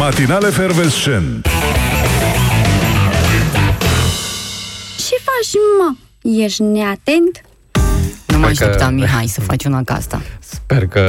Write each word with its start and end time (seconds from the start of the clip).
Matinale 0.00 0.50
Fervescent 0.50 1.46
Ce 4.96 5.16
faci, 5.22 5.54
mă? 5.78 5.94
Ești 6.42 6.62
neatent? 6.62 7.40
Nu 8.40 8.46
mă 8.46 8.52
Sper 8.54 8.66
că- 8.66 8.72
așteptam, 8.72 8.94
Mihai, 8.94 9.26
să 9.26 9.40
faci 9.40 9.64
una 9.64 9.82
ca 9.84 9.94
asta. 9.94 10.20
Sper 10.38 10.86
că 10.86 11.02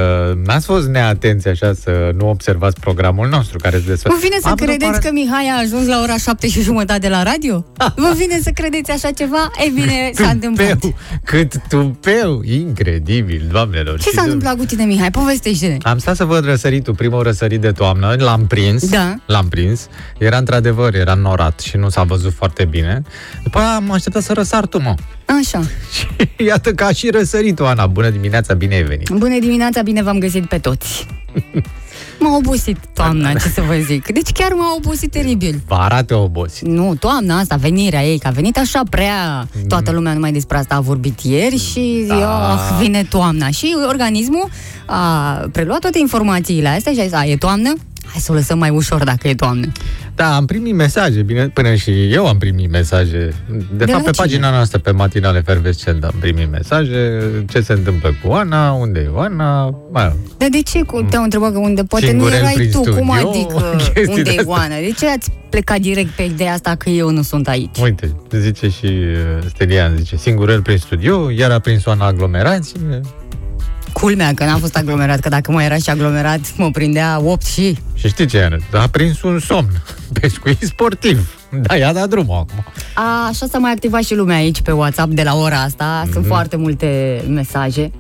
n-ați 0.46 0.66
fost 0.66 0.88
neatenți 0.88 1.48
așa 1.48 1.74
să 1.74 2.12
nu 2.18 2.30
observați 2.30 2.80
programul 2.80 3.28
nostru 3.28 3.58
care 3.58 3.76
se 3.78 3.84
desfășoară. 3.86 4.20
Vă 4.22 4.28
vine 4.28 4.36
să 4.42 4.48
Am 4.48 4.56
vreo 4.56 4.68
credeți 4.68 4.92
pare- 4.92 5.04
că 5.08 5.12
Mihai 5.14 5.48
a 5.56 5.60
ajuns 5.60 5.88
la 5.88 6.00
ora 6.02 6.18
7 6.18 6.48
și 6.48 6.62
jumătate 6.62 7.10
la 7.10 7.24
radio? 7.24 7.66
Vă 7.96 8.14
vine 8.18 8.40
să 8.44 8.50
credeți 8.50 8.92
așa 8.92 9.12
ceva? 9.12 9.52
Ei 9.64 9.70
bine, 9.76 10.12
s-a 10.24 10.30
întâmplat. 10.30 10.70
Tupeu, 10.80 10.94
cât 11.24 11.54
tupeu, 11.70 12.42
incredibil, 12.44 13.48
doamnelor. 13.52 13.98
Ce 14.00 14.10
și 14.10 14.16
s-a 14.16 14.22
domnilor. 14.22 14.34
întâmplat 14.34 14.58
cu 14.68 14.76
tine, 14.76 14.84
Mihai? 14.94 15.12
Povestește-ne. 15.12 15.78
Am 15.82 15.98
stat 15.98 16.16
să 16.16 16.26
văd 16.26 16.46
răsăritul, 16.46 16.96
primul 16.96 17.24
răsărit 17.24 17.62
de 17.62 17.72
toamnă, 17.72 18.16
l-am 18.20 18.48
prins, 18.48 18.90
Da. 18.90 19.16
l-am 19.26 19.48
prins, 19.48 19.88
era 20.18 20.38
într-adevăr, 20.38 20.96
era 20.96 21.14
norat 21.14 21.60
și 21.60 21.78
nu 21.78 21.90
s-a 21.90 22.04
văzut 22.04 22.34
foarte 22.34 22.66
bine. 22.66 23.02
După 23.44 23.58
aia 23.60 23.76
am 23.76 23.92
așteptat 23.92 24.22
să 24.24 24.34
răsar 24.34 24.66
tu, 24.66 24.82
mă. 24.82 24.96
Așa. 25.42 25.62
Și 25.96 26.08
iată 26.46 26.74
că 26.74 26.84
a 26.84 26.92
și 26.92 27.10
răsărit 27.10 27.21
Ana. 27.66 27.88
Bună 27.88 28.10
dimineața, 28.10 28.54
bine 28.54 28.76
ai 28.76 28.84
venit. 28.84 29.10
Bună 29.10 29.40
dimineața, 29.40 29.82
bine 29.82 30.04
v-am 30.04 30.20
găsit 30.20 30.46
pe 30.46 30.58
toți. 30.58 31.08
M-a 32.20 32.36
obosit 32.36 32.78
toamna, 32.94 33.34
ce 33.34 33.48
să 33.48 33.62
vă 33.62 33.76
zic. 33.86 34.12
Deci 34.12 34.32
chiar 34.32 34.52
m-a 34.52 34.74
obosit 34.78 35.12
teribil. 35.12 35.62
Vara 35.68 36.04
te 36.04 36.14
obosit. 36.14 36.68
Nu, 36.68 36.96
toamna 37.00 37.38
asta, 37.38 37.56
venirea 37.56 38.04
ei, 38.04 38.20
că 38.20 38.28
a 38.28 38.32
venit 38.32 38.58
așa 38.58 38.82
prea... 38.90 39.48
Toată 39.68 39.92
lumea 39.92 40.14
numai 40.14 40.32
despre 40.32 40.58
asta 40.58 40.76
a 40.76 40.80
vorbit 40.80 41.20
ieri 41.20 41.58
și 41.58 42.06
Da. 42.08 42.16
da. 42.20 42.54
oh, 42.54 42.78
vine 42.82 43.04
toamna. 43.10 43.50
Și 43.50 43.76
organismul 43.88 44.50
a 44.86 45.32
preluat 45.52 45.80
toate 45.80 46.00
informațiile 46.00 46.68
astea 46.68 46.94
și 46.94 47.00
a 47.00 47.04
zis, 47.04 47.14
a, 47.14 47.26
e 47.26 47.36
toamnă? 47.38 47.74
Hai 48.12 48.22
să 48.22 48.32
o 48.32 48.36
lăsăm 48.36 48.58
mai 48.58 48.70
ușor 48.70 49.04
dacă 49.04 49.28
e 49.28 49.36
toamnă. 49.36 49.72
Da, 50.16 50.36
am 50.36 50.46
primit 50.46 50.76
mesaje, 50.76 51.22
bine, 51.22 51.48
până 51.50 51.76
și 51.76 52.12
eu 52.14 52.28
am 52.28 52.38
primit 52.38 52.70
mesaje. 52.72 53.34
De, 53.50 53.86
De 53.86 53.92
fapt, 53.92 53.92
la 53.92 53.96
pe 53.98 54.12
cine? 54.12 54.26
pagina 54.26 54.50
noastră, 54.50 54.80
pe 54.80 54.92
matinale 54.92 55.40
fervescent, 55.46 56.04
am 56.04 56.14
primit 56.20 56.52
mesaje, 56.52 57.22
ce 57.50 57.62
se 57.62 57.74
întâmplă 57.74 58.16
cu 58.24 58.32
Ana, 58.32 58.72
unde 58.72 59.00
e 59.00 59.10
Ana, 59.22 59.66
mai, 59.92 60.16
Dar 60.38 60.50
de 60.50 60.62
ce 60.62 60.82
cu- 60.82 61.02
te-au 61.10 61.24
întrebat 61.24 61.52
că 61.52 61.58
unde? 61.58 61.84
Poate 61.84 62.06
Singurel 62.06 62.32
nu 62.32 62.38
erai 62.40 62.54
prin 62.54 62.72
tu, 62.72 62.78
cum 62.82 63.12
studio, 63.18 63.30
adică 63.30 63.76
chestii 63.94 64.08
unde 64.08 64.20
e 64.20 64.24
de-astea. 64.24 64.46
Oana? 64.48 64.76
De 64.76 64.92
ce 65.00 65.08
ați 65.10 65.32
plecat 65.50 65.80
direct 65.80 66.10
pe 66.10 66.22
ideea 66.24 66.54
asta 66.54 66.76
că 66.76 66.90
eu 66.90 67.10
nu 67.12 67.22
sunt 67.22 67.48
aici? 67.48 67.78
Uite, 67.82 68.16
zice 68.32 68.70
și 68.70 68.86
uh, 68.86 69.46
Stelian, 69.54 69.96
zice, 69.98 70.16
singurel 70.16 70.62
prin 70.62 70.78
studio, 70.78 71.30
iar 71.38 71.52
a 71.52 71.60
prins 71.60 71.86
Oana 71.86 72.06
aglomerație. 72.06 72.80
Culmea 73.94 74.34
că 74.34 74.44
n-a 74.46 74.58
fost 74.58 74.76
aglomerat, 74.78 75.20
că 75.20 75.30
dacă 75.30 75.52
mai 75.52 75.66
era 75.66 75.76
și 75.78 75.90
aglomerat, 75.90 76.40
mă 76.58 76.72
prindea 76.72 77.20
8 77.24 77.46
și... 77.46 77.78
Și 77.94 78.08
știi 78.08 78.26
ce, 78.26 78.42
Ana? 78.42 78.84
A 78.84 78.88
prins 78.88 79.22
un 79.22 79.40
somn, 79.40 79.70
pescuit 80.22 80.62
sportiv. 80.62 81.30
Da, 81.62 81.76
i-a 81.76 81.94
dat 81.94 82.10
drumul 82.10 82.36
acum. 82.36 82.64
A, 82.94 83.28
așa 83.28 83.46
s-a 83.52 83.58
mai 83.58 83.72
activat 83.72 84.04
și 84.04 84.16
lumea 84.16 84.38
aici 84.38 84.62
pe 84.62 84.72
WhatsApp 84.72 85.12
de 85.12 85.24
la 85.24 85.36
ora 85.36 85.62
asta. 85.62 86.08
Sunt 86.12 86.26
foarte 86.26 86.56
multe 86.56 87.22
mesaje. 87.28 87.92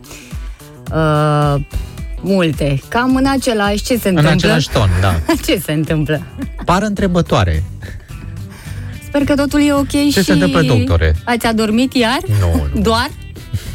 Uh, 0.94 1.56
multe. 2.22 2.82
Cam 2.88 3.16
în 3.16 3.26
același 3.28 3.84
ce 3.84 3.98
se 3.98 4.10
În 4.10 4.16
întâmplă. 4.18 4.30
același 4.30 4.70
ton, 4.70 4.90
da. 5.02 5.16
Ce 5.46 5.62
se 5.66 5.72
întâmplă? 5.72 6.22
Par 6.66 6.82
întrebătoare. 6.82 7.64
Sper 9.08 9.24
că 9.24 9.36
totul 9.36 9.62
e 9.62 9.74
ok 9.74 9.90
și... 9.90 10.24
se 10.24 10.32
întâmplă, 10.32 10.62
doctore? 10.62 11.16
Ați 11.26 11.46
adormit 11.46 11.94
iar? 11.94 12.20
Nu, 12.40 12.68
nu. 12.74 12.82
Doar? 12.82 13.10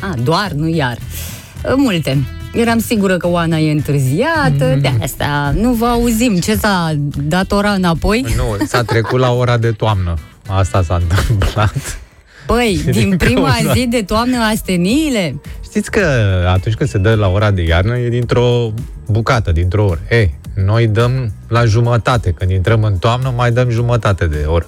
A, 0.01 0.15
doar, 0.23 0.51
nu 0.51 0.69
iar. 0.69 0.97
Uh, 0.97 1.36
Multe. 1.77 2.25
Eram 2.53 2.79
sigură 2.79 3.17
că 3.17 3.29
Oana 3.29 3.57
e 3.59 3.71
întârziată, 3.71 4.65
Mm. 4.75 4.81
de 4.81 4.93
asta 5.03 5.55
nu 5.61 5.73
vă 5.73 5.87
auzim. 5.87 6.37
Ce 6.39 6.55
s-a 6.55 6.93
dat 7.23 7.53
ora 7.53 7.71
înapoi? 7.71 8.25
Nu, 8.37 8.65
s-a 8.67 8.83
trecut 8.83 9.19
la 9.19 9.33
ora 9.33 9.57
de 9.57 9.71
toamnă. 9.71 10.15
Asta 10.49 10.83
s-a 10.83 11.01
întâmplat. 11.01 11.99
Păi, 12.47 12.81
din 12.91 12.93
din 13.09 13.17
prima 13.17 13.49
cauza- 13.51 13.73
zi 13.73 13.87
de 13.87 14.03
toamnă 14.03 14.37
asteniile? 14.53 15.41
Știți 15.65 15.91
că 15.91 16.01
atunci 16.49 16.75
când 16.75 16.89
se 16.91 16.99
dă 16.99 17.15
la 17.15 17.29
ora 17.29 17.51
de 17.51 17.63
iarnă 17.63 17.99
e 17.99 18.09
dintr-o 18.09 18.73
bucată, 19.07 19.53
dintr-o 19.53 19.85
oră. 19.85 20.01
Ei, 20.11 20.35
noi 20.65 20.87
dăm 20.87 21.33
la 21.49 21.65
jumătate. 21.65 22.31
Când 22.31 22.51
intrăm 22.51 22.83
în 22.83 22.97
toamnă, 22.97 23.33
mai 23.37 23.51
dăm 23.53 23.71
jumătate 23.71 24.27
de 24.27 24.45
oră. 24.47 24.67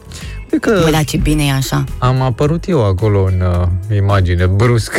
Uite 0.53 0.71
că 0.71 0.81
Bă, 0.85 0.91
da, 0.91 1.03
ce 1.03 1.17
bine 1.17 1.45
e 1.45 1.53
așa. 1.53 1.85
am 1.99 2.21
apărut 2.23 2.65
eu 2.69 2.85
acolo 2.85 3.23
în 3.25 3.41
uh, 3.41 3.97
imagine, 3.97 4.47
brusc 4.47 4.93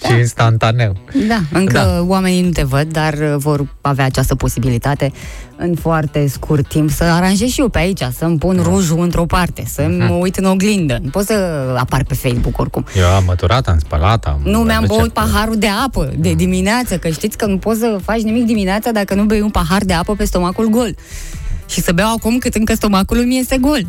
Da. 0.00 0.08
și 0.08 0.14
instantaneu. 0.18 0.96
Da, 1.28 1.40
încă 1.52 1.72
Da. 1.72 1.84
da. 1.84 2.02
oamenii 2.02 2.42
nu 2.42 2.50
te 2.50 2.62
văd, 2.62 2.92
dar 2.92 3.12
uh, 3.14 3.34
vor 3.36 3.66
avea 3.80 4.04
această 4.04 4.34
posibilitate 4.34 5.12
în 5.56 5.74
foarte 5.74 6.26
scurt 6.26 6.68
timp 6.68 6.90
să 6.90 7.04
aranjez 7.04 7.48
și 7.48 7.60
eu 7.60 7.68
pe 7.68 7.78
aici, 7.78 8.02
să-mi 8.16 8.38
pun 8.38 8.60
rujul 8.62 9.00
într-o 9.02 9.24
parte, 9.24 9.64
să-mi 9.66 9.96
Mhm. 9.96 10.06
mă 10.06 10.14
uit 10.14 10.36
în 10.36 10.44
oglindă. 10.44 10.98
Nu 11.02 11.08
pot 11.10 11.24
să 11.24 11.34
apar 11.78 12.04
pe 12.04 12.14
Facebook 12.14 12.58
oricum. 12.58 12.84
Eu 12.96 13.06
am 13.06 13.24
măturat, 13.26 13.68
am 13.68 13.78
spălat, 13.78 14.24
am... 14.24 14.40
Nu 14.44 14.58
mi-am 14.58 14.76
am 14.82 14.84
băut 14.86 15.12
paharul 15.12 15.56
de 15.58 15.68
apă 15.84 16.12
de 16.18 16.32
dimineață, 16.34 16.98
că 16.98 17.08
știți 17.08 17.36
că 17.36 17.46
nu 17.46 17.58
poți 17.58 17.78
să 17.78 17.98
faci 18.04 18.20
nimic 18.20 18.46
dimineața 18.46 18.90
dacă 18.90 19.14
nu 19.14 19.24
bei 19.24 19.40
un 19.40 19.50
pahar 19.50 19.82
de 19.84 19.92
apă 19.92 20.14
pe 20.14 20.24
stomacul 20.24 20.66
gol. 20.68 20.94
Și 21.68 21.80
să 21.80 21.92
beau 21.92 22.12
acum 22.14 22.38
cât 22.38 22.54
încă 22.54 22.74
stomacul 22.74 23.16
mi 23.16 23.38
este 23.38 23.56
gol. 23.60 23.80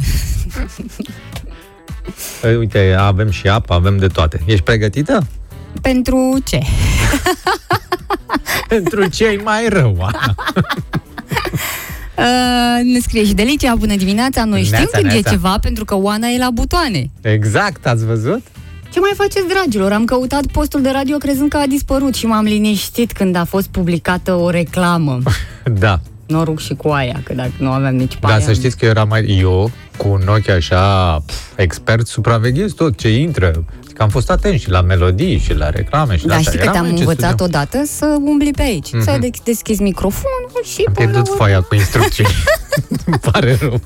Ei, 2.44 2.56
Uite, 2.56 2.96
avem 3.00 3.30
și 3.30 3.48
apă, 3.48 3.74
avem 3.74 3.98
de 3.98 4.08
toate. 4.08 4.42
Ești 4.46 4.64
pregătită? 4.64 5.28
Pentru 5.82 6.38
ce? 6.46 6.60
Pentru 8.68 9.08
cei 9.08 9.38
mai 9.44 9.68
rău, 9.70 9.98
Ana. 10.02 10.36
Uh, 12.20 12.94
ne 12.94 13.00
scrie 13.00 13.26
și 13.26 13.34
Delicia, 13.34 13.76
bună 13.76 13.96
dimineața, 13.96 14.44
noi 14.44 14.60
știm 14.64 14.78
Neața, 14.78 14.98
când 14.98 15.12
neața. 15.12 15.30
e 15.30 15.32
ceva 15.32 15.58
pentru 15.62 15.86
că 15.86 15.96
Oana 15.96 16.28
e 16.28 16.38
la 16.38 16.50
butoane. 16.50 17.10
Exact, 17.22 17.86
ați 17.88 18.06
văzut? 18.06 18.42
Ce 18.92 19.00
mai 19.00 19.12
faceți, 19.16 19.48
dragilor? 19.48 19.92
Am 19.92 20.06
căutat 20.06 20.46
postul 20.46 20.82
de 20.82 20.90
radio 20.90 21.18
crezând 21.18 21.50
că 21.50 21.58
a 21.58 21.66
dispărut 21.68 22.16
și 22.16 22.26
m-am 22.26 22.44
liniștit 22.44 23.12
când 23.12 23.36
a 23.36 23.44
fost 23.44 23.68
publicată 23.68 24.34
o 24.34 24.50
reclamă. 24.50 25.20
Da. 25.80 26.00
Noroc 26.28 26.60
și 26.60 26.74
cu 26.74 26.88
aia, 26.90 27.22
că 27.24 27.34
dacă 27.34 27.52
nu 27.58 27.72
aveam 27.72 27.96
nici 27.96 28.14
pe 28.14 28.20
Da, 28.22 28.28
aia, 28.28 28.40
să 28.40 28.54
știți 28.54 28.78
că 28.78 28.86
eu 28.86 28.92
eram 28.92 29.08
mai... 29.08 29.38
Eu, 29.40 29.72
cu 29.98 30.08
un 30.08 30.22
ochi 30.28 30.50
așa, 30.50 31.18
pf, 31.26 31.34
expert, 31.56 32.08
supraveghez 32.08 32.74
tot 32.74 32.98
ce 32.98 33.18
intră. 33.20 33.66
Că 34.00 34.06
am 34.06 34.12
fost 34.12 34.30
atent 34.30 34.60
și 34.60 34.70
la 34.70 34.82
melodii 34.82 35.38
și 35.38 35.54
la 35.54 35.70
reclame 35.70 36.18
și 36.18 36.26
la 36.26 36.30
Da, 36.34 36.36
asta. 36.38 36.50
știi 36.50 36.58
că 36.64 36.64
Eram 36.70 36.74
te-am 36.74 36.86
aici, 36.92 37.00
învățat 37.00 37.30
studiam. 37.40 37.50
odată 37.50 37.86
să 37.86 38.06
umbli 38.24 38.52
pe 38.52 38.62
aici, 38.62 38.88
să 39.02 39.18
de- 39.20 39.30
deschizi 39.44 39.82
microfonul 39.82 40.52
și... 40.74 40.84
Am 40.88 40.94
până 40.94 41.06
la 41.06 41.12
pierdut 41.12 41.28
urmă- 41.28 41.36
foaia 41.38 41.62
cu 41.62 41.76
instrucții. 41.76 42.26
Îmi 43.06 43.20
pare 43.32 43.58
rău. 43.62 43.82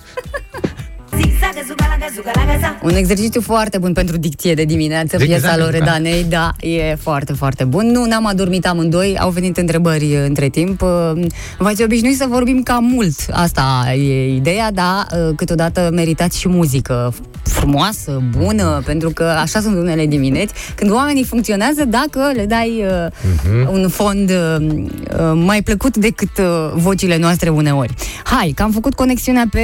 Un 2.82 2.96
exercițiu 2.96 3.42
foarte 3.42 3.78
bun 3.78 3.94
pentru 3.94 4.18
dicție 4.18 4.54
de 4.54 4.64
dimineață, 4.64 5.18
Zic, 5.18 5.28
piesa 5.28 5.36
exact, 5.48 5.60
Loredanei, 5.60 6.24
da, 6.24 6.52
e 6.60 6.96
foarte, 6.96 7.34
foarte 7.34 7.64
bun. 7.64 7.86
Nu, 7.88 8.06
n-am 8.06 8.26
adormit 8.26 8.68
amândoi, 8.68 9.18
au 9.20 9.30
venit 9.30 9.58
întrebări 9.58 10.04
uh, 10.16 10.24
între 10.26 10.48
timp. 10.50 10.82
Uh, 10.82 11.12
V-ați 11.58 11.84
obișnuit 11.84 12.18
să 12.18 12.26
vorbim 12.30 12.64
cam 12.64 12.84
mult, 12.84 13.16
asta 13.32 13.94
e 13.96 14.36
ideea, 14.36 14.72
dar 14.72 15.06
uh, 15.28 15.36
câteodată 15.36 15.90
meritați 15.94 16.40
și 16.40 16.48
muzică 16.50 17.14
frumoasă, 17.44 18.22
bună, 18.38 18.82
pentru 18.86 19.10
că 19.10 19.24
așa 19.24 19.60
sunt 19.60 19.76
unele 19.78 20.06
dimineți, 20.06 20.54
când 20.76 20.92
oamenii 20.92 21.24
funcționează 21.24 21.86
dacă 21.86 22.32
le 22.36 22.46
dai 22.46 22.84
uh, 22.86 23.12
Mhm. 23.46 23.70
un 23.74 23.88
fond 23.90 24.30
uh, 24.30 24.56
uh, 24.60 25.32
mai 25.46 25.62
plăcut 25.62 25.98
decât 25.98 26.38
uh, 26.38 26.72
vocile 26.74 27.18
noastre 27.18 27.50
uneori. 27.50 27.94
Hai, 28.24 28.52
că 28.56 28.64
am 28.64 28.72
făcut 28.72 28.94
conexiunea 28.94 29.44
pe 29.52 29.60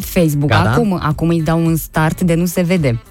Facebook. 0.00 0.48
Gata? 0.50 0.70
Acum, 0.70 0.89
acum 1.00 1.28
îi 1.28 1.42
dau 1.42 1.64
un 1.64 1.76
start 1.76 2.20
de 2.20 2.34
nu 2.34 2.46
se 2.46 2.62
vede. 2.62 3.02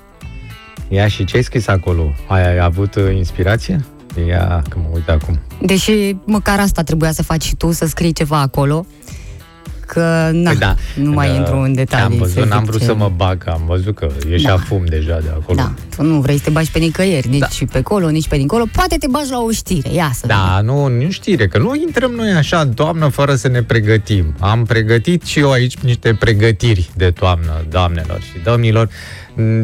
Ia 0.87 1.07
și 1.07 1.25
ce 1.25 1.35
ai 1.37 1.43
scris 1.43 1.67
acolo? 1.67 2.13
Ai, 2.27 2.47
ai 2.49 2.59
avut 2.59 2.95
uh, 2.95 3.15
inspirație? 3.15 3.85
Ia, 4.27 4.63
că 4.69 4.77
mă 4.81 4.89
uit 4.93 5.09
acum. 5.09 5.39
Deși 5.61 6.15
măcar 6.25 6.59
asta 6.59 6.83
trebuia 6.83 7.11
să 7.11 7.23
faci 7.23 7.43
și 7.43 7.55
tu, 7.55 7.71
să 7.71 7.85
scrii 7.85 8.11
ceva 8.11 8.39
acolo. 8.39 8.85
Că, 9.93 10.29
na, 10.33 10.49
Păi 10.49 10.59
da, 10.59 10.75
nu 10.95 11.11
mai 11.11 11.27
da, 11.27 11.33
intru 11.35 11.57
în 11.57 11.73
detalii. 11.73 12.05
Am 12.05 12.11
să 12.11 12.17
văzut, 12.17 12.41
zic 12.43 12.51
n-am 12.51 12.63
vrut 12.63 12.79
ce- 12.79 12.85
să 12.85 12.95
mă 12.95 13.11
bag, 13.15 13.43
am 13.47 13.61
văzut 13.67 13.95
că 13.95 14.07
ieșea 14.29 14.49
Da. 14.55 14.57
fum 14.57 14.81
deja 14.85 15.19
de 15.19 15.29
acolo. 15.33 15.57
Da, 15.57 15.73
tu 15.95 16.03
nu 16.03 16.19
vrei 16.21 16.37
să 16.37 16.43
te 16.43 16.49
bagi 16.49 16.71
pe 16.71 16.79
nicăieri, 16.79 17.27
nici 17.29 17.65
pe 17.71 17.77
acolo, 17.77 18.09
nici 18.09 18.27
pe 18.27 18.37
dincolo. 18.37 18.63
Poate 18.71 18.95
te 18.97 19.07
bagi 19.09 19.29
la 19.31 19.39
o 19.39 19.51
știre, 19.51 19.89
ia 19.93 20.09
să 20.13 20.19
vedem. 20.21 20.37
Da, 20.37 20.61
nu, 20.61 20.87
nu 20.87 21.09
știre, 21.11 21.47
că 21.47 21.57
nu 21.57 21.75
intrăm 21.75 22.11
noi 22.11 22.29
așa 22.31 22.59
în 22.59 22.73
toamnă 22.73 23.07
fără 23.07 23.35
să 23.35 23.47
ne 23.47 23.63
pregătim. 23.63 24.33
Am 24.39 24.65
pregătit 24.65 25.23
și 25.23 25.39
eu 25.39 25.51
aici 25.51 25.75
niște 25.77 26.13
pregătiri 26.19 26.89
de 26.95 27.11
toamnă, 27.11 27.65
doamnelor 27.69 28.21
și 28.21 28.43
domnilor, 28.43 28.89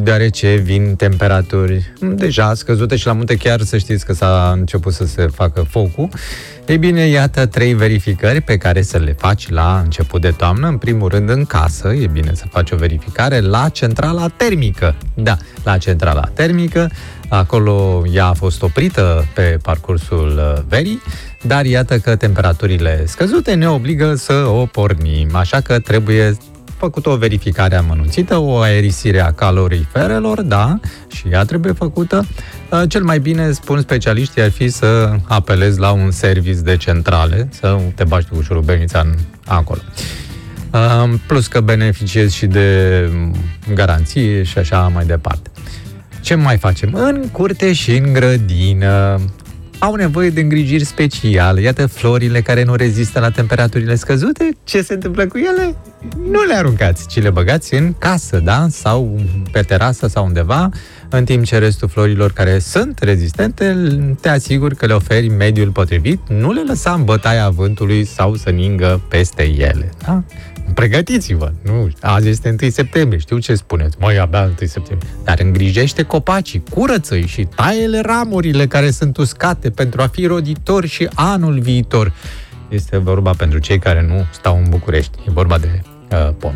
deoarece 0.03 0.55
vin 0.55 0.95
temperaturi 0.95 1.93
deja 1.99 2.53
scăzute 2.53 2.95
și 2.95 3.05
la 3.05 3.13
munte 3.13 3.35
chiar 3.35 3.61
să 3.61 3.77
știți 3.77 4.05
că 4.05 4.13
s-a 4.13 4.53
început 4.57 4.93
să 4.93 5.05
se 5.05 5.27
facă 5.27 5.65
focul. 5.69 6.09
Ei 6.67 6.77
bine, 6.77 7.07
iată 7.07 7.45
trei 7.45 7.73
verificări 7.73 8.41
pe 8.41 8.57
care 8.57 8.81
să 8.81 8.97
le 8.97 9.15
faci 9.17 9.49
la 9.49 9.81
început 9.83 10.21
de 10.21 10.29
toamnă. 10.29 10.67
În 10.67 10.77
primul 10.77 11.09
rând, 11.09 11.29
în 11.29 11.45
casă, 11.45 11.93
e 11.93 12.07
bine 12.07 12.31
să 12.33 12.45
faci 12.49 12.71
o 12.71 12.75
verificare 12.75 13.39
la 13.39 13.69
centrala 13.69 14.27
termică. 14.27 14.95
Da, 15.13 15.37
la 15.63 15.77
centrala 15.77 16.29
termică. 16.33 16.89
Acolo 17.29 18.03
ea 18.11 18.25
a 18.25 18.33
fost 18.33 18.61
oprită 18.61 19.25
pe 19.33 19.57
parcursul 19.61 20.37
uh, 20.37 20.61
verii. 20.67 21.01
Dar 21.41 21.65
iată 21.65 21.97
că 21.97 22.15
temperaturile 22.15 23.03
scăzute 23.05 23.53
ne 23.53 23.69
obligă 23.69 24.15
să 24.15 24.33
o 24.33 24.65
pornim, 24.65 25.35
așa 25.35 25.61
că 25.61 25.79
trebuie 25.79 26.37
făcută 26.85 27.09
o 27.09 27.15
verificare 27.15 27.75
amănunțită, 27.75 28.37
o 28.37 28.57
aerisire 28.57 29.21
a 29.21 29.31
caloriferelor, 29.31 30.41
da, 30.41 30.79
și 31.07 31.27
ea 31.31 31.43
trebuie 31.43 31.73
făcută. 31.73 32.25
Uh, 32.71 32.81
Cel 32.87 33.03
mai 33.03 33.19
bine, 33.19 33.51
spun 33.51 33.81
specialiștii, 33.81 34.41
ar 34.41 34.51
fi 34.51 34.69
să 34.69 35.15
apelezi 35.27 35.79
la 35.79 35.91
un 35.91 36.11
service 36.11 36.59
de 36.59 36.77
centrale, 36.77 37.49
să 37.51 37.77
te 37.95 38.03
bagi 38.03 38.27
cu 38.27 38.41
șurubelnița 38.41 38.99
în, 38.99 39.13
acolo. 39.45 39.81
Uh, 40.71 41.13
Plus 41.27 41.47
că 41.47 41.61
beneficiezi 41.61 42.35
și 42.35 42.45
de 42.45 42.69
mm, 43.13 43.35
garanție 43.73 44.43
și 44.43 44.57
așa 44.57 44.87
mai 44.93 45.05
departe. 45.05 45.49
Ce 46.21 46.35
mai 46.35 46.57
facem? 46.57 46.93
În 46.93 47.27
curte 47.31 47.73
și 47.73 47.91
în 47.91 48.13
grădină 48.13 49.19
au 49.79 49.95
nevoie 49.95 50.29
de 50.29 50.41
îngrijiri 50.41 50.83
speciale. 50.83 51.61
Iată 51.61 51.87
florile 51.87 52.41
care 52.41 52.63
nu 52.63 52.75
rezistă 52.75 53.19
la 53.19 53.29
temperaturile 53.29 53.95
scăzute. 53.95 54.49
Ce 54.63 54.81
se 54.81 54.93
întâmplă 54.93 55.27
cu 55.27 55.37
ele? 55.37 55.75
Nu 56.31 56.43
le 56.43 56.53
aruncați, 56.55 57.07
ci 57.07 57.21
le 57.21 57.29
băgați 57.29 57.73
în 57.73 57.93
casă, 57.97 58.39
da? 58.39 58.67
Sau 58.69 59.19
pe 59.51 59.61
terasă 59.61 60.07
sau 60.07 60.25
undeva, 60.25 60.69
în 61.09 61.25
timp 61.25 61.45
ce 61.45 61.57
restul 61.57 61.87
florilor 61.87 62.31
care 62.31 62.59
sunt 62.59 62.99
rezistente, 62.99 63.75
te 64.21 64.29
asiguri 64.29 64.75
că 64.75 64.85
le 64.85 64.93
oferi 64.93 65.27
mediul 65.27 65.69
potrivit, 65.69 66.19
nu 66.27 66.51
le 66.51 66.61
lăsa 66.67 66.91
în 66.91 67.03
bătaia 67.03 67.49
vântului 67.49 68.05
sau 68.05 68.35
să 68.35 68.49
ningă 68.49 69.01
peste 69.07 69.43
ele, 69.43 69.89
da? 70.05 70.23
Pregătiți-vă, 70.75 71.51
nu, 71.61 71.89
azi 72.01 72.27
este 72.27 72.55
1 72.61 72.69
septembrie, 72.69 73.19
știu 73.19 73.37
ce 73.37 73.55
spuneți, 73.55 73.97
măi, 73.99 74.19
abia 74.19 74.41
1 74.41 74.53
septembrie, 74.67 75.09
dar 75.23 75.39
îngrijește 75.39 76.03
copacii, 76.03 76.63
curăță-i 76.69 77.25
și 77.25 77.47
taie 77.55 78.01
ramurile 78.01 78.67
care 78.67 78.91
sunt 78.91 79.17
uscate 79.17 79.69
pentru 79.69 80.01
a 80.01 80.07
fi 80.07 80.25
roditori 80.25 80.87
și 80.87 81.09
anul 81.13 81.59
viitor. 81.59 82.13
Este 82.69 82.97
vorba 82.97 83.31
pentru 83.31 83.59
cei 83.59 83.79
care 83.79 84.05
nu 84.07 84.25
stau 84.31 84.57
în 84.57 84.69
București, 84.69 85.17
e 85.27 85.31
vorba 85.31 85.57
de 85.57 85.81
uh, 86.11 86.29
pom. 86.39 86.53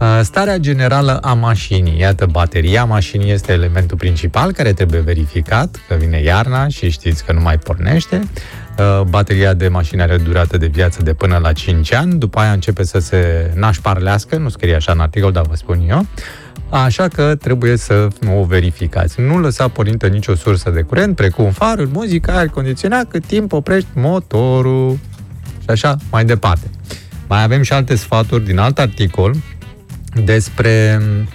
Uh, 0.00 0.20
Starea 0.22 0.56
generală 0.56 1.18
a 1.18 1.32
mașinii. 1.32 1.98
Iată, 1.98 2.26
bateria 2.26 2.84
mașinii 2.84 3.32
este 3.32 3.52
elementul 3.52 3.96
principal 3.96 4.52
care 4.52 4.72
trebuie 4.72 5.00
verificat, 5.00 5.80
că 5.88 5.94
vine 5.94 6.22
iarna 6.22 6.68
și 6.68 6.90
știți 6.90 7.24
că 7.24 7.32
nu 7.32 7.40
mai 7.40 7.58
pornește. 7.58 8.28
Uh, 8.78 9.00
Bateria 9.08 9.54
de 9.54 9.68
mașină 9.68 10.02
are 10.02 10.16
durată 10.16 10.56
de 10.56 10.66
viață 10.66 11.02
de 11.02 11.14
până 11.14 11.38
la 11.42 11.52
5 11.52 11.92
ani, 11.92 12.14
după 12.14 12.38
aia 12.38 12.52
începe 12.52 12.84
să 12.84 12.98
se 12.98 13.50
nașparlească, 13.54 14.36
nu 14.36 14.48
scrie 14.48 14.74
așa 14.74 14.92
în 14.92 15.00
articol, 15.00 15.32
dar 15.32 15.46
vă 15.46 15.56
spun 15.56 15.84
eu. 15.88 16.06
Așa 16.68 17.08
că 17.08 17.34
trebuie 17.34 17.76
să 17.76 18.08
o 18.28 18.44
verificați. 18.44 19.20
Nu 19.20 19.38
lăsa 19.38 19.68
pornită 19.68 20.06
nicio 20.06 20.34
sursă 20.34 20.70
de 20.70 20.82
curent, 20.82 21.16
precum 21.16 21.50
farul, 21.50 21.88
muzica, 21.92 22.32
aer 22.32 22.48
condiționat, 22.48 23.08
cât 23.08 23.26
timp 23.26 23.52
oprești 23.52 23.88
motorul 23.94 24.98
și 25.60 25.68
așa 25.68 25.96
mai 26.10 26.24
departe. 26.24 26.70
Mai 27.28 27.42
avem 27.42 27.62
și 27.62 27.72
alte 27.72 27.94
sfaturi 27.94 28.44
din 28.44 28.58
alt 28.58 28.78
articol 28.78 29.34
despre 30.24 30.98
uh, 31.00 31.26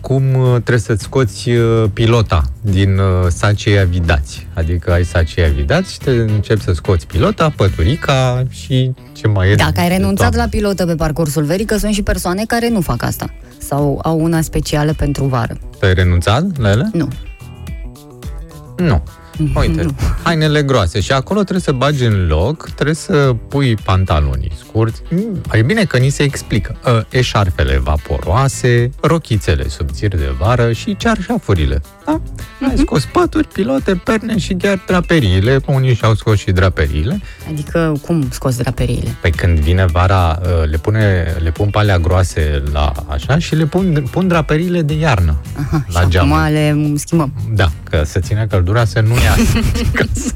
cum 0.00 0.34
uh, 0.34 0.50
trebuie 0.50 0.78
să-ți 0.78 1.02
scoți 1.02 1.50
uh, 1.50 1.84
pilota 1.92 2.42
din 2.60 2.98
uh, 2.98 3.26
sacii 3.28 3.78
avidați. 3.78 4.46
Adică 4.54 4.92
ai 4.92 5.04
sacii 5.04 5.44
avidați 5.44 5.92
și 5.92 5.98
te 5.98 6.10
începi 6.10 6.62
să 6.62 6.72
scoți 6.72 7.06
pilota, 7.06 7.52
păturica 7.56 8.44
și 8.50 8.92
ce 9.12 9.28
mai 9.28 9.50
e. 9.50 9.54
Dacă 9.54 9.80
ai 9.80 9.88
de 9.88 9.94
renunțat 9.94 10.30
toamnă. 10.30 10.38
la 10.42 10.58
pilotă 10.58 10.86
pe 10.86 10.94
parcursul 10.94 11.42
verii, 11.42 11.64
că 11.64 11.76
sunt 11.76 11.94
și 11.94 12.02
persoane 12.02 12.44
care 12.46 12.68
nu 12.68 12.80
fac 12.80 13.02
asta. 13.02 13.34
Sau 13.58 14.00
au 14.02 14.20
una 14.20 14.40
specială 14.40 14.92
pentru 14.92 15.24
vară. 15.24 15.58
Ai 15.80 15.94
renunțat 15.94 16.58
la 16.58 16.70
ele? 16.70 16.90
Nu. 16.92 17.08
Nu. 18.76 19.02
Uite, 19.54 19.82
Nu. 19.82 19.94
hainele 20.22 20.62
groase 20.62 21.00
și 21.00 21.12
acolo 21.12 21.40
trebuie 21.40 21.60
să 21.60 21.72
bagi 21.72 22.04
în 22.04 22.26
loc, 22.26 22.68
trebuie 22.74 22.94
să 22.94 23.34
pui 23.48 23.74
pantalonii 23.74 24.52
scurți. 24.58 25.02
Mm, 25.10 25.40
E 25.52 25.62
bine 25.62 25.84
că 25.84 25.98
ni 25.98 26.08
se 26.08 26.22
explică. 26.22 26.76
Uh, 26.86 27.00
Eșarfele 27.10 27.78
vaporoase, 27.78 28.90
rochițele 29.00 29.68
subțiri 29.68 30.16
de 30.16 30.28
vară 30.38 30.72
și 30.72 30.96
cearșafurile. 30.96 31.80
Da? 32.60 32.66
Ai 32.66 32.76
scos 32.76 33.04
paturi, 33.04 33.48
pilote, 33.48 33.94
perne 34.04 34.38
și 34.38 34.54
chiar 34.54 34.82
draperiile. 34.86 35.60
Unii 35.66 35.94
și-au 35.94 36.14
scos 36.14 36.38
și 36.38 36.50
draperiile. 36.50 37.20
Adică 37.48 37.98
cum 38.06 38.28
scoți 38.30 38.58
draperiile? 38.58 39.14
Pe 39.20 39.30
când 39.30 39.58
vine 39.58 39.84
vara, 39.84 40.38
uh, 40.42 40.68
le, 40.70 40.76
pune, 40.76 41.34
le 41.42 41.50
pun 41.50 41.70
palea 41.70 41.98
groase 41.98 42.62
la 42.72 42.92
așa 43.08 43.38
și 43.38 43.54
le 43.54 43.64
pun, 43.66 44.04
pun 44.10 44.28
draperiile 44.28 44.82
de 44.82 44.94
iarnă 44.94 45.40
Aha, 45.58 45.84
la 45.92 46.00
și 46.00 46.08
geamuri. 46.08 46.40
acum 46.40 46.52
le 46.52 46.92
schimbăm. 46.96 47.32
Da, 47.54 47.68
că 47.90 48.02
să 48.04 48.18
țină 48.20 48.46
căldura 48.46 48.84
să 48.84 49.00
nu 49.00 49.14
ia 49.14 49.34
din 49.74 49.90
casă. 49.98 50.34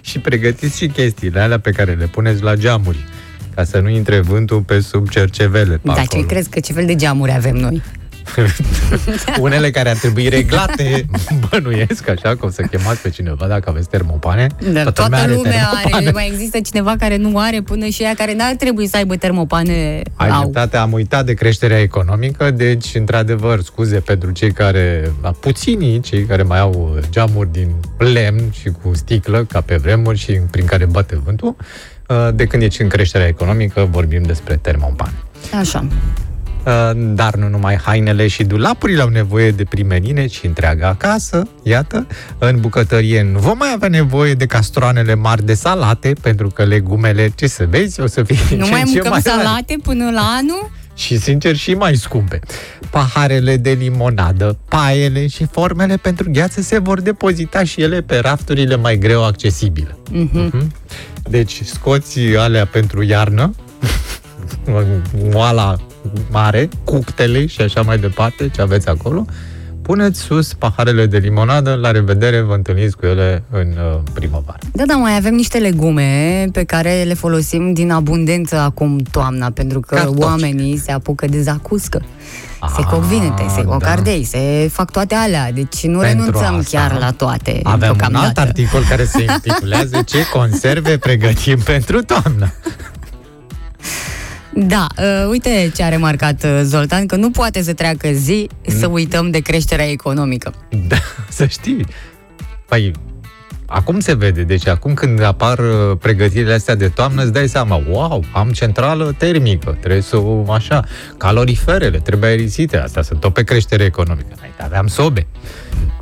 Și 0.00 0.18
pregătiți 0.18 0.76
și 0.76 0.86
chestiile 0.88 1.40
alea 1.40 1.58
pe 1.60 1.70
care 1.70 1.92
le 1.92 2.06
puneți 2.06 2.42
la 2.42 2.54
geamuri, 2.54 3.04
ca 3.54 3.64
să 3.64 3.78
nu 3.78 3.88
intre 3.88 4.20
vântul 4.20 4.60
pe 4.60 4.80
sub 4.80 5.08
cercevele. 5.08 5.74
pe 5.74 5.80
Da, 5.84 5.92
ce 5.94 6.00
acolo. 6.00 6.22
crezi 6.22 6.48
că 6.48 6.60
ce 6.60 6.72
fel 6.72 6.86
de 6.86 6.94
geamuri 6.94 7.32
avem 7.32 7.54
noi? 7.56 7.82
Unele 9.40 9.70
care 9.70 9.90
ar 9.90 9.96
trebui 9.96 10.28
reglate, 10.28 11.06
bănuiesc, 11.50 12.08
așa, 12.08 12.36
că 12.36 12.46
o 12.46 12.50
să 12.50 12.62
chemați 12.62 13.00
pe 13.00 13.10
cineva 13.10 13.46
dacă 13.46 13.70
aveți 13.70 13.88
termopane. 13.88 14.46
Dar 14.72 14.90
toată, 14.90 15.02
lumea 15.08 15.26
lumea 15.26 15.68
are, 15.68 15.82
termopane. 15.82 16.10
mai 16.10 16.30
există 16.32 16.58
cineva 16.60 16.94
care 16.98 17.16
nu 17.16 17.38
are, 17.38 17.60
până 17.60 17.86
și 17.86 18.02
ea 18.02 18.14
care 18.14 18.34
n-ar 18.34 18.54
trebui 18.54 18.86
să 18.86 18.96
aibă 18.96 19.16
termopane 19.16 20.02
Ai 20.14 20.28
au. 20.28 20.40
dreptate, 20.40 20.76
am 20.76 20.92
uitat 20.92 21.24
de 21.24 21.34
creșterea 21.34 21.80
economică, 21.80 22.50
deci, 22.50 22.94
într-adevăr, 22.94 23.62
scuze 23.62 24.00
pentru 24.00 24.30
cei 24.30 24.52
care, 24.52 25.12
la 25.22 25.30
puținii, 25.30 26.00
cei 26.00 26.24
care 26.24 26.42
mai 26.42 26.58
au 26.58 26.98
geamuri 27.10 27.52
din 27.52 27.68
lemn 27.98 28.50
și 28.50 28.68
cu 28.82 28.94
sticlă, 28.94 29.44
ca 29.44 29.60
pe 29.60 29.76
vremuri 29.76 30.18
și 30.18 30.32
prin 30.50 30.64
care 30.64 30.84
bate 30.84 31.20
vântul, 31.24 31.56
uh, 32.08 32.28
de 32.34 32.44
când 32.44 32.62
e 32.62 32.68
în 32.78 32.88
creșterea 32.88 33.26
economică, 33.26 33.88
vorbim 33.90 34.22
despre 34.22 34.56
termopane. 34.56 35.14
Așa. 35.58 35.86
Uh, 36.66 36.90
Dar 36.94 37.34
nu 37.34 37.48
numai 37.48 37.76
hainele 37.76 38.26
și 38.26 38.44
dulapurile 38.44 39.02
au 39.02 39.08
nevoie 39.08 39.50
de 39.50 39.64
primerine, 39.64 40.26
ci 40.26 40.40
întreaga 40.44 40.94
casă. 40.98 41.48
Iată, 41.62 42.06
în 42.38 42.60
bucătărie 42.60 43.22
nu 43.32 43.38
vom 43.38 43.58
mai 43.58 43.72
avea 43.74 43.88
nevoie 43.88 44.34
de 44.34 44.46
castroanele 44.46 45.14
mari 45.14 45.44
de 45.44 45.54
salate, 45.54 46.12
pentru 46.20 46.48
că 46.48 46.64
legumele, 46.64 47.32
ce 47.34 47.46
să 47.46 47.66
vezi, 47.70 48.00
o 48.00 48.06
să 48.06 48.22
fie 48.22 48.38
din 48.48 48.58
Nu 48.58 48.64
ce 48.64 48.70
mai 48.70 48.80
în 48.80 48.86
ce 48.86 48.92
mâncăm 48.92 49.10
mai 49.10 49.20
rare 49.24 49.42
salate 49.42 49.76
până 49.82 50.10
la 50.10 50.20
anul? 50.38 50.70
și, 50.94 51.18
sincer, 51.18 51.56
și 51.56 51.74
mai 51.74 51.96
scumpe. 51.96 52.40
Paharele 52.90 53.56
de 53.56 53.70
limonadă, 53.70 54.58
paiele 54.68 55.26
și 55.26 55.46
formele 55.50 55.96
pentru 55.96 56.30
gheață 56.30 56.60
se 56.60 56.78
vor 56.78 57.00
depozita 57.00 57.64
și 57.64 57.82
ele 57.82 58.00
pe 58.00 58.18
rafturile 58.18 58.76
mai 58.76 58.98
greu 58.98 59.24
accesibile. 59.24 59.96
Mhm. 60.10 60.72
Deci, 61.22 61.60
scoți 61.64 62.20
alea 62.36 62.66
pentru 62.66 63.02
iarnă, 63.02 63.54
moala 65.32 65.76
mare, 66.30 66.68
cuctele 66.84 67.46
și 67.46 67.60
așa 67.60 67.82
mai 67.82 67.98
departe, 67.98 68.48
ce 68.48 68.60
aveți 68.60 68.88
acolo, 68.88 69.24
puneți 69.82 70.20
sus 70.20 70.52
paharele 70.54 71.06
de 71.06 71.18
limonadă, 71.18 71.74
la 71.74 71.90
revedere, 71.90 72.40
vă 72.40 72.54
întâlniți 72.54 72.96
cu 72.96 73.06
ele 73.06 73.42
în 73.50 73.66
uh, 73.68 74.00
primăvară. 74.12 74.58
Da, 74.72 74.84
da, 74.86 74.94
mai 74.94 75.16
avem 75.16 75.34
niște 75.34 75.58
legume 75.58 76.44
pe 76.52 76.64
care 76.64 77.02
le 77.02 77.14
folosim 77.14 77.72
din 77.72 77.90
abundență 77.90 78.56
acum 78.56 78.98
toamna, 79.10 79.50
pentru 79.50 79.80
că 79.80 79.94
Cartofi. 79.94 80.18
oamenii 80.22 80.76
se 80.78 80.92
apucă 80.92 81.26
de 81.26 81.40
zacuscă. 81.42 82.02
se 82.76 82.80
Ah, 82.80 82.86
coc 82.90 83.00
vinete, 83.02 83.44
se 83.54 83.62
coc 83.64 83.82
da. 83.82 83.90
ardei, 83.90 84.24
se 84.24 84.68
fac 84.72 84.90
toate 84.90 85.14
alea, 85.14 85.52
deci 85.52 85.86
nu 85.86 85.98
Pentru 85.98 86.00
renunțăm 86.24 86.54
asta 86.54 86.78
chiar 86.78 86.98
la 86.98 87.10
toate. 87.10 87.60
Avem 87.62 87.64
un 87.64 87.70
alt 87.70 87.80
deocamdată. 87.80 88.40
articol 88.40 88.82
care 88.88 89.04
se 89.04 89.22
intitulează 89.32 90.02
Ce 90.12 90.18
conserve 90.32 90.98
pregătim 90.98 91.58
pentru 91.58 92.02
toamnă. 92.02 92.52
Da, 94.58 94.86
uh, 94.98 95.28
uite 95.30 95.72
ce 95.74 95.82
a 95.82 95.88
remarcat 95.88 96.44
uh, 96.44 96.60
Zoltan, 96.62 97.06
că 97.06 97.16
nu 97.16 97.30
poate 97.30 97.62
să 97.62 97.72
treacă 97.72 98.08
zi 98.12 98.48
Mm. 98.68 98.78
să 98.78 98.86
uităm 98.86 99.30
de 99.30 99.38
creșterea 99.40 99.90
economică. 99.90 100.54
Da, 100.88 100.96
să 101.28 101.46
știi. 101.46 101.86
Păi, 102.68 102.92
acum 103.66 104.00
se 104.00 104.14
vede. 104.14 104.42
Deci 104.42 104.66
acum 104.66 104.94
când 104.94 105.22
apar 105.22 105.58
uh, 105.58 105.96
pregătirile 106.00 106.52
astea 106.52 106.74
de 106.74 106.88
toamnă, 106.88 107.22
îți 107.22 107.32
dai 107.32 107.48
seama, 107.48 107.82
wow, 107.90 108.24
am 108.32 108.50
centrală 108.50 109.14
termică, 109.18 109.76
trebuie 109.80 110.02
să 110.02 110.16
o 110.16 110.52
așa, 110.52 110.84
caloriferele, 111.16 111.98
trebuie 111.98 112.30
aerisite, 112.30 112.78
astea 112.78 113.02
sunt 113.02 113.20
tot 113.20 113.32
pe 113.32 113.42
creștere 113.42 113.84
economică. 113.84 114.28
Înainte 114.36 114.62
aveam 114.62 114.86
sobe. 114.86 115.26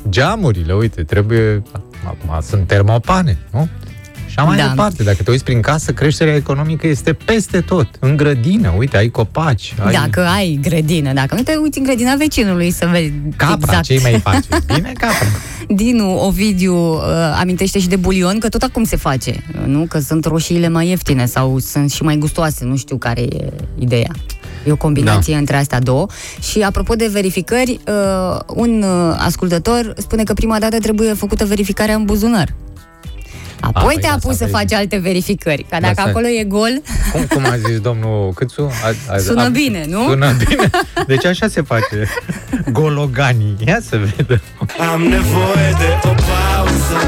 Geamurile, 0.09 0.73
uite, 0.75 1.03
trebuie, 1.03 1.63
acum 2.07 2.41
sunt 2.41 2.67
termopane, 2.67 3.39
nu? 3.53 3.69
Și 4.39 4.41
mai 4.47 4.57
Da. 4.57 4.69
departe, 4.69 5.03
dacă 5.03 5.23
te 5.23 5.31
uiți 5.31 5.45
prin 5.45 5.61
casă, 5.61 5.93
creșterea 5.93 6.35
economică 6.35 6.87
este 6.87 7.13
peste 7.13 7.61
tot. 7.61 7.89
În 7.99 8.17
grădină, 8.17 8.75
uite, 8.79 8.97
ai 8.97 9.09
copaci, 9.09 9.75
ai 9.85 9.93
Dacă 9.93 10.27
ai 10.27 10.59
grădină, 10.63 11.13
dacă 11.13 11.35
nu 11.35 11.43
te 11.43 11.55
uiți 11.63 11.79
în 11.79 11.85
grădina 11.85 12.15
vecinului 12.15 12.71
să 12.71 12.89
vezi 12.91 13.13
capra, 13.37 13.57
exact. 13.57 13.85
ce 13.85 13.99
mai 14.03 14.21
faci? 14.21 14.45
Bine, 14.75 14.93
capra. 14.99 15.27
Dinu 15.69 16.25
Ovidiu 16.27 16.93
uh, 16.93 17.01
amintește 17.41 17.79
și 17.79 17.89
de 17.89 17.97
bulion, 17.97 18.39
că 18.39 18.49
tot 18.49 18.63
acum 18.63 18.85
se 18.85 18.97
face, 18.97 19.45
uh, 19.61 19.67
nu? 19.67 19.87
Că 19.89 19.99
sunt 19.99 20.25
roșiile 20.25 20.69
mai 20.69 20.89
ieftine 20.89 21.27
sau 21.27 21.59
sunt 21.59 21.91
și 21.91 22.03
mai 22.03 22.17
gustoase, 22.17 22.65
nu 22.65 22.77
știu 22.77 22.97
care 22.97 23.21
e 23.21 23.53
ideea. 23.79 24.11
E 24.67 24.73
o 24.73 24.77
combinație 24.77 25.33
da. 25.33 25.39
între 25.39 25.57
astea 25.57 25.81
două. 25.81 26.07
Și 26.51 26.61
apropo 26.61 26.95
de 26.95 27.09
verificări, 27.13 27.81
uh, 27.87 28.41
un 28.47 28.83
uh, 28.83 29.17
ascultător 29.19 29.93
spune 29.97 30.23
că 30.23 30.33
prima 30.33 30.59
dată 30.59 30.79
trebuie 30.79 31.13
făcută 31.13 31.45
verificarea 31.45 31.95
în 31.95 32.05
buzunar. 32.05 32.55
Apoi 33.73 33.95
Ah, 33.97 34.01
te-a 34.01 34.11
păi 34.11 34.19
pus 34.23 34.31
asta 34.31 34.45
să 34.45 34.51
vezi. 34.51 34.57
faci 34.57 34.73
alte 34.73 34.97
verificări. 34.97 35.67
Ca 35.71 35.81
dacă 35.81 35.95
Asta- 35.97 36.03
acolo 36.11 36.27
e 36.27 36.45
gol, 36.45 36.83
Cum, 37.13 37.27
cum 37.29 37.45
a 37.45 37.57
zis 37.57 37.81
domnul 37.81 38.33
Câțu? 38.35 38.63
A, 38.85 39.15
a, 39.15 39.19
Sună 39.19 39.49
bine, 39.49 39.85
nu? 39.89 40.03
Sună 40.09 40.33
bine. 40.47 40.71
Deci 41.07 41.25
așa 41.25 41.49
se 41.49 41.63
face. 41.63 42.09
Gologanii. 42.73 43.57
Ia 43.67 43.79
să 43.89 43.97
vedem. 44.17 44.41
Am 44.93 45.01
nevoie 45.01 45.71
de 45.79 45.91
o 46.11 46.15
pauză 46.29 46.99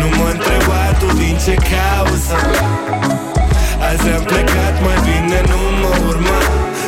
Nu 0.00 0.06
mă 0.16 0.28
întreba 0.32 0.82
tu 0.98 1.16
din 1.16 1.36
ce 1.44 1.54
cauză 1.54 2.36
Azi 3.90 4.08
am 4.16 4.22
plecat, 4.22 4.74
mai 4.84 4.98
bine 5.08 5.40
nu 5.50 5.58
mă 5.80 5.92
urma 6.08 6.38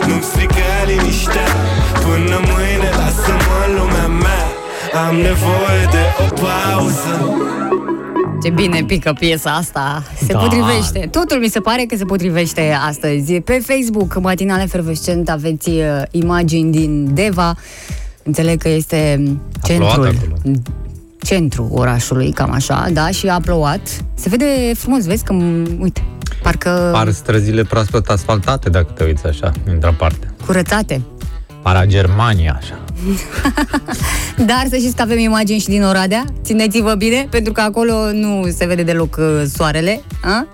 Nu-mi 0.06 0.22
strica 0.22 0.70
liniștea 0.86 1.48
Până 2.04 2.36
mâine 2.50 2.88
lasă-mă 3.00 3.56
în 3.68 3.72
lumea 3.78 4.06
mea 4.24 4.44
Am 5.06 5.14
nevoie 5.14 5.82
de 5.94 6.04
o 6.24 6.26
pauză 6.42 7.14
ce 8.48 8.54
bine 8.54 8.84
pică 8.86 9.12
piesa 9.18 9.50
asta. 9.50 10.02
Se 10.26 10.32
Da. 10.32 10.38
potrivește. 10.38 11.08
Totul 11.10 11.38
mi 11.38 11.48
se 11.48 11.60
pare 11.60 11.82
că 11.88 11.96
se 11.96 12.04
potrivește 12.04 12.76
astăzi. 12.88 13.32
Pe 13.40 13.62
Facebook, 13.66 14.20
Matinale 14.20 14.66
Fervescent, 14.66 15.28
aveți 15.30 15.68
uh, 15.68 16.02
imagini 16.10 16.70
din 16.72 17.14
Deva. 17.14 17.54
Înțeleg 18.22 18.60
că 18.62 18.68
este 18.68 19.20
plouat 19.62 19.64
centrul 19.64 20.06
acolo. 20.06 20.52
centru 21.18 21.68
orașului, 21.72 22.30
cam 22.32 22.50
așa, 22.52 22.88
da, 22.92 23.10
și 23.10 23.26
a 23.28 23.40
plouat. 23.40 23.80
Se 24.14 24.28
vede 24.28 24.72
frumos, 24.76 25.04
vezi 25.06 25.24
că, 25.24 25.34
m- 25.34 25.78
uite, 25.80 26.02
parcă 26.42 26.88
Par 26.92 27.10
străzile 27.10 27.62
proaspăt 27.62 28.08
asfaltate, 28.08 28.70
dacă 28.70 28.86
te 28.94 29.04
uiți 29.04 29.26
așa, 29.26 29.52
într-o 29.72 29.92
parte. 29.98 30.26
curățate. 30.46 31.00
Para 31.62 31.84
Germania, 31.86 32.58
așa. 32.60 32.80
Dar 34.46 34.64
să 34.70 34.76
știți 34.76 34.96
că 34.96 35.02
avem 35.02 35.18
imagini 35.18 35.58
și 35.58 35.66
din 35.68 35.82
Oradea. 35.82 36.24
Țineți-vă 36.42 36.94
bine, 36.94 37.26
pentru 37.30 37.52
că 37.52 37.60
acolo 37.60 37.92
nu 38.12 38.46
se 38.56 38.66
vede 38.66 38.82
deloc 38.82 39.16
uh, 39.18 39.42
soarele. 39.54 40.00
A? 40.22 40.46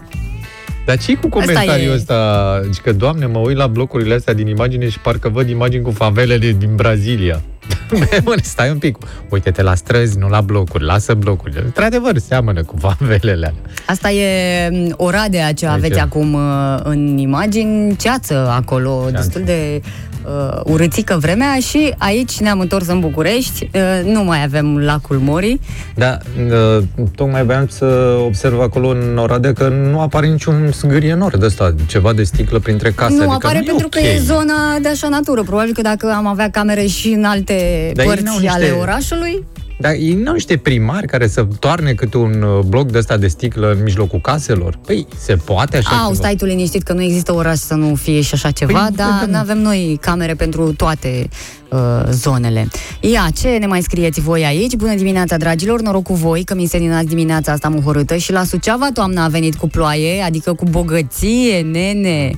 Dar 0.86 0.98
ce 0.98 1.14
cu 1.14 1.26
Asta 1.26 1.38
comentariul 1.38 1.90
e- 1.92 1.94
ăsta? 1.94 2.60
Zici 2.64 2.80
că, 2.80 2.92
doamne, 2.92 3.26
mă 3.26 3.38
uit 3.38 3.56
la 3.56 3.66
blocurile 3.66 4.14
astea 4.14 4.34
din 4.34 4.46
imagine 4.46 4.88
și 4.88 4.98
parcă 4.98 5.28
văd 5.28 5.48
imagini 5.48 5.82
cu 5.82 5.90
favelele 5.90 6.52
din 6.58 6.74
Brazilia. 6.74 7.40
Bă, 8.24 8.34
stai 8.42 8.70
un 8.70 8.78
pic. 8.78 8.96
Uite-te 9.28 9.62
la 9.62 9.74
străzi, 9.74 10.18
nu 10.18 10.28
la 10.28 10.40
blocuri. 10.40 10.84
Lasă 10.84 11.14
blocurile. 11.14 11.62
Într-adevăr, 11.64 12.18
seamănă 12.18 12.62
cu 12.64 12.76
favelele 12.78 13.32
alea. 13.32 13.54
Asta 13.86 14.10
e 14.10 14.68
m, 14.70 14.94
Oradea 14.96 15.52
ce 15.52 15.66
Uite. 15.66 15.76
aveți 15.78 15.98
acum 16.00 16.32
uh, 16.34 16.78
în 16.82 17.18
imagini, 17.18 17.96
ceață 17.96 18.48
acolo, 18.56 19.00
Ceață. 19.10 19.16
destul 19.16 19.42
de 19.44 19.80
uh, 20.26 20.60
urâțică 20.64 21.16
vremea 21.20 21.56
și 21.60 21.94
aici 21.98 22.40
ne-am 22.40 22.60
întors 22.60 22.86
în 22.86 23.00
București, 23.00 23.70
uh, 23.74 24.12
nu 24.12 24.24
mai 24.24 24.42
avem 24.42 24.78
lacul 24.78 25.18
Mori. 25.18 25.60
Da, 25.94 26.18
uh, 26.50 26.82
tocmai 27.14 27.44
voiam 27.44 27.66
să 27.68 28.16
observ 28.24 28.60
acolo 28.60 28.88
în 28.88 29.18
Oradea 29.18 29.52
că 29.52 29.68
nu 29.68 30.00
apare 30.00 30.26
niciun 30.26 30.70
zgârienor 30.72 31.36
de 31.36 31.44
ăsta, 31.46 31.74
ceva 31.86 32.12
de 32.12 32.22
sticlă 32.22 32.58
printre 32.58 32.90
case. 32.90 33.14
nu 33.14 33.20
adică 33.20 33.34
apare 33.34 33.58
nu 33.58 33.64
pentru 33.64 33.86
ok. 33.86 33.92
că 33.92 34.00
e 34.06 34.18
zona 34.18 34.78
de 34.82 34.88
așa 34.88 35.08
natură. 35.08 35.42
Probabil 35.42 35.72
că 35.74 35.82
dacă 35.82 36.12
am 36.16 36.26
avea 36.26 36.50
camere 36.50 36.86
și 36.86 37.08
în 37.08 37.24
alte 37.24 37.90
Dar 37.94 38.04
ei 38.04 38.10
părți 38.10 38.24
n-au 38.24 38.38
niște- 38.38 38.54
ale 38.54 38.70
orașului, 38.80 39.44
Dar 39.78 39.92
ei 39.92 40.14
nu 40.14 40.26
au 40.28 40.32
niște 40.32 40.56
primari 40.56 41.06
care 41.06 41.26
să 41.26 41.46
toarne 41.58 41.92
câte 41.92 42.16
un 42.16 42.42
uh, 42.42 42.64
bloc 42.64 42.90
de 42.90 42.98
ăsta 42.98 43.16
de 43.16 43.28
sticlă 43.28 43.70
în 43.70 43.82
mijlocul 43.82 44.20
caselor? 44.20 44.78
Păi, 44.86 45.06
se 45.18 45.36
poate 45.36 45.76
așa 45.76 45.96
Au, 45.96 46.02
ceva? 46.02 46.14
stai 46.14 46.34
tu 46.36 46.44
liniștit 46.44 46.82
că 46.82 46.92
nu 46.92 47.02
există 47.02 47.34
oraș 47.34 47.56
să 47.56 47.74
nu 47.74 47.94
fie 47.94 48.20
și 48.20 48.34
așa 48.34 48.50
ceva, 48.50 48.82
Păi, 48.82 48.96
dar 48.96 49.08
vedem. 49.18 49.30
nu 49.34 49.38
avem 49.38 49.58
noi 49.58 49.98
camere 50.00 50.34
pentru 50.34 50.72
toate 50.72 51.28
uh, 51.74 52.02
zonele. 52.10 52.68
Ia, 53.00 53.28
ce 53.40 53.48
ne 53.48 53.66
mai 53.66 53.82
scrieți 53.82 54.20
voi 54.20 54.44
aici? 54.44 54.74
Bună 54.74 54.94
dimineața, 54.94 55.36
dragilor, 55.36 55.80
noroc 55.80 56.02
cu 56.02 56.14
voi 56.14 56.44
că 56.44 56.54
mi 56.54 56.66
seninați 56.66 57.06
dimineața 57.06 57.52
asta 57.52 57.68
muhorâtă 57.68 58.16
și 58.16 58.32
la 58.32 58.44
Suceava 58.44 58.88
toamna 58.94 59.24
a 59.24 59.28
venit 59.28 59.54
cu 59.54 59.68
ploaie, 59.68 60.22
adică 60.22 60.52
cu 60.52 60.64
bogăție, 60.70 61.60
nene. 61.60 62.30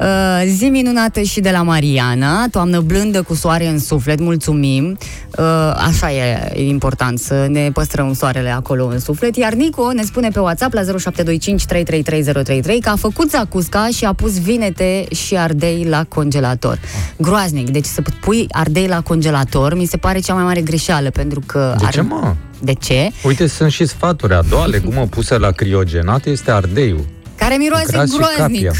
Uh, 0.00 0.06
zi 0.46 0.68
minunată 0.68 1.20
și 1.20 1.40
de 1.40 1.50
la 1.50 1.62
Mariana, 1.62 2.48
toamnă 2.50 2.80
blândă 2.80 3.22
cu 3.22 3.34
soare 3.34 3.66
în 3.66 3.78
suflet, 3.78 4.20
mulțumim. 4.20 4.98
Uh, 5.38 5.44
așa 5.86 6.12
e, 6.12 6.52
e 6.54 6.68
important 6.68 7.18
să 7.18 7.46
ne 7.50 7.70
păstrăm 7.72 8.14
soarele 8.14 8.50
acolo 8.50 8.86
în 8.86 8.98
suflet. 8.98 9.36
Iar 9.36 9.52
Nico 9.52 9.92
ne 9.92 10.02
spune 10.02 10.28
pe 10.28 10.38
WhatsApp 10.38 10.72
la 10.72 10.80
0725 10.80 11.64
333033 11.64 12.80
că 12.80 12.88
a 12.88 12.96
făcut 12.96 13.30
zacusca 13.30 13.88
și 13.92 14.04
a 14.04 14.12
pus 14.12 14.40
vinete 14.40 15.06
și 15.14 15.36
ardei 15.36 15.86
la 15.88 16.04
congelator. 16.04 16.80
Groaznic, 17.16 17.70
deci 17.70 17.84
să 17.84 18.02
pui 18.20 18.46
ardei 18.50 18.77
la 18.86 19.00
congelator 19.00 19.74
mi 19.74 19.84
se 19.86 19.96
pare 19.96 20.18
cea 20.18 20.34
mai 20.34 20.42
mare 20.42 20.60
greșeală 20.60 21.10
pentru 21.10 21.40
că... 21.46 21.74
De 21.78 21.84
ar- 21.84 21.92
ce, 21.92 22.00
mă? 22.00 22.34
De 22.60 22.72
ce? 22.72 23.10
Uite, 23.24 23.46
sunt 23.46 23.70
și 23.72 23.86
sfaturi. 23.86 24.34
A 24.34 24.42
doua 24.42 24.66
legumă 24.66 25.06
pusă 25.06 25.36
la 25.36 25.50
criogenat 25.50 26.24
este 26.26 26.50
ardeiul. 26.50 27.04
Care 27.36 27.54
miroase 27.56 27.92
Gras 27.92 28.10
și 28.10 28.16
groaznic. 28.16 28.64
capia. 28.66 28.72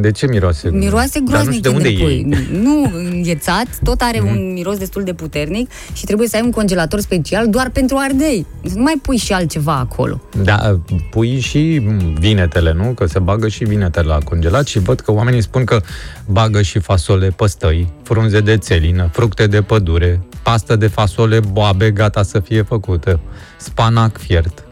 De 0.00 0.10
ce 0.10 0.26
miroase? 0.26 0.70
Miroase 0.70 1.18
Dar 1.18 1.22
nu 1.22 1.28
groaznic 1.30 1.54
știu 1.54 1.70
de 1.70 1.76
unde 1.76 1.88
când 1.94 2.00
îl 2.00 2.06
pui. 2.06 2.26
e. 2.30 2.36
Mhm. 2.36 2.62
Nu 2.62 2.90
înghețat, 2.94 3.66
tot 3.84 4.00
are 4.00 4.20
un 4.20 4.52
miros 4.52 4.78
destul 4.78 5.02
de 5.02 5.12
puternic 5.14 5.70
și 5.92 6.04
trebuie 6.04 6.28
să 6.28 6.36
ai 6.36 6.42
un 6.42 6.50
congelator 6.50 7.00
special 7.00 7.48
doar 7.48 7.70
pentru 7.70 7.96
ardei. 8.00 8.46
Să 8.64 8.72
nu 8.76 8.82
mai 8.82 8.94
pui 9.02 9.16
și 9.16 9.32
altceva 9.32 9.74
acolo. 9.76 10.20
Da, 10.42 10.80
pui 11.10 11.40
și 11.40 11.80
m, 11.84 12.14
vinetele, 12.18 12.72
nu? 12.72 12.84
Că 12.84 13.06
se 13.06 13.18
bagă 13.18 13.48
și 13.48 13.64
vinetele 13.64 14.06
la 14.06 14.18
congelat 14.24 14.66
și 14.66 14.78
văd 14.78 15.00
că 15.00 15.12
oamenii 15.12 15.42
spun 15.42 15.64
că 15.64 15.80
bagă 16.26 16.62
și 16.62 16.78
fasole 16.78 17.28
păstăi, 17.28 17.92
frunze 18.02 18.40
de 18.40 18.56
țelină, 18.56 19.08
fructe 19.12 19.46
de 19.46 19.62
pădure, 19.62 20.20
pastă 20.42 20.76
de 20.76 20.86
fasole 20.86 21.40
boabe 21.52 21.90
gata 21.90 22.22
să 22.22 22.40
fie 22.40 22.62
făcută, 22.62 23.20
spanac 23.56 24.18
fiert 24.18 24.64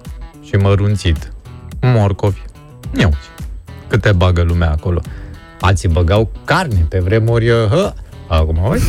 și 0.43 0.55
mărunțit, 0.57 1.33
morcovi. 1.81 2.39
Ia 2.99 3.07
uite, 3.07 3.19
câte 3.89 4.13
bagă 4.13 4.43
lumea 4.43 4.71
acolo. 4.71 5.01
Alții 5.61 5.89
băgau 5.89 6.31
carne 6.45 6.87
pe 6.89 6.99
vremuri, 6.99 7.47
hă, 7.49 7.95
acum, 8.29 8.59
oi? 8.69 8.81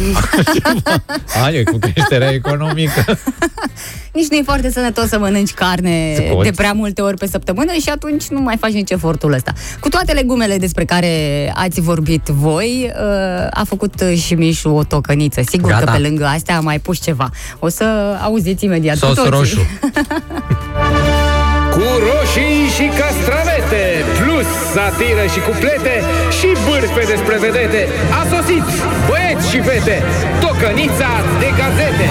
Aia, 1.45 1.63
cu 1.63 1.77
creșterea 1.77 2.29
economică. 2.31 3.17
Nici 4.13 4.27
nu 4.29 4.37
e 4.37 4.41
foarte 4.45 4.71
sănătos 4.71 5.07
să 5.07 5.19
mănânci 5.19 5.53
carne 5.53 6.13
Scoți. 6.15 6.49
de 6.49 6.55
prea 6.55 6.71
multe 6.73 7.01
ori 7.01 7.17
pe 7.17 7.27
săptămână 7.27 7.71
și 7.81 7.89
atunci 7.89 8.27
nu 8.27 8.39
mai 8.39 8.57
faci 8.59 8.71
nici 8.71 8.89
efortul 8.91 9.33
ăsta. 9.33 9.53
Cu 9.79 9.89
toate 9.89 10.13
legumele 10.13 10.57
despre 10.57 10.85
care 10.85 11.11
ați 11.55 11.81
vorbit 11.81 12.25
voi, 12.25 12.91
uh, 12.93 13.47
a 13.51 13.61
făcut 13.67 13.93
și 14.15 14.33
Mișu 14.33 14.69
o 14.69 14.83
tocăniță. 14.83 15.41
Sigur 15.45 15.69
Gata. 15.69 15.85
că 15.85 15.91
pe 15.91 15.97
lângă 16.07 16.25
astea 16.25 16.57
a 16.57 16.59
mai 16.59 16.79
pus 16.79 17.01
ceva. 17.01 17.29
O 17.59 17.67
să 17.69 17.83
auziți 18.23 18.65
imediat 18.65 18.97
cu 18.99 19.05
Sos 19.05 19.15
toții. 19.15 19.31
roșu. 19.31 19.59
Cu 21.77 21.87
roșii 22.09 22.61
și 22.75 22.85
castravete, 22.99 23.83
plus 24.19 24.47
satiră 24.73 25.25
și 25.33 25.39
cuplete 25.47 25.95
și 26.37 26.47
bârfe 26.65 27.03
despre 27.13 27.37
vedete. 27.45 27.87
A 28.19 28.21
sosit, 28.33 28.65
băieți 29.07 29.49
și 29.49 29.59
fete, 29.67 30.03
tocănița 30.39 31.11
de 31.39 31.49
gazete. 31.59 32.07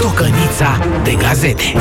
Tocănița 0.00 0.70
de 1.04 1.14
gazete. 1.22 1.72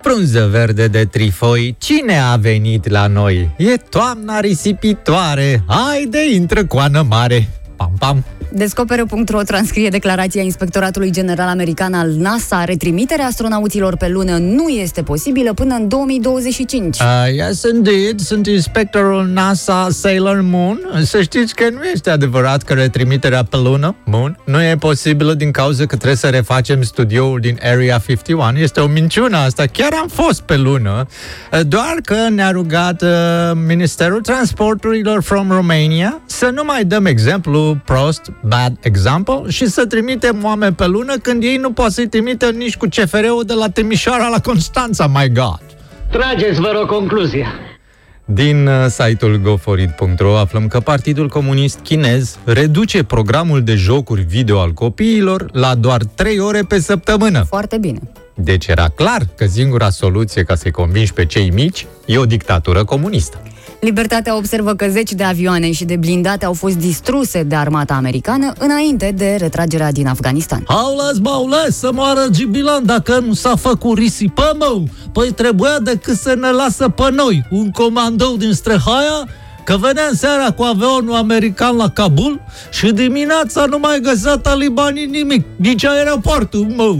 Frunză 0.00 0.48
verde 0.50 0.86
de 0.86 1.04
trifoi, 1.04 1.76
cine 1.78 2.18
a 2.18 2.36
venit 2.36 2.88
la 2.88 3.06
noi? 3.06 3.50
E 3.56 3.76
toamna 3.76 4.40
risipitoare, 4.40 5.62
haide, 5.66 6.34
intră 6.34 6.64
coană 6.64 7.04
mare. 7.08 7.48
Pam, 7.76 7.92
pam. 7.98 8.24
Descoperă.ro 8.52 9.42
transcrie 9.42 9.88
declarația 9.88 10.42
Inspectoratului 10.42 11.10
General 11.10 11.48
American 11.48 11.94
al 11.94 12.10
NASA. 12.10 12.64
Retrimiterea 12.64 13.26
astronauților 13.26 13.96
pe 13.96 14.08
lună 14.08 14.36
nu 14.36 14.68
este 14.68 15.02
posibilă 15.02 15.52
până 15.52 15.74
în 15.74 15.88
2025. 15.88 16.98
Uh, 16.98 17.04
yes, 17.36 17.62
indeed, 17.74 18.20
sunt 18.20 18.46
inspectorul 18.46 19.26
NASA 19.26 19.88
Sailor 19.90 20.40
Moon. 20.40 20.80
Să 21.02 21.22
știți 21.22 21.54
că 21.54 21.64
nu 21.70 21.84
este 21.84 22.10
adevărat 22.10 22.62
că 22.62 22.72
retrimiterea 22.72 23.42
pe 23.42 23.56
lună, 23.56 23.96
Moon, 24.04 24.38
nu 24.44 24.62
e 24.62 24.76
posibilă 24.76 25.34
din 25.34 25.50
cauza 25.50 25.86
că 25.86 25.96
trebuie 25.96 26.16
să 26.16 26.28
refacem 26.28 26.82
studioul 26.82 27.40
din 27.40 27.58
Area 27.62 27.98
51. 28.06 28.58
Este 28.58 28.80
o 28.80 28.86
minciună 28.86 29.36
asta. 29.36 29.64
Chiar 29.72 29.90
am 30.02 30.08
fost 30.08 30.40
pe 30.40 30.56
lună, 30.56 31.06
uh, 31.52 31.60
doar 31.68 31.94
că 32.04 32.16
ne-a 32.30 32.50
rugat 32.50 33.02
uh, 33.02 33.08
Ministerul 33.66 34.20
Transporturilor 34.20 35.22
from 35.22 35.50
Romania 35.50 36.20
să 36.26 36.50
nu 36.54 36.62
mai 36.64 36.84
dăm 36.84 37.06
exemplu 37.06 37.65
prost, 37.74 38.32
bad 38.46 38.76
example, 38.80 39.42
și 39.48 39.66
să 39.66 39.86
trimitem 39.86 40.44
oameni 40.44 40.74
pe 40.74 40.86
lună 40.86 41.14
când 41.16 41.42
ei 41.42 41.56
nu 41.56 41.72
pot 41.72 41.90
să-i 41.90 42.08
trimită 42.08 42.50
nici 42.50 42.76
cu 42.76 42.86
CFR-ul 42.86 43.42
de 43.46 43.52
la 43.52 43.68
Timișoara 43.68 44.28
la 44.28 44.40
Constanța, 44.40 45.06
my 45.06 45.32
God! 45.32 45.60
Trageți, 46.10 46.60
vă 46.60 46.72
rog, 46.78 46.88
concluzia. 46.88 47.46
Din 48.24 48.66
uh, 48.66 48.86
site-ul 48.88 49.40
goforit.ro 49.42 50.36
aflăm 50.36 50.68
că 50.68 50.80
Partidul 50.80 51.28
Comunist 51.28 51.78
Chinez 51.78 52.38
reduce 52.44 53.02
programul 53.02 53.62
de 53.62 53.74
jocuri 53.74 54.22
video 54.22 54.60
al 54.60 54.72
copiilor 54.72 55.46
la 55.52 55.74
doar 55.74 56.04
3 56.14 56.38
ore 56.38 56.62
pe 56.62 56.80
săptămână. 56.80 57.42
Foarte 57.42 57.78
bine. 57.78 57.98
Deci 58.34 58.66
era 58.66 58.88
clar 58.88 59.22
că 59.36 59.46
singura 59.46 59.90
soluție 59.90 60.42
ca 60.42 60.54
să-i 60.54 60.70
convingi 60.70 61.12
pe 61.12 61.26
cei 61.26 61.50
mici 61.50 61.86
e 62.06 62.18
o 62.18 62.26
dictatură 62.26 62.84
comunistă. 62.84 63.42
Libertatea 63.86 64.36
observă 64.36 64.74
că 64.74 64.86
zeci 64.88 65.12
de 65.12 65.22
avioane 65.22 65.72
și 65.72 65.84
de 65.84 65.96
blindate 65.96 66.44
au 66.44 66.52
fost 66.52 66.76
distruse 66.76 67.42
de 67.42 67.54
armata 67.54 67.94
americană 67.94 68.52
înainte 68.58 69.12
de 69.16 69.36
retragerea 69.38 69.92
din 69.92 70.06
Afganistan. 70.06 70.64
Aules, 70.66 71.18
baules, 71.18 71.78
să 71.78 71.90
moară 71.92 72.20
Gibilan 72.30 72.86
dacă 72.86 73.18
nu 73.18 73.32
s-a 73.32 73.56
făcut 73.56 73.98
risipă, 73.98 74.56
mă. 74.58 74.82
Păi 75.12 75.32
trebuia 75.32 75.78
decât 75.78 76.16
să 76.16 76.34
ne 76.34 76.50
lasă 76.50 76.88
pe 76.88 77.10
noi, 77.12 77.44
un 77.50 77.70
comandou 77.70 78.36
din 78.36 78.52
Strehaia, 78.52 79.28
că 79.64 79.76
veneam 79.76 80.14
seara 80.14 80.50
cu 80.50 80.62
avionul 80.62 81.14
american 81.14 81.76
la 81.76 81.90
Kabul 81.90 82.40
și 82.70 82.92
dimineața 82.92 83.64
nu 83.64 83.78
mai 83.78 84.00
găsea 84.02 84.36
talibanii 84.36 85.06
nimic, 85.06 85.44
nici 85.56 85.84
aeroportul, 85.84 86.66
mă. 86.76 86.96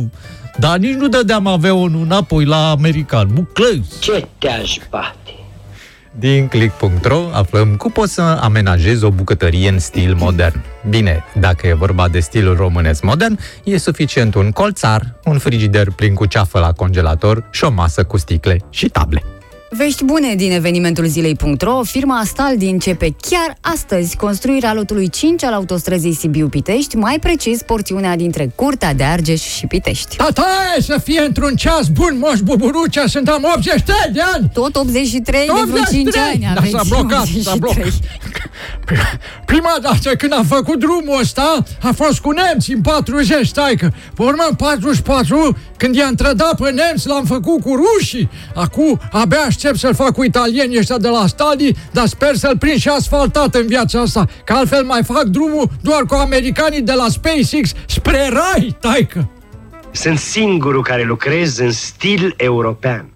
Dar 0.59 0.79
nici 0.79 0.95
nu 0.95 1.09
dădeam 1.09 1.47
avionul 1.47 2.03
înapoi 2.03 2.45
la 2.45 2.71
american, 2.71 3.29
buclăi. 3.35 3.85
Ce 4.01 4.27
te-aș 4.39 4.79
bate? 4.91 5.46
Din 6.19 6.49
click.ro 6.49 7.29
aflăm 7.33 7.77
cum 7.77 7.91
poți 7.91 8.13
să 8.13 8.23
amenajezi 8.23 9.05
o 9.05 9.11
bucătărie 9.11 9.69
în 9.69 9.79
stil 9.79 10.15
modern. 10.15 10.65
Bine, 10.89 11.25
dacă 11.41 11.67
e 11.67 11.73
vorba 11.73 12.09
de 12.09 12.21
stilul 12.21 12.57
românesc 12.57 13.03
modern, 13.03 13.39
e 13.65 13.77
suficient 13.77 14.35
un 14.35 14.51
colțar, 14.51 15.15
un 15.25 15.39
frigider 15.39 15.91
plin 15.91 16.15
cu 16.15 16.27
ceafă 16.27 16.59
la 16.59 16.73
congelator 16.73 17.49
și 17.51 17.65
o 17.65 17.71
masă 17.71 18.05
cu 18.05 18.17
sticle 18.17 18.61
și 18.71 18.89
table. 18.89 19.23
Vești 19.71 20.05
bune 20.05 20.35
din 20.35 20.53
evenimentul 20.53 21.07
zilei.ro, 21.07 21.83
firma 21.83 22.19
Astaldi 22.19 22.67
începe 22.67 23.15
chiar 23.21 23.57
astăzi 23.61 24.17
construirea 24.17 24.75
lotului 24.75 25.09
5 25.09 25.45
al 25.45 25.53
autostrăzii 25.53 26.15
Sibiu-Pitești, 26.15 26.97
mai 26.97 27.19
precis 27.21 27.63
porțiunea 27.63 28.17
dintre 28.17 28.53
Curtea 28.55 28.95
de 28.95 29.03
Argeș 29.05 29.41
și 29.43 29.67
Pitești. 29.67 30.17
Tataie 30.17 30.81
să 30.81 30.99
fie 31.05 31.21
într-un 31.21 31.55
ceas 31.57 31.89
bun, 31.89 32.17
moș 32.19 32.41
buburucea, 32.41 33.07
sunt 33.07 33.29
am 33.29 33.43
83 33.57 34.13
de 34.13 34.21
ani! 34.35 34.51
Tot 34.53 34.77
83 34.77 35.47
de 35.47 35.71
vreo 35.71 35.83
5 35.91 36.17
ani 36.17 36.39
Da, 36.41 36.49
aveți. 36.57 36.71
s-a 36.71 36.83
blocat, 36.89 37.27
s-a 37.27 37.53
83. 37.53 37.59
blocat. 37.59 37.93
Prima 39.45 39.77
dată 39.83 40.17
când 40.17 40.33
am 40.33 40.45
făcut 40.45 40.79
drumul 40.79 41.19
ăsta 41.21 41.63
a 41.83 41.91
fost 41.95 42.21
cu 42.21 42.31
nemți 42.31 42.73
în 42.73 42.81
40, 42.81 43.53
taică. 43.53 43.93
Pe 44.15 44.23
urmă 44.23 44.47
în 44.49 44.55
44, 44.55 45.57
când 45.77 45.95
i-am 45.95 46.15
trădat 46.15 46.61
pe 46.61 46.71
nemți, 46.71 47.09
l-am 47.09 47.25
făcut 47.25 47.63
cu 47.63 47.75
rușii. 47.75 48.31
Acum 48.55 49.01
abia 49.13 49.39
aștept 49.47 49.79
să-l 49.79 49.95
fac 49.95 50.13
cu 50.13 50.25
italienii 50.25 50.79
ăștia 50.79 50.99
de 50.99 51.09
la 51.09 51.27
Stadi, 51.27 51.73
dar 51.91 52.07
sper 52.07 52.35
să-l 52.35 52.59
prind 52.59 52.79
și 52.79 52.89
asfaltat 52.89 53.55
în 53.55 53.67
viața 53.67 54.01
asta, 54.01 54.27
că 54.45 54.53
altfel 54.53 54.85
mai 54.85 55.03
fac 55.05 55.23
drumul 55.23 55.71
doar 55.81 56.03
cu 56.03 56.15
americanii 56.15 56.83
de 56.83 56.93
la 56.93 57.07
SpaceX 57.09 57.73
spre 57.87 58.29
rai, 58.33 58.77
taică. 58.81 59.31
Sunt 59.91 60.19
singurul 60.19 60.83
care 60.83 61.03
lucrez 61.03 61.59
în 61.59 61.71
stil 61.73 62.35
european. 62.37 63.16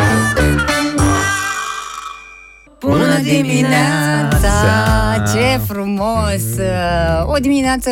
Bună 2.85 3.19
dimineața! 3.23 4.47
Ce 5.33 5.59
frumos! 5.67 6.41
O 7.25 7.35
dimineață 7.41 7.89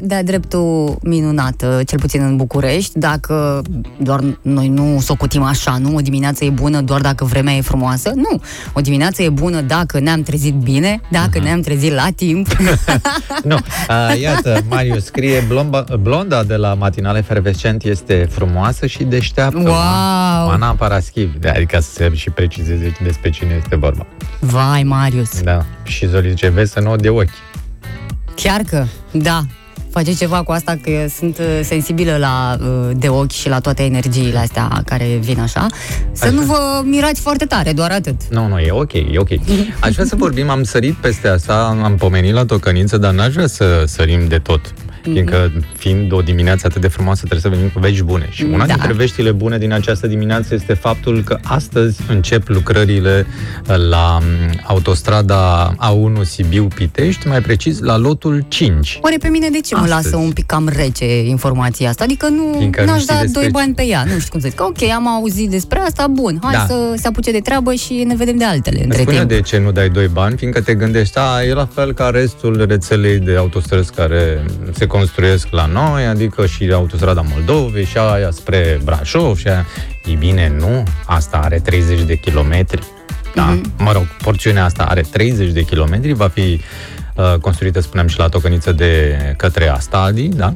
de-a 0.00 0.22
dreptul 0.22 0.98
minunată, 1.02 1.80
cel 1.86 1.98
puțin 1.98 2.22
în 2.22 2.36
București, 2.36 2.98
dacă 2.98 3.62
doar 3.96 4.20
noi 4.42 4.68
nu 4.68 5.00
socotim 5.00 5.42
așa, 5.42 5.76
nu? 5.78 5.94
O 5.94 6.00
dimineață 6.00 6.44
e 6.44 6.50
bună 6.50 6.80
doar 6.80 7.00
dacă 7.00 7.24
vremea 7.24 7.54
e 7.54 7.60
frumoasă? 7.60 8.12
Nu! 8.14 8.40
O 8.72 8.80
dimineață 8.80 9.22
e 9.22 9.28
bună 9.28 9.60
dacă 9.60 10.00
ne-am 10.00 10.22
trezit 10.22 10.54
bine, 10.54 11.00
dacă 11.10 11.38
ne-am 11.38 11.60
trezit 11.60 11.92
la 11.92 12.06
timp. 12.16 12.46
Nu, 13.44 13.56
a, 13.88 14.12
iată, 14.12 14.60
Marius 14.68 15.04
scrie, 15.04 15.44
blomba, 15.48 15.84
blonda 16.00 16.42
de 16.42 16.54
la 16.54 16.74
matinale 16.74 17.20
fervescent 17.20 17.82
este 17.84 18.28
frumoasă 18.30 18.86
și 18.86 19.04
deșteaptă. 19.04 19.58
Wow! 19.58 20.48
Ana 20.48 20.74
Paraschiv, 20.78 21.34
de, 21.40 21.48
adică 21.48 21.78
să 21.80 22.10
și 22.12 22.30
precizeze 22.30 22.92
despre 23.02 23.30
cine 23.30 23.54
este 23.62 23.76
vorba. 23.76 24.06
Vai, 24.40 24.82
Marius! 24.82 25.40
Da, 25.40 25.64
și 25.82 26.06
Zoli 26.06 26.28
zice, 26.28 26.48
vezi 26.48 26.72
să 26.72 26.80
nu 26.80 26.90
o 26.90 26.96
de 26.96 27.08
ochi. 27.08 27.28
Chiar 28.34 28.60
că, 28.60 28.84
da, 29.12 29.42
face 29.90 30.14
ceva 30.14 30.42
cu 30.42 30.52
asta 30.52 30.78
că 30.82 30.90
sunt 31.16 31.38
uh, 31.38 31.60
sensibilă 31.62 32.16
la 32.16 32.56
uh, 32.60 32.90
de 32.96 33.08
ochi 33.08 33.30
și 33.30 33.48
la 33.48 33.60
toate 33.60 33.82
energiile 33.82 34.38
astea 34.38 34.82
care 34.84 35.04
vin 35.20 35.40
așa. 35.40 35.66
Să 36.12 36.24
Așa. 36.24 36.34
nu 36.34 36.42
vă 36.42 36.82
mirați 36.84 37.20
foarte 37.20 37.44
tare, 37.44 37.72
doar 37.72 37.90
atât. 37.90 38.20
Nu, 38.30 38.48
nu, 38.48 38.58
e 38.58 38.70
ok, 38.70 38.92
e 38.92 39.18
ok. 39.18 39.28
Aș 39.80 39.92
vrea 39.92 40.04
să 40.04 40.16
vorbim, 40.16 40.50
am 40.50 40.62
sărit 40.62 40.94
peste 40.94 41.28
asta, 41.28 41.78
am 41.82 41.96
pomenit 41.96 42.32
la 42.32 42.44
tocăniță, 42.44 42.98
dar 42.98 43.12
n-aș 43.12 43.32
vrea 43.32 43.46
să 43.46 43.84
sărim 43.86 44.28
de 44.28 44.38
tot. 44.38 44.74
Fiindcă, 45.02 45.52
fiind 45.76 46.12
o 46.12 46.20
dimineață 46.20 46.66
atât 46.66 46.80
de 46.80 46.88
frumoasă, 46.88 47.18
trebuie 47.20 47.40
să 47.40 47.48
venim 47.48 47.68
cu 47.68 47.78
vești 47.80 48.02
bune. 48.02 48.26
Și 48.30 48.42
una 48.42 48.66
Da. 48.66 48.72
dintre 48.72 48.92
veștile 48.92 49.30
bune 49.32 49.58
din 49.58 49.72
această 49.72 50.06
dimineață 50.06 50.54
este 50.54 50.72
faptul 50.74 51.22
că 51.22 51.38
astăzi 51.42 52.00
încep 52.08 52.48
lucrările 52.48 53.26
la 53.90 54.18
m, 54.20 54.24
autostrada 54.66 55.74
A1 55.76 56.22
Sibiu-Pitești, 56.22 57.28
mai 57.28 57.40
precis 57.40 57.78
la 57.80 57.96
lotul 57.96 58.44
5. 58.48 58.98
Oare 59.02 59.16
pe 59.16 59.28
mine 59.28 59.48
de 59.48 59.60
ce 59.60 59.74
mă 59.74 59.80
Astăzi. 59.82 60.04
lasă 60.04 60.16
un 60.16 60.30
pic 60.32 60.46
cam 60.46 60.68
rece 60.76 61.18
informația 61.26 61.88
asta? 61.88 62.04
Adică 62.04 62.28
nu 62.28 62.54
Fiindcă 62.58 62.80
nu 62.80 62.86
n-aș 62.90 63.00
știi 63.00 63.14
da 63.14 63.20
despre 63.20 63.40
doi 63.40 63.50
ce. 63.50 63.50
bani 63.58 63.74
pe 63.74 63.84
ea. 63.86 64.04
Nu 64.04 64.18
știu 64.18 64.30
cum 64.30 64.40
să 64.40 64.48
zic. 64.48 64.60
Ok, 64.60 64.82
am 64.82 65.08
auzit 65.08 65.50
despre 65.50 65.78
asta, 65.78 66.06
bun. 66.06 66.38
Hai 66.42 66.52
Da. 66.52 66.66
să 66.68 66.94
se 66.96 67.08
apuce 67.08 67.30
de 67.32 67.38
treabă 67.40 67.72
și 67.74 67.92
ne 68.06 68.14
vedem 68.14 68.36
de 68.36 68.44
altele 68.44 68.82
între 68.82 69.00
Spune 69.00 69.16
timp. 69.16 69.28
de 69.28 69.40
ce 69.40 69.58
nu 69.58 69.72
dai 69.72 69.88
doi 69.88 70.06
bani, 70.08 70.36
fiindcă 70.36 70.60
te 70.60 70.74
gândești, 70.74 71.18
a, 71.18 71.42
e 71.44 71.52
la 71.52 71.68
fel 71.74 71.92
ca 71.92 72.08
restul 72.08 72.64
rețelei 72.68 73.18
de 73.18 73.36
autostrăzi 73.36 73.92
care 73.92 74.44
se 74.72 74.86
construiesc 74.88 75.48
la 75.50 75.66
noi, 75.66 76.04
adică 76.06 76.46
și 76.46 76.70
autostrada 76.72 77.24
Moldovei 77.32 77.84
și 77.84 77.98
aia 77.98 78.30
spre 78.30 78.80
Brașov 78.84 79.36
și 79.38 79.48
aia. 79.48 79.66
E 80.04 80.14
bine, 80.14 80.52
nu, 80.58 80.82
asta 81.06 81.36
are 81.36 81.58
30 81.58 82.00
de 82.00 82.14
kilometri. 82.16 82.82
Da, 83.34 83.42
Mhm. 83.44 83.72
mă 83.78 83.92
rog, 83.92 84.02
porțiunea 84.22 84.64
asta 84.64 84.82
are 84.82 85.00
30 85.00 85.50
de 85.50 85.62
kilometri, 85.62 86.12
va 86.12 86.28
fi 86.28 86.60
uh, 87.14 87.34
construită, 87.40 87.80
spuneam, 87.80 88.06
și 88.06 88.18
la 88.18 88.28
tocăniță 88.28 88.72
de 88.72 89.16
către 89.36 89.68
Astadi, 89.68 90.28
da? 90.28 90.54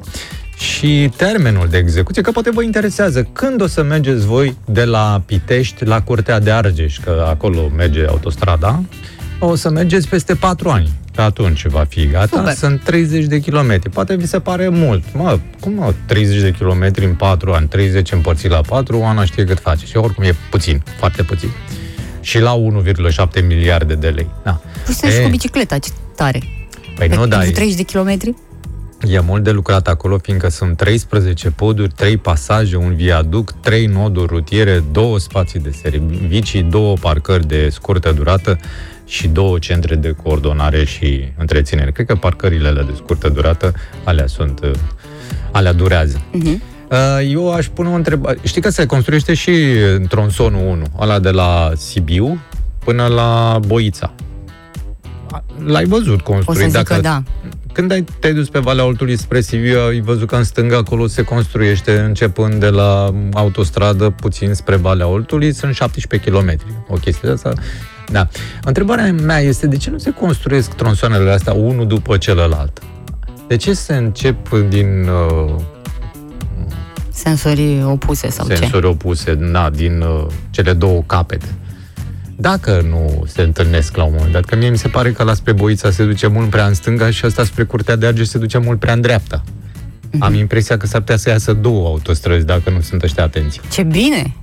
Și 0.57 1.11
termenul 1.17 1.69
de 1.71 1.77
execuție, 1.79 2.23
că 2.23 2.31
poate 2.31 2.51
vă 2.51 2.63
interesează, 2.63 3.23
când 3.33 3.61
o 3.63 3.67
să 3.67 3.83
mergeți 3.83 4.27
voi 4.27 4.57
de 4.65 4.85
la 4.85 5.23
Pitești 5.27 5.85
la 5.85 6.03
Curtea 6.03 6.39
de 6.41 6.51
Argeș, 6.51 6.99
că 6.99 7.25
acolo 7.29 7.69
merge 7.77 8.07
autostrada, 8.07 8.83
o 9.47 9.55
să 9.55 9.71
mergeți 9.71 10.09
peste 10.09 10.35
4 10.35 10.71
ani. 10.71 10.91
Că 11.15 11.21
atunci 11.21 11.67
va 11.67 11.85
fi 11.89 12.07
gata. 12.07 12.37
Super. 12.37 12.55
Sunt 12.55 12.83
30 12.85 13.25
de 13.25 13.41
kilometri. 13.41 13.91
Poate 13.91 14.15
vi 14.15 14.27
se 14.27 14.41
pare 14.41 14.69
mult. 14.69 15.03
Mă, 15.15 15.39
cum 15.61 15.73
mă, 15.73 15.95
30 16.07 16.41
de 16.41 16.51
kilometri 16.51 17.05
în 17.05 17.15
4 17.15 17.53
ani? 17.53 17.69
30 17.69 18.13
împărțit 18.13 18.51
la 18.51 18.61
4, 18.61 19.03
Ana 19.03 19.25
știe 19.25 19.45
cât 19.45 19.59
face. 19.59 19.87
Și 19.87 19.97
oricum 19.97 20.25
e 20.25 20.35
puțin, 20.51 20.83
foarte 20.99 21.23
puțin. 21.23 21.49
Și 22.21 22.39
la 22.39 22.55
1,7 22.57 23.47
miliarde 23.47 23.95
de 23.95 24.09
lei. 24.09 24.29
Da. 24.45 24.61
Păi 24.85 24.95
să 24.95 25.09
și 25.09 25.23
cu 25.23 25.29
bicicleta, 25.29 25.79
ce 25.79 25.91
tare. 26.17 26.43
Păi 26.97 27.09
nu, 27.09 27.15
Pentru 27.17 27.27
dar 27.27 27.45
30 27.45 27.75
de 27.75 27.83
kilometri? 27.83 28.35
E 29.09 29.21
mult 29.21 29.43
de 29.45 29.51
lucrat 29.51 29.89
acolo, 29.89 30.19
fiindcă 30.19 30.49
sunt 30.49 30.77
13 30.77 31.51
poduri, 31.51 31.93
3 31.97 32.17
pasaje, 32.17 32.77
un 32.77 32.95
viaduc, 32.95 33.53
3 33.61 33.87
noduri 33.87 34.27
rutiere, 34.27 34.85
două 34.93 35.19
spații 35.19 35.61
de 35.61 35.71
servicii, 35.83 36.63
două 36.63 36.97
parcări 37.01 37.47
de 37.47 37.69
scurtă 37.69 38.13
durată 38.13 38.59
și 39.07 39.29
două 39.29 39.59
centre 39.59 39.95
de 39.95 40.15
coordonare 40.23 40.85
și 40.85 41.25
întreținere. 41.39 41.91
Cred 41.91 42.07
că 42.07 42.15
parcările 42.15 42.69
alea 42.69 42.83
de 42.83 42.93
scurtă 42.97 43.29
durată, 43.29 43.75
alea 44.05 44.27
sunt, 44.27 44.61
uh, 44.63 44.71
alea 45.51 45.73
durează. 45.73 46.23
Mhm. 46.33 46.63
Uh, 46.91 47.31
Eu 47.31 47.53
aș 47.53 47.67
pune 47.67 47.89
o 47.89 47.93
întrebare. 47.93 48.39
Știi 48.43 48.61
că 48.63 48.71
se 48.71 48.87
construiește 48.87 49.35
și 49.35 49.51
în 49.97 50.07
tronsonul 50.07 50.67
1, 50.69 50.85
ăla 51.01 51.19
de 51.19 51.31
la 51.31 51.73
Sibiu 51.77 52.41
până 52.85 53.07
la 53.07 53.59
Boița. 53.67 54.13
L-ai 55.65 55.85
văzut 55.85 56.21
O 56.21 56.25
să 56.27 56.33
construit. 56.35 56.71
zic 56.71 56.83
că 56.83 56.99
da. 57.01 57.23
Când 57.73 57.93
ai, 57.93 58.05
te-ai 58.21 58.33
dus 58.35 58.49
pe 58.49 58.59
Valea 58.59 58.85
Oltului 58.85 59.17
spre 59.17 59.41
Sibiu, 59.41 59.79
ai 59.79 60.01
văzut 60.01 60.29
că 60.29 60.37
în 60.37 60.45
stânga 60.45 60.77
acolo 60.77 61.07
se 61.07 61.23
construiește, 61.23 61.99
începând 61.99 62.55
de 62.55 62.69
la 62.69 63.15
autostradă 63.33 64.11
puțin 64.11 64.55
spre 64.55 64.77
Valea 64.77 65.07
Oltului, 65.07 65.53
sunt 65.53 65.75
17 65.75 66.31
km. 66.31 66.57
O 66.89 66.95
chestie 66.95 67.29
de 67.29 67.35
asta. 67.35 67.53
Da. 68.13 68.29
Întrebarea 68.65 69.13
mea 69.13 69.39
este 69.39 69.67
de 69.67 69.77
ce 69.77 69.91
nu 69.91 69.99
se 69.99 70.11
construiesc 70.11 70.73
tronsoanele 70.73 71.31
astea 71.31 71.53
unul 71.53 71.87
după 71.87 72.17
celălalt? 72.17 72.83
De 73.49 73.57
ce 73.57 73.73
se 73.73 73.95
încep 73.95 74.59
din 74.69 75.09
uh, 75.09 75.55
Sensorii 77.13 77.85
opuse 77.85 78.31
sau 78.31 78.47
ce? 78.49 78.55
sensori 78.55 78.87
opuse, 78.87 79.37
na, 79.39 79.71
din 79.71 80.01
uh, 80.01 80.27
cele 80.51 80.73
două 80.73 81.03
capete? 81.07 81.47
Dacă 82.37 82.87
nu 82.89 83.25
se 83.27 83.43
întâlnesc 83.43 83.97
la 83.97 84.05
un 84.05 84.13
moment 84.15 84.33
dat, 84.33 84.45
că 84.45 84.57
mie 84.57 84.69
mi 84.69 84.79
se 84.79 84.89
pare 84.89 85.13
că 85.13 85.23
la 85.23 85.35
spre 85.35 85.53
Boița 85.53 85.91
se 85.91 86.05
duce 86.05 86.27
mult 86.27 86.51
prea 86.51 86.67
în 86.67 86.75
stânga 86.75 87.11
și 87.11 87.25
asta 87.25 87.45
spre 87.45 87.65
Curtea 87.65 87.97
de 87.97 88.07
Argeș 88.07 88.27
se 88.27 88.39
duce 88.39 88.59
mult 88.59 88.79
prea 88.79 88.93
în 88.93 89.01
dreapta. 89.01 89.43
Am 90.19 90.35
impresia 90.35 90.77
că 90.77 90.87
s-ar 90.87 91.01
putea 91.01 91.17
să 91.17 91.29
iasă 91.29 91.53
două 91.53 91.87
autostrăzi 91.87 92.45
dacă 92.45 92.71
nu 92.71 92.81
sunt 92.81 93.03
ăștia 93.03 93.25
atenți. 93.25 93.61
Ce 93.71 93.83
bine! 93.83 94.35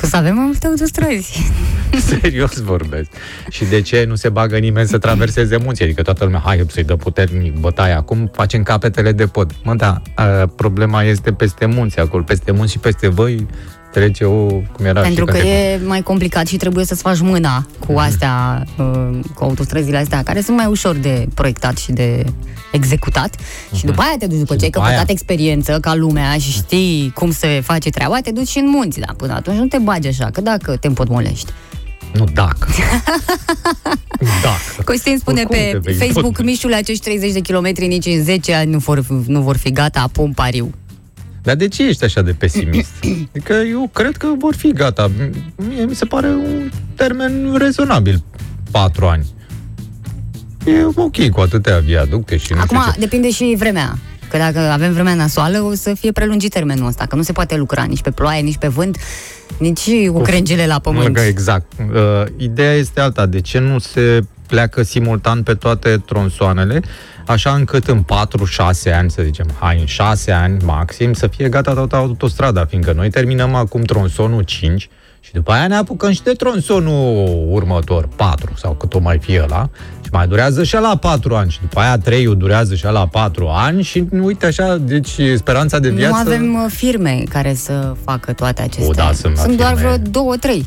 Că 0.00 0.06
să 0.06 0.16
avem 0.16 0.34
mai 0.34 0.44
multe 0.44 0.66
autostrăzi. 0.66 1.52
Serios 2.20 2.60
vorbesc. 2.60 3.10
Și 3.50 3.64
de 3.64 3.80
ce 3.80 4.04
nu 4.04 4.14
se 4.14 4.28
bagă 4.28 4.58
nimeni 4.58 4.88
să 4.88 4.98
traverseze 4.98 5.56
munții? 5.56 5.84
Adică 5.84 6.02
toată 6.02 6.24
lumea, 6.24 6.42
hai 6.44 6.64
să-i 6.68 6.84
dă 6.84 6.96
puternic 6.96 7.58
bătaie. 7.58 7.92
Acum 7.92 8.30
facem 8.32 8.62
capetele 8.62 9.12
de 9.12 9.26
pod. 9.26 9.52
Mă, 9.62 9.74
da, 9.74 10.02
a, 10.14 10.24
problema 10.56 11.02
este 11.02 11.32
peste 11.32 11.66
munți 11.66 11.98
acolo. 11.98 12.22
Peste 12.22 12.50
munți 12.50 12.72
și 12.72 12.78
peste 12.78 13.08
voi 13.08 13.46
trece 13.98 14.24
o... 14.24 14.46
Cum 14.46 14.84
era 14.84 15.00
Pentru 15.00 15.24
și 15.26 15.32
că 15.32 15.38
când 15.38 15.50
e 15.52 15.80
mai 15.86 16.02
complicat 16.02 16.46
și 16.46 16.56
trebuie 16.56 16.84
să-ți 16.84 17.02
faci 17.02 17.20
mâna 17.20 17.66
cu 17.86 17.92
Mhm. 17.92 18.00
astea, 18.00 18.64
uh, 18.78 19.18
cu 19.34 19.44
autostrăzile 19.44 19.96
astea, 19.96 20.22
care 20.22 20.40
sunt 20.40 20.56
mai 20.56 20.66
ușor 20.66 20.96
de 20.96 21.26
proiectat 21.34 21.76
și 21.76 21.92
de 21.92 22.24
executat. 22.72 23.34
Și 23.76 23.84
după 23.84 24.00
aia 24.00 24.14
te 24.18 24.26
duci, 24.26 24.38
după 24.38 24.56
ce 24.56 24.62
ai 24.62 24.68
Mhm. 24.68 24.78
după 24.78 24.84
aia- 24.86 24.94
căpătat 24.94 25.10
experiență 25.10 25.78
ca 25.80 25.94
lumea 25.94 26.32
și 26.38 26.50
știi 26.50 27.12
cum 27.14 27.32
se 27.32 27.60
face 27.64 27.90
treaba, 27.90 28.18
te 28.20 28.30
duci 28.30 28.48
și 28.48 28.58
în 28.58 28.68
munți. 28.68 28.98
Dar 29.00 29.14
până 29.16 29.32
atunci 29.34 29.56
nu 29.58 29.66
te 29.66 29.78
bagi 29.78 30.08
așa, 30.08 30.30
că 30.32 30.40
dacă 30.40 30.76
te 30.76 30.86
împotmolești. 30.86 31.50
Nu 32.12 32.24
dacă. 32.32 32.68
dacă. 34.42 34.82
Costin 34.84 35.18
spune 35.18 35.40
Oricum 35.40 35.56
te 35.56 35.70
pe 35.72 35.78
vei 35.78 35.94
Facebook, 35.94 36.16
împotmoli. 36.24 36.50
mișule, 36.50 36.74
acești 36.74 37.02
30 37.02 37.32
de 37.32 37.40
kilometri 37.40 37.86
nici 37.86 38.06
în 38.06 38.22
10 38.24 38.54
ani 38.54 38.70
nu 38.70 38.78
vor, 38.78 39.04
nu 39.26 39.40
vor 39.40 39.56
fi 39.56 39.72
gata, 39.72 40.08
pun 40.12 40.32
pariu. 40.32 40.70
Dar 41.42 41.54
de 41.54 41.68
ce 41.68 41.86
ești 41.88 42.04
așa 42.04 42.22
de 42.22 42.32
pesimist? 42.32 42.90
Adică 43.30 43.52
eu 43.52 43.90
cred 43.92 44.16
că 44.16 44.26
vor 44.38 44.54
fi 44.54 44.72
gata. 44.72 45.10
Mie 45.68 45.84
mi 45.84 45.94
se 45.94 46.04
pare 46.04 46.26
un 46.28 46.70
termen 46.94 47.54
rezonabil. 47.58 48.22
Patru 48.70 49.06
ani. 49.06 49.26
E 50.64 50.84
ok 50.94 51.28
cu 51.28 51.40
atâtea 51.40 51.78
viaducte 51.78 52.36
și 52.36 52.52
nu 52.52 52.60
Acum 52.60 52.78
știu 52.78 52.92
ce. 52.92 52.98
depinde 52.98 53.30
și 53.30 53.54
vremea. 53.58 53.98
Că 54.30 54.36
dacă 54.36 54.58
avem 54.58 54.92
vremea 54.92 55.14
nasoală, 55.14 55.58
o 55.60 55.74
să 55.74 55.94
fie 55.94 56.12
prelungit 56.12 56.52
termenul 56.52 56.86
ăsta, 56.86 57.06
că 57.06 57.16
nu 57.16 57.22
se 57.22 57.32
poate 57.32 57.56
lucra 57.56 57.82
nici 57.82 58.00
pe 58.02 58.10
ploaie, 58.10 58.40
nici 58.40 58.56
pe 58.56 58.68
vânt, 58.68 58.98
nici 59.58 59.90
cu 60.12 60.20
crengile 60.20 60.66
la 60.66 60.78
pământ. 60.78 61.16
Mă, 61.16 61.22
Exact. 61.22 61.72
Uh, 61.78 62.24
ideea 62.36 62.72
este 62.72 63.00
alta. 63.00 63.26
De 63.26 63.40
ce 63.40 63.58
nu 63.58 63.78
se 63.78 64.24
pleacă 64.48 64.82
simultan 64.82 65.42
pe 65.42 65.54
toate 65.54 66.02
tronsoanele, 66.06 66.80
așa 67.26 67.50
încât 67.50 67.86
în 67.86 68.02
4-6 68.02 68.94
ani, 68.94 69.10
să 69.10 69.22
zicem, 69.22 69.46
hai, 69.58 69.78
în 69.80 69.86
6 69.86 70.32
ani 70.32 70.64
maxim, 70.64 71.12
să 71.12 71.26
fie 71.26 71.48
gata 71.48 71.74
toată 71.74 71.96
autostrada, 71.96 72.64
fiindcă 72.64 72.92
noi 72.92 73.10
terminăm 73.10 73.54
acum 73.54 73.82
tronsonul 73.82 74.42
5 74.42 74.88
și 75.20 75.32
după 75.32 75.52
aia 75.52 75.66
ne 75.66 75.74
apucăm 75.74 76.12
și 76.12 76.22
de 76.22 76.32
tronsonul 76.32 77.46
următor, 77.50 78.08
4 78.16 78.52
sau 78.56 78.72
cât 78.72 78.94
o 78.94 78.98
mai 78.98 79.18
fie 79.18 79.42
ăla, 79.42 79.70
și 80.02 80.08
mai 80.12 80.26
durează 80.26 80.64
și 80.64 80.74
la 80.74 80.96
4 80.96 81.34
ani 81.34 81.50
și 81.50 81.60
după 81.60 81.80
aia 81.80 81.98
3 81.98 82.36
durează 82.36 82.74
și 82.74 82.84
la 82.84 83.06
4 83.06 83.48
ani 83.48 83.82
și 83.82 84.04
uite 84.20 84.46
așa, 84.46 84.76
deci 84.76 85.20
speranța 85.36 85.78
de 85.78 85.88
viață... 85.88 86.22
Nu 86.22 86.32
avem 86.32 86.54
uh, 86.54 86.64
firme 86.68 87.22
care 87.28 87.54
să 87.54 87.94
facă 88.04 88.32
toate 88.32 88.62
acestea. 88.62 88.88
O, 88.88 88.92
da, 88.92 89.12
sunt 89.12 89.36
la 89.36 89.42
sunt 89.42 89.56
doar 89.56 89.74
firme. 89.76 89.88
vreo 89.88 90.10
două, 90.10 90.36
trei. 90.36 90.66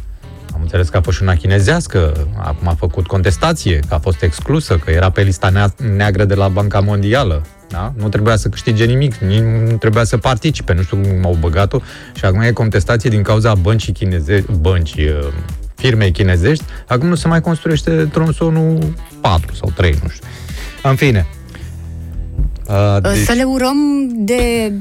Am 0.62 0.68
înțeles 0.68 0.90
că 0.90 0.98
a 0.98 1.02
fost 1.02 1.18
și 1.18 1.24
una 1.24 1.36
chinezească, 1.36 2.28
acum 2.38 2.68
a 2.68 2.74
făcut 2.74 3.08
contestație, 3.08 3.80
că 3.88 3.94
a 3.94 4.00
fost 4.00 4.22
exclusă, 4.22 4.78
că 4.78 4.92
era 4.92 5.10
pe 5.10 5.22
lista 5.22 5.52
nea- 5.52 5.96
neagră 5.96 6.26
de 6.26 6.34
la 6.34 6.48
Banca 6.48 6.80
Mondială. 6.80 7.46
Da? 7.70 7.94
Nu 7.98 8.10
trebuia 8.10 8.36
să 8.36 8.50
câștige 8.50 8.86
nimic, 8.86 9.16
nici 9.16 9.40
nu 9.40 9.78
trebuia 9.78 10.04
să 10.04 10.18
participe, 10.18 10.74
nu 10.74 10.82
știu 10.82 10.98
cum 10.98 11.26
au 11.26 11.38
băgat-o 11.40 11.80
și 12.16 12.26
acum 12.26 12.42
e 12.42 12.52
contestație 12.52 13.10
din 13.10 13.22
cauza 13.22 13.56
băncii 13.56 13.94
chinezești, 13.94 14.52
bănci, 14.52 14.94
uh, 14.94 15.28
firmei 15.76 16.12
chinezești, 16.12 16.64
acum 16.88 17.08
nu 17.08 17.16
se 17.16 17.28
mai 17.28 17.42
construiește 17.42 17.92
tronsonul 17.92 18.94
4 19.22 19.56
sau 19.56 19.72
3, 19.76 20.00
nu 20.04 20.10
știu. 20.10 20.28
În 20.84 20.96
fine. 20.96 21.28
Uh, 22.68 23.02
Deci... 23.02 23.18
Să 23.26 23.34
le 23.34 23.44
urăm 23.44 23.78
de 24.16 24.72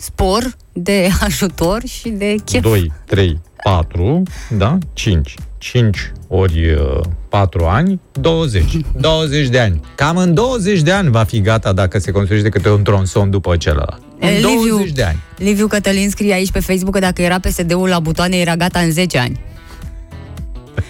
spor, 0.00 0.56
de 0.72 1.08
ajutor 1.26 1.80
și 1.86 2.08
de 2.08 2.34
chef. 2.44 2.62
2, 2.62 2.92
3, 3.06 3.40
4, 3.62 4.22
da? 4.50 4.78
5. 4.92 5.34
5 5.58 6.12
ori 6.28 6.70
uh, 6.70 7.00
4 7.28 7.64
ani, 7.66 8.00
20. 8.12 8.64
20 9.00 9.48
de 9.54 9.58
ani. 9.60 9.80
Cam 9.94 10.16
în 10.16 10.34
20 10.34 10.80
de 10.80 10.92
ani 10.92 11.10
va 11.10 11.24
fi 11.24 11.40
gata 11.40 11.72
dacă 11.72 11.98
se 11.98 12.10
construiește 12.10 12.48
câte 12.48 12.70
un 12.70 12.82
tronson 12.82 13.30
după 13.30 13.56
celălalt. 13.56 14.02
În 14.20 14.28
Eh, 14.28 14.40
20 14.42 14.62
Liviu, 14.62 14.92
de 14.94 15.02
ani. 15.02 15.18
Liviu 15.36 15.66
Cătălin 15.66 16.10
scrie 16.10 16.32
aici 16.32 16.50
pe 16.50 16.60
Facebook 16.60 16.92
că 16.94 17.00
dacă 17.00 17.22
era 17.22 17.38
PSD-ul 17.38 17.88
la 17.88 18.00
butoane, 18.00 18.36
era 18.36 18.56
gata 18.56 18.78
în 18.78 18.90
10 18.90 19.18
ani. 19.18 19.40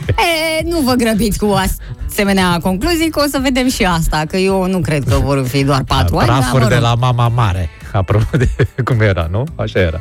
E, 0.09 0.63
nu 0.65 0.81
vă 0.81 0.93
grăbiți 0.93 1.39
cu 1.39 1.55
asemenea 2.09 2.59
concluzii, 2.63 3.11
că 3.11 3.23
o 3.25 3.29
să 3.31 3.39
vedem 3.43 3.69
și 3.69 3.85
asta, 3.85 4.23
că 4.29 4.37
eu 4.37 4.67
nu 4.67 4.79
cred 4.81 5.05
că 5.09 5.15
vor 5.23 5.47
fi 5.47 5.65
doar 5.65 5.85
4 5.85 6.17
ani. 6.17 6.27
dar, 6.29 6.39
Prafuri 6.39 6.63
mă 6.63 6.69
de 6.69 6.75
rog. 6.75 6.83
la 6.85 6.95
mama 6.95 7.29
mare. 7.29 7.71
Apropo 7.93 8.37
de 8.37 8.49
cum 8.85 9.01
era, 9.01 9.27
nu? 9.31 9.45
Așa 9.57 9.79
era. 9.79 10.01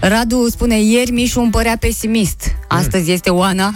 Radu 0.00 0.46
spune, 0.50 0.82
ieri 0.82 1.10
Mișu 1.10 1.40
îmi 1.40 1.50
părea 1.50 1.76
pesimist. 1.80 2.56
Astăzi 2.68 3.12
este 3.12 3.30
Oana. 3.30 3.72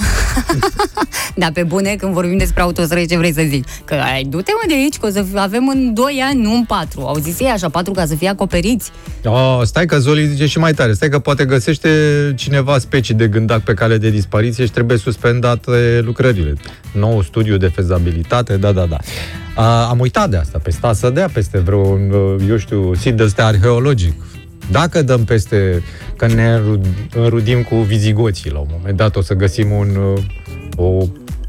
da, 1.37 1.47
pe 1.53 1.63
bune, 1.63 1.95
când 1.95 2.13
vorbim 2.13 2.39
despre 2.39 2.63
autostrăzi, 2.63 3.07
ce 3.07 3.17
vrei 3.17 3.33
să 3.33 3.43
zic? 3.49 3.65
Că 3.85 3.95
ai, 3.95 4.23
du-te 4.23 4.51
mă 4.55 4.63
de 4.69 4.75
aici, 4.75 4.97
că 4.97 5.07
o 5.07 5.11
să 5.11 5.25
avem 5.35 5.69
în 5.69 5.95
2 5.95 6.23
ani, 6.29 6.43
nu 6.43 6.55
în 6.55 6.65
4. 6.65 7.01
Au 7.01 7.17
zis 7.17 7.41
ei 7.41 7.47
așa, 7.47 7.69
4 7.69 7.93
ca 7.93 8.07
să 8.07 8.15
fie 8.15 8.29
acoperiți. 8.29 8.91
Oh, 9.25 9.61
stai 9.63 9.87
că 9.87 9.99
Zoli 9.99 10.27
zice 10.27 10.47
și 10.47 10.59
mai 10.59 10.73
tare. 10.73 10.93
Stai 10.93 11.09
că 11.09 11.19
poate 11.19 11.45
găsește 11.45 11.89
cineva 12.37 12.79
specii 12.79 13.15
de 13.15 13.29
gândac 13.29 13.61
pe 13.61 13.75
cale 13.75 13.99
de 13.99 14.11
dispariție 14.11 14.65
și 14.65 14.71
trebuie 14.71 14.99
suspendate 14.99 16.01
lucrările. 16.05 16.53
Nou 16.93 17.23
studiu 17.23 17.57
de 17.57 17.67
fezabilitate, 17.67 18.57
da, 18.57 18.73
da, 18.73 18.87
da. 18.87 18.97
A, 19.55 19.89
am 19.89 20.01
uitat 20.01 20.31
de 20.31 20.37
asta, 20.37 20.61
pe 20.63 20.71
sta 20.71 20.93
să 20.93 21.11
dea 21.11 21.29
peste 21.33 21.59
vreun, 21.59 22.13
eu 22.49 22.57
știu, 22.57 22.95
sit 22.95 23.15
de 23.15 23.23
ăsta 23.23 23.45
arheologic. 23.45 24.15
Dacă 24.71 25.03
dăm 25.03 25.25
peste, 25.25 25.83
că 26.17 26.27
ne 26.27 26.53
înru- 26.53 26.81
înrudim 27.15 27.63
cu 27.63 27.77
vizigoții 27.77 28.51
la 28.51 28.59
un 28.59 28.69
moment 28.71 28.97
dat, 28.97 29.17
o 29.17 29.21
să 29.21 29.35
găsim 29.35 29.71
un, 29.71 29.97
uh, 29.97 30.23
o 30.77 31.07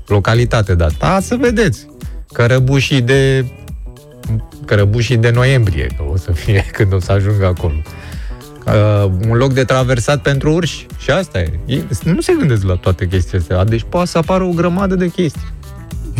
localitate 0.07 0.75
dată. 0.75 1.17
să 1.21 1.35
vedeți, 1.35 1.87
cărăbușii 2.33 3.01
de 3.01 3.45
cărăbușii 4.65 5.17
de 5.17 5.29
noiembrie, 5.29 5.87
că 5.97 6.03
o 6.11 6.17
să 6.17 6.31
fie 6.31 6.65
când 6.77 6.93
o 6.93 6.99
să 6.99 7.11
ajungă 7.11 7.45
acolo. 7.45 7.81
Uh, 8.65 9.11
un 9.27 9.37
loc 9.37 9.53
de 9.53 9.63
traversat 9.63 10.21
pentru 10.21 10.53
urși. 10.53 10.85
Și 10.97 11.11
asta 11.11 11.39
e. 11.39 11.59
Ei 11.65 11.83
nu 12.03 12.21
se 12.21 12.33
gândesc 12.39 12.63
la 12.63 12.75
toate 12.75 13.07
chestiile 13.07 13.39
astea. 13.39 13.63
Deci 13.63 13.85
poate 13.89 14.07
să 14.07 14.17
apară 14.17 14.43
o 14.43 14.49
grămadă 14.49 14.95
de 14.95 15.07
chestii. 15.07 15.47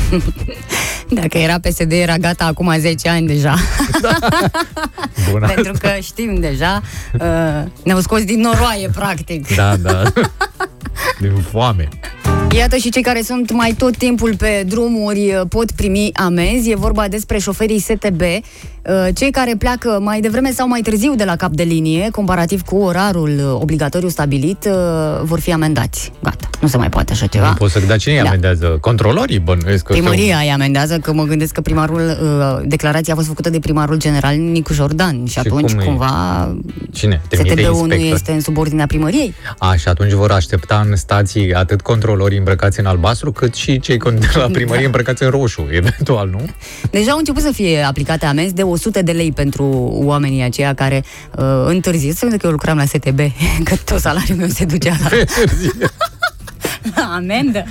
Dacă 1.09 1.37
era 1.37 1.59
PSD, 1.59 1.91
era 1.91 2.17
gata 2.17 2.45
acum 2.45 2.73
10 2.79 3.09
ani 3.09 3.27
deja. 3.27 3.53
Bună. 5.31 5.47
Pentru 5.47 5.73
că 5.79 5.89
știm 6.01 6.39
deja, 6.39 6.81
uh, 7.13 7.71
ne-au 7.83 7.99
scos 7.99 8.23
din 8.23 8.39
noroaie, 8.39 8.89
practic. 8.95 9.55
Da, 9.55 9.75
da. 9.75 10.03
Din 11.19 11.43
foame. 11.51 11.87
Iată 12.57 12.75
și 12.75 12.89
cei 12.89 13.01
care 13.01 13.21
sunt 13.21 13.51
mai 13.51 13.73
tot 13.77 13.97
timpul 13.97 14.35
pe 14.37 14.63
drumuri 14.67 15.33
uh, 15.33 15.41
pot 15.49 15.71
primi 15.71 16.09
amenzi. 16.13 16.69
E 16.69 16.75
vorba 16.75 17.07
despre 17.07 17.37
șoferii 17.37 17.79
STB. 17.79 18.21
Uh, 18.21 19.07
Cei 19.15 19.31
care 19.31 19.55
pleacă 19.57 19.99
mai 20.01 20.19
devreme 20.19 20.51
sau 20.51 20.67
mai 20.67 20.81
târziu 20.81 21.15
de 21.15 21.23
la 21.23 21.35
cap 21.35 21.51
de 21.51 21.63
linie, 21.63 22.09
comparativ 22.11 22.61
cu 22.61 22.75
orarul 22.75 23.29
uh, 23.29 23.61
obligatoriu 23.61 24.07
stabilit, 24.09 24.65
uh, 24.65 24.73
vor 25.23 25.39
fi 25.39 25.51
amendați. 25.53 26.11
Gata, 26.23 26.49
nu 26.61 26.67
se 26.67 26.77
mai 26.77 26.89
poate 26.89 27.11
așa 27.11 27.25
ceva. 27.25 27.47
Nu 27.47 27.53
pot 27.53 27.69
să... 27.69 27.79
Dar 27.87 27.97
cine 27.97 28.13
îi 28.15 28.21
Da. 28.21 28.27
amendează? 28.27 28.77
Controlorii 28.81 29.39
bănuiesc 29.39 29.83
că... 29.83 29.93
Primăria 29.93 30.37
îi 30.37 30.49
amendează, 30.49 30.97
că 30.97 31.13
mă 31.13 31.23
gândesc 31.23 31.53
că 31.53 31.61
primarul, 31.61 31.99
uh, 32.21 32.65
declarația 32.67 33.13
a 33.13 33.15
fost 33.15 33.27
făcută 33.27 33.49
de 33.49 33.59
primarul 33.59 33.97
general 33.97 34.35
Nicu 34.35 34.73
Jordan 34.73 35.25
și, 35.25 35.39
atunci 35.39 35.71
cum 35.71 35.79
e? 35.79 35.83
cumva 35.83 36.55
Cine? 36.91 37.21
Trimite 37.29 37.61
STB-ul 37.61 37.73
nu 37.87 37.93
inspector. 37.93 38.13
este 38.13 38.31
în 38.31 38.41
subordinea 38.41 38.85
primăriei. 38.85 39.33
A, 39.57 39.75
și 39.75 39.87
atunci 39.87 40.11
vor 40.11 40.31
aștepta 40.31 40.85
în 40.89 40.95
stații 40.95 41.53
atât 41.53 41.81
controlorii 41.81 42.38
îmbrăcați 42.39 42.79
în 42.79 42.85
albastru, 42.85 43.31
cât 43.31 43.53
și 43.53 43.79
cei 43.79 43.97
con- 43.97 44.19
de 44.19 44.27
la 44.33 44.47
primărie 44.51 44.85
îmbrăcați 44.85 45.23
în 45.23 45.29
roșu, 45.29 45.67
eventual, 45.81 46.29
nu? 46.29 46.49
Deja 46.91 47.11
au 47.11 47.17
început 47.17 47.41
să 47.41 47.51
fie 47.51 47.81
aplicate 47.81 48.25
amenzi 48.25 48.53
de 48.53 48.63
100 48.63 49.01
de 49.01 49.11
lei 49.11 49.31
pentru 49.31 49.65
oamenii 50.03 50.43
aceia 50.43 50.73
care 50.73 51.03
uh, 51.37 51.45
întârzie. 51.65 52.13
Să 52.13 52.25
că 52.25 52.45
eu 52.45 52.51
lucram 52.51 52.77
la 52.77 52.85
STB, 52.85 53.19
că 53.67 53.75
tot 53.85 53.99
salariul 53.99 54.37
meu 54.37 54.47
se 54.47 54.65
ducea 54.65 54.95
la, 55.03 55.09
la 56.95 57.13
amendă. 57.15 57.63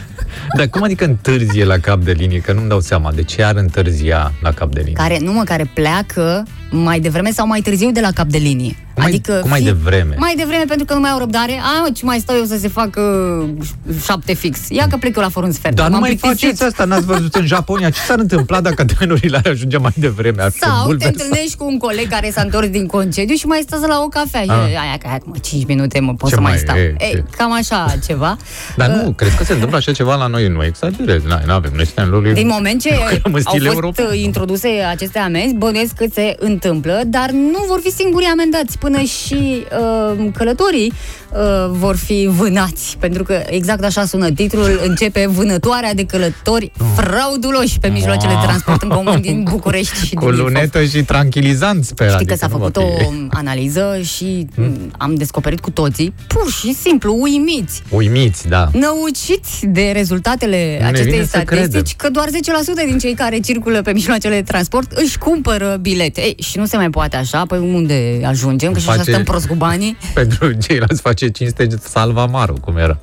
Dar 0.57 0.69
cum 0.69 0.83
adică 0.83 1.05
întârzie 1.05 1.65
la 1.65 1.79
cap 1.79 2.01
de 2.03 2.13
linie? 2.13 2.39
Că 2.39 2.53
nu-mi 2.53 2.69
dau 2.69 2.81
seama. 2.81 3.13
De 3.13 3.23
ce 3.23 3.43
ar 3.43 3.57
întârzia 3.57 4.33
la 4.41 4.53
cap 4.53 4.73
de 4.73 4.81
linie? 4.81 4.95
Care, 4.95 5.19
nu 5.21 5.33
mă, 5.33 5.43
care 5.45 5.71
pleacă 5.75 6.47
mai 6.71 7.01
devreme 7.01 7.31
sau 7.31 7.47
mai 7.47 7.61
târziu 7.61 7.91
de 7.91 8.01
la 8.01 8.11
cap 8.15 8.27
de 8.27 8.39
linie. 8.39 8.77
Cum 8.95 9.03
mai- 9.07 9.13
adică 9.13 9.39
cum 9.41 9.51
mai 9.51 9.61
fie- 9.61 9.71
devreme? 9.73 10.15
Mai 10.19 10.35
devreme 10.37 10.65
pentru 10.69 10.85
că 10.87 10.95
nu 10.95 11.01
mai 11.01 11.11
au 11.11 11.19
răbdare. 11.19 11.53
A, 11.53 11.81
mă, 11.83 11.89
ce 11.95 12.05
mai 12.05 12.19
stau 12.19 12.37
eu 12.37 12.45
să 12.45 12.57
se 12.59 12.69
facă 12.69 13.01
uh, 13.01 13.67
șapte 14.05 14.33
fix. 14.35 14.59
Ia 14.69 14.87
că 14.91 14.97
plec 14.97 15.17
eu 15.17 15.23
la 15.23 15.29
fără 15.29 15.47
un 15.47 15.53
sfert. 15.53 15.75
Dar 15.75 15.87
nu 15.87 15.93
M-am 15.93 16.01
mai 16.01 16.09
plictisit. 16.11 16.39
faceți 16.41 16.63
asta, 16.63 16.85
n-ați 16.85 17.05
văzut 17.07 17.35
în 17.35 17.47
Japonia. 17.47 17.91
Ce 17.91 18.01
s-ar 18.01 18.19
întâmpla 18.19 18.61
dacă 18.61 18.85
trenurile 18.85 19.37
ar 19.37 19.47
ajunge 19.51 19.77
mai 19.77 19.93
devreme? 19.97 20.43
Ar 20.43 20.51
fi 20.51 20.59
Sau 20.59 20.71
te 20.79 20.85
bulversat. 20.87 21.13
întâlnești 21.21 21.57
cu 21.57 21.65
un 21.67 21.79
coleg 21.79 22.09
care 22.09 22.31
s-a 22.31 22.41
întors 22.41 22.69
din 22.69 22.87
concediu 22.87 23.35
și 23.35 23.47
mai 23.47 23.61
stă 23.67 23.87
la 23.89 24.01
o 24.05 24.09
cafea. 24.09 24.43
Și 24.43 24.51
Ah. 24.51 24.57
aia, 24.57 24.97
că 24.99 25.07
hai, 25.09 25.19
mă, 25.25 25.35
5 25.43 25.67
minute, 25.67 26.01
mă, 26.01 26.15
pot 26.15 26.29
Ce 26.29 26.35
să 26.35 26.41
mai 26.41 26.51
mai 26.51 26.61
stau. 26.61 26.77
e? 26.77 26.95
Ei, 26.99 27.11
Ce? 27.11 27.25
cam 27.37 27.53
așa 27.53 27.95
ceva. 28.07 28.37
Dar 28.77 28.89
nu, 28.89 29.11
crezi 29.13 29.37
că 29.37 29.45
se 29.45 29.53
întâmplă 29.53 29.77
așa 29.77 29.93
ceva 29.93 30.15
la 30.15 30.27
noi? 30.27 30.49
Nu 30.49 30.65
exagerez, 30.65 31.23
noi 31.23 31.43
nu 31.47 31.53
avem. 31.53 31.73
Noi 31.75 31.87
suntem 31.87 32.09
lui... 32.11 32.33
Din 32.33 32.47
moment 32.47 32.81
ce 32.81 32.91
Lucrăm 32.99 33.21
în 33.25 33.33
au 33.35 33.41
stil 33.55 33.63
fost 33.65 33.75
european. 33.75 34.07
uh, 34.13 34.21
introduse 34.23 34.69
aceste 34.91 35.19
amenzi, 35.19 35.55
bănuiesc 35.55 35.93
că 35.95 36.05
se 36.13 36.37
întâmplă, 36.63 37.03
dar 37.07 37.31
nu 37.31 37.65
vor 37.67 37.81
fi 37.81 37.91
singurii 37.91 38.29
amendați. 38.29 38.79
Până 38.79 39.01
și 39.01 39.67
uh, 39.73 40.29
călătorii 40.37 40.93
uh, 41.33 41.39
vor 41.71 41.97
fi 41.97 42.29
vânați. 42.31 42.97
Pentru 43.01 43.23
că 43.23 43.43
exact 43.49 43.85
așa 43.85 44.05
sună 44.05 44.31
titlul, 44.31 44.81
începe 44.87 45.27
vânătoarea 45.27 45.95
de 45.95 46.05
călători 46.05 46.73
frauduloși 46.97 47.79
pe 47.79 47.89
mijloacele 47.89 48.33
de 48.33 48.47
transport 48.47 48.83
în 48.83 48.89
comun 48.89 49.21
din 49.21 49.43
București 49.51 50.07
și 50.07 50.15
Cu 50.15 50.21
din 50.21 50.29
Ilfov. 50.29 50.47
lunetă 50.47 50.85
și 50.85 51.03
tranquilizant, 51.03 51.85
sper. 51.85 52.07
Știi 52.07 52.17
adică 52.21 52.33
că 52.33 52.39
s-a 52.39 52.47
nu 52.47 52.57
va 52.57 52.65
făcut 52.65 52.83
fi- 52.99 53.05
o 53.05 53.11
analiză 53.31 54.01
și 54.03 54.47
hmm? 54.55 54.91
am 54.99 55.15
descoperit 55.15 55.61
cu 55.61 55.71
toții, 55.71 56.15
pur 56.27 56.51
și 56.53 56.75
simplu, 56.75 57.17
uimiți, 57.21 57.83
Uimiți, 57.91 58.49
da. 58.49 58.69
năuciți 58.73 59.67
de 59.67 59.91
rezultatele 59.95 60.73
Nu 60.77 60.83
ne 60.83 60.87
acestei 60.87 61.11
vine 61.13 61.23
să 61.23 61.29
statistici 61.29 61.71
credem. 61.71 61.83
că 61.97 62.11
doar 62.11 62.29
10% 62.29 62.87
din 62.89 62.99
cei 62.99 63.15
care 63.15 63.39
circulă 63.39 63.83
pe 63.83 63.93
mijloacele 63.93 64.35
de 64.35 64.43
transport 64.43 64.93
își 64.93 65.19
cumpără 65.19 65.79
bilete. 65.81 66.21
Ei, 66.21 66.37
și 66.43 66.59
nu 66.59 66.67
se 66.67 66.77
mai 66.77 66.91
poate 66.91 67.17
așa, 67.17 67.43
păi 67.47 67.59
unde 67.59 68.21
ajungem? 68.25 68.73
Că 68.73 68.79
și 68.79 68.89
așa 68.89 68.97
Face- 68.99 69.11
stăm 69.11 69.25
prost 69.25 69.47
cu 69.47 69.55
banii. 69.55 69.97
Pentru 70.15 70.53
ceilalți 70.53 71.01
face 71.01 71.18
cinste 71.27 71.67
salvamaru, 71.81 72.55
cum 72.61 72.77
era. 72.77 72.99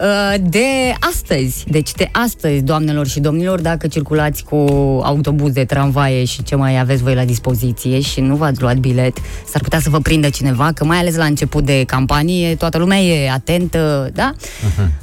Uh, 0.00 0.34
De 0.40 0.94
astăzi, 1.00 1.64
deci 1.68 1.92
de 1.92 2.08
astăzi, 2.12 2.60
doamnelor 2.62 3.06
și 3.06 3.20
domnilor, 3.20 3.60
dacă 3.60 3.86
circulați 3.86 4.44
cu 4.44 4.56
autobuze, 5.02 5.64
tramvaie 5.64 6.24
și 6.24 6.42
ce 6.42 6.54
mai 6.56 6.78
aveți 6.78 7.02
voi 7.02 7.14
la 7.14 7.24
dispoziție 7.24 8.00
și 8.00 8.20
nu 8.20 8.36
v-ați 8.36 8.60
luat 8.60 8.76
bilet, 8.76 9.16
s-ar 9.48 9.60
putea 9.62 9.80
să 9.80 9.90
vă 9.90 9.98
prindă 9.98 10.28
cineva, 10.28 10.72
că 10.74 10.84
mai 10.84 10.98
ales 10.98 11.16
la 11.16 11.24
început 11.24 11.64
de 11.64 11.84
campanie, 11.84 12.54
toată 12.54 12.78
lumea 12.78 12.98
e 12.98 13.30
atentă, 13.30 14.10
da? 14.14 14.32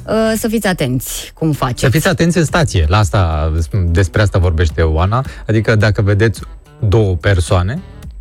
Uh, 0.06 0.32
Să 0.38 0.48
fiți 0.48 0.66
atenți 0.66 1.30
cum 1.34 1.52
faceți. 1.52 1.80
Să 1.80 1.88
fiți 1.88 2.08
atenți 2.08 2.38
în 2.38 2.44
stație. 2.44 2.84
La 2.88 2.98
asta, 2.98 3.52
despre 3.86 4.22
asta 4.22 4.38
vorbește 4.38 4.82
Oana. 4.82 5.24
Adică 5.46 5.76
dacă 5.76 6.02
vedeți 6.02 6.40
două 6.88 7.14
persoane, 7.14 7.80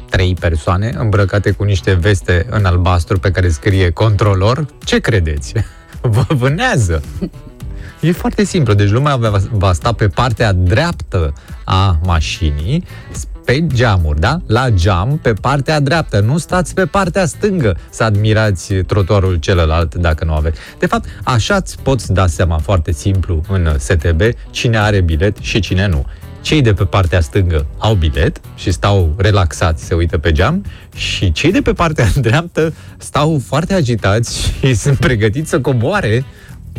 trei 0.10 0.34
persoane 0.40 0.94
îmbrăcate 0.98 1.52
cu 1.52 1.64
niște 1.64 1.94
veste 1.94 2.46
în 2.50 2.66
albastru 2.66 3.20
pe 3.20 3.32
care 3.32 3.50
scrie 3.50 3.90
controlor, 3.92 4.66
ce 4.84 5.00
credeți? 5.00 5.54
Vă 6.02 6.26
vânează. 6.28 7.04
E 8.00 8.12
foarte 8.12 8.44
simplu. 8.44 8.74
Deci 8.74 8.90
lumea 8.90 9.16
va, 9.16 9.40
va 9.52 9.74
sta 9.74 9.92
pe 9.92 10.08
partea 10.08 10.54
dreaptă 10.54 11.34
a 11.64 12.00
mașinii, 12.04 12.86
pe 13.46 13.68
geamuri, 13.68 14.20
da? 14.20 14.38
La 14.48 14.70
geam, 14.70 15.20
pe 15.22 15.34
partea 15.34 15.80
dreaptă. 15.80 16.20
Nu 16.20 16.38
stați 16.38 16.74
pe 16.74 16.86
partea 16.86 17.26
stângă 17.26 17.78
să 17.90 18.04
admirați 18.04 18.74
trotuarul 18.74 19.36
celălalt 19.36 19.96
dacă 19.96 20.26
nu 20.26 20.34
aveți. 20.34 20.60
De 20.80 20.86
fapt, 20.86 21.06
așa 21.24 21.56
îți 21.56 21.82
poți 21.82 22.14
da 22.14 22.28
seama 22.28 22.58
foarte 22.58 22.92
simplu 22.92 23.42
în 23.48 23.76
STB 23.78 24.22
cine 24.52 24.78
are 24.78 25.02
bilet 25.02 25.38
și 25.38 25.60
cine 25.60 25.88
nu. 25.88 26.06
Cei 26.42 26.62
de 26.62 26.74
pe 26.74 26.84
partea 26.86 27.22
stângă 27.22 27.66
au 27.78 27.94
bilet 27.94 28.42
și 28.56 28.72
stau 28.72 29.14
relaxați, 29.18 29.86
se 29.86 29.94
uită 29.94 30.18
pe 30.18 30.32
geam. 30.32 30.66
Și 30.96 31.32
cei 31.32 31.52
de 31.52 31.62
pe 31.62 31.74
partea 31.74 32.08
dreaptă 32.22 32.74
stau 32.98 33.42
foarte 33.46 33.74
agitați 33.74 34.54
și 34.60 34.74
sunt 34.74 34.98
pregătiți 34.98 35.50
să 35.50 35.62
coboare 35.62 36.26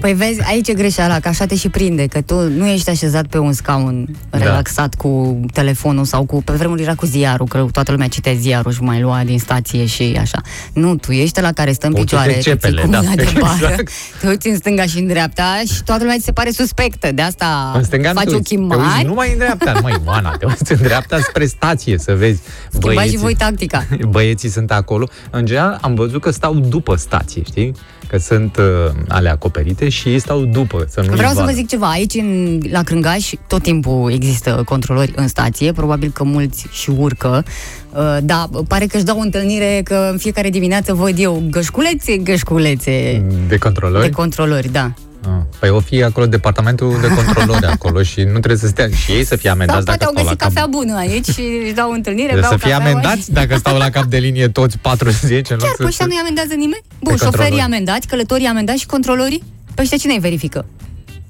Păi 0.01 0.13
vezi, 0.15 0.41
aici 0.43 0.69
e 0.69 0.73
greșeala, 0.73 1.21
că 1.21 1.29
așa 1.29 1.47
te 1.47 1.55
și 1.57 1.69
prinde, 1.69 2.07
că 2.07 2.21
tu 2.21 2.49
nu 2.49 2.67
ești 2.67 2.91
așezat 2.91 3.27
pe 3.27 3.39
un 3.39 3.53
scaun 3.53 4.09
Da. 4.31 4.39
relaxat 4.39 4.95
cu 4.95 5.41
telefonul 5.53 6.05
sau 6.05 6.25
cu... 6.25 6.43
Pe 6.43 6.53
vremuri 6.53 6.83
era 6.83 6.95
cu 6.95 7.07
ziarul, 7.07 7.47
că 7.47 7.67
toată 7.73 7.91
lumea 7.93 8.09
citea 8.09 8.33
ziarul 8.33 8.73
și 8.73 8.83
mai 8.83 9.01
lua 9.01 9.23
din 9.25 9.39
stație 9.39 9.87
și 9.87 10.17
așa. 10.21 10.41
Nu, 10.73 10.97
tu 10.97 11.13
ești 11.13 11.41
la 11.41 11.53
care 11.53 11.73
stă 11.73 11.87
în 11.87 11.93
O 11.93 11.99
picioare, 12.01 12.29
citește 12.33 12.51
te 12.51 12.57
ții 12.69 12.77
cepele, 12.77 12.81
cu 12.83 12.91
da, 12.91 13.01
mâna 13.01 13.15
de 13.15 13.29
bară, 13.41 13.55
exact. 13.71 13.91
te 14.21 14.29
uiți 14.29 14.49
în 14.49 14.57
stânga 14.57 14.85
și 14.85 14.99
în 14.99 15.07
dreapta 15.07 15.61
și 15.75 15.83
toată 15.83 16.03
lumea 16.03 16.17
ți 16.19 16.25
se 16.25 16.33
pare 16.33 16.51
suspectă. 16.51 17.13
De 17.13 17.23
asta 17.23 17.73
În 17.77 17.85
stânga 17.85 18.13
nu 18.13 18.19
faci 18.19 18.29
te 18.29 18.35
uiți, 18.35 18.55
ochii 18.55 18.69
te 18.69 18.75
uiți 18.75 18.89
mari, 18.89 19.07
numai 19.07 19.31
în 19.33 19.39
dreapta, 19.39 19.73
măi, 19.83 19.95
Oana, 20.05 20.37
te 20.37 20.45
uiți 20.47 20.73
în 20.73 20.79
dreapta 20.83 21.19
spre 21.21 21.47
stație 21.47 21.99
să 21.99 22.15
vezi. 22.15 22.41
schimbați 22.71 23.09
și 23.09 23.17
voi 23.17 23.35
tactica. 23.35 23.87
băieții 24.09 24.49
sunt 24.49 24.71
acolo. 24.71 25.09
În 25.31 25.45
general, 25.47 25.79
am 25.81 25.95
văzut 25.95 26.21
că 26.21 26.31
stau 26.31 26.55
după 26.55 26.95
stație, 26.97 27.43
știi? 27.43 27.75
Că 28.11 28.19
sunt 28.19 28.57
uh, 28.57 28.65
ale 29.09 29.29
acoperite 29.29 29.89
și 29.89 30.09
ei 30.09 30.19
stau 30.19 30.45
după, 30.45 30.87
să 30.89 31.01
nu 31.01 31.15
Vreau 31.15 31.33
să 31.33 31.43
vă 31.43 31.51
zic 31.51 31.69
ceva, 31.69 31.91
aici 31.91 32.15
în, 32.15 32.61
la 32.71 32.83
Crângaș 32.83 33.31
tot 33.47 33.63
timpul 33.63 34.13
există 34.13 34.63
controlori 34.65 35.13
în 35.17 35.29
stație, 35.29 35.73
probabil 35.73 36.11
că 36.11 36.25
mulți 36.25 36.67
și 36.71 36.91
urcă, 36.91 37.45
uh, 37.93 38.17
da, 38.23 38.49
pare 38.69 38.87
că 38.87 38.97
își 38.97 39.05
dau 39.05 39.21
întâlnire 39.21 39.81
că 39.85 40.09
în 40.11 40.19
fiecare 40.19 40.51
dimineață 40.51 40.95
văd 40.95 41.15
eu 41.17 41.43
gășculețe, 41.51 42.17
gășculețe. 42.17 43.25
De 43.49 43.59
controlori? 43.59 44.05
de 44.05 44.11
controlori, 44.11 44.69
da. 44.73 44.93
Ah, 45.25 45.31
Păi 45.59 45.69
o 45.69 45.81
fi 45.81 46.03
acolo 46.03 46.27
departamentul 46.27 46.99
de 47.01 47.09
controlori 47.15 47.67
acolo 47.67 48.03
și 48.03 48.21
nu 48.23 48.31
trebuie 48.39 48.57
să 48.57 48.67
stea 48.67 48.89
și 48.89 49.13
ei 49.13 49.25
să 49.25 49.37
fie 49.37 49.49
Sau 49.49 49.53
amendați 49.53 49.85
poate 49.85 49.99
dacă 49.99 50.05
au 50.05 50.11
stau 50.11 50.25
la 50.25 50.31
găsit 50.31 50.39
cap. 50.39 50.49
cafea 50.53 50.67
bună 50.67 50.97
aici 50.97 51.27
și 51.29 51.41
își 51.65 51.73
dau 51.73 51.91
întâlnire, 51.91 52.27
Trebuie 52.29 52.41
beau 52.49 52.53
să 52.59 52.59
fie 52.65 52.71
cafeaua 52.71 52.91
amendați 52.91 53.23
și- 53.23 53.31
dacă 53.31 53.57
stau 53.57 53.77
la 53.79 53.91
cap 53.91 54.05
de 54.05 54.17
linie 54.19 54.49
toți 54.49 54.79
40 54.79 55.51
în 55.51 55.57
loc 55.57 55.65
Chiar 55.65 55.75
să... 55.77 55.83
pe 55.83 55.89
ăștia 55.89 56.07
nu-i 56.07 56.19
amendează 56.21 56.55
nimeni? 56.55 56.83
Bun, 57.03 57.15
Pe 57.15 57.25
șoferii 57.25 57.31
controlori. 57.39 57.61
amendați, 57.61 58.07
călătorii 58.07 58.47
amendați 58.47 58.81
și 58.81 58.87
controlorii? 58.87 59.43
Pe 59.75 59.83
ăștia 59.83 59.99
cine 59.99 60.13
îi 60.13 60.19
verifică? 60.19 60.65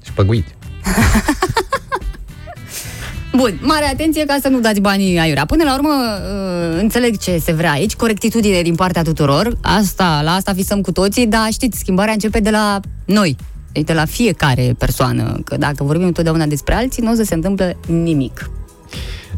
Și 0.05 0.11
păguiți. 0.11 0.51
Bun, 3.33 3.57
mare 3.61 3.85
atenție 3.85 4.25
ca 4.25 4.37
să 4.41 4.47
nu 4.47 4.59
dați 4.59 4.79
banii 4.79 5.19
aiurea. 5.19 5.45
Până 5.45 5.63
la 5.63 5.73
urmă, 5.73 5.89
uh, 5.93 6.79
înțeleg 6.81 7.17
ce 7.17 7.37
se 7.37 7.51
vrea 7.51 7.71
aici, 7.71 7.93
corectitudine 7.95 8.61
din 8.61 8.75
partea 8.75 9.01
tuturor, 9.01 9.57
asta, 9.61 10.21
la 10.23 10.31
asta 10.33 10.51
visăm 10.51 10.81
cu 10.81 10.91
toții, 10.91 11.27
dar 11.27 11.47
știți, 11.51 11.79
schimbarea 11.79 12.13
începe 12.13 12.39
de 12.39 12.49
la 12.49 12.79
noi, 13.05 13.35
deci 13.35 13.50
de 13.71 13.93
la 13.93 14.05
fiecare 14.05 14.75
persoană, 14.77 15.39
că 15.45 15.57
dacă 15.57 15.83
vorbim 15.83 16.05
întotdeauna 16.05 16.45
despre 16.45 16.73
alții, 16.73 17.03
nu 17.03 17.11
o 17.11 17.15
să 17.15 17.23
se 17.23 17.33
întâmple 17.33 17.77
nimic. 17.87 18.49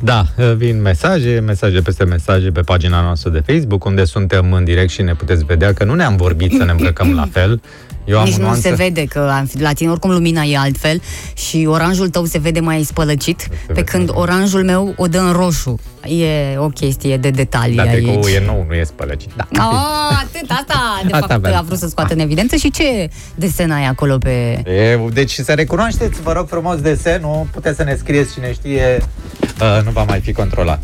Da, 0.04 0.26
vin 0.56 0.82
mesaje, 0.82 1.39
mesaje 1.39 1.82
peste 1.82 2.04
mesaje 2.04 2.52
pe 2.52 2.62
pagina 2.62 3.02
noastră 3.02 3.30
de 3.30 3.43
Facebook, 3.46 3.86
unde 3.86 4.06
suntem 4.06 4.54
în 4.54 4.63
direct 4.63 4.89
și 4.89 5.02
ne 5.02 5.15
puteți 5.15 5.43
vedea 5.43 5.74
că 5.74 5.84
nu 5.84 5.93
ne-am 5.93 6.15
vorbit 6.15 6.52
să 6.52 6.63
ne 6.63 6.72
îmbrăcăm 6.72 7.13
la 7.13 7.28
fel. 7.32 7.62
Eu 8.05 8.17
am 8.19 8.23
Nici 8.25 8.33
o 8.33 8.37
nu 8.37 8.43
nuanță... 8.43 8.61
se 8.61 8.73
vede 8.73 9.03
că 9.05 9.31
am- 9.37 9.49
la 9.59 9.73
tine 9.73 9.89
oricum 9.89 10.11
lumina 10.11 10.41
e 10.41 10.57
altfel 10.57 11.01
și 11.33 11.65
oranjul 11.69 12.09
tău 12.09 12.25
se 12.25 12.37
vede 12.37 12.59
mai 12.59 12.83
spălăcit, 12.83 13.47
pe 13.49 13.55
vede. 13.67 13.83
când 13.83 14.09
oranjul 14.13 14.63
meu 14.63 14.93
o 14.97 15.07
dă 15.07 15.17
în 15.19 15.31
roșu. 15.31 15.79
E 16.07 16.57
o 16.57 16.67
chestie 16.67 17.17
de 17.17 17.29
detalii 17.29 17.75
Da, 17.75 17.83
aici. 17.83 18.05
decoul 18.05 18.29
e 18.29 18.43
nou, 18.45 18.65
nu 18.67 18.73
e 18.73 18.83
spălăcit. 18.83 19.29
Da. 19.35 19.47
Oh, 19.51 20.17
atât, 20.21 20.49
asta 20.49 21.01
de 21.05 21.13
Asta 21.13 21.27
fapt 21.27 21.39
vreau. 21.41 21.57
a 21.57 21.61
vrut 21.61 21.77
să 21.77 21.87
scoată 21.87 22.13
în 22.13 22.19
evidență 22.19 22.55
și 22.55 22.71
ce 22.71 23.09
desen 23.35 23.71
ai 23.71 23.85
acolo 23.85 24.17
pe... 24.17 24.61
E, 24.69 24.99
deci 25.13 25.31
să 25.31 25.53
recunoașteți, 25.53 26.21
vă 26.21 26.31
rog 26.31 26.47
frumos, 26.47 26.75
desenul, 26.81 27.47
puteți 27.51 27.77
să 27.77 27.83
ne 27.83 27.95
scrieți 27.95 28.33
cine 28.33 28.53
știe, 28.53 28.97
uh, 29.61 29.81
nu 29.85 29.91
va 29.91 30.03
mai 30.03 30.19
fi 30.19 30.31
controlat. 30.33 30.81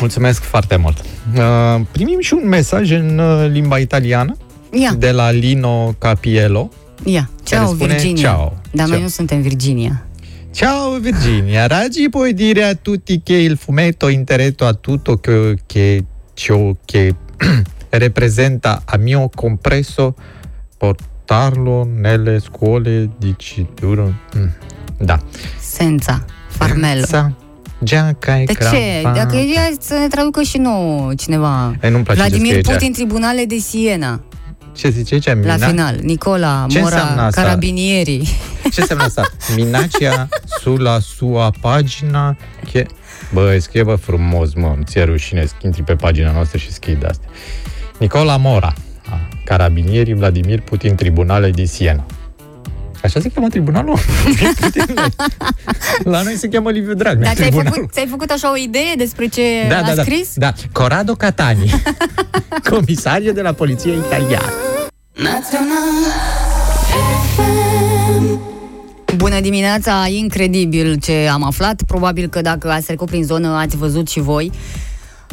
Mulțumesc 0.00 0.42
foarte 0.42 0.76
mult. 0.76 0.96
Uh, 1.36 1.80
primim 1.92 2.20
și 2.20 2.34
un 2.34 2.48
mesaj 2.48 2.90
în 2.90 3.18
uh, 3.18 3.50
limba 3.50 3.78
italiană 3.78 4.36
Ia, 4.76 4.92
de 4.94 5.12
la 5.12 5.30
Lino 5.30 5.94
Capiello. 5.98 6.68
ia, 7.04 7.28
ciao 7.42 7.66
spune 7.66 7.94
Virginia. 7.94 8.22
ciao. 8.22 8.60
Dar 8.72 8.88
noi 8.88 9.00
nu 9.00 9.08
suntem 9.08 9.40
Virginia. 9.40 10.06
Ciao 10.50 10.98
Virginia, 10.98 11.66
raggi 11.66 12.08
puoi 12.08 12.32
dire 12.34 12.64
a 12.64 12.74
tutti 12.74 13.20
che 13.22 13.36
il 13.36 13.56
fumetto 13.56 14.08
interato 14.08 14.66
a 14.66 14.72
tutto 14.74 15.16
che, 15.18 15.58
che 15.66 16.04
ciò 16.34 16.74
che 16.84 17.14
representa 17.90 18.82
a 18.84 18.96
mio 18.96 19.30
compreso 19.34 20.14
portarlo 20.78 21.84
nelle 21.84 22.40
scuole 22.40 23.08
di 23.18 23.34
cintura. 23.36 24.04
Mm, 24.36 24.46
Da. 24.98 25.20
Senza, 25.58 26.24
Farmelo. 26.48 27.06
Senza 27.06 27.34
Gianca 27.82 28.40
e 28.40 28.44
De 28.44 28.52
ce? 28.52 29.02
Dacă 29.02 29.36
e 29.36 29.76
să 29.80 29.94
ne 29.94 30.08
traducă 30.08 30.42
și 30.42 30.58
nouă 30.58 31.14
cineva. 31.14 31.76
E, 31.80 31.88
nu-mi 31.88 32.04
place 32.04 32.20
ce 32.22 32.28
Vladimir 32.28 32.60
Putin, 32.60 32.92
tribunale 32.92 33.44
de 33.44 33.56
Siena. 33.58 34.20
Ce 34.76 34.88
zice? 34.88 35.18
Ce? 35.18 35.34
La 35.34 35.54
Mina? 35.54 35.66
final. 35.66 35.98
Nicola, 36.02 36.66
Ce 36.68 36.78
înseamnă 36.80 37.10
Mora, 37.14 37.26
asta? 37.26 37.42
Carabinieri. 37.42 38.38
Ce 38.72 38.80
înseamnă 38.80 39.04
asta? 39.04 39.22
Minacia 39.54 40.28
sulla 40.60 40.98
sua 40.98 41.52
pagina 41.60 42.36
che... 42.72 42.86
Bă, 43.32 43.58
scrie 43.58 43.82
bă 43.82 43.94
frumos, 43.94 44.54
mă, 44.54 44.72
îmi 44.74 44.84
ție 44.84 45.02
rușine 45.02 45.46
să 45.46 45.52
intri 45.62 45.82
pe 45.82 45.94
pagina 45.94 46.32
noastră 46.32 46.58
și 46.58 46.72
scrii 46.72 46.94
de 46.94 47.06
astea. 47.06 47.28
Nicola 47.98 48.36
Mora, 48.36 48.74
a, 49.10 49.28
Carabinieri 49.44 50.12
Vladimir 50.12 50.60
Putin, 50.60 50.94
Tribunale 50.94 51.50
di 51.50 51.66
Siena. 51.66 52.04
Așa 53.06 53.20
se 53.20 53.28
cheamă 53.34 53.48
tribunalul? 53.48 53.98
La 56.04 56.22
noi 56.22 56.34
se 56.36 56.48
cheamă 56.48 56.70
Liviu 56.70 56.94
Dragnea, 56.94 57.24
Dar 57.26 57.34
ți-ai 57.34 57.46
tribunalul. 57.48 57.72
făcut, 57.74 57.92
ți-ai 57.92 58.06
făcut 58.10 58.30
așa 58.30 58.52
o 58.52 58.56
idee 58.56 58.94
despre 58.96 59.26
ce 59.26 59.42
Da, 59.68 59.78
a 59.78 59.82
da, 59.82 59.94
da, 59.94 60.02
scris? 60.02 60.28
da. 60.34 60.52
Corrado 60.72 61.12
Catani, 61.14 61.70
comisario 62.70 63.32
de 63.32 63.40
la 63.42 63.52
Poliția 63.52 63.92
Italiană. 63.92 64.52
Bună 69.16 69.40
dimineața, 69.40 70.06
incredibil 70.08 70.98
ce 71.02 71.28
am 71.32 71.42
aflat. 71.42 71.82
Probabil 71.86 72.28
că 72.28 72.40
dacă 72.40 72.70
ați 72.70 72.86
trecut 72.86 73.06
prin 73.08 73.24
zonă 73.24 73.48
ați 73.48 73.76
văzut 73.76 74.08
și 74.08 74.20
voi. 74.20 74.50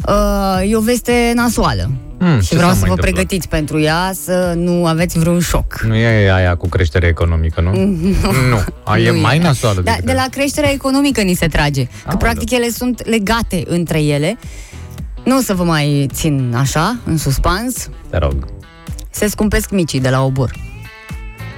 Uh, 0.08 0.70
e 0.70 0.76
o 0.76 0.80
veste 0.80 1.32
nasoală. 1.34 1.90
Hmm, 2.18 2.40
și 2.40 2.48
ce 2.48 2.54
vreau 2.54 2.70
s-a 2.70 2.74
să 2.74 2.80
mai 2.80 2.88
vă 2.88 2.94
întâmplat? 2.94 3.14
pregătiți 3.14 3.48
pentru 3.48 3.80
ea 3.80 4.12
să 4.22 4.52
nu 4.56 4.86
aveți 4.86 5.18
vreun 5.18 5.40
șoc. 5.40 5.80
Nu 5.80 5.94
e 5.94 6.32
aia 6.32 6.54
cu 6.56 6.68
creștere 6.68 7.06
economică, 7.06 7.60
nu? 7.60 7.70
nu. 8.50 8.64
A, 8.84 8.98
e 8.98 9.10
Nu 9.10 9.20
mai 9.20 9.38
nasoală 9.38 9.80
Da, 9.80 9.90
decât 9.90 10.04
de 10.06 10.12
la 10.12 10.26
creșterea 10.30 10.70
economică 10.72 11.20
ni 11.20 11.34
se 11.34 11.46
trage. 11.46 11.84
Că 11.84 11.90
Aoleu. 12.04 12.18
practic 12.18 12.50
ele 12.50 12.68
sunt 12.68 13.06
legate 13.08 13.62
între 13.66 14.02
ele. 14.02 14.38
Nu 15.24 15.36
o 15.36 15.40
să 15.40 15.54
vă 15.54 15.62
mai 15.64 16.08
țin 16.12 16.54
așa, 16.56 16.96
în 17.04 17.16
suspans. 17.18 17.88
Te 18.10 18.18
rog. 18.18 18.46
Se 19.10 19.28
scumpesc 19.28 19.70
micii 19.70 20.00
de 20.00 20.08
la 20.08 20.24
obor. 20.24 20.50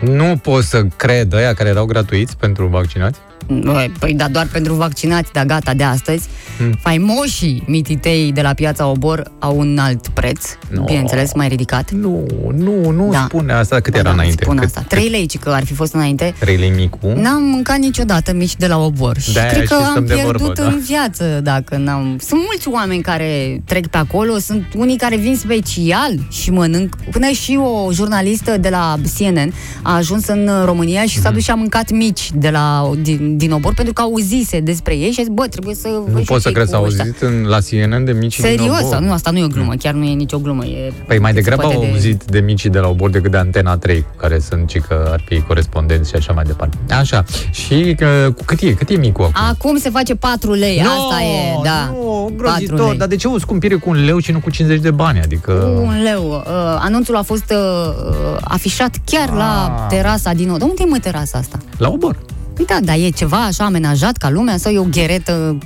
Nu 0.00 0.36
pot 0.42 0.64
să 0.64 0.82
cred 0.96 1.32
ăia 1.32 1.54
care 1.54 1.68
erau 1.68 1.84
gratuiți 1.84 2.36
pentru 2.36 2.66
vaccinați? 2.66 3.18
Băi, 3.48 3.92
Păi 3.98 4.14
da, 4.14 4.28
doar 4.28 4.48
pentru 4.52 4.74
vaccinați, 4.74 5.32
dar 5.32 5.44
gata, 5.44 5.74
de 5.74 5.82
astăzi. 5.84 6.28
Hmm. 6.58 6.72
Faimoșii 6.80 7.62
mititei 7.66 8.32
de 8.32 8.40
la 8.40 8.52
piața 8.52 8.86
Obor 8.86 9.30
au 9.38 9.58
un 9.58 9.78
alt 9.78 10.08
preț, 10.08 10.44
No. 10.70 10.84
bineînțeles, 10.84 11.34
mai 11.34 11.48
ridicat. 11.48 11.90
Nu, 11.90 12.26
nu, 12.56 12.90
nu 12.90 13.08
Da. 13.12 13.24
spune 13.28 13.52
asta. 13.52 13.80
Cât 13.80 13.92
Ba 13.92 13.98
era 13.98 14.08
da, 14.08 14.14
înainte? 14.14 14.42
Spun 14.44 14.56
Cât, 14.56 14.64
asta. 14.64 14.84
3 14.88 15.08
lei, 15.08 15.26
ci 15.26 15.38
că 15.38 15.50
ar 15.50 15.64
fi 15.64 15.72
fost 15.74 15.94
înainte. 15.94 16.34
3 16.38 16.56
lei 16.56 16.70
micu? 16.70 16.98
N-am 17.16 17.42
mâncat 17.42 17.78
niciodată 17.78 18.32
mici 18.32 18.56
de 18.56 18.66
la 18.66 18.78
obor 18.78 19.18
și 19.18 19.32
De-aia 19.32 19.48
cred 19.48 19.62
și 19.62 19.68
că 19.68 19.74
stăm 19.74 19.92
am 19.96 20.06
de 20.06 20.14
pierdut 20.14 20.40
vorbă, 20.40 20.62
în 20.62 20.70
da. 20.70 20.76
viață 20.86 21.40
dacă 21.42 21.76
n-am... 21.76 22.18
Sunt 22.26 22.40
mulți 22.44 22.68
oameni 22.68 23.02
care 23.02 23.62
trec 23.64 23.86
pe 23.86 23.96
acolo, 23.96 24.38
sunt 24.38 24.64
unii 24.76 24.96
care 24.96 25.16
vin 25.16 25.36
special 25.36 26.12
și 26.30 26.50
mănânc. 26.50 26.96
Până 27.10 27.28
și 27.28 27.58
o 27.62 27.92
jurnalistă 27.92 28.56
de 28.58 28.68
la 28.68 28.96
CNN 29.18 29.52
a 29.82 29.94
ajuns 29.96 30.26
în 30.26 30.50
România 30.64 31.02
și 31.02 31.14
Mhm. 31.16 31.22
s-a 31.26 31.30
dus 31.30 31.42
și 31.42 31.50
a 31.50 31.54
mâncat 31.54 31.90
mici 31.90 32.30
de 32.34 32.50
la, 32.50 32.90
din, 33.02 33.35
din 33.36 33.52
obor 33.52 33.72
pentru 33.74 33.92
că 33.92 34.02
auzise 34.02 34.60
despre 34.60 34.94
ei 34.96 35.10
și 35.10 35.20
a 35.20 35.22
zis, 35.22 35.32
bă, 35.32 35.46
trebuie 35.46 35.74
să... 35.74 35.88
vă 36.06 36.10
Nu 36.12 36.18
și 36.18 36.24
pot 36.24 36.36
să 36.40 36.42
cei 36.48 36.52
crezi 36.52 36.70
să 36.70 36.76
cu 36.76 36.84
ăștia." 36.84 37.04
auzit 37.04 37.20
în, 37.22 37.42
la 37.44 37.58
CNN 37.58 38.04
de 38.04 38.12
mici 38.12 38.36
din 38.40 38.44
Serios, 38.44 38.78
obor. 38.78 38.90
sau 38.92 39.00
nu, 39.00 39.12
asta 39.12 39.30
nu 39.30 39.38
e 39.38 39.44
o 39.44 39.46
glumă, 39.46 39.72
chiar 39.78 39.94
nu 39.94 40.04
e 40.04 40.12
nicio 40.12 40.38
glumă. 40.38 40.64
E 40.64 40.92
Păi 41.06 41.18
mai 41.18 41.32
cât 41.32 41.44
se 41.44 41.50
degrabă 41.50 41.62
au 41.62 41.70
poate 41.70 41.86
de- 41.86 41.92
auzit 41.92 42.22
de 42.24 42.40
micii 42.40 42.70
de 42.70 42.78
la 42.78 42.88
obor 42.88 43.10
decât 43.10 43.30
de 43.30 43.36
Antena 43.36 43.76
3, 43.76 44.00
cu 44.00 44.06
care 44.16 44.38
sunt 44.38 44.68
ci 44.68 44.78
că 44.80 45.08
ar 45.12 45.22
fi 45.26 45.40
corespondenți 45.40 46.08
și 46.10 46.16
așa 46.16 46.32
mai 46.32 46.44
departe. 46.44 46.76
Așa. 46.90 47.24
Și 47.50 47.94
că, 47.98 48.32
cu 48.36 48.42
cât 48.44 48.60
e? 48.60 48.72
Cât 48.72 48.88
e 48.88 48.96
micul 48.96 49.24
acum? 49.24 49.48
Acum 49.48 49.78
se 49.78 49.90
face 49.90 50.14
4 50.14 50.52
lei, 50.52 50.80
asta 50.80 51.22
e, 51.22 51.62
da. 51.62 51.84
Nu, 51.92 52.30
4 52.32 52.34
grozitor. 52.36 52.88
lei. 52.88 52.98
Dar 52.98 53.08
de 53.08 53.16
ce 53.16 53.28
o 53.28 53.38
scumpire 53.38 53.74
cu 53.74 53.90
un 53.90 54.04
leu 54.04 54.18
și 54.18 54.32
nu 54.32 54.38
cu 54.38 54.50
50 54.50 54.80
de 54.80 54.90
bani? 54.90 55.20
Adică... 55.20 55.52
Un 55.82 56.02
leu. 56.02 56.30
Uh, 56.30 56.52
anunțul 56.78 57.16
a 57.16 57.22
fost 57.22 57.50
uh, 57.50 57.56
uh, 57.56 58.36
afișat 58.40 58.94
chiar 59.04 59.30
la 59.32 59.74
Ah. 59.76 59.86
terasa 59.96 60.32
din 60.32 60.46
nou. 60.48 60.56
Dar 60.56 60.68
unde 60.68 60.82
e 60.82 60.88
mă 60.90 60.98
terasa 60.98 61.38
asta? 61.38 61.58
La 61.78 61.88
obor. 61.88 62.16
Păi 62.56 62.64
da, 62.64 62.78
dar 62.82 62.96
e 62.96 63.08
ceva 63.08 63.44
așa 63.44 63.64
amenajat 63.64 64.16
ca 64.16 64.30
lumea 64.30 64.56
sau 64.56 64.72
e 64.72 64.78
o 64.78 64.82
gheretă? 64.84 65.58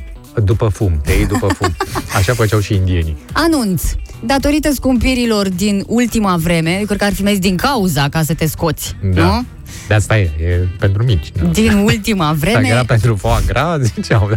După 0.44 0.68
fum. 0.68 1.00
Te 1.04 1.12
iei 1.12 1.26
după 1.26 1.46
fum. 1.46 1.76
Așa 2.16 2.34
făceau 2.34 2.60
și 2.60 2.74
indienii. 2.74 3.16
Anunț. 3.32 3.82
Datorită 4.24 4.72
scumpirilor 4.72 5.48
din 5.48 5.84
ultima 5.86 6.36
vreme, 6.36 6.82
cred 6.86 6.98
că 6.98 7.04
ar 7.04 7.12
fi 7.12 7.22
mers 7.22 7.38
din 7.38 7.56
cauza 7.56 8.08
ca 8.08 8.22
să 8.22 8.34
te 8.34 8.46
scoți, 8.46 8.96
Da. 9.14 9.24
nu? 9.24 9.44
De 9.88 9.94
asta 9.94 10.18
e, 10.18 10.22
e 10.40 10.68
pentru 10.78 11.04
mici. 11.04 11.32
Da. 11.42 11.46
Din 11.48 11.72
ultima 11.72 12.24
Dacă 12.26 12.36
vreme, 12.38 12.68
era 12.68 12.84
pentru 12.84 13.16
foie 13.16 13.42
gras, 13.46 13.80
ziceau. 13.80 14.30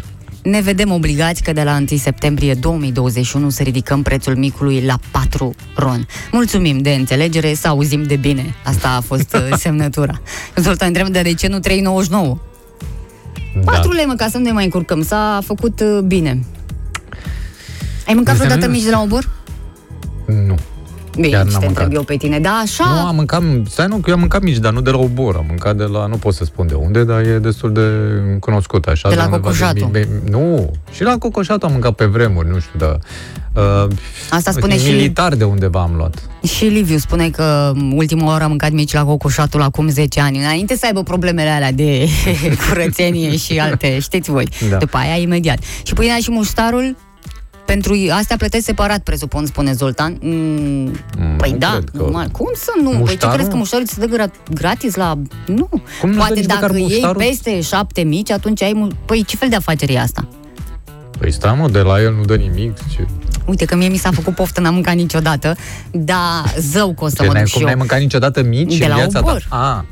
Da. 0.43 0.49
ne 0.49 0.61
vedem 0.61 0.91
obligați 0.91 1.43
că 1.43 1.53
de 1.53 1.63
la 1.63 1.75
1 1.89 1.97
septembrie 1.97 2.53
2021 2.53 3.49
să 3.49 3.63
ridicăm 3.63 4.01
prețul 4.01 4.35
micului 4.35 4.81
la 4.85 4.99
4 5.11 5.55
ron. 5.75 6.07
Mulțumim 6.31 6.77
de 6.77 6.89
înțelegere, 6.93 7.53
să 7.53 7.67
auzim 7.67 8.03
de 8.03 8.15
bine. 8.15 8.55
Asta 8.63 8.89
a 8.89 8.99
fost 9.01 9.33
uh, 9.51 9.57
semnătura. 9.57 10.21
Zoltan 10.55 10.87
întreb 10.87 11.07
de 11.07 11.21
de 11.21 11.33
ce 11.33 11.47
nu 11.47 11.59
3,99? 11.59 11.61
4 13.65 13.89
Da. 13.89 13.95
lei, 13.95 14.05
mă, 14.05 14.13
ca 14.13 14.27
să 14.29 14.37
nu 14.37 14.43
ne 14.43 14.51
mai 14.51 14.63
încurcăm. 14.63 15.03
S-a 15.03 15.39
făcut 15.45 15.79
uh, 15.79 15.99
bine. 16.05 16.43
Ai 18.07 18.13
mâncat 18.13 18.33
Este 18.33 18.45
vreodată 18.45 18.65
nu- 18.65 18.73
mici 18.77 18.83
de 18.83 18.89
la 18.89 19.01
obor? 19.01 19.29
Nu. 20.47 20.55
Bine, 21.15 21.27
Chiar 21.27 21.45
și 21.45 21.51
n-am 21.51 21.59
te 21.59 21.65
mâncat. 21.65 21.83
întreb 21.83 21.93
eu 21.93 22.03
pe 22.03 22.15
tine. 22.15 22.39
Da, 22.39 22.49
așa... 22.63 22.83
Nu, 23.01 23.07
am 23.07 23.15
mâncat, 23.15 23.41
stai 23.69 23.85
nu, 23.89 23.95
că 23.95 24.03
eu 24.07 24.13
am 24.13 24.19
mâncat 24.19 24.41
mici, 24.41 24.57
dar 24.57 24.73
nu 24.73 24.81
de 24.81 24.89
la 24.89 24.97
obor, 24.97 25.35
am 25.35 25.45
mâncat 25.47 25.75
de 25.75 25.83
la, 25.83 26.05
nu 26.05 26.15
pot 26.15 26.33
să 26.33 26.43
spun 26.43 26.67
de 26.67 26.73
unde, 26.73 27.03
dar 27.03 27.21
e 27.21 27.37
destul 27.39 27.73
de 27.73 27.81
cunoscut 28.39 28.85
așa. 28.85 29.09
De 29.09 29.15
la 29.15 29.23
undeva 29.23 29.41
Cocoșatu. 29.43 29.85
mi- 29.93 29.99
mi- 30.23 30.29
Nu, 30.29 30.71
și 30.91 31.03
la 31.03 31.17
Cocoșatu 31.17 31.65
am 31.65 31.71
mâncat 31.71 31.91
pe 31.93 32.05
vremuri, 32.05 32.49
nu 32.49 32.59
știu, 32.59 32.79
dar... 32.79 32.99
Uh, 33.55 33.87
Asta 34.29 34.51
spune 34.51 34.77
și- 34.77 34.89
Militar 34.91 35.35
de 35.35 35.43
undeva 35.43 35.81
am 35.81 35.93
luat. 35.97 36.29
Și 36.55 36.65
Liviu 36.65 36.97
spune 36.97 37.29
că 37.29 37.71
ultima 37.95 38.25
oară 38.25 38.43
a 38.43 38.47
mâncat 38.47 38.71
mici 38.71 38.93
la 38.93 39.03
Cocoșatul 39.03 39.61
acum 39.61 39.87
10 39.89 40.19
ani, 40.21 40.37
înainte 40.37 40.75
să 40.75 40.85
aibă 40.85 41.03
problemele 41.03 41.49
alea 41.49 41.71
de 41.71 42.07
curățenie 42.69 43.35
și 43.37 43.59
alte, 43.59 43.99
știți 43.99 44.29
voi. 44.31 44.47
Da. 44.69 44.77
După 44.77 44.97
aia, 44.97 45.15
imediat. 45.15 45.57
Și 45.83 45.93
pâinea 45.93 46.17
și 46.17 46.31
muștarul, 46.31 46.95
pentru 47.65 47.95
astea 48.11 48.37
plătesc 48.37 48.65
separat, 48.65 48.99
presupun, 48.99 49.45
spune 49.45 49.73
Zoltan. 49.73 50.17
Mm, 50.21 50.91
păi 51.37 51.51
nu 51.51 51.57
da, 51.57 51.69
cred 51.71 51.89
că- 51.89 51.97
normal. 51.97 52.27
Cum 52.27 52.51
să 52.55 52.71
nu? 52.81 52.89
Păi 52.89 52.93
ce 52.95 52.99
Muștarul? 52.99 53.35
crezi 53.35 53.49
că 53.49 53.55
muștarul 53.55 53.85
ți 53.85 53.93
se 53.93 54.05
dă 54.05 54.15
gra- 54.15 54.53
gratis 54.53 54.95
la... 54.95 55.13
Nu. 55.47 55.67
Cum 56.01 56.09
nu-ți 56.09 56.11
dă 56.11 56.17
Poate 56.17 56.33
nici 56.33 56.45
dacă 56.45 56.61
măcar 56.61 56.75
iei 56.77 56.87
muștarul? 56.89 57.21
peste 57.21 57.61
șapte 57.61 58.01
mici, 58.01 58.29
atunci 58.31 58.61
ai... 58.61 58.73
mu- 58.73 58.87
Păi 59.05 59.23
ce 59.27 59.35
fel 59.35 59.49
de 59.49 59.55
afacere 59.55 59.93
e 59.93 59.99
asta? 59.99 60.27
Păi 61.19 61.31
stai 61.31 61.55
mă, 61.59 61.69
de 61.69 61.79
la 61.79 62.01
el 62.01 62.13
nu 62.13 62.23
dă 62.25 62.35
nimic. 62.35 62.77
Ce, 62.95 63.07
Uite 63.45 63.65
că 63.65 63.75
mie 63.75 63.87
mi 63.87 63.97
s-a 63.97 64.11
făcut 64.11 64.35
poftă, 64.35 64.61
n-am 64.61 64.73
mâncat 64.73 64.95
niciodată, 64.95 65.55
dar 65.91 66.53
zău 66.59 66.93
că 66.93 67.03
o 67.03 67.07
să 67.07 67.15
ce 67.17 67.25
mă 67.25 67.31
n-ai, 67.31 67.41
duc 67.41 67.47
și 67.49 67.53
cum 67.53 67.61
eu. 67.61 67.67
n-ai 67.67 67.75
mâncat 67.77 67.99
niciodată 67.99 68.43
mici 68.43 68.77
De 68.77 68.83
în 68.83 68.89
la 68.89 68.95
viața 68.95 69.19
obor. 69.19 69.45
ta? 69.49 69.55
A, 69.57 69.85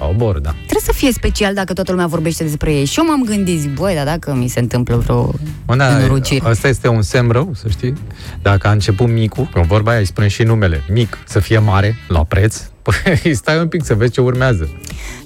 la 0.00 0.06
obor, 0.06 0.38
da. 0.38 0.50
Trebuie 0.50 0.82
să 0.84 0.92
fie 0.92 1.12
special 1.12 1.54
dacă 1.54 1.72
toată 1.72 1.90
lumea 1.90 2.06
vorbește 2.06 2.44
despre 2.44 2.72
ei. 2.72 2.84
Și 2.84 2.98
eu 2.98 3.06
m-am 3.06 3.22
gândit, 3.24 3.58
zic, 3.60 3.74
băi, 3.74 3.94
dar 3.94 4.04
dacă 4.04 4.34
mi 4.34 4.48
se 4.48 4.60
întâmplă 4.60 4.96
vreo 4.96 5.34
Mă, 5.66 5.76
da, 5.76 5.96
nenorocire. 5.96 6.48
asta 6.48 6.68
este 6.68 6.88
un 6.88 7.02
semn 7.02 7.30
rău, 7.30 7.50
să 7.54 7.68
știi. 7.68 7.94
Dacă 8.42 8.66
a 8.68 8.70
început 8.70 9.08
micul, 9.08 9.48
că 9.52 9.60
vorba 9.66 9.90
aia 9.90 9.98
îi 10.00 10.06
spune 10.06 10.28
și 10.28 10.42
numele, 10.42 10.82
mic, 10.90 11.18
să 11.26 11.38
fie 11.38 11.58
mare, 11.58 11.96
la 12.08 12.24
preț, 12.24 12.62
păi 12.86 13.34
stai 13.34 13.58
un 13.58 13.68
pic 13.68 13.84
să 13.84 13.94
vezi 13.94 14.12
ce 14.12 14.20
urmează. 14.20 14.68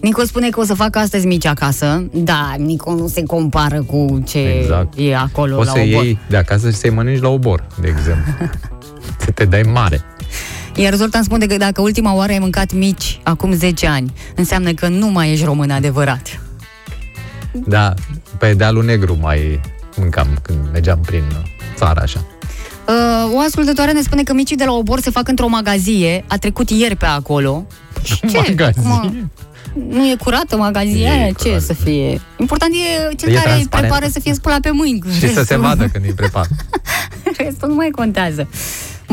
Nico 0.01 0.23
spune 0.25 0.49
că 0.49 0.61
o 0.61 0.65
să 0.65 0.75
facă 0.75 0.99
astăzi 0.99 1.27
mici 1.27 1.47
acasă. 1.47 2.09
Da, 2.13 2.55
Nico 2.59 2.95
nu 2.95 3.09
se 3.09 3.23
compară 3.23 3.83
cu 3.83 4.23
ce 4.27 4.39
Exact. 4.39 4.93
e 4.97 5.17
acolo 5.17 5.55
Poți 5.57 5.67
la 5.67 5.73
să 5.75 5.81
obor. 5.81 6.03
iei 6.05 6.19
de 6.29 6.37
acasă 6.37 6.71
și 6.71 6.77
să-i 6.77 6.91
mănânci 6.91 7.21
la 7.21 7.29
obor, 7.29 7.67
de 7.81 7.89
exemplu. 7.89 8.33
să 9.25 9.31
te 9.31 9.45
dai 9.45 9.63
mare. 9.63 10.01
Iar 10.75 10.95
Zoltan 10.95 11.23
spune 11.23 11.47
că 11.47 11.57
dacă 11.57 11.81
ultima 11.81 12.15
oară 12.15 12.33
ai 12.33 12.39
mâncat 12.39 12.73
mici 12.73 13.21
acum 13.23 13.53
10 13.53 13.87
ani, 13.87 14.13
înseamnă 14.35 14.73
că 14.73 14.89
nu 14.89 15.07
mai 15.09 15.33
ești 15.33 15.45
român 15.45 15.71
adevărat. 15.71 16.41
Da, 17.53 17.95
pe 18.39 18.55
dealul 18.55 18.85
negru 18.85 19.19
mai 19.21 19.61
mâncam 19.97 20.39
când 20.43 20.59
mergeam 20.73 20.99
prin 21.07 21.23
țară 21.77 22.01
așa. 22.03 22.25
Uh, 22.89 23.35
o 23.35 23.39
ascultătoare 23.39 23.93
ne 23.93 24.03
spune 24.03 24.23
că 24.23 24.33
micii 24.33 24.57
de 24.57 24.65
la 24.65 24.73
obor 24.73 25.01
se 25.01 25.11
fac 25.11 25.29
într-o 25.29 25.47
magazie. 25.49 26.25
A 26.29 26.37
trecut 26.37 26.71
ieri 26.71 26.97
pe 26.97 27.07
acolo. 27.07 27.67
Și 28.03 28.21
ce? 28.21 28.37
Magazie? 28.49 28.83
Mă, 28.85 29.11
nu 29.89 30.07
e 30.11 30.17
curată 30.17 30.57
magazia 30.57 30.99
E 31.09 31.11
aia? 31.11 31.27
Ce 31.27 31.33
curată. 31.43 31.61
să 31.65 31.73
fie? 31.75 32.21
Important 32.39 32.73
e 32.75 33.15
cel 33.15 33.29
E 33.29 33.33
care 33.35 33.49
îi 33.51 33.65
transparentă. 33.65 33.77
prepară 33.77 34.07
să 34.13 34.21
fie 34.21 34.35
spălat 34.35 34.61
pe 34.61 34.71
mâini. 34.71 35.01
Și 35.13 35.21
să 35.21 35.27
se 35.27 35.35
Restul- 35.39 35.61
vadă 35.61 35.89
când 35.93 36.05
îi 36.05 36.13
prepar. 36.13 36.47
Restul 37.39 37.69
nu 37.69 37.75
mai 37.75 37.89
contează. 37.91 38.49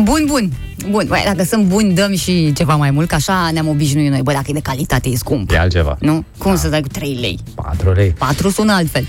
Bun, 0.04 0.24
bun. 0.26 0.52
Bun, 0.90 1.06
Băi, 1.08 1.22
dacă 1.26 1.44
sunt 1.44 1.66
buni, 1.66 1.94
dăm 1.94 2.16
și 2.16 2.54
ceva 2.54 2.76
mai 2.76 2.92
mult, 2.92 3.08
că 3.08 3.16
așa 3.16 3.50
ne-am 3.54 3.68
obișnuit 3.68 4.10
noi. 4.10 4.22
Bă, 4.22 4.32
dacă 4.32 4.46
e 4.48 4.54
de 4.54 4.60
calitate, 4.60 5.10
e 5.10 5.16
scump. 5.16 5.52
E 5.52 5.60
altceva. 5.60 5.98
Nu? 6.00 6.24
Cum 6.38 6.56
să 6.56 6.70
dai 6.70 6.82
cu 6.82 6.88
3 6.88 7.14
lei? 7.14 7.40
4 7.56 7.92
lei. 7.92 8.10
4 8.10 8.50
sună 8.50 8.74
altfel. 8.74 9.06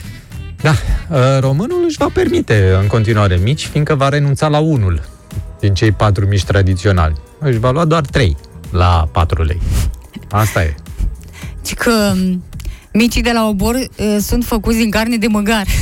Da, 0.61 0.70
uh, 0.70 1.40
românul 1.40 1.85
își 1.87 1.96
va 1.96 2.09
permite 2.12 2.77
în 2.81 2.87
continuare 2.87 3.37
mici, 3.42 3.66
fiindcă 3.66 3.94
va 3.94 4.09
renunța 4.09 4.48
la 4.48 4.59
unul 4.59 5.03
din 5.61 5.74
cei 5.74 5.92
patru 5.92 6.27
mici 6.27 6.44
tradiționali. 6.44 7.14
Își 7.38 7.59
va 7.59 7.70
lua 7.70 7.85
doar 7.85 8.03
3 8.03 8.37
la 8.70 9.09
4 9.12 9.42
lei. 9.42 9.61
Asta 10.31 10.62
e. 10.62 10.74
Și 11.66 11.74
că 11.74 12.12
m, 12.14 12.42
micii 12.92 13.22
de 13.22 13.31
la 13.33 13.46
obor 13.46 13.74
uh, 13.74 14.16
sunt 14.20 14.44
făcuți 14.44 14.77
din 14.77 14.90
carne 14.90 15.16
de 15.16 15.27
măgar. 15.27 15.66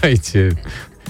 Hai, 0.00 0.20
ce... 0.30 0.54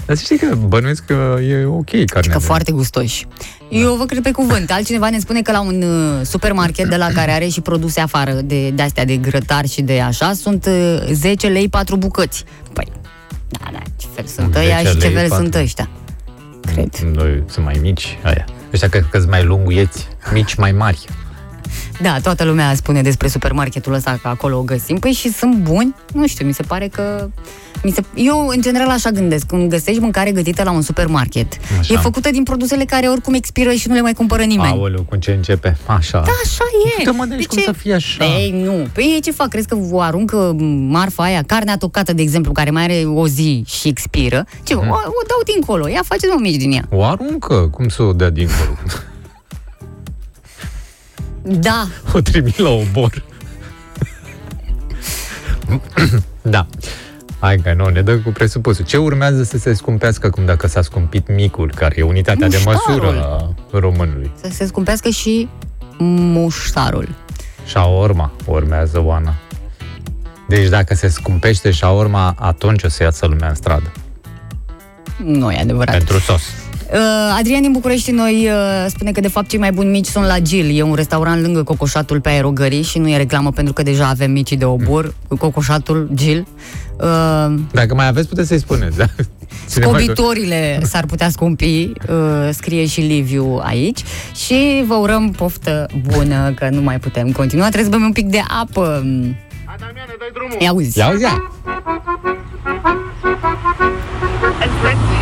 Dar 0.09 0.17
să 0.17 0.23
știi 0.23 0.37
că 0.37 0.55
bănuiesc 0.55 1.05
că 1.05 1.37
e 1.41 1.65
ok 1.65 1.89
carnea. 2.05 2.31
Că 2.33 2.37
de- 2.37 2.45
foarte 2.45 2.71
gustoși. 2.71 3.27
Eu 3.69 3.95
vă 3.95 4.05
cred 4.05 4.21
pe 4.21 4.31
cuvânt. 4.31 4.71
Altcineva 4.71 5.09
ne 5.09 5.19
spune 5.19 5.41
că 5.41 5.51
la 5.51 5.61
un 5.61 5.81
uh, 5.81 6.25
supermarket 6.25 6.89
de 6.89 6.95
la 6.95 7.07
care 7.13 7.31
are 7.31 7.47
și 7.47 7.61
produse 7.61 7.99
afară 7.99 8.31
de, 8.31 8.69
de 8.69 8.81
astea 8.81 9.05
de 9.05 9.17
grătar 9.17 9.65
și 9.67 9.81
de 9.81 9.99
așa, 9.99 10.33
sunt 10.33 10.65
uh, 10.65 11.09
10 11.11 11.47
lei 11.47 11.69
4 11.69 11.95
bucăți. 11.95 12.43
Păi, 12.73 12.87
da, 13.49 13.69
da, 13.71 13.79
ce 13.95 14.07
fel 14.15 14.25
sunt 14.25 14.53
10 14.53 14.65
ăia 14.65 14.77
și 14.77 14.83
ce 14.97 15.05
lei, 15.05 15.13
fel 15.13 15.27
patru. 15.29 15.43
sunt 15.43 15.55
ăștia. 15.55 15.89
Cred. 16.73 16.95
Noi 17.13 17.43
sunt 17.49 17.65
mai 17.65 17.77
mici, 17.81 18.17
aia. 18.23 18.45
Ăștia 18.73 18.89
cred 18.89 19.05
că 19.11 19.17
sunt 19.17 19.29
mai 19.29 19.43
lunguieți, 19.43 20.07
mici 20.33 20.55
mai 20.55 20.71
mari. 20.71 21.05
Da, 22.01 22.19
toată 22.19 22.43
lumea 22.43 22.75
spune 22.75 23.01
despre 23.01 23.27
supermarketul 23.27 23.93
ăsta 23.93 24.19
că 24.21 24.27
acolo 24.27 24.57
o 24.57 24.61
găsim. 24.61 24.97
Păi 24.97 25.11
și 25.11 25.31
sunt 25.33 25.55
buni? 25.55 25.95
Nu 26.13 26.27
știu, 26.27 26.45
mi 26.45 26.53
se 26.53 26.63
pare 26.63 26.87
că... 26.87 27.27
Mi 27.83 27.91
se... 27.91 28.03
Eu, 28.15 28.47
în 28.47 28.61
general, 28.61 28.89
așa 28.89 29.09
gândesc. 29.09 29.45
Când 29.45 29.69
găsești 29.69 29.99
mâncare 30.01 30.31
gătită 30.31 30.63
la 30.63 30.71
un 30.71 30.81
supermarket, 30.81 31.53
Așa. 31.79 31.93
e 31.93 31.97
făcută 31.97 32.31
din 32.31 32.43
produsele 32.43 32.83
care 32.83 33.07
oricum 33.07 33.33
expiră 33.33 33.71
și 33.71 33.87
nu 33.87 33.93
le 33.93 34.01
mai 34.01 34.13
cumpără 34.13 34.43
nimeni. 34.43 34.71
Aoleu, 34.71 35.01
cu 35.09 35.15
ce 35.15 35.31
începe? 35.31 35.77
Așa. 35.85 36.19
Da, 36.25 36.31
așa 36.43 36.63
e. 36.97 37.03
Tu 37.03 37.09
te 37.11 37.17
mândrești 37.17 37.47
cum 37.47 37.61
să 37.61 37.71
fie 37.71 37.93
așa. 37.93 38.25
Ei, 38.25 38.61
nu. 38.63 38.87
Păi 38.93 39.03
ei 39.03 39.21
ce 39.21 39.31
fac? 39.31 39.47
Crezi 39.47 39.67
că 39.67 39.77
o 39.91 39.99
aruncă 40.01 40.55
marfa 40.87 41.23
aia, 41.23 41.43
carnea 41.45 41.77
tocată, 41.77 42.13
de 42.13 42.21
exemplu, 42.21 42.51
care 42.51 42.69
mai 42.69 42.83
are 42.83 43.03
o 43.05 43.27
zi 43.27 43.63
și 43.67 43.87
expiră? 43.87 44.45
Ce, 44.63 44.75
Mhm. 44.75 44.89
o, 44.89 44.93
o 44.93 45.23
dau 45.27 45.41
dincolo. 45.53 45.87
Ia 45.87 46.01
faceți 46.05 46.31
mă 46.33 46.39
mici 46.39 46.55
din 46.55 46.71
ea. 46.71 46.83
O 46.89 47.03
aruncă, 47.03 47.55
cum 47.71 47.87
să 47.87 48.03
o 48.03 48.13
dea 48.13 48.29
dincolo? 48.29 48.69
Da. 51.51 51.87
o 52.13 52.21
trimit 52.21 52.57
la 52.57 52.69
obor. 52.69 53.23
da. 56.41 56.65
Hai 57.39 57.57
că 57.57 57.73
nu, 57.73 57.87
ne 57.87 58.01
dă 58.01 58.17
cu 58.17 58.29
presupusul. 58.29 58.85
Ce 58.85 58.97
urmează 58.97 59.43
să 59.43 59.57
se 59.57 59.73
scumpească 59.73 60.27
acum 60.27 60.45
dacă 60.45 60.67
s-a 60.67 60.81
scumpit 60.81 61.27
micul, 61.33 61.71
care 61.75 61.95
e 61.97 62.01
unitatea 62.01 62.47
de 62.47 62.61
Muștarul. 62.65 63.03
măsură 63.03 63.23
a 63.71 63.77
românului? 63.77 64.31
Să 64.41 64.49
se 64.51 64.65
scumpească 64.65 65.09
și 65.09 65.49
muștarul. 65.97 67.07
Șaorma 67.65 68.31
urmează, 68.45 69.01
Oana. 69.03 69.33
Deci 70.47 70.67
dacă 70.67 70.95
se 70.95 71.07
scumpește 71.07 71.71
șaorma, 71.71 72.35
atunci 72.39 72.83
o 72.83 72.87
să 72.89 73.03
iasă 73.03 73.25
lumea 73.25 73.49
în 73.49 73.55
stradă. 73.55 73.91
Nu 75.23 75.51
e 75.51 75.59
adevărat. 75.59 75.97
Pentru 75.97 76.19
sos. 76.19 76.41
Uh, 76.93 76.97
Adrian 77.39 77.61
din 77.61 77.71
București 77.71 78.11
noi 78.11 78.47
uh, 78.51 78.85
spune 78.87 79.11
că 79.11 79.19
de 79.19 79.27
fapt 79.27 79.47
cei 79.49 79.59
mai 79.59 79.71
buni 79.71 79.89
mici 79.89 80.05
sunt 80.05 80.25
la 80.25 80.39
Gil. 80.39 80.77
E 80.77 80.81
un 80.81 80.93
restaurant 80.93 81.41
lângă 81.41 81.63
Cocoșatul 81.63 82.21
pe 82.21 82.29
aerogării 82.29 82.81
și 82.81 82.97
nu 82.97 83.09
e 83.09 83.17
reclamă 83.17 83.51
pentru 83.51 83.73
că 83.73 83.83
deja 83.83 84.07
avem 84.07 84.31
micii 84.31 84.57
de 84.57 84.65
obor 84.65 85.13
cu 85.27 85.35
Cocoșatul 85.37 86.09
Gil. 86.13 86.47
Uh, 86.99 87.53
Dacă 87.71 87.93
mai 87.95 88.07
aveți, 88.07 88.27
puteți 88.27 88.47
să-i 88.47 88.59
spuneți, 88.59 88.97
da? 88.97 89.05
Cine 89.71 89.85
mai- 89.85 90.01
Scobitorile 90.01 90.79
s-ar 90.83 91.05
putea 91.05 91.29
scumpi, 91.29 91.91
uh, 92.09 92.49
scrie 92.51 92.85
și 92.85 92.99
Liviu 93.01 93.59
aici 93.63 93.99
și 94.35 94.83
vă 94.87 94.93
urăm 94.95 95.31
poftă 95.31 95.87
bună 96.11 96.51
că 96.55 96.69
nu 96.71 96.81
mai 96.81 96.99
putem 96.99 97.31
continua, 97.31 97.63
trebuie 97.69 97.83
să 97.91 97.97
bem 97.97 98.05
un 98.05 98.11
pic 98.11 98.27
de 98.27 98.41
apă. 98.61 99.03
Ia 100.59 100.73
uzi. 100.73 100.97
Ia 100.97 101.09
uzi, 101.09 101.21
ia. 101.21 101.51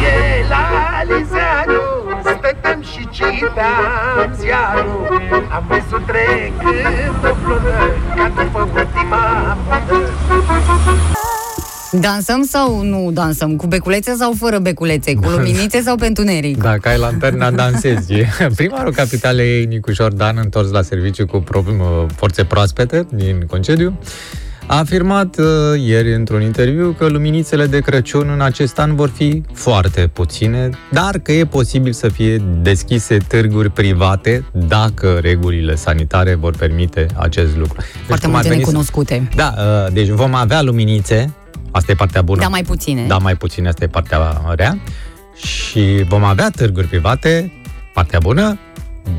În 0.08 0.46
stație 0.46 0.46
la 0.54 0.66
Lizeanu 1.10 1.82
Stăteam 2.22 2.82
și 2.92 3.08
citam 3.12 4.36
ziarul 4.40 5.22
Am 5.56 5.64
văzut 5.68 6.06
trecând 6.06 7.24
o 7.32 7.34
floră 7.44 7.78
Ca 8.16 8.32
după 8.36 8.70
ultima 8.76 9.58
modă 9.68 10.10
Dansăm 11.92 12.44
sau 12.44 12.82
nu 12.82 13.12
dansăm? 13.12 13.56
Cu 13.56 13.68
beculețe 13.68 14.14
sau 14.18 14.34
fără 14.38 14.60
beculețe? 14.60 15.14
Cu 15.14 15.30
luminițe 15.30 15.82
sau 15.82 15.96
pe 15.96 16.06
întuneric? 16.06 16.58
Dacă 16.58 16.90
ai 16.90 16.98
lanterna, 16.98 17.52
dansezi. 17.52 18.14
Primarul 18.56 18.94
capitalei 18.94 19.66
Nicu 19.66 19.92
Jordan, 19.92 20.38
întors 20.44 20.72
la 20.72 20.82
serviciu 20.82 21.26
cu 21.26 21.38
pro- 21.38 21.64
forțe 22.16 22.44
proaspete 22.44 23.06
din 23.14 23.44
concediu, 23.48 24.00
a 24.68 24.78
afirmat 24.78 25.38
uh, 25.38 25.46
ieri 25.86 26.14
într-un 26.14 26.42
interviu 26.42 26.96
că 26.98 27.08
luminițele 27.08 27.66
de 27.66 27.80
Crăciun 27.80 28.30
în 28.34 28.42
acest 28.42 28.80
an 28.80 28.96
vor 28.96 29.10
fi 29.10 29.42
foarte 29.54 30.10
puține, 30.14 30.70
dar 30.92 31.18
că 31.20 31.32
e 31.32 31.46
posibil 31.46 31.92
să 31.94 32.10
fie 32.10 32.38
deschise 32.62 33.18
târguri 33.18 33.70
private 33.70 34.44
dacă 34.68 35.18
regulile 35.22 35.76
sanitare 35.76 36.36
vor 36.36 36.56
permite 36.58 37.06
acest 37.16 37.58
lucru. 37.58 37.76
Deci, 37.78 38.06
Foarte 38.08 38.26
cum 38.26 38.36
ar 38.36 38.42
multe 38.42 38.50
veni 38.50 38.62
să- 38.62 38.68
necunoscute. 38.68 39.30
Da, 39.36 39.54
uh, 39.58 39.94
deci 39.94 40.08
vom 40.08 40.34
avea 40.34 40.62
luminițe, 40.62 41.34
asta 41.72 41.92
e 41.92 41.96
partea 41.96 42.22
bună. 42.22 42.40
Dar 42.42 42.50
mai 42.50 42.64
puține. 42.64 43.06
Da, 43.08 43.18
mai 43.18 43.36
puțin, 43.36 43.68
asta 43.68 43.84
e 43.84 43.88
partea 43.88 44.42
rea. 44.56 44.80
Și 45.36 46.04
vom 46.10 46.24
avea 46.24 46.50
târguri 46.56 46.88
private, 46.88 47.52
partea 47.94 48.20
bună, 48.20 48.60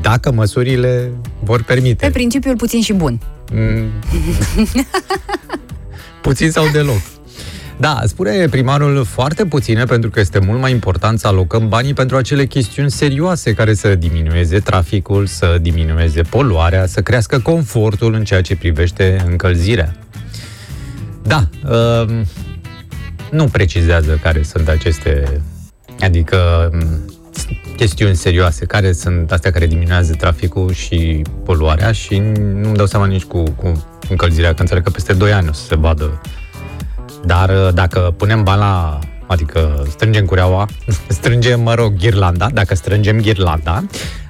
dacă 0.01 0.31
măsurile 0.31 1.11
vor 1.43 1.57
Pe 1.57 1.73
permite. 1.73 2.09
principiul 2.09 2.55
puțin 2.55 2.81
și 2.81 2.93
bun. 2.93 3.19
Mm. 3.51 3.91
puțin 6.21 6.51
sau 6.51 6.67
deloc. 6.71 7.01
Da, 7.79 8.01
spune 8.05 8.47
primarul 8.47 9.05
foarte 9.05 9.45
puține 9.45 9.83
pentru 9.83 10.09
că 10.09 10.19
este 10.19 10.39
mult 10.39 10.59
mai 10.59 10.71
important 10.71 11.19
să 11.19 11.27
alocăm 11.27 11.67
banii 11.67 11.93
pentru 11.93 12.17
acele 12.17 12.45
chestiuni 12.45 12.91
serioase 12.91 13.53
care 13.53 13.73
să 13.73 13.95
diminueze 13.95 14.59
traficul, 14.59 15.25
să 15.25 15.57
diminueze 15.61 16.21
poluarea, 16.21 16.85
să 16.85 17.01
crească 17.01 17.39
confortul 17.39 18.13
în 18.13 18.23
ceea 18.23 18.41
ce 18.41 18.55
privește 18.55 19.23
încălzirea. 19.27 19.95
Da, 21.23 21.49
um, 21.69 22.25
nu 23.31 23.45
precizează 23.45 24.19
care 24.21 24.43
sunt 24.43 24.67
aceste, 24.67 25.41
adică 25.99 26.69
um, 26.73 27.18
chestiuni 27.79 28.15
serioase, 28.15 28.65
care 28.65 28.91
sunt 28.91 29.31
astea 29.31 29.51
care 29.51 29.67
diminuează 29.67 30.13
traficul 30.13 30.73
și 30.73 31.21
poluarea 31.45 31.91
și 31.91 32.17
nu-mi 32.61 32.75
dau 32.75 32.85
seama 32.85 33.05
nici 33.05 33.23
cu, 33.23 33.43
cu 33.43 33.85
încălzirea, 34.09 34.53
că 34.53 34.61
înțeleg 34.61 34.83
că 34.83 34.89
peste 34.89 35.13
2 35.13 35.33
ani 35.33 35.49
o 35.49 35.53
să 35.53 35.65
se 35.65 35.75
vadă. 35.75 36.21
Dar 37.25 37.49
uh, 37.49 37.73
dacă 37.73 38.13
punem 38.17 38.43
bani 38.43 38.59
la 38.59 38.99
adică 39.27 39.85
strângem 39.89 40.25
cureaua, 40.25 40.67
strângem, 41.17 41.61
mă 41.61 41.73
rog, 41.73 41.93
ghirlanda, 41.97 42.49
dacă 42.53 42.75
strângem 42.75 43.21
ghirlanda, 43.21 43.83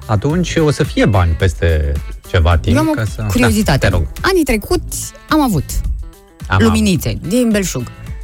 atunci 0.06 0.56
o 0.56 0.70
să 0.70 0.82
fie 0.84 1.06
bani 1.06 1.32
peste 1.32 1.92
ceva 2.28 2.56
timp. 2.56 2.76
Eu 2.76 2.82
am 2.82 2.88
o 2.88 2.92
ca 2.92 3.04
să... 3.04 3.26
curiozitate. 3.28 3.78
Da, 3.78 3.88
te 3.88 3.94
rog. 3.96 4.06
Anii 4.20 4.44
trecuți 4.44 5.12
am 5.28 5.40
avut 5.40 5.64
Am 6.46 6.62
luminițe 6.62 7.18
din 7.28 7.48
belșug. 7.52 7.82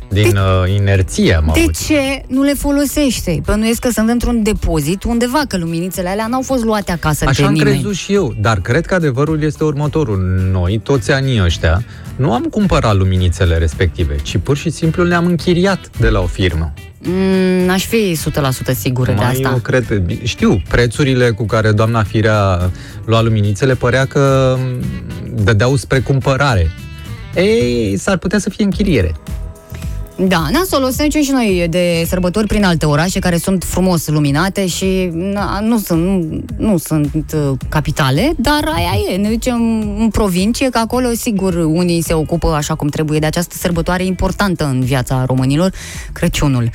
Din 0.09 0.37
uh, 0.37 0.75
inerție 0.79 1.35
am 1.35 1.51
De 1.55 1.61
avut. 1.61 1.87
ce 1.87 2.23
nu 2.29 2.43
le 2.43 2.53
folosește? 2.55 3.41
Bănuiesc 3.45 3.81
că 3.81 3.89
sunt 3.91 4.09
într-un 4.09 4.43
depozit 4.43 5.03
undeva, 5.05 5.43
că 5.49 5.57
luminițele 5.57 6.09
alea 6.09 6.27
n-au 6.27 6.43
fost 6.43 6.65
luate 6.65 6.93
acasă 6.93 7.25
Așa 7.29 7.41
de 7.41 7.47
am 7.47 7.53
nimeni. 7.53 7.71
crezut 7.75 7.95
și 7.95 8.13
eu, 8.13 8.35
dar 8.41 8.61
cred 8.61 8.87
că 8.87 8.95
adevărul 8.95 9.43
este 9.43 9.65
următorul. 9.65 10.49
Noi, 10.53 10.81
toți 10.83 11.13
anii 11.13 11.43
ăștia, 11.45 11.83
nu 12.17 12.33
am 12.33 12.43
cumpărat 12.43 12.97
luminițele 12.97 13.57
respective, 13.59 14.17
ci 14.23 14.37
pur 14.43 14.57
și 14.57 14.71
simplu 14.71 15.05
le-am 15.05 15.27
închiriat 15.27 15.91
de 15.99 16.09
la 16.09 16.21
o 16.21 16.27
firmă. 16.27 16.73
Mm, 17.01 17.65
n-aș 17.67 17.85
fi 17.87 18.17
100% 18.17 18.73
sigură 18.79 19.11
de 19.11 19.17
Mai 19.17 19.31
asta. 19.31 19.49
eu 19.53 19.59
cred, 19.59 20.03
știu, 20.23 20.63
prețurile 20.69 21.31
cu 21.31 21.45
care 21.47 21.73
doamna 21.73 22.03
Firea 22.03 22.71
lua 23.05 23.23
luminițele 23.23 23.75
părea 23.75 24.05
că 24.05 24.57
m, 24.59 24.85
dădeau 25.45 25.77
spre 25.77 25.99
cumpărare. 26.01 26.71
Ei, 27.35 27.97
s-ar 27.97 28.17
putea 28.17 28.39
să 28.39 28.51
fie 28.51 28.65
închiriere. 28.65 29.15
Da, 30.19 30.47
nasol, 30.51 30.83
o 30.83 30.89
să 30.89 30.95
ne 30.99 31.05
ducem 31.05 31.23
și 31.23 31.31
noi 31.31 31.67
de 31.71 32.05
sărbători 32.07 32.47
prin 32.47 32.65
alte 32.65 32.87
orașe 32.87 33.19
care 33.19 33.37
sunt 33.37 33.65
frumos 33.65 34.09
luminate 34.09 34.67
și 34.67 35.11
na, 35.13 35.61
nu 35.61 35.79
sunt, 35.79 36.05
nu, 36.05 36.45
nu 36.57 36.77
sunt 36.77 37.35
uh, 37.35 37.53
capitale, 37.69 38.33
dar 38.37 38.73
aia 38.75 39.13
e, 39.13 39.17
ne 39.17 39.29
ducem 39.29 39.61
în 39.99 40.09
provincie, 40.09 40.69
că 40.69 40.79
acolo, 40.79 41.09
sigur, 41.15 41.55
unii 41.55 42.03
se 42.03 42.15
ocupă 42.15 42.49
așa 42.49 42.75
cum 42.75 42.89
trebuie 42.89 43.19
de 43.19 43.27
această 43.27 43.55
sărbătoare 43.59 44.05
importantă 44.05 44.65
în 44.65 44.81
viața 44.81 45.25
românilor, 45.27 45.73
Crăciunul. 46.13 46.71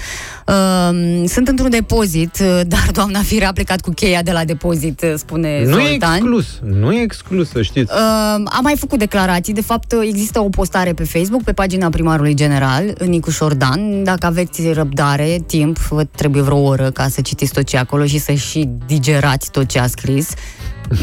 Uh, 0.48 1.24
sunt 1.28 1.48
într-un 1.48 1.70
depozit, 1.70 2.40
uh, 2.42 2.62
dar 2.68 2.88
doamna 2.92 3.20
Firea 3.20 3.50
a 3.50 3.52
plecat 3.52 3.82
cu 3.82 3.92
cheia 3.92 4.22
de 4.22 4.32
la 4.32 4.44
depozit, 4.46 5.02
uh, 5.02 5.14
spune 5.16 5.64
Nu 5.66 5.80
e 5.80 5.88
Zoltan. 5.88 6.14
exclus, 6.16 6.60
nu 6.64 6.92
e 6.94 7.02
exclus, 7.02 7.50
să 7.50 7.62
știți. 7.62 7.92
Uh, 7.94 8.00
am 8.46 8.60
mai 8.62 8.76
făcut 8.78 9.00
declarații. 9.00 9.54
De 9.54 9.62
fapt, 9.62 9.94
există 10.02 10.40
o 10.40 10.50
postare 10.50 10.94
pe 10.94 11.04
Facebook, 11.04 11.44
pe 11.44 11.54
pagina 11.54 11.90
primarului 11.90 12.34
general, 12.34 12.84
Nicu 13.06 13.30
Șordan. 13.30 14.04
Dacă 14.04 14.26
aveți 14.26 14.72
răbdare, 14.72 15.44
timp, 15.48 15.78
vă 15.78 16.04
trebuie 16.04 16.42
vreo 16.42 16.58
oră 16.58 16.90
ca 16.92 17.08
să 17.08 17.22
citiți 17.22 17.54
tot 17.54 17.64
ce 17.64 17.76
e 17.76 17.80
acolo 17.80 18.06
și 18.06 18.18
să 18.18 18.34
și 18.34 18.70
digerați 18.88 19.52
tot 19.52 19.68
ce 19.68 19.80
a 19.80 19.88
scris. 19.88 20.30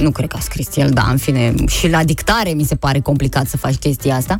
Nu 0.01 0.11
cred 0.11 0.28
că 0.28 0.36
a 0.39 0.41
scris 0.43 0.76
el, 0.76 0.91
da, 0.91 1.07
în 1.11 1.16
fine. 1.16 1.55
Și 1.66 1.89
la 1.91 2.05
dictare 2.05 2.51
mi 2.51 2.62
se 2.64 2.74
pare 2.74 3.01
complicat 3.01 3.47
să 3.47 3.57
faci 3.57 3.74
chestia 3.74 4.14
asta. 4.14 4.39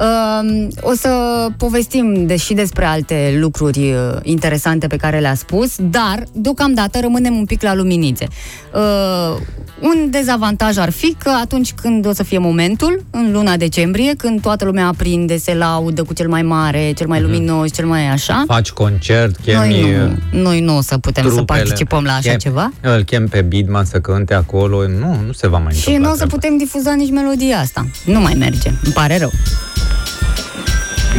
Uh, 0.00 0.66
o 0.80 0.92
să 0.94 1.08
povestim 1.56 2.26
de, 2.26 2.36
și 2.36 2.54
despre 2.54 2.84
alte 2.84 3.36
lucruri 3.40 3.78
uh, 3.78 4.16
interesante 4.22 4.86
pe 4.86 4.96
care 4.96 5.18
le-a 5.18 5.34
spus, 5.34 5.74
dar 5.78 6.24
deocamdată 6.32 6.98
rămânem 7.00 7.34
un 7.36 7.44
pic 7.44 7.62
la 7.62 7.74
luminițe. 7.74 8.26
Uh, 8.74 9.36
un 9.80 10.10
dezavantaj 10.10 10.76
ar 10.76 10.90
fi 10.90 11.14
că 11.18 11.30
atunci 11.42 11.72
când 11.72 12.06
o 12.06 12.12
să 12.12 12.22
fie 12.22 12.38
momentul, 12.38 13.04
în 13.10 13.32
luna 13.32 13.56
decembrie, 13.56 14.14
când 14.16 14.40
toată 14.40 14.64
lumea 14.64 14.86
aprinde, 14.86 15.36
se 15.36 15.54
laudă 15.54 16.02
cu 16.02 16.12
cel 16.14 16.28
mai 16.28 16.42
mare, 16.42 16.92
cel 16.96 17.06
mai 17.06 17.20
luminos, 17.20 17.72
cel 17.72 17.86
mai 17.86 18.06
așa, 18.08 18.44
Faci 18.46 18.70
concert, 18.70 19.36
chemi... 19.36 19.56
noi 19.56 19.90
nu, 20.32 20.40
noi 20.42 20.60
nu 20.60 20.76
o 20.76 20.80
să 20.80 20.98
putem 20.98 21.24
să 21.24 21.34
trupele. 21.34 21.58
participăm 21.60 22.04
la 22.04 22.12
așa 22.12 22.32
Chem- 22.32 22.36
ceva. 22.38 22.70
Îl 22.80 23.02
chem 23.02 23.28
pe 23.28 23.42
Bidman 23.42 23.84
să 23.84 24.00
cânte 24.00 24.34
acolo. 24.34 24.82
Nu, 24.98 25.20
nu 25.26 25.32
se 25.32 25.48
va 25.48 25.58
mai 25.58 25.72
Și 25.72 25.78
întâmpla. 25.78 26.06
nu 26.06 26.12
o 26.14 26.16
să 26.16 26.24
treaba. 26.26 26.34
putem 26.34 26.56
difuza 26.56 26.92
nici 26.94 27.10
melodia 27.10 27.58
asta. 27.58 27.86
Nu 28.04 28.20
mai 28.20 28.34
merge. 28.38 28.68
Îmi 28.84 28.92
pare 28.92 29.18
rău. 29.18 29.30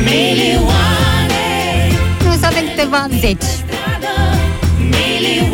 Milioane 0.03 1.45
Nu 2.25 2.31
să 2.39 2.45
avem 2.45 2.63
câteva 2.75 3.07
zeci. 3.19 3.43
Milioane 4.77 5.50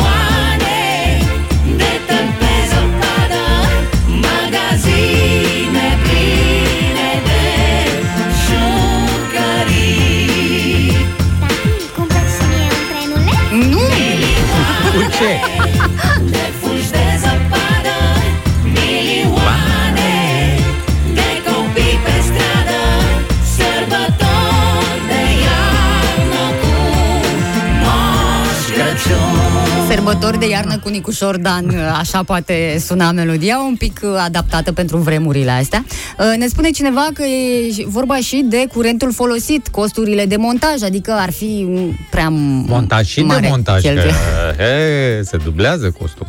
Sărbători 30.07 30.39
de 30.39 30.47
iarnă 30.47 30.77
cu 30.77 30.89
Moș 30.89 30.97
Crăciun 30.97 31.13
Sărbători 31.13 31.39
de 31.39 31.39
iarnă 31.39 31.63
cu 31.63 31.69
Nicușor 31.69 31.83
Dan, 31.83 31.95
așa 32.01 32.23
poate 32.23 32.81
suna 32.85 33.11
melodia, 33.11 33.57
un 33.59 33.75
pic 33.75 33.99
uh, 34.03 34.09
adaptată 34.23 34.71
pentru 34.71 34.97
vremurile 34.97 35.51
astea. 35.51 35.85
Uh, 36.19 36.37
Ne 36.37 36.47
spune 36.47 36.69
cineva 36.69 37.07
că 37.13 37.23
e 37.23 37.85
vorba 37.85 38.17
și 38.17 38.45
de 38.49 38.67
curentul 38.73 39.13
folosit, 39.13 39.67
costurile 39.67 40.25
de 40.25 40.35
montaj, 40.35 40.81
adică 40.81 41.11
ar 41.11 41.31
fi 41.31 41.65
mm, 41.67 41.97
prea 42.09 42.29
Montaj 42.29 43.07
și 43.07 43.21
mare 43.21 43.39
de 43.41 43.47
montaj, 43.47 43.81
că 43.81 43.87
cheltuieli. 43.87 44.17
he, 44.59 45.21
se 45.23 45.37
dublează 45.37 45.91
costul. 45.99 46.27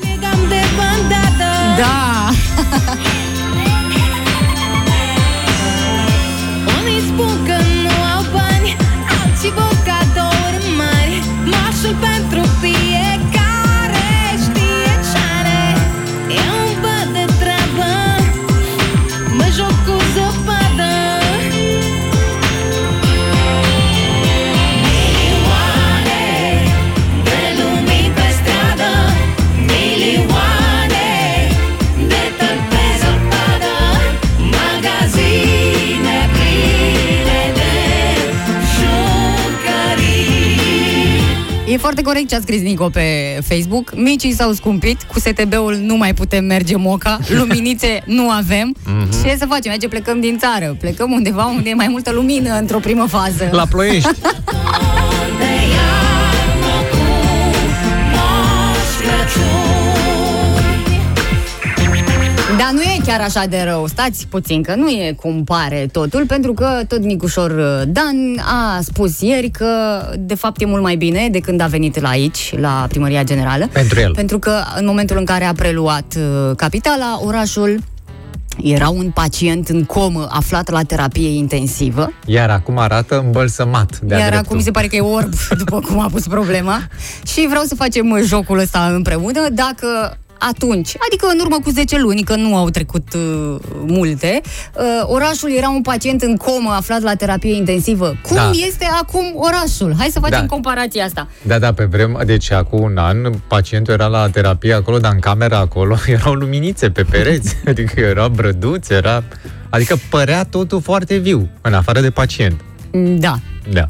Legam 0.00 0.48
de 0.48 0.60
bandată 0.76 1.48
Da! 1.76 2.30
foarte 41.78 42.02
corect 42.02 42.28
ce 42.28 42.34
a 42.36 42.40
scris 42.40 42.60
Nico 42.60 42.88
pe 42.88 43.38
Facebook. 43.48 43.92
Micii 43.96 44.32
s-au 44.32 44.52
scumpit, 44.52 45.02
cu 45.02 45.18
STB-ul 45.18 45.74
nu 45.74 45.96
mai 45.96 46.14
putem 46.14 46.44
merge 46.44 46.76
moca, 46.76 47.18
luminițe 47.38 48.02
nu 48.06 48.30
avem. 48.30 48.74
Mhm. 48.84 49.22
Ce 49.24 49.36
să 49.38 49.46
facem? 49.46 49.70
Merge, 49.70 49.88
plecăm 49.88 50.20
din 50.20 50.38
țară. 50.38 50.76
Plecăm 50.80 51.10
undeva 51.10 51.44
unde 51.46 51.68
e 51.68 51.74
mai 51.74 51.88
multă 51.88 52.10
lumină 52.12 52.58
într-o 52.58 52.78
primă 52.78 53.06
fază. 53.06 53.48
La 53.50 53.66
Ploiești. 53.66 54.08
chiar 63.08 63.20
așa 63.20 63.46
de 63.46 63.62
rău. 63.66 63.86
Stați 63.86 64.26
puțin, 64.26 64.62
că 64.62 64.74
nu 64.74 64.88
e 64.88 65.16
cum 65.20 65.44
pare 65.44 65.88
totul, 65.92 66.26
pentru 66.26 66.52
că 66.52 66.80
tot 66.88 66.98
Nicușor 66.98 67.50
uh, 67.50 67.82
Dan 67.86 68.38
a 68.38 68.78
spus 68.82 69.20
ieri 69.20 69.50
că 69.50 69.66
de 70.18 70.34
fapt 70.34 70.60
e 70.60 70.66
mult 70.66 70.82
mai 70.82 70.96
bine 70.96 71.28
de 71.30 71.38
când 71.38 71.60
a 71.60 71.66
venit 71.66 72.00
la 72.00 72.08
aici, 72.08 72.54
la 72.56 72.86
Primăria 72.88 73.24
Generală. 73.24 73.68
Pentru 73.72 74.00
el. 74.00 74.12
Pentru 74.14 74.38
că 74.38 74.62
în 74.76 74.86
momentul 74.86 75.16
în 75.16 75.24
care 75.24 75.44
a 75.44 75.52
preluat 75.52 76.14
uh, 76.16 76.56
capitala, 76.56 77.20
orașul 77.24 77.80
era 78.62 78.88
un 78.88 79.10
pacient 79.10 79.68
în 79.68 79.84
comă 79.84 80.26
aflat 80.30 80.70
la 80.70 80.82
terapie 80.82 81.28
intensivă, 81.36 82.12
Iar 82.26 82.50
acum 82.50 82.78
arată 82.78 83.22
îmbălsămat 83.24 83.98
de 83.98 84.14
iar 84.14 84.32
acum 84.32 84.56
mi 84.56 84.62
se 84.62 84.70
pare 84.70 84.86
că 84.86 84.96
e 84.96 85.00
orb, 85.00 85.32
după 85.64 85.80
cum 85.80 86.00
a 86.00 86.08
pus 86.12 86.26
problema. 86.26 86.80
Și 87.26 87.46
vreau 87.48 87.62
să 87.62 87.74
facem 87.74 88.10
uh, 88.10 88.20
jocul 88.24 88.58
ăsta 88.58 88.90
împreună. 88.94 89.46
Dacă 89.52 90.18
atunci, 90.38 90.92
adică 91.08 91.26
în 91.32 91.38
urmă 91.40 91.56
cu 91.64 91.70
10 91.70 91.98
luni, 91.98 92.22
că 92.22 92.34
nu 92.36 92.56
au 92.56 92.68
trecut 92.70 93.14
uh, 93.14 93.56
multe, 93.86 94.40
uh, 94.74 94.82
orașul 95.02 95.50
era 95.56 95.68
un 95.68 95.82
pacient 95.82 96.22
în 96.22 96.36
comă 96.36 96.70
aflat 96.76 97.00
la 97.00 97.14
terapie 97.14 97.54
intensivă. 97.54 98.16
Cum 98.22 98.36
Da. 98.36 98.50
este 98.66 98.88
acum 99.00 99.24
orașul? 99.34 99.94
Hai 99.98 100.08
să 100.12 100.20
facem 100.20 100.40
Da. 100.40 100.46
comparația 100.46 101.04
asta. 101.04 101.28
Da, 101.42 101.58
da, 101.58 101.72
pe 101.72 101.84
vreme, 101.84 102.24
deci 102.24 102.50
acum 102.52 102.82
un 102.82 102.96
an, 102.96 103.32
pacientul 103.48 103.92
era 103.94 104.06
la 104.06 104.28
terapie 104.30 104.72
acolo, 104.72 104.98
dar 104.98 105.12
în 105.12 105.18
camera 105.20 105.58
acolo 105.58 105.96
erau 106.16 106.32
luminițe 106.32 106.90
pe 106.90 107.02
pereți, 107.10 107.56
adică 107.68 108.00
era 108.00 108.28
brăduț, 108.28 108.88
era... 108.88 109.24
Adică 109.70 109.96
părea 110.10 110.44
totul 110.44 110.80
foarte 110.80 111.16
viu, 111.16 111.48
în 111.60 111.74
afară 111.74 112.00
de 112.00 112.10
pacient. 112.10 112.60
Da. 113.18 113.38
Da. 113.72 113.86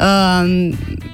Uh, 0.00 0.68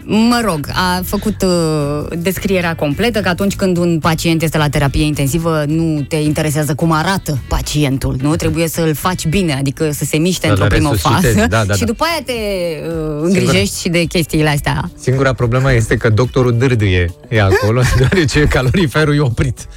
mă 0.04 0.40
rog, 0.44 0.68
a 0.72 1.00
făcut 1.04 1.42
uh, 1.42 2.18
descrierea 2.18 2.74
completă 2.74 3.20
că 3.20 3.28
atunci 3.28 3.56
când 3.56 3.76
un 3.76 3.98
pacient 3.98 4.42
este 4.42 4.58
la 4.58 4.68
terapie 4.68 5.04
intensivă 5.04 5.64
nu 5.66 6.02
te 6.08 6.16
interesează 6.16 6.74
cum 6.74 6.92
arată 6.92 7.38
pacientul, 7.48 8.16
nu? 8.20 8.36
Trebuie 8.36 8.68
să-l 8.68 8.94
faci 8.94 9.26
bine, 9.26 9.54
adică 9.54 9.90
să 9.90 10.04
se 10.04 10.16
miște 10.16 10.46
Să-l 10.46 10.50
într-o 10.50 10.66
primă 10.66 10.90
resuscitezi, 10.90 11.34
fază 11.34 11.46
da, 11.46 11.64
da, 11.64 11.74
și 11.78 11.80
da. 11.80 11.86
după 11.86 12.04
aia 12.04 12.22
te 12.24 12.32
uh, 12.32 13.20
îngrijești 13.22 13.80
și 13.80 13.88
de 13.88 14.04
chestiile 14.04 14.48
astea. 14.48 14.90
Singura 14.98 15.32
problemă 15.32 15.72
este 15.72 15.96
că 15.96 16.08
doctorul 16.08 16.58
dârdâie 16.58 17.14
e 17.28 17.42
acolo, 17.42 17.82
deoarece 17.98 18.40
caloriferul 18.40 19.14
e 19.14 19.20
oprit 19.20 19.68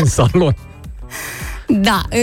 în 0.00 0.04
salon. 0.04 0.54
Da, 1.72 2.00
02140424424 2.10 2.16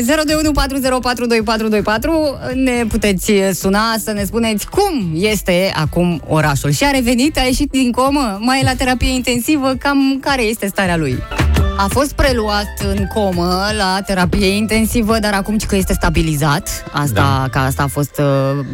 ne 2.53 2.85
puteți 2.87 3.31
suna 3.53 3.95
să 4.03 4.11
ne 4.11 4.23
spuneți 4.23 4.69
cum 4.69 5.11
este 5.13 5.71
acum 5.75 6.21
orașul. 6.27 6.71
Și 6.71 6.83
a 6.83 6.91
revenit, 6.91 7.37
a 7.37 7.41
ieșit 7.41 7.71
din 7.71 7.91
comă, 7.91 8.37
mai 8.41 8.59
e 8.59 8.63
la 8.63 8.75
terapie 8.75 9.13
intensivă, 9.13 9.73
cam 9.79 10.19
care 10.21 10.41
este 10.41 10.67
starea 10.67 10.97
lui? 10.97 11.17
A 11.80 11.88
fost 11.89 12.13
preluat 12.13 12.73
în 12.95 13.07
comă 13.13 13.69
la 13.78 13.99
terapie 14.05 14.47
intensivă, 14.47 15.19
dar 15.19 15.34
acum 15.34 15.55
că 15.67 15.75
este 15.75 15.93
stabilizat. 15.93 16.84
Asta, 16.91 17.13
da. 17.13 17.47
că 17.51 17.57
asta 17.57 17.84
a 17.84 17.88
fost 17.88 18.19
uh, 18.19 18.25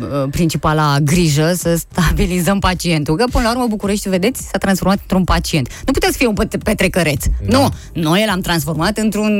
uh, 0.01 0.23
principala 0.31 0.95
grijă, 1.01 1.51
să 1.53 1.75
stabilizăm 1.75 2.59
pacientul. 2.59 3.15
Că 3.15 3.23
până 3.31 3.43
la 3.43 3.51
urmă 3.51 3.65
București, 3.69 4.09
vedeți, 4.09 4.47
s-a 4.47 4.57
transformat 4.57 4.97
într-un 5.01 5.23
pacient. 5.23 5.67
Nu 5.85 5.91
puteți 5.91 6.17
fi 6.17 6.25
un 6.25 6.33
pet- 6.33 6.63
petrecăreț. 6.63 7.25
Da. 7.25 7.57
Nu, 7.57 7.69
noi 7.93 8.23
l-am 8.27 8.39
transformat 8.39 8.97
într-un 8.97 9.31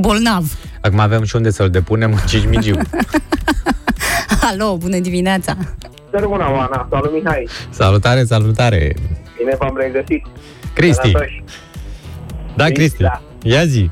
bolnav. 0.00 0.52
Acum 0.80 0.98
avem 0.98 1.24
și 1.24 1.36
unde 1.36 1.50
să-l 1.50 1.70
depunem 1.70 2.12
în 2.12 2.18
Cismigiu. 2.26 2.78
Alo, 4.50 4.76
bună 4.76 4.98
dimineața! 4.98 5.56
Bună, 6.10 6.50
Oana, 6.54 6.86
salut 6.90 7.12
Mihai. 7.12 7.48
Salutare, 7.70 8.24
salutare! 8.24 8.96
Bine 9.38 9.54
v-am 9.58 9.76
regăsit. 9.76 10.26
Cristi. 10.72 11.10
Sănătoși. 11.10 11.42
Da, 12.56 12.64
Cristi, 12.64 13.02
Da. 13.02 13.20
ia 13.42 13.64
zi. 13.64 13.90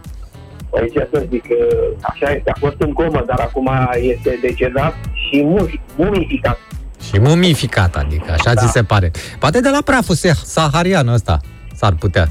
Păi 0.70 0.90
ce 0.92 1.08
să 1.12 1.24
zic, 1.30 1.42
că 1.46 1.54
așa 2.00 2.30
este, 2.32 2.50
a 2.50 2.56
fost 2.58 2.74
în 2.78 2.92
comă, 2.92 3.22
dar 3.26 3.38
acum 3.40 3.70
este 3.96 4.38
decedat 4.42 4.94
și 5.12 5.42
mumific- 5.44 5.80
mumificat. 5.96 6.58
Și 7.02 7.20
mumificat, 7.20 7.96
adică, 7.96 8.24
așa 8.32 8.54
Da. 8.54 8.60
ți 8.60 8.70
se 8.72 8.82
pare. 8.82 9.10
Poate 9.38 9.60
de 9.60 9.68
la 9.68 9.78
praful 9.84 10.14
se- 10.14 10.32
saharian 10.44 11.08
ăsta 11.08 11.40
s-ar 11.74 11.92
putea. 11.98 12.28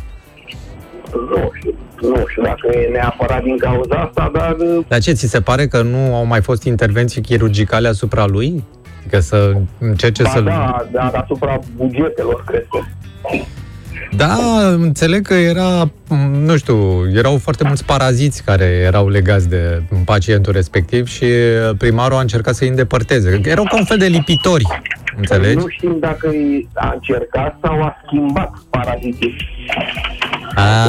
Nu 1.13 1.51
știu, 1.57 1.73
nu 2.01 2.25
știu 2.27 2.41
dacă 2.43 2.67
e 2.77 2.89
neapărat 2.91 3.43
din 3.43 3.57
cauza 3.57 3.95
asta, 3.95 4.31
dar 4.33 4.55
Dar 4.87 4.99
ce, 4.99 5.11
ți 5.13 5.27
se 5.27 5.41
pare 5.41 5.67
că 5.67 5.81
nu 5.81 6.15
au 6.15 6.25
mai 6.25 6.41
fost 6.41 6.63
intervenții 6.63 7.21
chirurgicale 7.21 7.87
asupra 7.87 8.25
lui? 8.25 8.63
Adică 8.99 9.19
să 9.19 9.53
încerce 9.79 10.23
ba, 10.23 10.29
să-l... 10.29 10.43
da, 10.43 10.85
dar 10.91 11.11
asupra 11.23 11.59
bugetelor, 11.75 12.43
cred 12.45 12.65
că. 12.69 12.79
Da, 14.15 14.37
înțeleg 14.67 15.27
că 15.27 15.33
era, 15.33 15.89
m, 16.07 16.15
nu 16.45 16.57
știu, 16.57 17.09
erau 17.13 17.37
foarte 17.37 17.63
mulți 17.63 17.85
paraziți 17.85 18.43
care 18.43 18.65
erau 18.65 19.09
legați 19.09 19.49
de 19.49 19.81
pacientul 20.05 20.53
respectiv 20.53 21.07
și 21.07 21.25
primarul 21.77 22.17
a 22.17 22.21
încercat 22.21 22.55
să-i 22.55 22.67
îndepărteze. 22.67 23.41
Erau 23.43 23.63
ca 23.63 23.77
un 23.77 23.85
fel 23.85 23.97
de 23.97 24.05
lipitori, 24.05 24.65
înțelegi? 25.17 25.55
Nu 25.55 25.67
știm 25.67 25.97
dacă 25.99 26.31
a 26.73 26.91
încercat 26.93 27.57
sau 27.61 27.81
a 27.81 27.95
schimbat 28.05 28.51
paraziții. 28.69 29.35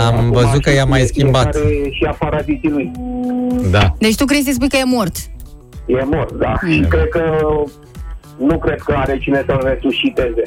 Am 0.07 0.31
văzut 0.31 0.63
că 0.63 0.73
i-a 0.73 0.85
mai 0.85 1.01
Știe 1.01 1.13
schimbat. 1.13 1.55
fiecare 1.55 1.91
Și 1.91 2.05
a 2.05 2.13
paraziții 2.13 2.71
lui. 2.71 2.91
Da. 3.71 3.95
Deci 3.99 4.17
tu 4.17 4.25
crezi 4.25 4.45
să 4.45 4.51
spui 4.53 4.69
că 4.69 4.77
e 4.77 4.85
mort? 4.85 5.17
E 5.87 6.05
mort, 6.05 6.33
da. 6.33 6.55
Mm. 6.61 6.73
Și 6.73 6.81
cred 6.81 7.09
că 7.09 7.23
nu 8.39 8.59
cred 8.59 8.81
că 8.81 8.95
are 8.97 9.19
cine 9.19 9.43
să-l 9.47 9.75
resusciteze. 9.75 10.43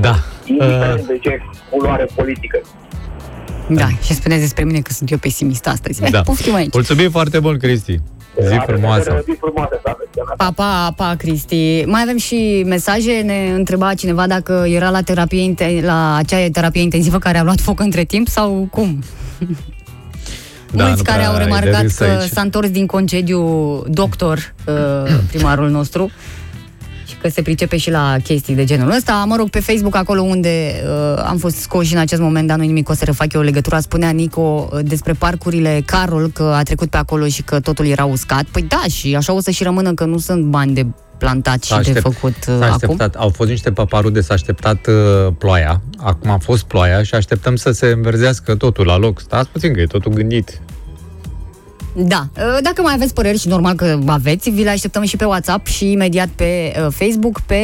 Da. 0.00 0.14
Indiferent 0.44 1.06
de 1.06 1.18
ce 1.22 1.40
culoare 1.70 2.06
politică. 2.14 2.60
Da, 3.68 3.88
și 4.02 4.14
spuneți 4.14 4.40
despre 4.40 4.64
mine 4.64 4.78
că 4.80 4.92
sunt 4.92 5.10
eu 5.10 5.18
pesimist 5.18 5.66
astăzi. 5.66 6.00
Da. 6.00 6.08
Da. 6.10 6.20
Poftim 6.20 6.54
aici. 6.54 6.72
Mulțumim 6.72 7.10
foarte 7.10 7.38
mult, 7.38 7.60
Cristi. 7.60 8.00
Zi 8.46 8.58
frumoasă. 8.66 9.22
Zi 9.24 9.36
frumoasă, 9.40 9.80
să 9.82 9.90
aveți. 9.94 10.36
Pa, 10.36 10.52
pa, 10.54 10.92
pa, 10.96 11.14
Cristi. 11.18 11.82
Mai 11.86 12.02
avem 12.02 12.16
și 12.16 12.64
mesaje. 12.66 13.20
Ne 13.24 13.50
întreba 13.54 13.94
cineva 13.94 14.26
dacă 14.26 14.64
era 14.68 14.90
la, 14.90 15.00
terapie, 15.02 15.42
inte- 15.42 15.80
la 15.84 16.16
acea 16.16 16.48
terapie 16.52 16.82
intensivă 16.82 17.18
care 17.18 17.38
a 17.38 17.42
luat 17.42 17.60
foc 17.60 17.80
între 17.80 18.04
timp 18.04 18.28
sau 18.28 18.68
cum. 18.70 19.02
Da, 20.72 20.84
Mulți 20.84 20.98
nu 20.98 21.02
care 21.04 21.16
prea 21.18 21.28
au 21.28 21.32
ai 21.34 21.38
de 21.38 21.44
remarcat 21.44 21.82
râs 21.82 21.94
că 21.96 22.04
aici. 22.04 22.30
s-a 22.30 22.40
întors 22.40 22.70
din 22.70 22.86
concediu 22.86 23.42
doctor, 23.88 24.54
uh, 24.66 24.74
primarul 25.32 25.70
nostru, 25.70 26.06
și 26.06 26.12
că 27.24 27.30
se 27.30 27.42
pricepe 27.42 27.76
și 27.76 27.90
la 27.90 28.16
chestii 28.22 28.54
de 28.54 28.64
genul 28.64 28.90
ăsta. 28.90 29.24
Mă 29.26 29.36
rog, 29.36 29.50
pe 29.50 29.60
Facebook, 29.60 29.96
acolo 29.96 30.22
unde 30.22 30.82
uh, 30.84 31.22
am 31.26 31.36
fost 31.36 31.56
scoși 31.56 31.94
în 31.94 31.98
acest 32.00 32.20
moment, 32.20 32.46
dar 32.48 32.56
nu 32.58 32.64
nimic, 32.64 32.88
o 32.88 32.94
să 32.94 33.04
refac 33.04 33.32
eu 33.32 33.40
o 33.40 33.44
legătură, 33.44 33.78
spunea 33.78 34.10
Nico 34.10 34.68
uh, 34.72 34.78
despre 34.82 35.12
parcurile 35.12 35.82
Carol, 35.86 36.30
că 36.30 36.42
a 36.42 36.62
trecut 36.62 36.90
pe 36.90 36.96
acolo 36.96 37.26
și 37.26 37.42
că 37.42 37.60
totul 37.60 37.86
era 37.86 38.04
uscat. 38.04 38.42
Păi 38.44 38.62
da, 38.62 38.82
și 38.90 39.14
așa 39.16 39.32
o 39.32 39.40
să 39.40 39.50
și 39.50 39.62
rămână 39.62 39.94
că 39.94 40.04
nu 40.04 40.18
sunt 40.18 40.44
bani 40.44 40.74
de 40.74 40.86
plantat 41.18 41.62
și 41.62 41.68
S-a 41.70 41.80
de 41.80 41.88
aștept- 41.88 42.02
făcut 42.14 42.36
uh, 42.36 42.44
S-a 42.44 42.52
acum? 42.54 42.70
așteptat, 42.72 43.14
au 43.14 43.28
fost 43.28 43.48
niște 43.50 43.72
paparude, 43.72 44.20
s-a 44.20 44.34
așteptat 44.34 44.86
uh, 44.86 45.32
ploaia. 45.38 45.80
Acum 45.98 46.30
a 46.30 46.38
fost 46.38 46.64
ploaia 46.64 47.02
și 47.02 47.14
așteptăm 47.14 47.56
să 47.56 47.70
se 47.70 47.86
înverzească 47.86 48.54
totul 48.54 48.86
la 48.86 48.96
loc. 48.96 49.20
Stați 49.20 49.48
puțin 49.48 49.72
că 49.74 49.80
e 49.80 49.86
totul 49.86 50.12
gândit. 50.12 50.60
Da. 51.96 52.28
Uh, 52.36 52.58
Dacă 52.62 52.82
mai 52.82 52.92
aveți 52.94 53.14
păreri 53.14 53.38
și 53.38 53.48
normal 53.48 53.74
că 53.74 53.98
aveți, 54.06 54.50
vi 54.50 54.62
le 54.62 54.70
așteptăm 54.70 55.04
și 55.04 55.16
pe 55.16 55.24
WhatsApp 55.24 55.66
și 55.66 55.90
imediat 55.90 56.28
pe 56.28 56.72
uh, 56.76 56.86
Facebook. 56.90 57.40
Pe 57.40 57.56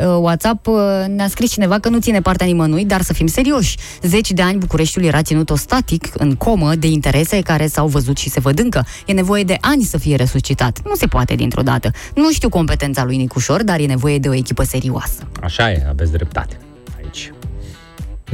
uh, 0.00 0.06
WhatsApp 0.20 0.66
uh, 0.66 0.74
ne-a 1.08 1.28
scris 1.28 1.50
cineva 1.50 1.78
că 1.78 1.88
nu 1.88 1.98
ține 1.98 2.20
partea 2.20 2.46
nimănui, 2.46 2.84
dar 2.84 3.02
să 3.02 3.12
fim 3.12 3.26
serioși. 3.26 3.76
Zeci 4.02 4.30
de 4.30 4.42
ani 4.42 4.58
Bucureștiul 4.58 5.04
era 5.04 5.22
ținut 5.22 5.50
static, 5.56 6.08
în 6.16 6.34
comă, 6.34 6.74
de 6.74 6.86
interese 6.86 7.40
care 7.40 7.66
s-au 7.66 7.86
văzut 7.86 8.16
și 8.16 8.28
se 8.30 8.40
văd 8.40 8.58
încă. 8.58 8.86
E 9.06 9.12
nevoie 9.12 9.42
de 9.42 9.56
ani 9.60 9.82
să 9.82 9.98
fie 9.98 10.16
resuscitat. 10.16 10.78
Nu 10.84 10.94
se 10.94 11.06
poate 11.06 11.34
dintr-o 11.34 11.62
dată. 11.62 11.90
Nu 12.14 12.30
știu 12.32 12.48
competența 12.48 13.04
lui 13.04 13.16
Nicușor, 13.16 13.62
dar 13.62 13.80
e 13.80 13.86
nevoie 13.86 14.18
de 14.18 14.28
o 14.28 14.34
echipă 14.34 14.62
serioasă. 14.62 15.28
Așa 15.42 15.70
e, 15.70 15.86
aveți 15.88 16.12
dreptate 16.12 16.58
aici. 17.02 17.32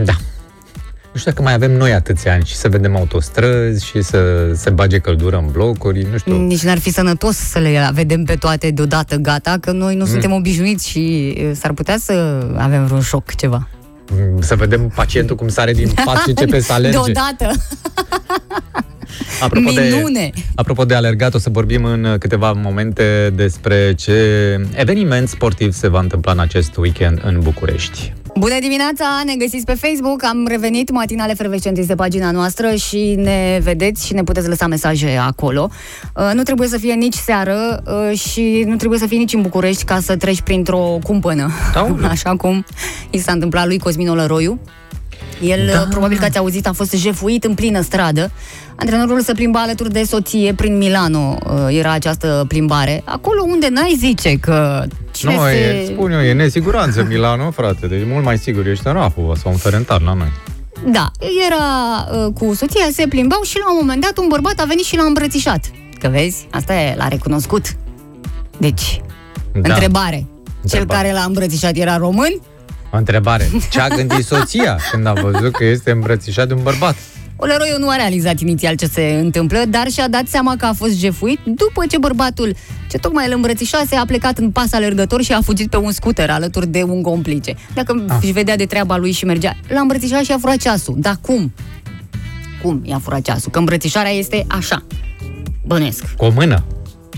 Da. 0.05 0.13
Nu 1.15 1.21
știu 1.21 1.33
dacă 1.33 1.43
mai 1.43 1.53
avem 1.55 1.73
noi 1.77 1.93
atâția 1.93 2.33
ani 2.33 2.45
și 2.45 2.55
să 2.57 2.69
vedem 2.69 2.97
autostrăzi 2.97 3.85
și 3.85 4.03
să 4.03 4.51
se 4.55 4.71
bage 4.71 4.99
căldură 4.99 5.37
în 5.37 5.51
blocuri, 5.53 6.07
nu 6.11 6.19
știu. 6.19 6.37
Nici 6.47 6.63
n-ar 6.63 6.79
fi 6.79 6.91
sănătos 6.91 7.37
să 7.37 7.59
le 7.59 7.89
vedem 7.93 8.25
pe 8.25 8.35
toate 8.35 8.71
deodată 8.71 9.17
gata, 9.17 9.57
că 9.61 9.73
noi 9.73 9.95
nu 9.95 10.05
Mm. 10.05 10.11
suntem 10.11 10.33
obișnuiți 10.33 10.89
și 10.89 11.35
uh, 11.39 11.51
s-ar 11.55 11.73
putea 11.73 11.97
să 11.99 12.47
avem 12.57 12.87
vreun 12.87 13.01
șoc 13.01 13.35
ceva. 13.35 13.69
Să 14.41 14.55
vedem 14.57 14.89
pacientul 14.95 15.37
cum 15.37 15.49
sare 15.49 15.73
din 15.73 15.91
pat 16.05 16.17
și 16.23 16.29
începe 16.29 16.61
să 16.61 16.73
alerge. 16.73 16.99
Deodată. 17.13 17.51
Apropo 19.41 19.71
Minune! 19.71 20.31
De, 20.35 20.43
apropo 20.55 20.85
de 20.85 20.95
alergat, 20.95 21.35
o 21.35 21.39
să 21.39 21.51
vorbim 21.53 21.85
în 21.85 22.17
câteva 22.19 22.53
momente 22.53 23.33
despre 23.35 23.95
ce 23.95 24.13
eveniment 24.75 25.29
sportiv 25.29 25.73
se 25.73 25.89
va 25.89 26.01
întâmpla 26.01 26.33
în 26.33 26.39
acest 26.39 26.77
weekend 26.77 27.21
în 27.25 27.41
București. 27.43 28.13
Bună 28.39 28.55
dimineața, 28.61 29.23
ne 29.25 29.35
găsiți 29.39 29.65
pe 29.65 29.75
Facebook, 29.75 30.25
am 30.25 30.47
revenit, 30.47 30.91
matinale 30.91 31.35
frecvent 31.35 31.79
este 31.79 31.95
pagina 31.95 32.31
noastră 32.31 32.75
și 32.75 33.15
ne 33.19 33.61
vedeți 33.63 34.07
și 34.07 34.15
ne 34.15 34.23
puteți 34.23 34.49
lăsa 34.49 34.67
mesaje 34.67 35.17
acolo. 35.17 35.71
Uh, 36.17 36.31
Nu 36.35 36.43
trebuie 36.43 36.69
să 36.69 36.79
fie 36.79 36.95
nici 36.95 37.15
seară 37.15 37.83
uh, 37.87 38.19
și 38.19 38.65
nu 38.67 38.77
trebuie 38.77 38.99
să 38.99 39.07
fie 39.07 39.19
nici 39.19 39.33
în 39.33 39.43
București 39.43 39.85
ca 39.85 40.01
să 40.01 40.17
treci 40.17 40.41
printr-o 40.41 40.99
cumpănă. 41.03 41.51
Așa 42.09 42.37
cum 42.37 42.65
i 43.11 43.19
s-a 43.19 43.33
întâmplat 43.33 43.67
lui 43.67 43.79
Cosmin 43.79 44.09
Olăroiu. 44.09 44.61
El, 45.43 45.71
da. 45.73 45.87
probabil 45.91 46.19
că 46.19 46.25
ați 46.25 46.39
auzit, 46.39 46.67
a 46.67 46.73
fost 46.73 46.93
jefuit 46.95 47.45
în 47.45 47.55
plină 47.55 47.81
stradă. 47.81 48.31
Antrenorul 48.77 49.21
se 49.21 49.33
plimba 49.33 49.61
alături 49.61 49.93
de 49.93 50.03
soție 50.03 50.53
prin 50.55 50.77
Milano, 50.77 51.39
uh, 51.47 51.77
era 51.79 51.93
această 51.93 52.45
plimbare. 52.49 53.03
Acolo 53.05 53.43
unde 53.47 53.69
n-ai 53.71 53.95
zice 53.99 54.37
că 54.37 54.85
cine 55.11 55.35
nu, 55.35 55.43
se... 55.43 55.55
e, 55.55 55.85
spun 55.93 56.11
eu, 56.13 56.21
e 56.21 56.33
nesiguranță 56.33 57.05
Milano, 57.09 57.51
frate, 57.51 57.87
deci 57.87 58.03
mult 58.07 58.25
mai 58.25 58.39
sigur 58.39 58.67
ești 58.67 58.87
în 58.87 58.93
Rahova 58.93 59.35
sau 59.43 59.51
în 59.53 59.57
Ferentar 59.59 60.01
la 60.01 60.13
noi. 60.13 60.33
Da, 60.93 61.11
era 61.47 61.65
uh, 62.27 62.33
cu 62.33 62.55
soția, 62.55 62.87
se 62.93 63.07
plimbau 63.09 63.43
și 63.43 63.59
la 63.59 63.71
un 63.71 63.77
moment 63.81 64.01
dat 64.01 64.19
un 64.19 64.27
bărbat 64.29 64.61
a 64.61 64.65
venit 64.65 64.85
și 64.85 64.97
l-a 64.97 65.05
îmbrățișat. 65.05 65.71
Că 66.01 66.09
vezi, 66.09 66.47
asta 66.51 66.75
e, 66.75 66.95
l-a 66.97 67.09
recunoscut. 67.09 67.65
Deci, 68.59 69.01
Da. 69.53 69.73
întrebare. 69.73 70.17
Cel 70.17 70.81
Întrebare. 70.81 71.03
care 71.03 71.13
l-a 71.13 71.25
îmbrățișat 71.25 71.77
era 71.77 71.97
român? 71.97 72.41
O 72.95 72.97
întrebare. 72.97 73.51
Ce 73.71 73.81
a 73.81 73.89
gândit 73.89 74.25
soția 74.25 74.79
când 74.91 75.07
a 75.07 75.13
văzut 75.13 75.53
că 75.53 75.65
este 75.65 75.91
îmbrățișat 75.91 76.49
de 76.49 76.55
un 76.55 76.63
bărbat? 76.63 76.97
Olăroiu 77.37 77.79
nu 77.79 77.89
a 77.89 77.97
realizat 77.97 78.41
inițial 78.41 78.75
ce 78.77 78.87
se 78.87 79.19
întâmplă, 79.23 79.63
dar 79.69 79.89
și-a 79.89 80.09
dat 80.09 80.27
seama 80.27 80.57
că 80.57 80.65
a 80.67 80.73
fost 80.73 80.99
jefuit 80.99 81.39
după 81.45 81.87
ce 81.91 81.99
bărbatul 81.99 82.55
ce 82.91 82.99
tocmai 82.99 83.27
îl 83.27 83.33
îmbrățișase 83.35 83.97
a 83.97 84.05
plecat 84.05 84.39
în 84.39 84.51
pas 84.51 84.73
alergător 84.73 85.23
și 85.23 85.33
a 85.33 85.41
fugit 85.41 85.71
pe 85.71 85.77
un 85.77 85.93
scooter 85.93 86.31
alături 86.31 86.67
de 86.67 86.83
un 86.83 87.03
complice. 87.03 87.55
Dacă 87.75 88.05
Ah. 88.09 88.17
își 88.23 88.33
vedea 88.33 88.57
de 88.57 88.65
treaba 88.65 88.97
lui 88.97 89.13
și 89.13 89.25
mergea, 89.25 89.57
l-a 89.69 89.81
îmbrățișat 89.81 90.23
și 90.23 90.33
a 90.33 90.39
furat 90.39 90.57
ceasul. 90.57 90.95
Dar 90.99 91.17
cum? 91.21 91.53
Cum 92.63 92.81
i-a 92.85 92.99
furat 92.99 93.21
ceasul? 93.21 93.51
Că 93.51 93.59
îmbrățișarea 93.59 94.11
este 94.13 94.45
așa. 94.49 94.83
Bănesc. 95.67 96.15
Cu 96.17 96.25
o 96.25 96.31
mână. 96.35 96.65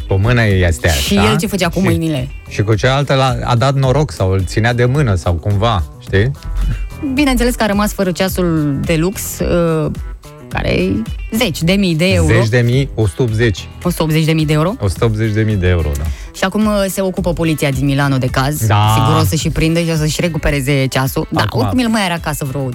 Cu 0.08 0.12
o 0.14 0.16
mână 0.16 0.44
este 0.46 0.88
așa. 0.88 0.96
Și 0.98 1.14
el 1.16 1.36
ce 1.38 1.46
făcea 1.46 1.68
cu 1.68 1.78
și, 1.78 1.84
mâinile? 1.84 2.28
Și 2.48 2.62
cu 2.62 2.74
cealaltă 2.74 3.14
l-a, 3.14 3.36
a 3.44 3.54
dat 3.56 3.74
noroc 3.74 4.10
sau 4.10 4.30
îl 4.30 4.44
ținea 4.44 4.72
de 4.74 4.84
mână 4.84 5.14
sau 5.14 5.32
cumva, 5.32 5.82
știi? 6.00 6.30
Bineînțeles 7.14 7.54
că 7.54 7.62
a 7.62 7.66
rămas 7.66 7.92
fără 7.92 8.10
ceasul 8.10 8.78
de 8.84 8.96
lux, 8.96 9.38
uh, 9.38 9.90
care 10.48 10.72
e 10.72 10.92
zeci 11.36 11.62
de 11.62 11.72
mii 11.72 11.94
de 11.96 12.12
euro. 12.12 12.34
Zeci 12.34 12.48
de 12.48 12.58
mii, 12.64 12.88
180. 12.94 13.68
180 13.82 14.24
de 14.24 14.32
mii 14.32 14.46
de 14.46 14.52
euro. 14.52 14.74
180 14.80 15.32
de 15.32 15.40
mii 15.42 15.56
de 15.56 15.68
euro, 15.68 15.88
da. 15.96 16.02
Și 16.36 16.44
acum 16.44 16.66
uh, 16.66 16.84
se 16.88 17.00
ocupă 17.00 17.32
poliția 17.32 17.70
din 17.70 17.84
Milano 17.84 18.16
de 18.18 18.26
caz. 18.26 18.66
Da. 18.66 18.94
Sigur 18.94 19.20
o 19.20 19.24
să-și 19.24 19.50
prindă 19.50 19.80
și 19.80 19.90
o 19.92 19.96
să-și 19.96 20.20
recupereze 20.20 20.86
ceasul. 20.86 21.26
Da, 21.30 21.40
Acum- 21.40 21.60
oricum 21.60 21.78
el 21.78 21.88
mai 21.88 22.02
are 22.04 22.12
acasă 22.12 22.44
vreo 22.44 22.68
3-4. 22.70 22.74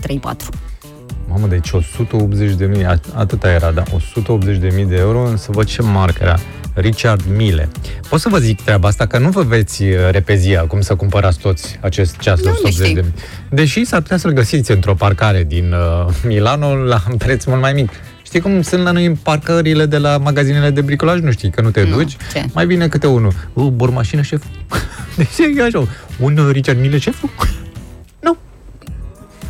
Mamă, 1.31 1.47
deci 1.47 1.71
180 1.71 2.53
de 2.53 2.65
mii, 2.65 2.85
atâta 3.13 3.51
era, 3.51 3.71
da, 3.71 3.83
180 3.93 4.57
de 4.57 4.71
mii 4.75 4.85
de 4.85 4.95
euro, 4.95 5.27
însă 5.27 5.49
văd 5.51 5.65
ce 5.65 5.81
marcă 5.81 6.19
era. 6.23 6.39
Richard 6.73 7.21
Mille. 7.35 7.69
Pot 8.09 8.19
să 8.19 8.29
vă 8.29 8.37
zic 8.37 8.61
treaba 8.61 8.87
asta, 8.87 9.05
că 9.05 9.17
nu 9.17 9.29
vă 9.29 9.41
veți 9.41 9.83
uh, 9.83 9.89
repezi 10.11 10.55
acum 10.55 10.81
să 10.81 10.95
cumpărați 10.95 11.39
toți 11.39 11.77
acest 11.81 12.17
ceas 12.17 12.35
de 12.39 12.43
De 12.43 12.49
unde 12.49 12.61
180 12.67 12.93
de 12.93 12.99
știi? 12.99 13.11
mii. 13.15 13.23
Deși 13.49 13.83
s-ar 13.85 14.01
putea 14.01 14.17
să-l 14.17 14.31
găsiți 14.31 14.71
într-o 14.71 14.93
parcare 14.93 15.43
din 15.43 15.73
uh, 15.73 16.13
Milano 16.25 16.75
la 16.75 17.03
un 17.11 17.17
preț 17.17 17.43
mult 17.43 17.61
mai 17.61 17.73
mic. 17.73 17.89
Știi 18.25 18.39
cum 18.39 18.61
sunt 18.61 18.83
la 18.83 18.91
noi 18.91 19.05
în 19.05 19.15
parcările 19.15 19.85
de 19.85 19.97
la 19.97 20.17
magazinele 20.17 20.69
de 20.69 20.81
bricolaj? 20.81 21.19
Nu 21.19 21.31
știi, 21.31 21.49
că 21.49 21.61
nu 21.61 21.69
te 21.69 21.83
Nu, 21.83 21.95
duci. 21.95 22.17
ce? 22.33 22.45
Mai 22.53 22.65
bine 22.65 22.87
câte 22.87 23.07
unul. 23.07 23.33
Uh, 23.53 23.67
bormașină, 23.67 24.21
șef. 24.21 24.43
Deci 25.17 25.57
e 25.57 25.63
așa. 25.63 25.87
Un 26.19 26.37
uh, 26.37 26.49
Richard 26.51 26.79
Mille, 26.79 26.97
șeful? 26.97 27.29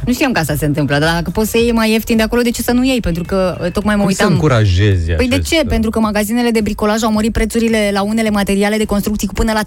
Nu 0.05 0.13
știam 0.13 0.31
că 0.31 0.39
asta 0.39 0.55
se 0.55 0.65
întâmplă, 0.65 0.97
dar 0.99 1.13
dacă 1.13 1.29
poți 1.29 1.49
să 1.49 1.57
iei 1.57 1.71
mai 1.71 1.91
ieftin 1.91 2.17
de 2.17 2.23
acolo, 2.23 2.41
de 2.41 2.49
ce 2.49 2.61
să 2.61 2.71
nu 2.71 2.83
iei? 2.83 2.99
Pentru 2.99 3.23
că 3.23 3.57
uh, 3.63 3.71
tocmai 3.71 3.95
mă 3.95 4.03
Cum 4.03 4.11
să 4.11 4.17
uitam... 4.21 4.33
încurajezi 4.33 5.11
Păi 5.11 5.27
de 5.27 5.35
acest, 5.35 5.51
ce? 5.51 5.65
Pentru 5.67 5.89
că 5.89 5.99
magazinele 5.99 6.51
de 6.51 6.61
bricolaj 6.61 7.03
au 7.03 7.11
mărit 7.11 7.31
prețurile 7.31 7.89
la 7.93 8.01
unele 8.01 8.29
materiale 8.29 8.77
de 8.77 8.85
construcții 8.85 9.27
cu 9.27 9.33
până 9.33 9.51
la 9.51 9.61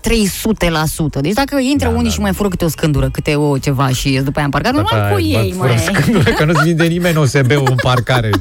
300%. 1.19 1.21
Deci 1.21 1.33
dacă 1.33 1.59
intră 1.59 1.89
Da, 1.89 1.97
unii 1.97 2.11
și 2.11 2.21
mai 2.21 2.33
fură 2.33 2.49
câte 2.49 2.65
o 2.65 2.69
scândură, 2.69 3.09
câte 3.11 3.35
o 3.35 3.59
ceva 3.59 3.89
și 3.89 4.13
ies 4.13 4.23
după 4.23 4.37
aia 4.37 4.45
în 4.45 4.51
parcat, 4.51 4.73
nu 4.73 4.83
mai 4.91 5.13
cu 5.13 5.21
ei, 5.21 5.55
mai. 5.59 5.75
mai. 6.13 6.35
că 6.37 6.45
nu-ți 6.45 6.63
vinde 6.63 6.85
nimeni 6.85 7.17
OSB-ul 7.17 7.67
în 7.69 7.77
parcare. 7.83 8.31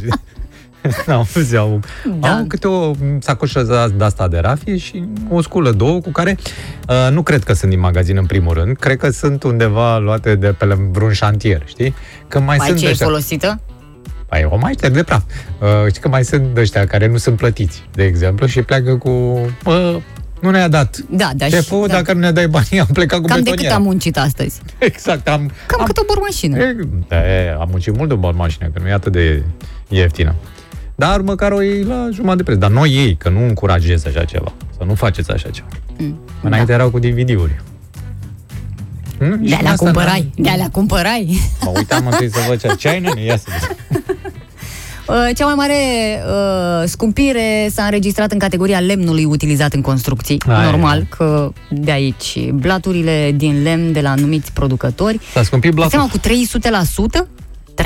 Nu, 1.06 1.14
auzi, 1.14 1.56
au, 1.58 1.80
Da. 2.20 2.28
au 2.38 2.44
câte 2.48 2.68
o 2.68 2.92
sacoșă 3.20 3.92
de 3.98 4.04
asta 4.04 4.28
de 4.28 4.38
rafie 4.40 4.78
și 4.78 5.04
o 5.30 5.42
sculă, 5.42 5.72
două, 5.72 6.00
cu 6.00 6.12
care 6.12 6.38
uh, 6.90 7.08
nu 7.12 7.22
cred 7.22 7.44
că 7.44 7.54
sunt 7.54 7.72
din 7.72 7.80
magazin 7.80 8.18
în 8.18 8.26
primul 8.26 8.54
rând, 8.54 8.78
cred 8.78 8.98
că 8.98 9.10
sunt 9.10 9.44
undeva 9.44 9.98
luate 9.98 10.36
de 10.36 10.48
pe 10.48 10.66
la 10.66 10.76
vreun 10.92 11.12
șantier, 11.12 11.62
știi? 11.66 11.94
Că 12.28 12.40
mai 12.40 12.58
Mai 12.58 12.68
sunt 12.68 12.80
ce 12.80 12.86
e 12.88 12.90
ăștia- 12.90 13.06
folosită? 13.06 13.60
Păi 14.30 14.48
o 14.50 14.58
mai 14.58 14.72
șterg 14.74 14.94
de 14.94 15.04
praf. 15.04 15.22
Uh, 15.62 15.68
știi 15.90 16.02
că 16.02 16.08
mai 16.08 16.24
sunt 16.24 16.58
ăștia 16.58 16.86
care 16.88 17.08
nu 17.08 17.18
sunt 17.18 17.38
plătiți, 17.38 17.84
de 17.92 18.04
exemplu, 18.04 18.46
și 18.46 18.62
pleacă 18.62 18.96
cu... 18.96 19.40
Bă, 19.64 20.00
nu 20.42 20.50
ne-a 20.50 20.68
dat. 20.68 20.98
Da, 21.10 21.30
da. 21.36 21.46
Șeful, 21.46 21.82
și- 21.82 21.88
da. 21.88 21.94
dacă 21.94 22.14
nu 22.14 22.20
ne 22.20 22.32
dai 22.32 22.48
banii, 22.48 22.80
am 22.80 22.88
plecat 22.94 23.20
cu 23.20 23.26
Cam 23.26 23.36
de 23.36 23.42
cât 23.42 23.50
betoniera. 23.50 23.76
am 23.76 23.82
muncit 23.84 24.18
astăzi? 24.18 24.62
Exact, 24.78 25.28
am... 25.28 25.52
Cam 25.66 25.80
am 25.80 25.86
cât 25.86 25.98
o 25.98 26.04
bormașină. 26.08 26.58
E, 26.58 26.76
da, 27.08 27.16
e, 27.16 27.52
am 27.60 27.68
muncit 27.72 27.96
mult 27.98 28.10
de 28.10 28.18
o 28.28 28.32
mașină, 28.36 28.70
că 28.74 28.80
nu 28.82 28.88
e 28.88 28.92
atât 28.94 29.12
de 29.12 29.44
ieftină. 29.90 30.36
Dar 30.96 31.22
măcar 31.22 31.52
o 31.52 31.62
iei 31.62 31.84
la 31.84 32.08
jumătate 32.14 32.38
de 32.38 32.44
preț. 32.44 32.58
Dar 32.58 32.70
noi 32.70 32.90
ei, 32.90 33.16
că 33.16 33.30
nu 33.30 33.44
încurajez 33.44 34.06
așa 34.06 34.24
ceva. 34.24 34.52
Să 34.78 34.84
nu 34.86 34.94
faceți 34.94 35.32
așa 35.32 35.50
ceva. 35.50 35.68
Mm, 35.98 36.20
Înainte 36.42 36.72
erau 36.72 36.90
cu 36.90 37.00
DVD-uri. 37.00 37.62
Nu? 39.20 39.36
De 39.36 39.48
Și 39.48 39.54
alea 39.54 39.72
asta 39.72 39.84
cumpărai, 39.84 40.32
de 40.36 40.50
alea 40.50 40.70
cumpărai. 40.72 41.40
Mă 41.62 41.72
uitam 41.76 42.08
întâi 42.08 42.30
să 42.32 42.40
văd 42.48 42.60
ce, 42.60 42.76
ce 42.78 42.88
ai, 42.90 43.00
nene? 43.00 43.24
Ia 43.24 43.38
să 43.38 43.46
vezi. 43.50 44.06
Uh, 45.08 45.30
Cea 45.36 45.46
mai 45.46 45.54
mare 45.56 45.74
uh, 46.28 46.88
scumpire 46.90 47.68
s-a 47.72 47.84
înregistrat 47.84 48.32
în 48.32 48.40
categoria 48.40 48.80
lemnului 48.80 49.26
utilizat 49.26 49.74
în 49.74 49.82
construcții. 49.82 50.42
Aia. 50.48 50.64
Normal 50.70 51.06
că 51.10 51.52
de 51.70 51.92
aici 51.92 52.50
blaturile 52.54 53.32
din 53.36 53.62
lemn 53.64 53.92
de 53.92 54.02
la 54.02 54.10
anumiți 54.12 54.52
producători. 54.52 55.20
S-a 55.34 55.44
scumpit 55.44 55.70
Îți 55.70 55.76
blatul. 55.80 56.00
seama 56.00 56.10
cu 56.12 56.18
300%? 57.26 57.28
300%. 57.82 57.86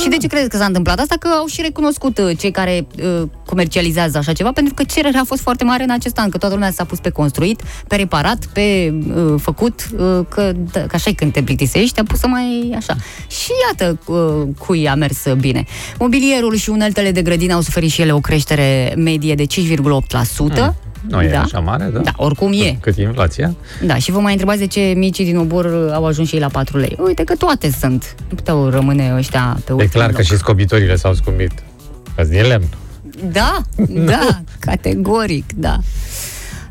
Și 0.00 0.08
de 0.08 0.16
ce 0.16 0.26
credeți 0.26 0.50
că 0.50 0.56
s-a 0.56 0.64
întâmplat 0.64 0.98
asta? 0.98 1.14
Că 1.18 1.28
au 1.28 1.46
și 1.46 1.60
recunoscut 1.62 2.18
uh, 2.18 2.38
cei 2.38 2.50
care 2.50 2.86
uh, 3.02 3.22
comercializează 3.46 4.18
așa 4.18 4.32
ceva, 4.32 4.52
pentru 4.52 4.74
că 4.74 4.82
cererea 4.82 5.20
a 5.20 5.24
fost 5.24 5.42
foarte 5.42 5.64
mare 5.64 5.82
în 5.82 5.90
acest 5.90 6.18
an, 6.18 6.30
că 6.30 6.38
toată 6.38 6.54
lumea 6.54 6.70
s-a 6.70 6.84
pus 6.84 6.98
pe 6.98 7.10
construit, 7.10 7.62
pe 7.88 7.96
reparat, 7.96 8.46
pe 8.46 8.94
uh, 9.16 9.34
făcut, 9.40 9.88
uh, 9.92 10.20
că, 10.28 10.52
da, 10.72 10.80
că 10.80 10.90
așa 10.92 11.10
când 11.16 11.32
te 11.32 11.42
plictisești, 11.42 12.00
a 12.00 12.02
pus 12.02 12.18
să 12.18 12.26
mai 12.26 12.74
așa. 12.76 12.96
Și 13.28 13.50
iată 13.68 13.98
uh, 14.06 14.48
cui 14.58 14.88
a 14.88 14.94
mers 14.94 15.32
bine. 15.38 15.64
Mobilierul 15.98 16.54
și 16.54 16.70
uneltele 16.70 17.10
de 17.10 17.22
grădină 17.22 17.54
au 17.54 17.60
suferit 17.60 17.90
și 17.90 18.00
ele 18.00 18.12
o 18.12 18.20
creștere 18.20 18.94
medie 18.96 19.34
de 19.34 19.44
5,8%. 19.44 20.74
Nu 21.08 21.22
e 21.22 21.28
da. 21.28 21.40
așa 21.40 21.58
mare, 21.58 21.90
da? 21.92 21.98
Da, 21.98 22.12
oricum 22.16 22.52
e. 22.52 22.76
Cât 22.80 22.96
e 22.96 23.02
inflația? 23.02 23.54
Da, 23.86 23.94
și 23.94 24.10
vă 24.10 24.18
mai 24.18 24.30
întrebați 24.32 24.58
de 24.58 24.66
ce 24.66 24.80
micii 24.96 25.24
din 25.24 25.36
obor 25.36 25.90
au 25.94 26.06
ajuns 26.06 26.28
și 26.28 26.34
ei 26.34 26.40
la 26.40 26.48
4 26.48 26.78
lei. 26.78 26.96
Uite 27.04 27.24
că 27.24 27.34
toate 27.36 27.70
sunt. 27.80 28.14
Nu 28.28 28.34
puteau 28.34 28.68
rămâne 28.68 29.12
ăștia 29.16 29.56
pe 29.64 29.70
E 29.70 29.72
ultimul 29.72 29.88
clar 29.92 30.06
că 30.10 30.16
loc. 30.16 30.22
și 30.26 30.36
scobitorile 30.36 30.96
s-au 30.96 31.14
scumpit. 31.14 31.52
Că 32.16 32.24
din 32.24 32.46
lemn. 32.46 32.68
Da, 33.32 33.56
da, 34.12 34.40
categoric, 34.58 35.44
da. 35.56 35.76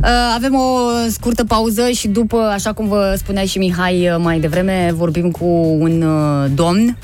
Uh, 0.02 0.08
avem 0.36 0.56
o 0.56 0.78
scurtă 1.10 1.44
pauză 1.44 1.90
și 1.90 2.08
după, 2.08 2.38
așa 2.38 2.74
cum 2.74 2.88
vă 2.88 3.14
spunea 3.18 3.46
și 3.46 3.58
Mihai 3.58 4.10
uh, 4.10 4.16
mai 4.20 4.40
devreme, 4.40 4.92
vorbim 4.96 5.32
cu 5.32 5.46
un 5.80 6.02
uh, 6.02 6.50
domn 6.56 6.98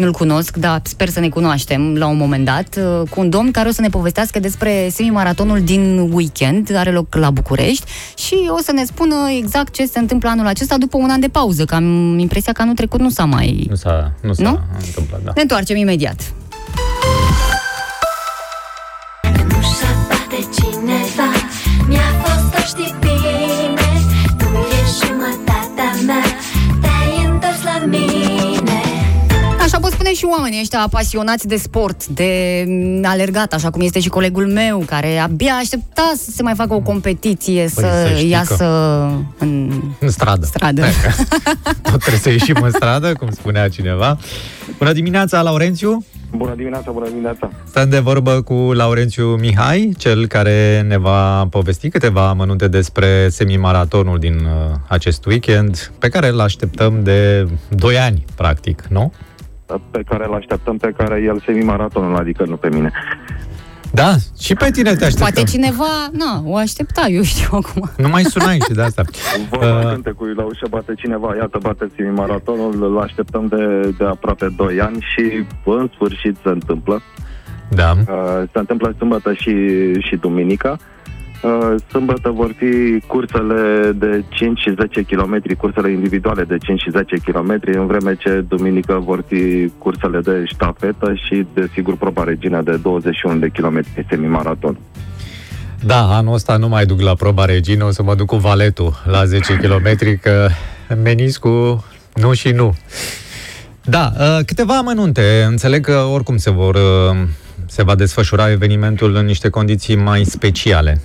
nu-l 0.00 0.12
cunosc, 0.12 0.56
dar 0.56 0.80
sper 0.84 1.08
să 1.08 1.20
ne 1.20 1.28
cunoaștem 1.28 1.94
la 1.96 2.06
un 2.06 2.16
moment 2.16 2.44
dat, 2.44 2.76
uh, 2.78 3.08
cu 3.10 3.20
un 3.20 3.30
domn 3.30 3.50
care 3.50 3.68
o 3.68 3.72
să 3.72 3.80
ne 3.80 3.88
povestească 3.88 4.38
despre 4.40 4.88
semimaratonul 4.92 5.60
din 5.60 6.10
weekend, 6.12 6.76
are 6.76 6.90
loc 6.90 7.14
la 7.14 7.30
București 7.30 7.84
și 8.16 8.34
o 8.48 8.58
să 8.62 8.72
ne 8.72 8.84
spună 8.84 9.14
exact 9.38 9.74
ce 9.74 9.86
se 9.86 9.98
întâmplă 9.98 10.28
anul 10.28 10.46
acesta 10.46 10.76
după 10.78 10.96
un 10.96 11.10
an 11.10 11.20
de 11.20 11.28
pauză, 11.28 11.64
că 11.64 11.74
am 11.74 12.18
impresia 12.18 12.52
că 12.52 12.62
anul 12.62 12.74
trecut 12.74 13.00
nu 13.00 13.08
s-a 13.10 13.24
mai... 13.24 13.66
Nu 13.68 13.74
s-a, 13.74 14.12
nu 14.20 14.32
s-a 14.32 14.42
Nu? 14.42 14.58
întâmplat, 14.86 15.20
da. 15.24 15.32
Ne 15.34 15.42
întoarcem 15.42 15.76
imediat. 15.76 16.32
Ușa 19.58 19.90
bate 20.08 20.48
cineva 20.60 21.28
Mi-a 21.88 22.10
fost 22.22 22.54
o 22.54 22.62
știi 22.66 22.94
Așa 30.10 30.18
pot 30.18 30.28
spune 30.28 30.34
și 30.34 30.38
oamenii 30.38 30.60
ăștia 30.60 30.80
apasionați 30.80 31.46
de 31.48 31.56
sport, 31.56 32.06
de 32.06 32.64
mm, 32.66 33.04
alergat, 33.06 33.52
așa 33.52 33.70
cum 33.70 33.80
este 33.80 34.00
și 34.00 34.08
colegul 34.08 34.46
meu, 34.46 34.78
care 34.86 35.18
abia 35.18 35.52
aștepta 35.52 36.12
să 36.16 36.30
se 36.30 36.42
mai 36.42 36.54
facă 36.54 36.74
o 36.74 36.80
competiție, 36.80 37.60
Păi 37.60 37.84
să, 37.84 38.06
să 38.08 38.14
știi 38.16 38.28
iasă 38.30 38.64
în 39.38 39.70
În 40.00 40.10
stradă. 40.10 40.46
stradă. 40.46 40.82
Tot 41.90 41.98
trebuie 41.98 42.20
să 42.20 42.30
ieșim 42.30 42.56
în 42.62 42.70
stradă, 42.70 43.12
cum 43.12 43.30
spunea 43.30 43.68
cineva. 43.68 44.18
Bună 44.78 44.92
dimineața, 44.92 45.42
Laurențiu! 45.42 46.04
Bună 46.36 46.54
dimineața, 46.56 46.90
bună 46.90 47.08
dimineața. 47.08 47.50
Stăm 47.68 47.88
de 47.88 47.98
vorbă 47.98 48.42
cu 48.42 48.54
Laurențiu 48.54 49.26
Mihai, 49.26 49.92
cel 49.98 50.26
care 50.26 50.84
ne 50.88 50.98
va 50.98 51.46
povesti 51.46 51.88
câteva 51.88 52.28
amănunte 52.28 52.68
despre 52.68 53.28
semimaratonul 53.28 54.18
din 54.18 54.34
uh, 54.34 54.76
acest 54.88 55.24
weekend, 55.26 55.92
pe 55.98 56.08
care 56.08 56.28
îl 56.28 56.40
așteptăm 56.40 57.02
de 57.02 57.48
2 57.68 57.98
ani, 57.98 58.24
practic, 58.34 58.84
nu? 58.88 59.12
Pe 59.90 60.02
care 60.08 60.24
îl 60.26 60.34
așteptăm, 60.34 60.76
pe 60.76 60.94
care 60.96 61.22
el 61.22 61.42
semimaratonul, 61.46 62.16
adică 62.16 62.44
nu 62.44 62.56
pe 62.56 62.68
mine. 62.68 62.92
Da, 63.92 64.14
și 64.40 64.54
pe 64.54 64.70
tine 64.70 64.94
te 64.94 65.04
așteptăm. 65.04 65.32
Poate 65.32 65.50
cineva, 65.50 66.08
na, 66.12 66.42
o 66.44 66.56
aștepta, 66.56 67.06
eu 67.08 67.22
știu 67.22 67.48
acum. 67.52 67.90
Nu 67.96 68.08
mai 68.08 68.22
sunai 68.22 68.58
și 68.68 68.72
de 68.72 68.82
asta. 68.82 69.02
Vorba 69.50 69.80
Uh, 69.80 69.92
cântecului 69.92 70.34
la 70.34 70.42
ușă 70.42 70.66
bate 70.70 70.94
cineva, 70.94 71.34
iată 71.36 71.58
bate 71.62 71.90
semimaratonul, 71.96 72.82
îl 72.82 72.98
așteptăm 72.98 73.46
de, 73.46 73.94
de 73.98 74.04
aproape 74.04 74.48
2 74.56 74.80
ani 74.80 75.06
și 75.14 75.44
în 75.64 75.90
sfârșit 75.94 76.36
se 76.42 76.48
întâmplă. 76.48 77.02
Da. 77.68 77.90
Uh, 77.90 78.48
se 78.52 78.58
întâmplă 78.58 78.94
sâmbătă 78.98 79.32
și, 79.32 79.54
și 80.00 80.16
duminica. 80.16 80.70
Uh, 80.70 80.99
Sâmbătă 81.90 82.30
vor 82.30 82.54
fi 82.56 83.00
cursele 83.06 83.92
de 83.92 84.24
5 84.28 84.58
și 84.60 84.74
10 84.78 85.02
km, 85.02 85.56
cursele 85.56 85.90
individuale 85.90 86.44
de 86.44 86.58
5 86.58 86.80
și 86.80 86.90
10 86.90 87.16
km, 87.16 87.60
în 87.64 87.86
vreme 87.86 88.14
ce 88.14 88.44
duminică 88.48 89.02
vor 89.04 89.24
fi 89.26 89.72
cursele 89.78 90.20
de 90.20 90.42
ștafetă 90.44 91.12
și, 91.14 91.46
desigur, 91.54 91.96
proba 91.96 92.24
regină 92.24 92.62
de 92.62 92.76
21 92.76 93.38
de 93.38 93.48
km 93.48 93.84
semimaraton. 94.08 94.78
Da, 95.84 96.16
anul 96.16 96.34
ăsta 96.34 96.56
nu 96.56 96.68
mai 96.68 96.84
duc 96.84 97.00
la 97.00 97.14
proba 97.14 97.44
regină, 97.44 97.84
o 97.84 97.90
să 97.90 98.02
mă 98.02 98.14
duc 98.14 98.26
cu 98.26 98.36
valetul 98.36 98.92
la 99.04 99.24
10 99.24 99.54
km, 99.54 100.18
că 100.22 100.48
meniscul 101.02 101.84
nu 102.14 102.32
și 102.32 102.48
nu. 102.48 102.74
Da, 103.84 104.12
uh, 104.18 104.38
câteva 104.46 104.76
amănunte. 104.76 105.44
Înțeleg 105.48 105.84
că 105.84 105.96
oricum 106.12 106.36
se 106.36 106.50
vor 106.50 106.74
uh, 106.74 107.16
se 107.66 107.82
va 107.82 107.94
desfășura 107.94 108.50
evenimentul 108.50 109.14
în 109.14 109.24
niște 109.24 109.48
condiții 109.48 109.96
mai 109.96 110.24
speciale. 110.24 111.00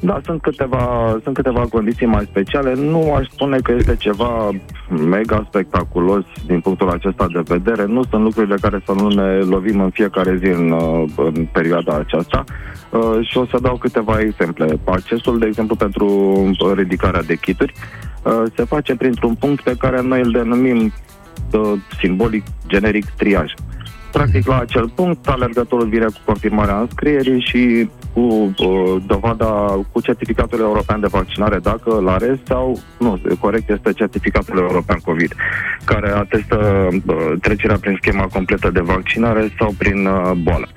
Da, 0.00 0.20
sunt 0.24 0.42
câteva, 0.42 1.16
sunt 1.22 1.34
câteva 1.34 1.66
condiții 1.70 2.06
mai 2.06 2.28
speciale. 2.30 2.74
Nu 2.74 3.14
aș 3.14 3.26
spune 3.30 3.58
că 3.58 3.72
este 3.72 3.96
ceva 3.96 4.50
mega 4.88 5.46
spectaculos 5.48 6.24
din 6.46 6.60
punctul 6.60 6.90
acesta 6.90 7.26
de 7.32 7.42
vedere. 7.44 7.84
Nu 7.84 8.02
sunt 8.10 8.22
lucruri 8.22 8.48
de 8.48 8.54
care 8.60 8.82
să 8.84 8.92
nu 8.92 9.08
ne 9.08 9.38
lovim 9.38 9.80
în 9.80 9.90
fiecare 9.90 10.36
zi 10.36 10.46
în, 10.46 10.70
uh, 10.70 11.04
în 11.16 11.46
perioada 11.52 11.94
aceasta. 11.94 12.44
Uh, 12.90 13.18
și 13.28 13.38
o 13.38 13.46
să 13.46 13.58
dau 13.62 13.76
câteva 13.76 14.20
exemple. 14.20 14.78
Accesul, 14.84 15.38
de 15.38 15.46
exemplu, 15.46 15.74
pentru 15.76 16.76
ridicarea 16.76 17.22
de 17.22 17.34
kituri 17.34 17.72
uh, 18.22 18.42
se 18.56 18.64
face 18.64 18.96
printr-un 18.96 19.34
punct 19.34 19.62
pe 19.62 19.76
care 19.78 20.02
noi 20.02 20.20
îl 20.20 20.30
denumim 20.30 20.92
uh, 21.52 21.72
simbolic, 21.98 22.44
generic, 22.66 23.04
triaj. 23.16 23.52
Practic, 24.12 24.46
la 24.46 24.58
acel 24.58 24.88
punct, 24.88 25.28
alergătorul 25.28 25.88
vine 25.88 26.04
cu 26.04 26.20
confirmarea 26.24 26.80
înscrierii 26.80 27.40
și 27.40 27.88
cu 28.18 28.54
uh, 28.58 29.02
dovada, 29.06 29.80
cu 29.92 30.00
certificatul 30.00 30.60
european 30.60 31.00
de 31.00 31.06
vaccinare, 31.06 31.58
dacă 31.58 31.90
îl 31.96 32.08
are 32.08 32.40
sau, 32.44 32.78
nu, 32.98 33.20
corect, 33.40 33.70
este 33.70 33.92
certificatul 33.92 34.58
european 34.58 34.98
COVID, 35.04 35.34
care 35.84 36.10
atestă 36.10 36.88
uh, 37.06 37.32
trecerea 37.40 37.76
prin 37.80 37.98
schema 38.00 38.26
completă 38.26 38.70
de 38.70 38.80
vaccinare 38.80 39.52
sau 39.58 39.74
prin 39.78 40.06
uh, 40.06 40.32
boală. 40.42 40.68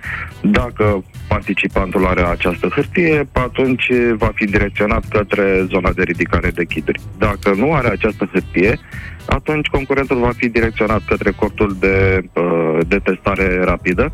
Dacă 0.41 1.03
participantul 1.27 2.05
are 2.05 2.21
această 2.21 2.67
hârtie, 2.67 3.27
atunci 3.31 3.91
va 4.17 4.31
fi 4.33 4.45
direcționat 4.45 5.03
către 5.09 5.65
zona 5.69 5.91
de 5.91 6.03
ridicare 6.03 6.49
de 6.49 6.65
chiduri. 6.65 6.99
Dacă 7.17 7.53
nu 7.55 7.73
are 7.73 7.87
această 7.87 8.29
hârtie, 8.31 8.79
atunci 9.25 9.67
concurentul 9.67 10.19
va 10.19 10.31
fi 10.35 10.49
direcționat 10.49 11.01
către 11.07 11.31
cortul 11.31 11.75
de, 11.79 12.23
uh, 12.33 12.77
de 12.87 12.99
testare 12.99 13.63
rapidă 13.63 14.13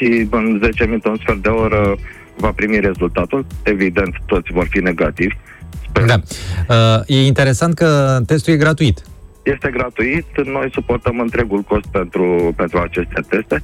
și 0.00 0.26
în 0.30 0.60
10 0.62 0.84
minute, 0.84 1.08
un 1.08 1.16
sfert 1.16 1.42
de 1.42 1.48
oră 1.48 1.96
va 2.36 2.50
primi 2.50 2.80
rezultatul. 2.80 3.46
Evident, 3.62 4.14
toți 4.26 4.52
vor 4.52 4.66
fi 4.70 4.78
negativi. 4.78 5.36
Da. 6.06 6.14
Uh, 6.68 7.02
e 7.06 7.26
interesant 7.26 7.74
că 7.74 8.18
testul 8.26 8.52
e 8.52 8.56
gratuit. 8.56 9.02
Este 9.42 9.70
gratuit, 9.70 10.26
noi 10.44 10.68
suportăm 10.72 11.20
întregul 11.20 11.60
cost 11.60 11.86
pentru, 11.86 12.52
pentru 12.56 12.78
aceste 12.78 13.20
teste, 13.28 13.62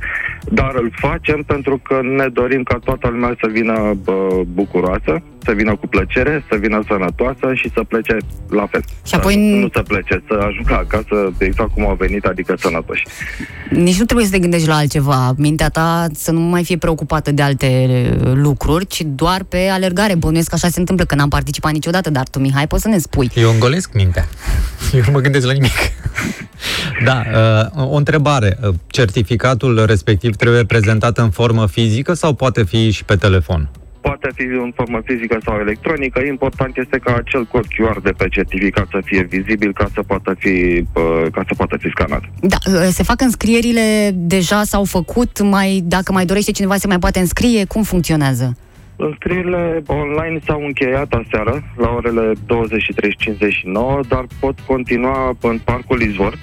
dar 0.51 0.73
îl 0.75 0.93
facem 0.95 1.43
pentru 1.43 1.81
că 1.83 2.01
ne 2.03 2.29
dorim 2.29 2.63
ca 2.63 2.79
toată 2.85 3.09
lumea 3.09 3.37
să 3.41 3.49
vină 3.53 3.97
bă, 4.05 4.43
bucuroasă, 4.47 5.23
să 5.47 5.53
vină 5.53 5.77
cu 5.77 5.87
plăcere, 5.87 6.45
să 6.51 6.57
vină 6.61 6.83
sănătoasă 6.89 7.47
și 7.55 7.71
să 7.75 7.81
plece 7.89 8.17
la 8.49 8.67
fel. 8.71 8.83
Și 9.07 9.15
apoi- 9.15 9.59
Nu 9.61 9.69
să 9.73 9.83
plece, 9.83 10.23
să 10.29 10.35
ajungă 10.49 10.75
acasă 10.75 11.33
exact 11.39 11.73
cum 11.73 11.87
au 11.87 11.95
venit, 11.99 12.25
adică 12.25 12.55
sănătoși. 12.59 13.03
Nici 13.71 13.99
nu 13.99 14.05
trebuie 14.05 14.27
să 14.27 14.33
te 14.33 14.39
gândești 14.39 14.69
la 14.69 14.77
altceva. 14.77 15.35
Mintea 15.37 15.69
ta 15.69 16.07
să 16.15 16.31
nu 16.31 16.41
mai 16.41 16.65
fie 16.65 16.77
preocupată 16.77 17.33
de 17.33 17.43
alte 17.43 17.69
uh, 18.25 18.33
lucruri, 18.35 18.87
ci 18.87 19.03
doar 19.05 19.43
pe 19.49 19.69
alergare. 19.73 20.15
Bănuiesc 20.15 20.49
că 20.49 20.55
așa 20.55 20.69
se 20.69 20.79
întâmplă, 20.79 21.05
că 21.05 21.15
n-am 21.15 21.29
participat 21.29 21.73
niciodată, 21.73 22.11
dar 22.11 22.29
tu, 22.29 22.39
Mihai, 22.39 22.67
poți 22.67 22.83
să 22.83 22.89
ne 22.89 22.99
spui. 22.99 23.31
Eu 23.35 23.51
îngolesc 23.51 23.91
mintea. 23.95 24.25
Eu 24.93 25.01
nu 25.07 25.13
mă 25.13 25.21
gândesc 25.21 25.47
la 25.47 25.53
nimic. 25.53 25.73
Da, 27.05 27.23
uh, 27.77 27.89
o 27.93 27.97
întrebare. 27.97 28.59
Uh, 28.63 28.75
Certificatul 28.87 29.85
respectiv 29.87 30.37
trebuie 30.37 30.65
prezentat 30.65 31.19
în 31.19 31.31
formă 31.31 31.67
fizică 31.67 32.13
sau 32.13 32.33
poate 32.35 32.65
fi 32.65 32.91
și 32.91 33.05
pe 33.05 33.17
telefon? 33.17 33.69
Poate 34.09 34.29
fi 34.35 34.43
în 34.43 34.73
formă 34.75 35.01
fizică 35.05 35.39
sau 35.45 35.59
electronică. 35.59 36.21
Important 36.21 36.77
este 36.77 36.99
ca 36.99 37.15
acel 37.15 37.45
cod 37.45 37.65
QR 37.65 38.03
de 38.03 38.11
pe 38.11 38.29
certificat 38.29 38.87
să 38.91 39.01
fie 39.05 39.23
vizibil 39.23 39.73
ca 39.73 39.87
să 39.95 40.03
poată 40.03 40.35
fi, 40.39 40.85
uh, 40.95 41.27
ca 41.33 41.43
să 41.49 41.55
poată 41.57 41.77
fi 41.77 41.89
scanat. 41.89 42.23
Da, 42.41 42.57
uh, 42.67 42.89
se 42.91 43.03
fac 43.03 43.21
înscrierile, 43.21 44.11
deja 44.15 44.63
s-au 44.63 44.85
făcut, 44.85 45.41
mai, 45.41 45.83
dacă 45.85 46.13
mai 46.13 46.25
dorește 46.25 46.53
cineva 46.53 46.77
se 46.77 46.87
mai 46.87 46.99
poate 46.99 47.19
înscrie, 47.19 47.65
cum 47.65 47.83
funcționează? 47.83 48.57
Înscrierile 48.97 49.83
online 49.87 50.39
s-au 50.47 50.61
încheiat 50.65 51.13
aseară 51.13 51.63
la 51.77 51.89
orele 51.97 52.33
23.59, 52.33 54.09
dar 54.09 54.25
pot 54.41 54.59
continua 54.67 55.37
în 55.41 55.59
Parcul 55.65 56.01
Izvor, 56.01 56.39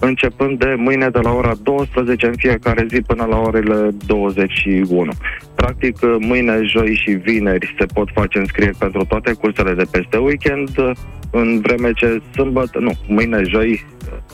începând 0.00 0.58
de 0.58 0.74
mâine 0.76 1.08
de 1.08 1.18
la 1.22 1.30
ora 1.32 1.52
12 1.62 2.26
în 2.26 2.34
fiecare 2.36 2.86
zi 2.90 3.00
până 3.00 3.24
la 3.24 3.38
orele 3.38 3.88
21. 4.06 5.12
Practic, 5.54 5.96
mâine, 6.18 6.60
joi 6.62 6.94
și 6.94 7.10
vineri 7.10 7.74
se 7.78 7.86
pot 7.94 8.08
face 8.14 8.38
înscrieri 8.38 8.76
pentru 8.76 9.04
toate 9.04 9.32
cursele 9.32 9.74
de 9.74 9.84
peste 9.90 10.16
weekend, 10.16 10.70
în 11.30 11.60
vreme 11.60 11.92
ce 11.92 12.22
sâmbătă, 12.34 12.78
nu, 12.78 12.92
mâine, 13.06 13.42
joi, 13.48 13.84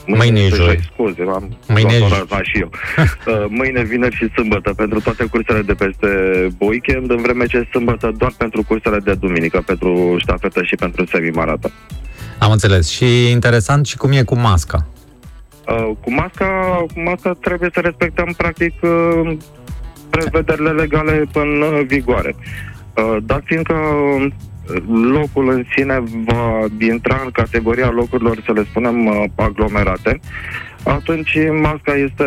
Mâine 0.05 0.39
e 0.39 0.49
joi. 0.49 0.79
Scuze, 0.93 1.21
am 1.33 1.57
Mâine 1.67 1.93
e 1.93 1.97
luat 1.97 2.11
joi. 2.11 2.27
ora 2.29 2.43
și 2.43 2.59
eu. 2.59 2.69
Uh, 3.27 3.45
Mâine, 3.49 3.83
vineri 3.83 4.15
și 4.15 4.29
sâmbătă 4.35 4.73
pentru 4.73 4.99
toate 4.99 5.25
cursele 5.25 5.61
de 5.61 5.73
peste 5.73 6.07
weekend, 6.57 7.11
în 7.11 7.21
vreme 7.21 7.45
ce 7.45 7.67
sâmbătă 7.71 8.13
doar 8.17 8.33
pentru 8.37 8.63
cursele 8.67 8.99
de 8.99 9.13
duminică, 9.13 9.63
pentru 9.65 10.15
ștafetă 10.19 10.63
și 10.63 10.75
pentru 10.75 11.05
semi-maraton. 11.05 11.71
Am 12.39 12.51
înțeles. 12.51 12.89
Și 12.89 13.29
interesant 13.31 13.85
și 13.85 13.97
cum 13.97 14.11
e 14.11 14.23
cu 14.23 14.35
masca. 14.35 14.87
Uh, 15.67 15.91
cu 16.01 16.13
masca, 16.13 16.85
cu 16.93 17.01
masca 17.01 17.37
trebuie 17.41 17.69
să 17.73 17.79
respectăm 17.79 18.33
practic 18.37 18.73
uh, 18.81 19.37
prevederile 20.09 20.71
legale 20.71 21.23
în 21.33 21.61
uh, 21.61 21.81
vigoare. 21.87 22.35
Uh, 22.35 23.17
dar 23.23 23.41
fiindcă 23.45 23.73
uh, 23.73 24.27
locul 25.13 25.49
în 25.49 25.65
sine 25.75 26.03
va 26.25 26.65
intra 26.79 27.21
în 27.23 27.31
categoria 27.31 27.89
locurilor, 27.89 28.41
să 28.45 28.51
le 28.51 28.65
spunem, 28.69 29.05
uh, 29.05 29.23
aglomerate, 29.35 30.19
atunci 30.83 31.37
masca 31.61 31.93
este 31.95 32.25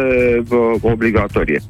uh, 0.49 0.75
obligatorie. 0.81 1.61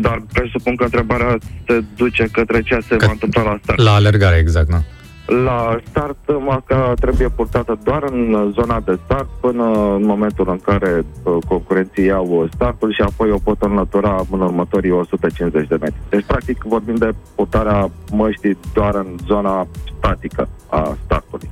Dar 0.00 0.22
presupun 0.32 0.76
că 0.76 0.84
întrebarea 0.84 1.38
se 1.66 1.84
duce 1.96 2.28
către 2.32 2.62
ce 2.62 2.78
se 2.88 2.96
va 2.96 3.10
întâmpla 3.10 3.42
la 3.42 3.58
start. 3.62 3.80
La 3.80 3.94
alergare, 3.94 4.36
exact, 4.36 4.68
nu? 4.68 4.84
La 5.30 5.78
start, 5.88 6.16
masca 6.46 6.92
trebuie 7.00 7.28
purtată 7.28 7.78
doar 7.84 8.02
în 8.02 8.52
zona 8.54 8.80
de 8.84 8.98
start 9.04 9.28
până 9.40 9.64
în 9.96 10.04
momentul 10.04 10.46
în 10.48 10.58
care 10.58 11.04
uh, 11.22 11.36
concurenții 11.48 12.04
iau 12.04 12.48
startul 12.54 12.92
și 12.92 13.00
apoi 13.00 13.30
o 13.30 13.38
pot 13.38 13.62
înlătura 13.62 14.24
în 14.30 14.40
următorii 14.40 14.90
150 14.90 15.68
de 15.68 15.76
metri. 15.80 16.00
Deci, 16.08 16.24
practic, 16.26 16.62
vorbim 16.66 16.94
de 16.94 17.10
purtarea 17.34 17.90
măștii 18.10 18.58
doar 18.74 18.94
în 18.94 19.16
zona 19.26 19.66
statică 19.98 20.48
a 20.68 20.96
startului. 21.04 21.50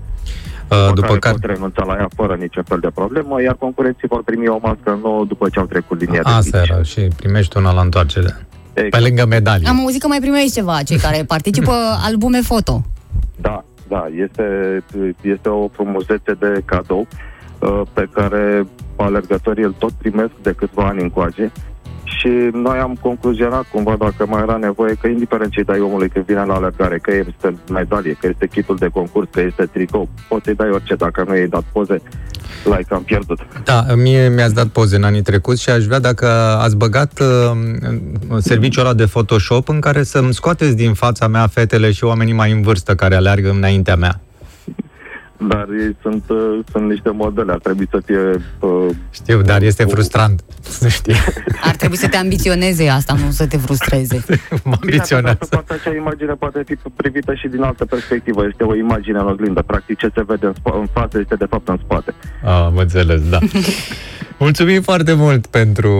Uh, 0.70 0.90
după 0.94 1.06
care 1.06 1.18
care... 1.18 1.34
pot 1.34 1.50
renunța 1.50 1.84
la 1.84 1.94
ea 1.94 2.08
fără 2.16 2.34
niciun 2.34 2.62
fel 2.62 2.78
de 2.78 2.90
problemă, 2.94 3.42
iar 3.42 3.54
concurenții 3.54 4.08
vor 4.08 4.22
primi 4.22 4.48
o 4.48 4.58
mască 4.62 4.98
nouă 5.02 5.24
după 5.24 5.48
ce 5.48 5.58
au 5.58 5.66
trecut 5.66 6.00
linia 6.00 6.22
de 6.22 6.30
Asta 6.30 6.58
finish. 6.58 6.70
era 6.70 6.82
și 6.82 7.00
primești 7.16 7.56
una 7.56 7.72
la 7.72 7.80
întoarcere. 7.80 8.46
Exact. 8.72 8.90
Pe 8.90 9.00
lângă 9.00 9.26
medalie. 9.26 9.68
Am 9.68 9.80
auzit 9.80 10.00
că 10.00 10.06
mai 10.06 10.20
primești 10.20 10.52
ceva, 10.52 10.82
cei 10.82 10.96
care 10.98 11.24
participă 11.26 11.72
albume 12.08 12.40
foto. 12.40 12.84
Da, 13.40 13.64
da, 13.88 14.06
este, 14.14 14.78
este 15.20 15.48
o 15.48 15.68
frumusețe 15.68 16.32
de 16.32 16.62
cadou 16.64 17.06
uh, 17.60 17.82
pe 17.92 18.08
care 18.12 18.66
alergătorii 18.96 19.64
îl 19.64 19.74
tot 19.78 19.92
primesc 19.92 20.32
de 20.42 20.52
câțiva 20.52 20.86
ani 20.86 21.02
încoace 21.02 21.52
și 22.18 22.28
noi 22.52 22.78
am 22.78 22.98
concluzionat 23.00 23.64
cumva 23.72 23.94
dacă 23.98 24.26
mai 24.26 24.42
era 24.42 24.56
nevoie 24.56 24.94
că 25.00 25.06
indiferent 25.06 25.50
ce 25.50 25.62
dai 25.62 25.80
omului 25.80 26.08
când 26.08 26.24
vine 26.24 26.44
la 26.44 26.54
alergare, 26.54 26.98
că 26.98 27.12
este 27.14 27.56
medalie, 27.72 28.16
că 28.20 28.26
este 28.26 28.46
kitul 28.46 28.76
de 28.76 28.88
concurs, 28.88 29.28
că 29.32 29.40
este 29.40 29.64
tricou, 29.66 30.08
poți 30.28 30.44
să-i 30.44 30.54
dai 30.54 30.70
orice, 30.70 30.94
dacă 30.94 31.24
nu 31.26 31.36
i-ai 31.36 31.48
dat 31.48 31.64
poze, 31.72 32.02
l-ai 32.64 32.84
cam 32.88 33.02
pierdut. 33.02 33.38
Da, 33.64 33.84
mie 33.94 34.28
mi-ați 34.28 34.54
dat 34.54 34.66
poze 34.66 34.96
în 34.96 35.02
anii 35.02 35.22
trecuți 35.22 35.62
și 35.62 35.70
aș 35.70 35.84
vrea 35.84 35.98
dacă 35.98 36.26
ați 36.60 36.76
băgat 36.76 37.20
uh, 37.20 38.38
serviciul 38.38 38.84
ăla 38.84 38.94
de 38.94 39.06
Photoshop 39.06 39.68
în 39.68 39.80
care 39.80 40.02
să-mi 40.02 40.34
scoateți 40.34 40.76
din 40.76 40.94
fața 40.94 41.26
mea 41.26 41.46
fetele 41.46 41.90
și 41.92 42.04
oamenii 42.04 42.32
mai 42.32 42.52
în 42.52 42.62
vârstă 42.62 42.94
care 42.94 43.14
aleargă 43.14 43.50
înaintea 43.50 43.96
mea. 43.96 44.20
Dar 45.46 45.66
ei 45.80 45.96
sunt, 46.02 46.24
uh, 46.28 46.58
sunt 46.72 46.88
niște 46.88 47.10
modele, 47.10 47.52
ar 47.52 47.58
trebui 47.58 47.88
să 47.90 48.00
fie... 48.04 48.44
Uh, 48.60 48.88
Știu, 49.10 49.42
dar 49.42 49.62
este 49.62 49.84
frustrant, 49.84 50.44
să 50.78 50.88
știi. 50.88 51.14
Ar 51.62 51.76
trebui 51.76 51.96
să 51.96 52.08
te 52.08 52.16
ambiționeze 52.16 52.88
asta, 52.88 53.14
nu 53.24 53.30
să 53.30 53.46
te 53.46 53.56
frustreze. 53.56 54.24
Mă 54.64 54.76
ambiționează. 54.80 55.38
Bine, 55.50 55.62
pe 55.66 55.72
acea 55.72 55.94
imagine 55.94 56.32
poate 56.32 56.62
fi 56.66 56.74
privită 56.96 57.34
și 57.34 57.48
din 57.48 57.62
altă 57.62 57.84
perspectivă. 57.84 58.46
Este 58.46 58.64
o 58.64 58.74
imagine 58.74 59.18
în 59.18 59.26
oglindă. 59.26 59.62
Practic, 59.62 59.98
ce 59.98 60.10
se 60.14 60.22
vede 60.26 60.46
în, 60.46 60.52
spa- 60.52 60.78
în 60.78 60.86
față 60.92 61.18
este 61.18 61.34
de 61.34 61.46
fapt 61.50 61.68
în 61.68 61.78
spate. 61.84 62.14
Am 62.44 62.76
înțeles, 62.76 63.28
da. 63.28 63.38
Mulțumim 64.38 64.82
foarte 64.82 65.12
mult 65.12 65.46
pentru 65.46 65.92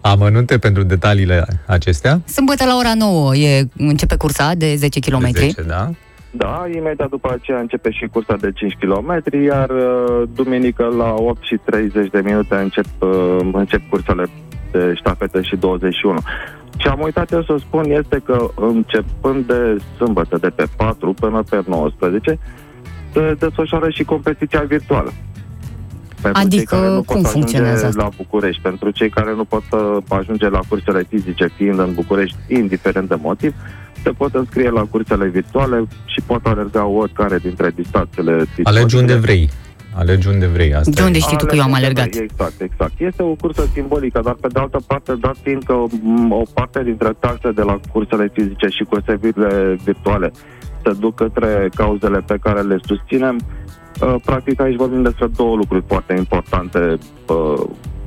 amănunte, 0.00 0.58
pentru 0.58 0.82
detaliile 0.82 1.44
acestea. 1.66 2.20
Sâmbătă 2.24 2.64
la 2.64 2.76
ora 2.76 2.94
9 2.94 3.34
e, 3.34 3.68
începe 3.76 4.16
cursa 4.16 4.52
de 4.54 4.74
10 4.76 5.00
km. 5.00 5.30
De 5.30 5.38
10, 5.38 5.62
da? 5.62 5.90
Da, 6.34 6.64
imediat 6.74 7.08
după 7.08 7.30
aceea 7.32 7.58
începe 7.58 7.90
și 7.90 8.08
cursa 8.12 8.36
de 8.36 8.52
5 8.52 8.76
km, 8.80 9.22
iar 9.44 9.70
uh, 9.70 10.28
duminică 10.34 10.84
la 10.84 11.14
8 11.14 11.42
și 11.42 11.56
30 11.64 12.10
de 12.10 12.20
minute 12.24 12.54
încep, 12.54 12.84
uh, 12.98 13.38
încep 13.52 13.80
cursele 13.88 14.26
de 14.70 14.92
ștafetă 14.94 15.42
și 15.42 15.56
21. 15.56 16.18
Ce 16.76 16.88
am 16.88 17.00
uitat 17.00 17.32
eu 17.32 17.42
să 17.42 17.56
spun 17.58 17.90
este 17.90 18.22
că 18.24 18.48
începând 18.54 19.46
de 19.46 19.76
sâmbătă, 19.96 20.38
de 20.38 20.48
pe 20.48 20.64
4 20.76 21.12
până 21.12 21.42
pe 21.50 21.62
19, 21.66 22.38
se 23.12 23.34
desfășoară 23.38 23.90
și 23.90 24.04
competiția 24.04 24.60
virtuală. 24.60 25.12
Pentru 26.22 26.42
Adică, 26.44 26.56
cei 26.56 26.80
care 26.80 26.92
nu 26.92 27.02
cum 27.02 27.22
pot 27.22 27.30
funcționează 27.30 27.86
ajunge 27.86 27.98
asta? 27.98 28.02
la 28.02 28.08
București, 28.16 28.62
pentru 28.62 28.90
cei 28.90 29.08
care 29.08 29.34
nu 29.34 29.44
pot 29.44 29.64
uh, 29.70 29.96
ajunge 30.08 30.48
la 30.48 30.60
cursele 30.68 31.02
fizice 31.08 31.46
fiind 31.56 31.78
în 31.78 31.94
București, 31.94 32.36
indiferent 32.48 33.08
de 33.08 33.16
motiv, 33.22 33.54
se 34.02 34.10
pot 34.10 34.34
înscrie 34.34 34.70
la 34.70 34.82
cursele 34.90 35.26
virtuale 35.28 35.84
și 36.04 36.20
pot 36.26 36.46
alerga 36.46 36.84
oricare 36.86 37.38
dintre 37.38 37.70
distanțele 37.74 38.32
disponibile. 38.36 38.78
Alegi 38.78 38.96
unde 38.96 39.14
vrei. 39.14 39.50
Alegi 39.94 40.28
unde 40.28 40.46
vrei. 40.46 40.74
Asta 40.74 40.90
De 40.94 41.02
unde 41.02 41.18
e. 41.18 41.20
știi 41.20 41.36
tu 41.36 41.46
că 41.46 41.54
eu 41.54 41.62
am 41.62 41.72
Alegi 41.72 41.88
unde 41.88 42.00
alergat? 42.00 42.14
vrei, 42.14 42.28
Exact, 42.30 42.60
exact. 42.60 43.00
Este 43.00 43.22
o 43.22 43.34
cursă 43.34 43.64
simbolică, 43.72 44.20
dar 44.24 44.34
pe 44.40 44.48
de 44.52 44.58
altă 44.58 44.78
parte, 44.86 45.14
dat 45.20 45.36
fiind 45.42 45.62
că 45.62 45.74
m, 46.02 46.32
o 46.32 46.42
parte 46.54 46.82
dintre 46.82 47.12
taxe 47.18 47.50
de 47.52 47.62
la 47.62 47.80
cursele 47.92 48.30
fizice 48.32 48.66
și 48.66 48.84
cursele 48.84 49.18
virtuale 49.84 50.30
se 50.84 50.92
duc 51.00 51.14
către 51.14 51.68
cauzele 51.74 52.18
pe 52.26 52.36
care 52.42 52.60
le 52.60 52.78
susținem, 52.84 53.36
uh, 54.02 54.14
practic 54.24 54.60
aici 54.60 54.76
vorbim 54.76 55.02
despre 55.02 55.26
două 55.36 55.56
lucruri 55.56 55.84
foarte 55.86 56.14
importante. 56.18 56.98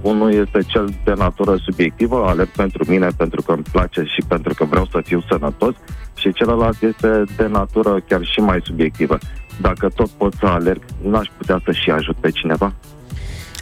Uh, 0.06 0.12
unul 0.12 0.34
este 0.34 0.60
cel 0.68 0.94
de 1.04 1.14
natură 1.18 1.58
subiectivă, 1.66 2.26
alerg 2.28 2.50
pentru 2.50 2.84
mine, 2.88 3.08
pentru 3.18 3.42
că 3.42 3.52
îmi 3.52 3.64
place 3.72 4.04
și 4.04 4.22
pentru 4.28 4.54
că 4.54 4.66
vreau 4.66 4.88
să 4.92 5.02
fiu 5.04 5.24
sănătos, 5.30 5.74
și 6.16 6.34
celălalt 6.34 6.82
este 6.82 7.24
de 7.38 7.48
natură 7.48 8.04
chiar 8.08 8.22
și 8.24 8.40
mai 8.40 8.60
subiectivă. 8.64 9.18
Dacă 9.62 9.90
tot 9.96 10.10
pot 10.10 10.34
să 10.40 10.46
alerg, 10.46 10.82
n-aș 11.02 11.28
putea 11.38 11.62
să 11.66 11.72
și 11.72 11.90
ajut 11.90 12.16
pe 12.16 12.32
cineva. 12.32 12.74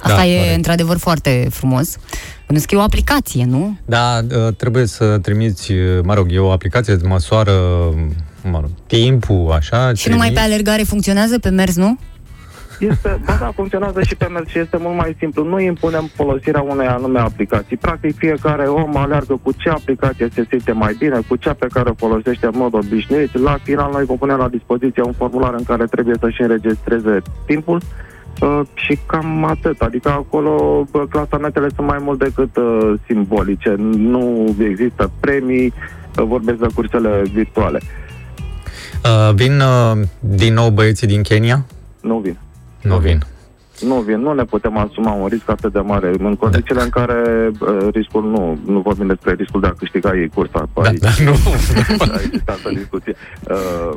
Asta 0.01 0.15
Da, 0.17 0.25
e 0.25 0.37
corect. 0.37 0.55
într-adevăr 0.55 0.97
foarte 0.97 1.47
frumos. 1.49 1.97
Bănuiesc 2.45 2.67
că 2.67 2.75
e 2.75 2.77
o 2.77 2.81
aplicație, 2.81 3.45
nu? 3.45 3.77
Da, 3.85 4.19
uh, 4.47 4.53
trebuie 4.57 4.85
să 4.85 5.17
trimiți, 5.21 5.71
uh, 5.71 5.99
mă 6.03 6.13
rog, 6.13 6.27
e 6.31 6.39
o 6.39 6.51
aplicație 6.51 6.95
de 6.95 7.07
măsoară, 7.07 7.51
mă 8.43 8.59
rog, 8.61 8.69
timpul, 8.87 9.51
așa. 9.51 9.93
Și 9.93 10.09
numai 10.09 10.27
pe 10.27 10.33
trimiți. 10.33 10.53
alergare 10.53 10.83
funcționează, 10.83 11.39
pe 11.39 11.49
mers, 11.49 11.75
nu? 11.75 11.97
Este, 12.79 13.19
ba 13.25 13.37
da, 13.39 13.51
funcționează 13.55 14.01
și 14.01 14.15
pe 14.15 14.27
mers 14.27 14.47
și 14.47 14.59
este 14.59 14.77
mult 14.79 14.95
mai 14.95 15.15
simplu. 15.19 15.43
Nu 15.43 15.59
impunem 15.59 16.09
folosirea 16.15 16.61
unei 16.61 16.87
anume 16.87 17.19
aplicații. 17.19 17.77
Practic, 17.77 18.17
fiecare 18.17 18.63
om 18.63 18.97
aleargă 18.97 19.39
cu 19.43 19.51
ce 19.51 19.69
aplicație 19.69 20.29
se 20.33 20.45
simte 20.49 20.71
mai 20.71 20.95
bine, 20.99 21.19
cu 21.27 21.35
cea 21.35 21.53
pe 21.53 21.67
care 21.73 21.89
o 21.89 21.93
folosește 21.93 22.45
în 22.45 22.53
mod 22.55 22.73
obișnuit. 22.73 23.37
La 23.37 23.57
final, 23.63 23.91
noi 23.91 24.05
vă 24.05 24.13
punem 24.13 24.37
la 24.37 24.47
dispoziție 24.47 25.01
un 25.01 25.13
formular 25.13 25.53
în 25.53 25.63
care 25.63 25.85
trebuie 25.85 26.15
să-și 26.19 26.41
înregistreze 26.41 27.21
timpul 27.45 27.81
uh, 28.41 28.59
și 28.73 28.99
cam 29.05 29.45
atât. 29.45 29.81
Adică 29.81 30.09
acolo 30.09 30.83
bă, 30.91 31.05
clasamentele 31.09 31.67
sunt 31.75 31.87
mai 31.87 31.99
mult 32.01 32.19
decât 32.19 32.55
uh, 32.57 32.93
simbolice. 33.05 33.75
Nu 33.97 34.55
există 34.59 35.11
premii, 35.19 35.73
uh, 36.17 36.25
vorbesc 36.27 36.57
de 36.57 36.67
cursele 36.75 37.21
virtuale. 37.33 37.79
Uh, 39.03 39.33
vin 39.33 39.59
uh, 39.59 40.07
din 40.19 40.53
nou 40.53 40.69
băieții 40.69 41.07
din 41.07 41.21
Kenya? 41.21 41.65
Nu 42.01 42.17
vin. 42.17 42.37
Nu 42.83 42.99
vin. 42.99 43.23
Nu 43.79 43.95
vin, 43.95 44.19
nu 44.19 44.33
ne 44.33 44.43
putem 44.43 44.77
asuma 44.77 45.11
un 45.13 45.27
risc 45.27 45.49
atât 45.49 45.73
de 45.73 45.79
mare. 45.79 46.11
În 46.19 46.35
condițiile 46.35 46.81
în 46.81 46.89
care 46.89 47.49
uh, 47.59 47.87
riscul 47.93 48.23
nu, 48.29 48.59
nu 48.73 48.79
vorbim 48.79 49.07
despre 49.07 49.33
riscul 49.37 49.61
de 49.61 49.67
a 49.67 49.73
câștiga 49.77 50.15
ei 50.15 50.29
cursa. 50.33 50.69
Da, 50.73 50.81
Aici, 50.81 50.99
da, 50.99 51.09
nu. 51.23 51.31
aici 52.17 52.41
altă 52.45 52.69
discuție. 52.73 53.15
Uh, 53.49 53.93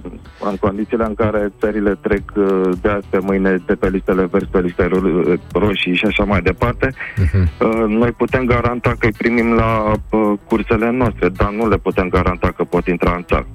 în 0.51 0.57
condițiile 0.61 1.05
în 1.05 1.15
care 1.15 1.53
țările 1.61 1.99
trec 2.01 2.23
uh, 2.37 2.71
de 2.83 2.89
azi 2.89 3.07
pe 3.11 3.19
mâine 3.21 3.63
de 3.67 3.75
pe 3.75 3.89
listele 3.89 4.29
verzi 4.31 4.49
pe 4.51 4.61
listele 4.61 4.89
ro- 4.89 5.39
roșii 5.53 5.95
și 5.95 6.05
așa 6.07 6.25
mai 6.25 6.41
departe, 6.41 6.93
Mhm. 7.17 7.51
uh, 7.61 7.85
noi 7.89 8.11
putem 8.11 8.45
garanta 8.45 8.91
că 8.99 9.07
îi 9.07 9.13
primim 9.19 9.53
la 9.53 9.93
uh, 10.11 10.33
cursele 10.49 10.91
noastre, 10.91 11.29
dar 11.29 11.51
nu 11.51 11.69
le 11.69 11.77
putem 11.77 12.09
garanta 12.09 12.53
că 12.57 12.65
pot 12.65 12.87
intra 12.87 13.15
în 13.17 13.25
țară. 13.29 13.47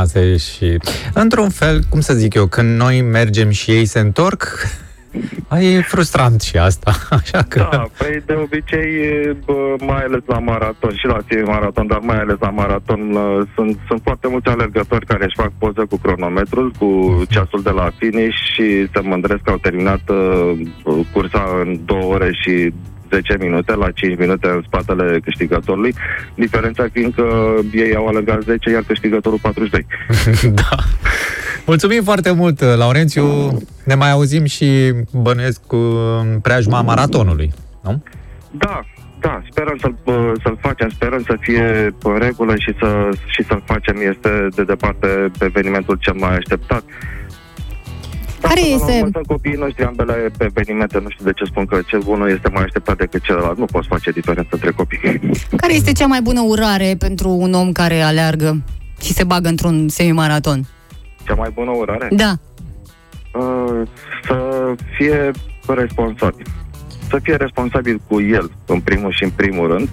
Asta 0.00 0.18
e 0.18 0.36
și... 0.36 0.78
Într-un 1.14 1.48
fel, 1.48 1.80
cum 1.88 2.00
să 2.00 2.14
zic 2.14 2.34
eu, 2.34 2.46
când 2.46 2.78
noi 2.78 3.00
mergem 3.00 3.50
și 3.50 3.70
ei 3.70 3.84
se 3.84 3.98
întorc, 3.98 4.42
e 5.60 5.80
frustrant 5.80 6.40
și 6.40 6.56
asta. 6.56 6.92
Așa 7.20 7.42
că... 7.48 7.68
Da, 7.70 7.86
păi 7.98 8.22
de 8.26 8.34
obicei, 8.34 8.90
bă, 9.44 9.76
mai 9.86 10.02
ales 10.02 10.20
la 10.26 10.38
maraton 10.38 10.94
și 10.94 11.06
la 11.06 11.18
ție 11.28 11.42
maraton, 11.42 11.86
dar 11.86 11.98
mai 11.98 12.18
ales 12.18 12.36
la 12.40 12.50
maraton, 12.50 13.00
uh, 13.14 13.46
sunt, 13.54 13.78
sunt 13.86 14.00
foarte 14.04 14.28
mulți 14.28 14.48
alergători 14.48 15.06
care 15.06 15.24
își 15.24 15.36
fac 15.36 15.52
poză 15.58 15.86
cu 15.90 15.98
cronometrul, 15.98 16.72
cu 16.78 17.22
ceasul 17.28 17.62
de 17.62 17.70
la 17.70 17.90
finish 17.98 18.36
și 18.54 18.88
se 18.92 19.00
mândresc 19.02 19.42
că 19.42 19.50
au 19.50 19.56
terminat 19.56 20.08
uh, 20.08 20.52
cursa 21.12 21.44
în 21.64 21.80
2 21.84 21.98
ore 22.10 22.30
și 22.32 22.72
10 23.12 23.36
minute, 23.40 23.74
la 23.74 23.90
5 23.90 24.18
minute 24.18 24.48
în 24.48 24.62
spatele 24.66 25.20
câștigătorului, 25.24 25.94
diferența 26.34 26.86
fiind 26.92 27.14
că 27.14 27.54
ei 27.72 27.94
au 27.94 28.06
alergat 28.06 28.42
10, 28.42 28.70
iar 28.70 28.82
câștigătorul 28.86 29.38
42. 29.42 29.86
da. 30.60 30.76
Mulțumim 31.66 32.02
foarte 32.02 32.30
mult, 32.30 32.60
Laurențiu. 32.60 33.58
Ne 33.84 33.94
mai 33.94 34.10
auzim 34.10 34.44
și 34.44 34.92
bănuiesc 35.12 35.60
cu 35.66 35.76
preajma 36.42 36.80
maratonului, 36.82 37.52
nu? 37.80 38.02
Da, 38.50 38.80
da, 39.20 39.42
sperăm 39.50 39.76
să-l, 39.80 39.94
bă, 40.04 40.32
să-l 40.42 40.58
facem, 40.60 40.88
sperăm 40.88 41.22
să 41.26 41.36
fie 41.40 41.94
în 42.02 42.18
regulă 42.18 42.54
și, 42.56 42.74
să, 42.80 43.08
și 43.26 43.44
să-l 43.48 43.62
facem. 43.66 43.96
Este 44.10 44.48
de 44.54 44.64
departe 44.64 45.30
evenimentul 45.40 45.96
cel 46.00 46.14
mai 46.14 46.36
așteptat. 46.36 46.82
Care 48.40 48.60
Până 48.60 48.66
la 48.68 48.74
este- 48.74 48.96
urmă, 48.98 49.10
Sunt 49.12 49.26
copiii 49.26 49.56
noștri 49.56 49.84
ambele 49.84 50.12
pe 50.38 50.44
evenimente, 50.44 50.98
nu 51.02 51.10
știu 51.10 51.24
de 51.24 51.32
ce 51.32 51.44
spun 51.44 51.64
că 51.66 51.80
cel 51.86 52.02
unul 52.06 52.30
este 52.30 52.48
mai 52.52 52.62
așteptat 52.62 52.96
decât 52.96 53.22
celălalt. 53.22 53.58
Nu 53.58 53.64
poți 53.64 53.88
face 53.88 54.10
diferență 54.10 54.48
între 54.52 54.70
copii. 54.70 55.20
Care 55.56 55.74
este 55.74 55.92
cea 55.92 56.06
mai 56.06 56.20
bună 56.22 56.40
urare 56.40 56.94
pentru 56.98 57.28
un 57.30 57.52
om 57.52 57.72
care 57.72 58.00
aleargă 58.00 58.62
și 59.02 59.12
se 59.12 59.24
bagă 59.24 59.48
într-un 59.48 59.88
semimaraton? 59.88 60.64
Cea 61.26 61.34
mai 61.34 61.50
bună 61.54 61.70
urare? 61.70 62.08
Da. 62.10 62.32
Uh, 63.34 63.88
să 64.26 64.36
fie 64.96 65.30
responsabil. 65.66 66.46
să 67.08 67.18
fie 67.22 67.36
responsabil 67.36 68.00
cu 68.08 68.20
el, 68.20 68.50
în 68.66 68.80
primul 68.80 69.12
și 69.12 69.24
în 69.24 69.30
primul 69.30 69.68
rând, 69.72 69.88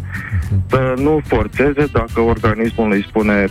să 0.69 0.93
nu 0.97 1.21
forțeze 1.27 1.85
dacă 1.91 2.21
organismul 2.21 2.91
îi 2.91 3.05
spune 3.07 3.47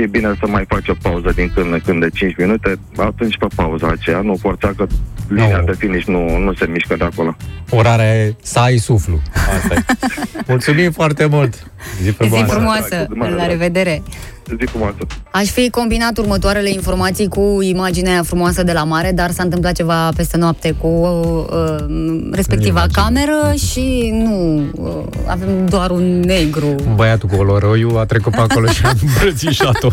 e 0.00 0.06
bine 0.06 0.34
să 0.40 0.46
mai 0.48 0.64
faci 0.68 0.88
o 0.88 0.94
pauză 1.02 1.32
din 1.34 1.50
când 1.54 1.72
în 1.72 1.80
când 1.84 2.00
de 2.00 2.10
5 2.10 2.36
minute, 2.36 2.78
atunci 2.96 3.36
fă 3.38 3.46
pauza 3.54 3.86
aceea, 3.88 4.20
nu 4.20 4.36
forța 4.36 4.72
că 4.76 4.86
linia 5.28 5.62
de 5.66 5.72
finish 5.78 6.06
nu, 6.06 6.38
nu 6.38 6.54
se 6.54 6.66
mișcă 6.66 6.96
de 6.96 7.04
acolo. 7.04 7.36
Orarea 7.70 8.14
e 8.14 8.34
să 8.42 8.58
ai 8.58 8.76
suflu. 8.76 9.20
Asta 9.56 9.74
e. 9.74 9.84
Mulțumim 10.48 10.90
foarte 10.90 11.26
mult. 11.26 11.70
Zi 12.02 12.04
Zi 12.04 12.10
frumoasă. 12.10 12.54
frumoasă, 12.54 13.06
la 13.36 13.46
revedere! 13.46 14.02
Zi 14.48 14.64
frumoasă! 14.66 14.96
Aș 15.30 15.48
fi 15.48 15.70
combinat 15.70 16.18
următoarele 16.18 16.70
informații 16.70 17.28
cu 17.28 17.58
imaginea 17.62 18.12
aia 18.12 18.22
frumoasă 18.22 18.62
de 18.62 18.72
la 18.72 18.84
mare, 18.84 19.12
dar 19.12 19.30
s-a 19.30 19.42
întâmplat 19.42 19.72
ceva 19.74 20.08
peste 20.16 20.36
noapte 20.36 20.70
cu 20.72 20.86
uh, 20.86 21.84
respectiva 22.32 22.86
Imagine. 22.86 23.02
cameră 23.02 23.54
și 23.54 24.10
nu, 24.12 24.62
uh, 24.74 25.04
avem 25.26 25.66
doar 25.66 25.90
un 25.90 26.20
negru. 26.20 26.74
Băiatul 26.94 27.28
cu 27.28 27.34
oloroiu 27.36 27.96
a 27.96 28.04
trecut 28.04 28.32
pe 28.32 28.40
acolo 28.40 28.66
și 28.66 28.84
a 28.84 28.92
îmbrățișat-o. 29.06 29.88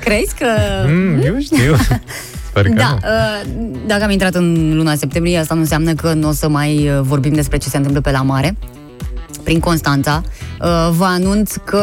Crezi 0.00 0.34
că... 0.34 0.46
Mm, 0.86 1.20
eu 1.24 1.38
știu. 1.40 1.74
Sper 2.48 2.64
că 2.66 2.72
Da, 2.74 2.88
nu. 2.90 2.96
uh, 2.96 3.80
dacă 3.86 4.02
am 4.04 4.10
intrat 4.10 4.34
în 4.34 4.76
luna 4.76 4.94
septembrie, 4.94 5.38
asta 5.38 5.54
nu 5.54 5.60
înseamnă 5.60 5.92
că 5.92 6.12
nu 6.12 6.28
o 6.28 6.32
să 6.32 6.48
mai 6.48 6.88
uh, 6.88 7.00
vorbim 7.00 7.32
despre 7.32 7.56
ce 7.58 7.68
se 7.68 7.76
întâmplă 7.76 8.00
pe 8.00 8.10
la 8.10 8.22
mare 8.22 8.56
prin 9.42 9.60
Constanța. 9.60 10.22
Uh, 10.60 10.88
Vă 10.96 11.04
anunț 11.04 11.54
că 11.64 11.82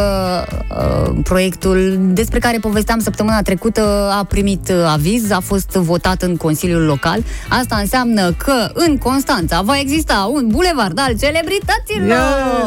uh, 0.70 1.20
proiectul 1.24 2.00
despre 2.02 2.40
care 2.40 2.58
povesteam 2.58 3.00
săptămâna 3.00 3.42
trecută 3.42 4.10
a 4.20 4.24
primit 4.24 4.70
uh, 4.70 4.76
aviz, 4.88 5.32
a 5.32 5.40
fost 5.40 5.70
votat 5.70 6.22
în 6.22 6.38
Consiliul 6.38 6.86
Local. 6.86 7.24
Asta 7.50 7.76
înseamnă 7.76 8.32
că 8.32 8.70
în 8.74 8.98
Constanța 8.98 9.62
va 9.62 9.80
exista 9.80 10.30
un 10.34 10.48
bulevard 10.48 11.00
al 11.00 11.18
celebrităților. 11.20 12.18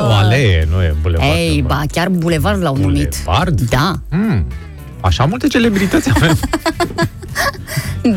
O 0.01 0.13
alee, 0.13 0.69
nu 0.71 0.83
e 0.83 0.95
bulevard. 1.03 1.31
Ei, 1.31 1.63
ba, 1.67 1.83
chiar 1.93 2.09
bulevard 2.09 2.63
l-au 2.63 2.77
numit. 2.77 3.23
Bulevard? 3.25 3.61
Da. 3.61 3.93
Mm. 4.11 4.47
Așa 5.01 5.25
multe 5.25 5.47
celebrități 5.47 6.11
avem. 6.15 6.39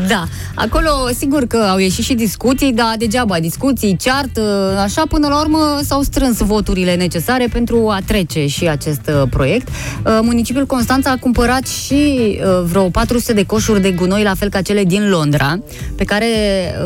Da, 0.08 0.24
acolo 0.54 0.90
sigur 1.16 1.46
că 1.46 1.56
au 1.56 1.78
ieșit 1.78 2.04
și 2.04 2.14
discuții, 2.14 2.72
dar 2.72 2.94
degeaba 2.98 3.38
discuții, 3.38 3.96
ceartă, 3.96 4.76
așa 4.82 5.02
până 5.08 5.28
la 5.28 5.40
urmă 5.40 5.80
s-au 5.82 6.02
strâns 6.02 6.38
voturile 6.38 6.94
necesare 6.94 7.48
pentru 7.52 7.88
a 7.88 7.98
trece 8.06 8.46
și 8.46 8.68
acest 8.68 9.00
uh, 9.08 9.22
proiect. 9.30 9.68
Uh, 9.68 10.18
Municipiul 10.22 10.66
Constanța 10.66 11.10
a 11.10 11.16
cumpărat 11.16 11.66
și 11.66 12.38
uh, 12.40 12.64
vreo 12.64 12.88
400 12.88 13.32
de 13.32 13.44
coșuri 13.44 13.80
de 13.80 13.90
gunoi, 13.90 14.22
la 14.22 14.34
fel 14.34 14.48
ca 14.48 14.62
cele 14.62 14.84
din 14.84 15.08
Londra, 15.08 15.58
pe 15.96 16.04
care 16.04 16.26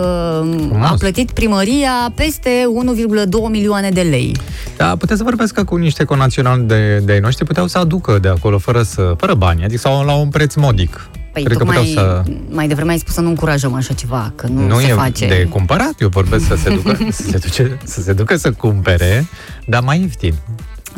uh, 0.01 0.80
a 0.80 0.95
plătit 0.99 1.30
primăria 1.30 2.12
peste 2.14 2.51
1,2 2.97 3.51
milioane 3.51 3.89
de 3.89 4.01
lei. 4.01 4.37
Da, 4.76 4.97
puteți 4.97 5.18
să 5.18 5.24
vorbesc 5.24 5.62
cu 5.62 5.76
niște 5.76 6.05
conaționali 6.05 6.62
de, 6.62 7.03
de 7.05 7.12
ai 7.12 7.20
noștri, 7.20 7.45
puteau 7.45 7.66
să 7.66 7.78
aducă 7.78 8.18
de 8.18 8.28
acolo 8.28 8.59
fără, 8.59 8.83
să, 8.83 9.14
fără 9.16 9.35
bani, 9.35 9.64
adică 9.64 9.80
sau 9.80 10.05
la 10.05 10.14
un 10.14 10.28
preț 10.28 10.55
modic. 10.55 11.09
Păi 11.33 11.43
Cred 11.43 11.57
că 11.57 11.64
tocmai, 11.64 11.85
puteau 11.85 12.05
să... 12.05 12.22
mai 12.51 12.68
devreme 12.68 12.91
ai 12.93 12.99
spus 12.99 13.14
să 13.14 13.20
nu 13.20 13.28
încurajăm 13.28 13.74
așa 13.74 13.95
ceva, 13.95 14.33
că 14.35 14.47
nu, 14.47 14.66
Nu 14.66 14.78
se 14.78 14.87
e 14.89 14.93
face. 14.93 15.26
de 15.26 15.47
cumpărat, 15.51 15.95
eu 16.01 16.09
vorbesc 16.09 16.47
să 16.47 16.55
se 16.55 16.74
ducă 16.74 16.97
să 17.11 17.22
se, 17.22 17.39
duce, 17.39 17.78
să 17.85 18.03
se 18.03 18.12
ducă 18.12 18.37
să 18.37 18.53
cumpere, 18.53 19.26
dar 19.66 19.83
mai 19.83 20.01
ieftin. 20.01 20.35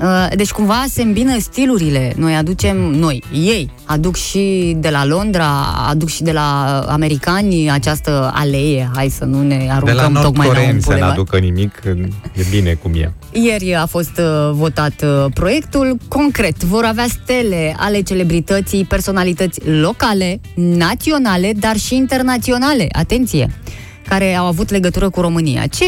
Uh, 0.03 0.27
Deci 0.37 0.51
cumva 0.51 0.85
se 0.89 1.03
îmbină 1.03 1.39
stilurile. 1.39 2.13
Noi 2.17 2.35
aducem, 2.35 2.77
noi, 2.77 3.23
ei, 3.33 3.71
aduc 3.85 4.17
și 4.17 4.77
de 4.79 4.89
la 4.89 5.05
Londra, 5.07 5.51
aduc 5.89 6.09
și 6.09 6.23
de 6.23 6.33
la 6.33 6.79
americani 6.89 7.71
această 7.71 8.31
alee, 8.35 8.91
hai 8.95 9.09
să 9.09 9.25
nu 9.25 9.43
ne 9.43 9.57
De 9.57 9.93
la 9.93 10.03
aruncăm 10.03 10.23
tocmai 10.23 10.47
la 10.47 10.61
un 10.61 10.67
nord 10.67 10.81
să 10.83 10.89
ne 10.89 10.95
bulevard. 10.95 11.13
aducă 11.13 11.39
nimic, 11.39 11.83
e 12.33 12.45
bine 12.51 12.73
cum 12.83 12.93
e. 12.95 13.13
Ieri 13.33 13.75
a 13.75 13.87
fost 13.87 14.19
uh, 14.19 14.51
votat 14.53 15.03
uh, 15.03 15.25
proiectul. 15.35 15.97
Concret, 16.09 16.63
vor 16.65 16.85
avea 16.85 17.07
stele 17.09 17.75
ale 17.79 18.01
celebrității, 18.03 18.85
personalități 18.85 19.61
locale, 19.69 20.41
naționale, 20.55 21.53
dar 21.59 21.77
și 21.77 21.95
internaționale. 21.95 22.87
Atenție! 22.93 23.51
Care 24.09 24.35
au 24.35 24.47
avut 24.47 24.71
legătură 24.71 25.11
cu 25.11 25.21
România. 25.21 25.67
Ce 25.67 25.85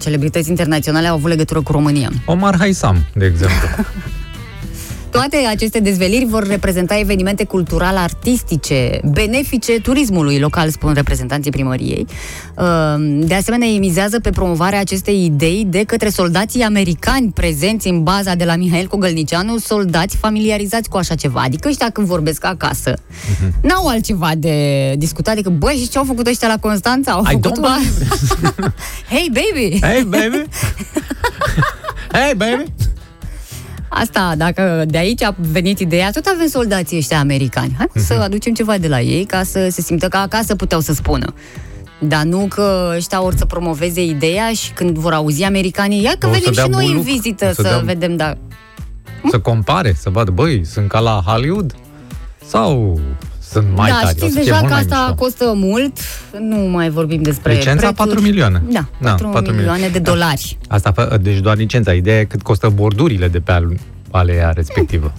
celebrități 0.00 0.48
internaționale 0.48 1.06
au 1.06 1.14
avut 1.14 1.28
legătură 1.28 1.62
cu 1.62 1.72
România? 1.72 2.10
Omar 2.24 2.56
Haisam, 2.58 3.06
de 3.12 3.24
exemplu. 3.24 3.68
Toate 5.16 5.36
aceste 5.36 5.80
dezveliri 5.80 6.24
vor 6.24 6.46
reprezenta 6.46 6.98
evenimente 6.98 7.44
cultural-artistice 7.44 9.00
benefice 9.04 9.80
turismului 9.80 10.38
local, 10.38 10.70
spun 10.70 10.92
reprezentanții 10.92 11.50
primăriei. 11.50 12.06
Uh, 12.56 12.64
De 13.18 13.34
asemenea, 13.34 13.68
ei 13.68 13.78
mizează 13.78 14.20
pe 14.20 14.30
promovarea 14.30 14.80
acestei 14.80 15.24
idei 15.24 15.66
de 15.68 15.82
către 15.82 16.08
soldații 16.08 16.62
americani 16.62 17.30
prezenți 17.34 17.88
în 17.88 18.02
baza 18.02 18.34
de 18.34 18.44
la 18.44 18.56
Mihail 18.56 18.86
Cogălnicianu, 18.86 19.58
soldați 19.58 20.16
familiarizați 20.16 20.88
cu 20.88 20.96
așa 20.96 21.14
ceva. 21.14 21.40
Adică 21.40 21.68
ăștia 21.68 21.90
când 21.90 22.06
vorbesc 22.06 22.44
acasă, 22.44 22.94
n-au 23.62 23.86
altceva 23.86 24.30
de 24.36 24.94
discutat 24.96 25.34
decât, 25.34 25.52
băi, 25.52 25.76
și 25.76 25.88
ce 25.88 25.98
au 25.98 26.04
făcut 26.04 26.26
ăștia 26.26 26.48
la 26.48 26.58
Constanța? 26.58 27.12
Au 27.12 27.22
I 27.22 27.30
făcut 27.30 27.58
don't 27.58 27.62
o... 27.62 27.68
Hey, 29.14 29.30
baby! 29.32 29.78
Hey, 29.80 30.02
baby! 30.02 30.42
hey, 32.16 32.34
baby! 32.36 32.85
Asta, 34.00 34.34
dacă 34.36 34.84
de 34.88 34.98
aici 34.98 35.22
a 35.22 35.34
venit 35.38 35.78
ideea, 35.78 36.10
tot 36.10 36.26
avem 36.34 36.46
soldații 36.48 36.96
ăștia 36.96 37.18
americani. 37.18 37.74
Hai 37.76 37.86
Mhm. 37.94 38.04
să 38.04 38.14
aducem 38.14 38.52
ceva 38.54 38.78
de 38.78 38.88
la 38.88 39.00
ei 39.00 39.24
ca 39.24 39.42
să 39.42 39.68
se 39.70 39.80
simtă 39.80 40.08
ca 40.08 40.18
acasă 40.20 40.54
puteau 40.54 40.80
să 40.80 40.92
spună. 40.92 41.34
Dar 42.00 42.22
nu 42.22 42.46
că 42.48 42.92
ăștia 42.96 43.22
or 43.22 43.34
să 43.36 43.44
promoveze 43.44 44.02
ideea 44.04 44.52
și 44.52 44.72
când 44.72 44.96
vor 44.98 45.12
auzi 45.12 45.42
americanii, 45.42 46.02
ia 46.02 46.14
că 46.18 46.26
O 46.26 46.32
să 46.32 46.38
venim 46.38 46.52
dea 46.54 46.64
și 46.64 46.70
noi 46.70 46.84
în 46.86 46.90
buluc, 46.90 47.04
vizită 47.04 47.44
o 47.44 47.52
să 47.52 47.62
să, 47.62 47.68
dea- 47.68 47.84
vedem, 47.84 48.16
da. 48.16 48.36
Să 49.30 49.38
compare, 49.38 49.94
să 49.98 50.10
vadă, 50.10 50.30
băi, 50.30 50.64
sunt 50.64 50.88
ca 50.88 50.98
la 50.98 51.22
Hollywood? 51.26 51.74
Sau 52.46 53.00
sunt 53.60 53.76
mai 53.76 53.88
da, 53.90 53.94
tari? 54.02 54.06
O 54.06 54.08
știți 54.08 54.26
să 54.32 54.40
fie 54.40 54.42
deja 54.42 54.54
mult 54.58 54.66
că 54.66 54.72
mai 54.72 54.80
asta 54.82 54.96
mișto. 55.06 55.14
costă 55.14 55.52
mult, 55.54 55.98
nu 56.40 56.56
mai 56.56 56.90
vorbim 56.90 57.22
despre 57.22 57.52
Licența 57.52 57.86
prețuri. 57.92 58.08
4 58.08 58.20
milioane. 58.20 58.62
Da, 58.70 58.88
4, 59.02 59.28
4 59.28 59.52
milioane 59.54 59.88
de 59.88 59.98
dolari. 59.98 60.58
Asta, 60.68 60.92
fă- 60.92 61.20
deci 61.20 61.38
doar 61.38 61.56
licența. 61.56 61.92
Ideea 61.92 62.18
e 62.20 62.24
cât 62.24 62.42
costă 62.42 62.68
bordurile 62.68 63.28
de 63.28 63.38
pe 63.40 63.52
al- 63.52 63.76
alea 64.10 64.50
respectivă. 64.50 65.12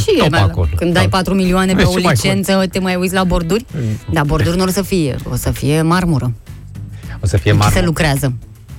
Și 0.00 0.14
Top 0.18 0.26
e, 0.26 0.28
mai- 0.30 0.40
acolo. 0.40 0.68
când 0.76 0.92
dai 0.92 1.08
4 1.08 1.34
milioane 1.34 1.74
pe 1.74 1.80
E 1.80 1.84
o 1.84 1.90
și 1.96 2.02
mai 2.04 2.12
licență, 2.12 2.62
te 2.72 2.78
mai 2.78 2.94
uiți 2.94 3.14
la 3.14 3.24
borduri? 3.24 3.64
Dar 4.12 4.24
borduri 4.24 4.56
nu 4.56 4.64
o 4.64 4.68
să 4.68 4.82
fie, 4.82 5.16
o 5.32 5.36
să 5.36 5.50
fie 5.50 5.82
marmură. 5.82 6.32
O 7.22 7.26
să 7.26 7.36
fie 7.36 7.50
În 7.50 7.56
ce 7.56 7.62
se 7.62 7.68
marmură. 7.68 7.86
lucrează? 7.86 8.32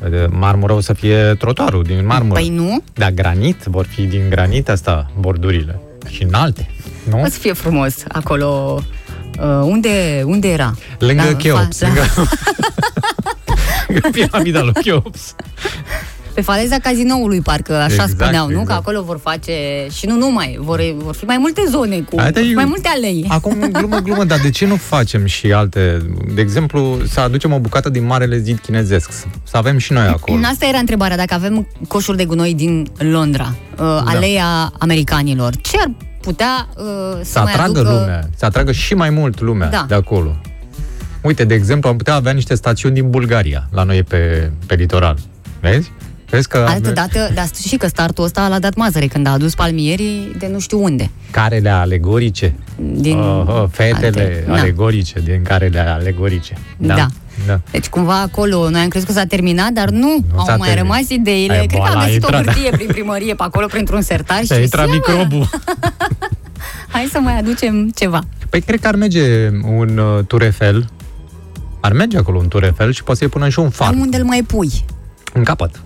De 0.09 0.28
Marmură 0.32 0.74
o 0.74 0.80
să 0.80 0.93
fie 0.93 1.36
trotuarul 1.39 1.84
din 1.84 2.05
marmură. 2.05 2.39
Păi 2.39 2.49
nu? 2.49 2.84
Da, 2.93 3.11
granit, 3.11 3.64
vor 3.64 3.86
fi 3.86 4.01
din 4.01 4.22
granit 4.30 4.70
asta, 4.70 5.11
bordurile. 5.20 5.80
Și 6.09 6.24
înalte, 6.24 6.70
nu? 7.09 7.22
O 7.22 7.26
să 7.26 7.38
fie 7.39 7.53
frumos 7.53 7.95
acolo. 8.07 8.80
Uh, 9.39 9.45
unde, 9.63 10.23
unde 10.25 10.47
era? 10.47 10.75
Lângă 10.99 11.23
La- 11.23 11.36
Cheops. 11.36 11.77
fa- 11.77 11.86
Lângă... 11.88 12.01
lângă 13.88 14.09
piramida 14.19 14.61
lui 14.61 14.73
Cheops. 14.73 15.36
Pe 16.34 16.41
faleza 16.41 16.77
cazinoului, 16.79 17.41
parcă 17.41 17.73
așa 17.75 17.86
Exact, 17.86 18.09
spuneau, 18.09 18.45
nu? 18.45 18.51
exact. 18.51 18.67
Că 18.67 18.73
acolo 18.73 19.01
vor 19.01 19.19
face 19.23 19.53
și 19.97 20.05
nu 20.05 20.15
numai, 20.15 20.57
vor, 20.59 20.81
vor 20.97 21.15
fi 21.15 21.25
mai 21.25 21.38
multe 21.38 21.61
zone 21.69 21.99
cu 21.99 22.19
Haide, 22.19 22.41
eu- 22.41 22.53
mai 22.53 22.65
multe 22.65 22.88
alei. 22.95 23.25
Acum, 23.27 23.69
glumă, 23.71 23.97
glumă, 23.97 24.23
dar 24.23 24.39
de 24.39 24.49
ce 24.49 24.65
nu 24.65 24.75
facem 24.75 25.25
și 25.25 25.51
alte... 25.51 26.01
De 26.36 26.41
exemplu, 26.41 26.97
să 27.09 27.19
aducem 27.19 27.53
o 27.53 27.59
bucată 27.59 27.89
din 27.89 28.05
Marele 28.05 28.38
Zid 28.39 28.59
Chinezesc. 28.59 29.11
Să 29.43 29.57
avem 29.57 29.77
și 29.77 29.91
noi 29.93 30.07
acolo. 30.07 30.39
Asta 30.51 30.65
era 30.65 30.77
întrebarea, 30.77 31.17
dacă 31.17 31.34
avem 31.34 31.67
coșuri 31.88 32.17
de 32.17 32.25
gunoi 32.25 32.53
din 32.53 32.88
Londra, 32.97 33.55
uh, 33.71 33.77
Da. 33.77 34.03
aleea 34.05 34.71
americanilor, 34.79 35.53
ce 35.61 35.77
ar 35.79 35.91
putea 36.24 36.67
uh, 36.78 36.84
să, 37.21 37.32
Să 37.32 37.39
mai 37.39 37.51
atragă 37.53 37.80
aducă... 37.80 37.93
lumea, 37.95 38.30
să 38.36 38.45
atragă 38.45 38.71
și 38.71 38.93
mai 38.93 39.09
mult 39.09 39.41
lumea 39.41 39.69
Da. 39.69 39.86
de 39.88 39.93
acolo. 39.93 40.36
Uite, 41.21 41.43
de 41.45 41.53
exemplu, 41.53 41.89
am 41.89 41.97
putea 41.97 42.13
avea 42.13 42.32
niște 42.32 42.55
stațiuni 42.55 42.95
din 42.95 43.09
Bulgaria, 43.09 43.67
la 43.71 43.84
noi 43.84 44.03
pe, 44.03 44.51
pe 44.65 44.76
litoral. 44.76 45.17
Vezi? 45.61 45.91
Vezi 46.30 46.47
că 46.47 46.65
Altă 46.69 46.91
dată, 46.91 47.30
dar 47.34 47.45
și 47.67 47.76
că 47.78 47.88
startul 47.88 48.24
ăsta 48.24 48.47
l-a 48.47 48.59
dat 48.59 48.76
Mazăre 48.76 49.07
când 49.07 49.28
a 49.28 49.32
adus 49.32 49.55
palmierii 49.55 50.36
de 50.38 50.47
nu 50.51 50.59
știu 50.59 50.84
unde. 50.84 51.09
carele 51.32 51.69
alegorice, 51.69 52.55
Din 52.76 53.17
uh, 53.17 53.43
uh, 53.47 53.63
fetele 53.71 54.05
alte- 54.05 54.43
na. 54.47 54.53
alegorice, 54.59 55.19
din 55.19 55.41
carele 55.43 55.80
alegorice. 55.80 56.53
Da. 56.78 56.95
da. 56.95 57.07
Deci 57.72 57.88
cumva 57.88 58.22
acolo, 58.22 58.70
noi 58.70 58.82
am 58.82 58.88
crezut 58.88 59.08
că 59.08 59.14
s-a 59.14 59.26
terminat, 59.26 59.70
dar 59.72 59.89
nu, 59.89 60.26
Nu 60.32 60.38
au 60.39 60.46
s-a 60.46 60.56
mai 60.56 60.68
terminat. 60.68 60.78
rămas 60.98 61.10
ideile. 61.10 61.54
Aia, 61.54 61.60
Cred 61.66 61.72
că 61.72 61.78
boala 61.78 61.94
am 61.94 62.00
a 62.00 62.06
găsit 62.06 62.24
o 62.24 62.28
intrat, 62.28 62.46
da. 62.46 62.52
hârtie 62.52 62.70
prin 62.72 62.88
primărie 62.88 63.36
pe 63.36 63.44
acolo, 63.44 63.66
printr-un 63.66 64.02
sertar 64.02 64.39
și 64.39 64.46
Și 64.46 64.54
a 64.54 64.60
intrat 64.60 64.88
seama, 64.89 64.94
microbul. 65.08 65.50
Hai 66.94 67.08
să 67.12 67.20
mai 67.20 67.38
aducem 67.38 67.89
ceva. 67.89 68.20
Păi 68.50 68.62
cred 68.62 68.80
că 68.80 68.88
ar 68.88 68.96
merge 68.96 69.50
un 69.78 69.98
uh, 69.98 70.26
tur 70.28 70.41
Eiffel. 70.41 70.89
Ar 71.80 71.91
merge 71.94 72.18
acolo 72.18 72.38
un 72.38 72.48
tur 72.48 72.64
Eiffel 72.64 72.91
și 72.91 73.04
poți 73.04 73.20
să-i 73.20 73.28
punem 73.28 73.50
și 73.50 73.60
un 73.60 73.70
far. 73.70 73.89
Dar 73.91 74.00
unde 74.02 74.18
îl 74.18 74.24
mai 74.24 74.44
pui? 74.48 74.86
În 75.34 75.44
capăt. 75.44 75.82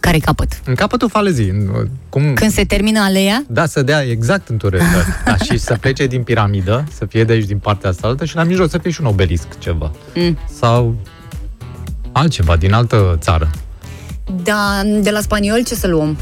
Care 0.00 0.18
capăt? 0.18 0.60
În 0.64 0.74
capătul 0.74 1.08
falezii. 1.08 1.48
în, 1.48 1.68
uh, 1.68 1.88
Cum... 2.08 2.34
Când 2.34 2.50
se 2.50 2.64
termină 2.64 3.00
aleea? 3.00 3.44
Da, 3.48 3.66
să 3.66 3.82
dea 3.82 4.02
exact 4.02 4.48
în 4.48 4.56
tur 4.56 4.74
Eiffel. 4.74 5.04
da, 5.24 5.36
și 5.36 5.58
să 5.58 5.76
plece 5.80 6.06
din 6.06 6.22
piramidă, 6.22 6.84
să 6.92 7.04
fie 7.04 7.24
de 7.24 7.32
aici 7.32 7.46
din 7.46 7.58
partea 7.58 7.90
asta 7.90 8.06
altă 8.06 8.24
și 8.24 8.36
la 8.36 8.42
mijloc 8.42 8.70
să 8.70 8.78
fie 8.78 8.90
și 8.90 9.00
un 9.00 9.06
obelisc 9.06 9.58
ceva. 9.58 9.90
Mm. 10.14 10.38
Sau 10.58 10.94
altceva 12.12 12.56
din 12.56 12.72
altă 12.72 13.16
țară. 13.20 13.50
Da, 14.42 14.82
de 15.00 15.10
la 15.10 15.20
spaniol 15.20 15.64
ce 15.64 15.74
să 15.74 15.86
luăm? 15.86 16.16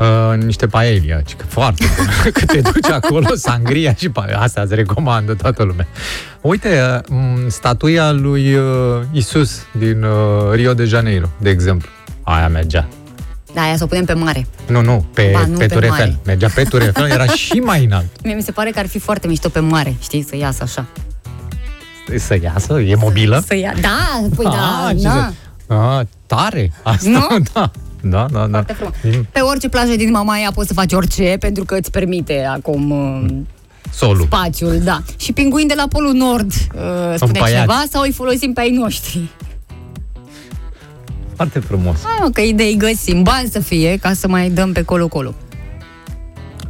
Uh, 0.00 0.42
niște 0.44 0.66
paelia, 0.66 1.20
ci 1.20 1.34
că 1.34 1.44
foarte 1.48 1.84
bună. 1.96 2.10
Că 2.38 2.44
te 2.44 2.60
duci 2.60 2.90
acolo, 2.90 3.26
sangria 3.34 3.94
și 3.94 4.08
pa... 4.08 4.26
asta 4.34 4.60
îți 4.60 4.74
recomandă 4.74 5.34
toată 5.34 5.62
lumea. 5.62 5.86
Uite, 6.40 6.80
uh, 6.96 7.00
m, 7.08 7.48
statuia 7.48 8.12
lui 8.12 8.54
uh, 8.54 8.62
Isus 9.12 9.66
din 9.78 10.02
uh, 10.02 10.52
Rio 10.52 10.74
de 10.74 10.84
Janeiro, 10.84 11.28
de 11.38 11.50
exemplu. 11.50 11.88
Aia 12.28 12.48
mergea. 12.48 12.88
Da, 13.54 13.60
aia 13.62 13.76
să 13.76 13.84
o 13.84 13.86
punem 13.86 14.04
pe 14.04 14.12
mare. 14.12 14.46
Nu, 14.68 14.80
nu, 14.82 15.04
pe, 15.14 15.30
Ba, 15.32 15.46
nu, 15.46 15.56
pe 15.58 15.66
pe 15.66 15.74
Tour 15.74 15.88
mare. 15.88 16.02
Eiffel. 16.02 16.18
Mergea 16.24 16.48
pe 16.54 16.62
Tour 16.62 16.82
Eiffel, 16.82 17.10
era 17.10 17.26
și 17.44 17.52
mai 17.52 17.84
înalt. 17.84 18.06
Mie 18.24 18.34
mi 18.34 18.42
se 18.42 18.52
pare 18.52 18.70
că 18.70 18.78
ar 18.78 18.86
fi 18.86 18.98
foarte 18.98 19.26
mișto 19.26 19.48
pe 19.48 19.60
mare, 19.60 19.94
știi, 20.00 20.22
să 20.28 20.36
iasă 20.36 20.62
așa. 20.62 20.86
Să 22.18 22.38
iasă, 22.42 22.80
e 22.80 22.94
mobilă. 22.94 23.42
Să 23.46 23.56
ia... 23.56 23.74
Da, 23.80 24.28
păi 24.36 24.44
da, 24.44 24.84
Ah, 24.88 24.96
ce 24.96 25.02
da. 25.02 25.10
să- 25.66 25.74
Ah, 25.74 26.06
tare! 26.26 26.72
Asta, 26.82 27.08
Nu? 27.10 27.26
da. 27.52 27.70
Da, 28.02 28.26
da, 28.32 28.46
da. 28.46 28.64
Din 29.02 29.26
Pe 29.32 29.40
orice 29.40 29.68
plajă 29.68 29.96
din 29.96 30.10
Mamaia 30.10 30.50
poți 30.54 30.68
să 30.68 30.74
faci 30.74 30.92
orice, 30.92 31.36
pentru 31.40 31.64
că 31.64 31.74
îți 31.74 31.90
permite 31.90 32.44
acum 32.44 32.90
uh, 32.90 33.24
solul. 33.92 34.24
spațiul, 34.24 34.78
da. 34.84 35.02
Și 35.16 35.32
pinguini 35.32 35.68
de 35.68 35.74
la 35.76 35.84
Polul 35.88 36.12
Nord, 36.12 36.52
uh, 36.52 37.14
spune 37.14 37.30
Împăiați. 37.38 37.60
ceva, 37.60 37.82
sau 37.90 38.02
îi 38.02 38.12
folosim 38.12 38.52
pe 38.52 38.60
ai 38.60 38.70
noștri? 38.70 39.28
Foarte 41.36 41.58
frumos. 41.58 41.96
Hai 42.04 42.18
mă, 42.20 42.30
că 42.30 42.40
idei 42.40 42.76
găsim, 42.76 43.22
bani 43.22 43.48
să 43.48 43.58
fie, 43.58 43.96
ca 43.96 44.12
să 44.12 44.28
mai 44.28 44.50
dăm 44.50 44.72
pe 44.72 44.82
colo-colo. 44.82 45.34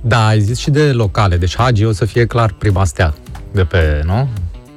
Da, 0.03 0.27
ai 0.27 0.41
zis 0.41 0.59
și 0.59 0.71
de 0.71 0.93
locale. 0.93 1.37
Deci 1.37 1.57
Hagi 1.57 1.85
o 1.85 1.93
să 1.93 2.05
fie 2.05 2.27
clar 2.27 2.53
prima 2.53 2.85
stea 2.85 3.15
de 3.53 3.65
pe, 3.65 4.03
nu? 4.05 4.29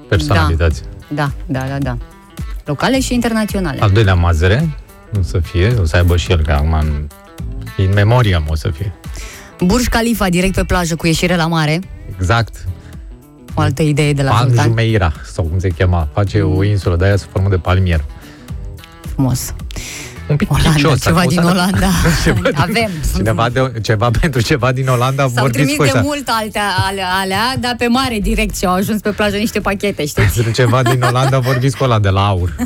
Personalități. 0.07 0.81
Da, 1.07 1.31
da, 1.45 1.59
da, 1.59 1.77
da. 1.77 1.97
Locale 2.65 2.99
și 2.99 3.13
internaționale. 3.13 3.79
Al 3.81 3.89
doilea 3.89 4.13
Mazăre 4.13 4.77
o 5.17 5.21
să 5.21 5.39
fie, 5.39 5.75
o 5.81 5.85
să 5.85 5.95
aibă 5.95 6.17
și 6.17 6.31
el, 6.31 6.43
că 6.43 6.51
acum 6.51 6.73
în, 6.73 7.07
în 7.77 7.93
memoriam 7.93 8.45
o 8.49 8.55
să 8.55 8.69
fie. 8.69 8.93
Burj 9.59 9.87
Khalifa 9.87 10.29
direct 10.29 10.53
pe 10.53 10.63
plajă 10.63 10.95
cu 10.95 11.05
ieșire 11.05 11.35
la 11.35 11.47
mare. 11.47 11.79
Exact. 12.15 12.65
O 13.53 13.61
altă 13.61 13.81
idee 13.81 14.13
de 14.13 14.21
la 14.21 14.29
Pan 14.29 14.47
Sultan. 14.47 14.65
Jumeira, 14.65 15.13
sau 15.25 15.43
cum 15.43 15.59
se 15.59 15.69
chema. 15.69 16.09
Face 16.13 16.41
o 16.41 16.63
insulă 16.63 16.95
de 16.95 17.05
aia 17.05 17.15
sub 17.15 17.29
formă 17.31 17.49
de 17.49 17.57
palmier. 17.57 18.03
Frumos. 19.19 19.53
Un 20.29 20.35
pic 20.35 20.51
Olanda, 20.51 20.71
chicios, 20.73 21.01
ceva 21.01 21.19
acum 21.19 21.29
din 21.29 21.41
să- 21.41 21.47
Olanda. 21.49 21.87
Ceva 22.23 22.49
Avem. 22.55 22.89
Cineva 23.15 23.49
de, 23.49 23.71
ceva 23.81 24.09
pentru 24.21 24.41
ceva 24.41 24.71
din 24.71 24.87
Olanda 24.87 25.23
S-au 25.23 25.31
vorbiți 25.33 25.53
trimis 25.57 25.75
cu 25.75 25.81
de 25.83 25.87
ăștia. 25.87 26.01
mult 26.01 26.27
alte 26.31 26.59
ale, 26.87 27.01
alea, 27.21 27.55
dar 27.59 27.75
pe 27.77 27.87
mare 27.87 28.19
direct 28.19 28.57
și 28.57 28.65
au 28.65 28.73
ajuns 28.73 29.01
pe 29.01 29.09
plajă 29.09 29.35
niște 29.37 29.59
pachete, 29.59 30.05
știți? 30.05 30.33
Pentru 30.33 30.51
ceva 30.51 30.83
din 30.83 31.01
Olanda 31.01 31.39
vorbiți 31.39 31.77
cu 31.77 31.83
ăla 31.83 31.99
de 31.99 32.09
la 32.09 32.27
aur. 32.27 32.55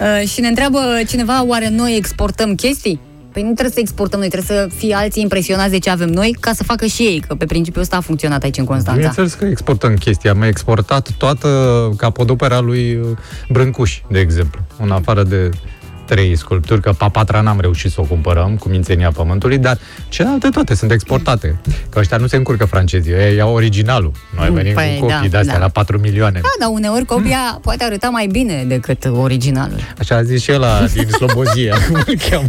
Uh, 0.00 0.28
și 0.28 0.40
ne 0.40 0.48
întreabă 0.48 0.78
cineva, 1.08 1.44
oare 1.44 1.68
noi 1.68 1.96
exportăm 1.96 2.54
chestii? 2.54 3.00
Păi 3.36 3.44
nu 3.44 3.52
trebuie 3.52 3.74
să 3.74 3.80
exportăm 3.80 4.18
noi, 4.18 4.28
trebuie 4.28 4.58
să 4.58 4.68
fie 4.76 4.94
alții 4.94 5.22
impresionați 5.22 5.70
de 5.70 5.78
ce 5.78 5.90
avem 5.90 6.08
noi, 6.08 6.36
ca 6.40 6.52
să 6.52 6.62
facă 6.62 6.86
și 6.86 7.02
ei, 7.02 7.24
că 7.28 7.34
pe 7.34 7.46
principiul 7.46 7.82
ăsta 7.82 7.96
a 7.96 8.00
funcționat 8.00 8.42
aici 8.42 8.56
în 8.56 8.64
Constanța. 8.64 8.94
Bineînțeles 8.94 9.34
că 9.34 9.44
exportăm 9.44 9.94
chestia. 9.94 10.30
Am 10.30 10.42
exportat 10.42 11.10
toată 11.18 11.48
capodopera 11.96 12.60
lui 12.60 12.94
uh, 12.94 13.16
Brâncuș, 13.48 14.00
de 14.10 14.18
exemplu. 14.18 14.60
În 14.82 14.90
afară 14.90 15.22
de 15.22 15.50
trei 16.06 16.36
sculpturi, 16.36 16.80
că 16.80 16.92
Papatra 16.92 17.40
n-am 17.40 17.60
reușit 17.60 17.90
să 17.90 18.00
o 18.00 18.04
cumpărăm 18.04 18.56
cu 18.56 18.68
mințenia 18.68 19.10
pământului, 19.10 19.58
dar 19.58 19.78
celelalte 20.08 20.48
toate 20.48 20.74
sunt 20.74 20.90
exportate. 20.90 21.60
Că 21.88 21.98
ăștia 21.98 22.16
nu 22.16 22.26
se 22.26 22.36
încurcă 22.36 22.64
francezii, 22.64 23.12
ei 23.12 23.36
iau 23.36 23.54
originalul. 23.54 24.12
Noi 24.36 24.50
venim 24.50 24.74
Păi, 24.74 24.96
cu 25.00 25.06
copii 25.06 25.18
da, 25.18 25.28
de-astea 25.28 25.58
da. 25.58 25.60
la 25.60 25.68
4 25.68 25.98
milioane. 25.98 26.40
Da, 26.42 26.48
dar 26.58 26.68
uneori 26.72 27.04
copia 27.04 27.58
poate 27.62 27.84
arăta 27.84 28.08
mai 28.08 28.26
bine 28.26 28.64
decât 28.66 29.04
originalul. 29.04 29.80
Așa 29.98 30.16
a 30.16 30.22
zis 30.22 30.42
și 30.42 30.52
ăla 30.52 30.86
din 30.94 31.08
Slobozia, 31.08 31.76
cum 31.86 32.02
îl 32.06 32.14
cheamă. 32.30 32.48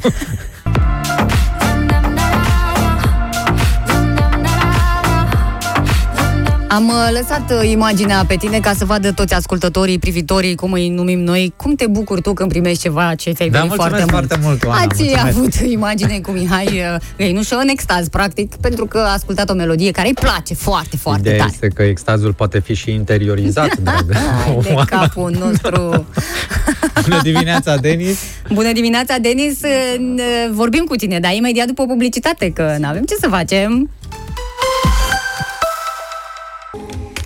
Am 6.70 6.88
uh, 6.88 6.94
lăsat 7.20 7.52
uh, 7.52 7.70
imaginea 7.70 8.26
pe 8.28 8.36
tine 8.36 8.60
ca 8.60 8.74
să 8.78 8.86
vadă 8.86 9.12
toți 9.12 9.34
ascultătorii, 9.34 10.00
privitorii, 10.00 10.56
cum 10.56 10.72
îi 10.72 10.90
numim 10.90 11.20
noi. 11.20 11.54
Cum 11.56 11.76
te 11.76 11.88
bucuri 11.88 12.22
tu 12.22 12.34
când 12.34 12.50
primești 12.50 12.82
ceva 12.82 13.16
ce 13.16 13.32
ți-ai 13.32 13.50
Da, 13.50 13.60
venit 13.60 13.74
foarte 13.76 13.96
mulțumesc 14.00 14.12
mult? 14.12 14.28
foarte 14.28 14.48
mult, 14.48 14.64
Oana, 14.66 14.82
Ați 14.82 15.02
mulțumesc. 15.04 15.38
avut 15.38 15.54
imagine 15.72 16.20
cu 16.20 16.32
Mihai 16.32 16.66
uh, 16.66 16.96
Găinușă 17.18 17.56
în 17.56 17.68
extaz, 17.68 18.08
practic, 18.08 18.56
pentru 18.56 18.86
că 18.86 18.98
a 18.98 19.12
ascultat 19.12 19.50
o 19.50 19.54
melodie 19.54 19.92
care 19.92 20.08
îi 20.08 20.14
place 20.14 20.54
foarte, 20.54 20.98
foarte 20.98 21.22
Ideea 21.22 21.38
tare. 21.38 21.50
este 21.54 21.68
că 21.68 21.82
extazul 21.84 22.34
poate 22.34 22.60
fi 22.60 22.74
și 22.74 22.92
interiorizat, 22.92 23.78
dragă. 23.84 24.14
Hai 24.46 24.58
de 24.62 24.76
capul 24.86 25.36
nostru. 25.40 26.06
Bună 27.04 27.20
dimineața, 27.22 27.76
Denis! 27.78 28.20
Bună 28.54 28.72
dimineața, 28.72 29.18
Denis. 29.18 29.62
Uh, 29.62 29.96
n- 29.98 30.52
Vorbim 30.52 30.84
cu 30.84 30.96
tine, 30.96 31.20
dar 31.20 31.34
imediat 31.34 31.68
după 31.68 31.86
publicitate, 31.86 32.50
că 32.52 32.76
nu 32.80 32.88
avem 32.88 33.04
ce 33.04 33.16
să 33.20 33.28
facem. 33.30 33.90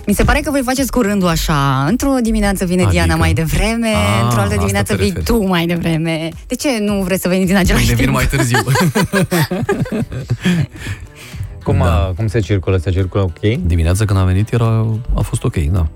Mi 0.06 0.14
se 0.14 0.24
pare 0.24 0.40
că 0.40 0.50
voi 0.50 0.62
faceți 0.64 0.90
cu 0.90 1.00
rândul 1.00 1.28
așa. 1.28 1.84
Într-o 1.88 2.14
dimineață 2.22 2.64
vine 2.64 2.82
Adică? 2.82 2.92
Diana 2.96 3.14
mai 3.16 3.32
devreme, 3.32 3.88
Ah, 3.88 4.20
într-o 4.22 4.40
altă 4.40 4.42
asta 4.52 4.56
dimineață 4.60 4.92
te 4.96 4.98
vii 5.02 5.08
referi. 5.14 5.24
tu 5.24 5.46
mai 5.46 5.66
devreme. 5.66 6.28
De 6.46 6.54
ce 6.54 6.68
nu 6.80 7.02
vreți 7.02 7.22
să 7.22 7.28
veniți 7.28 7.50
în 7.52 7.56
același 7.56 7.84
Mâine 7.84 7.96
vin 7.96 8.04
timp? 8.04 8.16
mai 8.16 8.26
târziu. 8.26 8.58
Cum, 11.64 11.78
da. 11.78 12.12
cum 12.16 12.26
se 12.26 12.40
circulă? 12.40 12.76
Se 12.76 12.90
circulă 12.90 13.22
ok? 13.22 13.38
Dimineața 13.66 14.04
când 14.04 14.18
a 14.18 14.24
venit 14.24 14.52
era, 14.52 14.86
a 15.14 15.20
fost 15.20 15.44
ok, 15.44 15.56
da. 15.56 15.88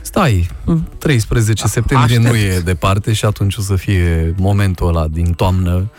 Stai, 0.00 0.48
13 0.98 1.66
septembrie 1.66 2.16
Aștept. 2.16 2.34
nu 2.34 2.40
e 2.40 2.60
departe 2.64 3.12
și 3.12 3.24
atunci 3.24 3.56
o 3.56 3.60
să 3.60 3.76
fie 3.76 4.34
momentul 4.36 4.88
ăla 4.88 5.06
din 5.08 5.32
toamnă 5.32 5.90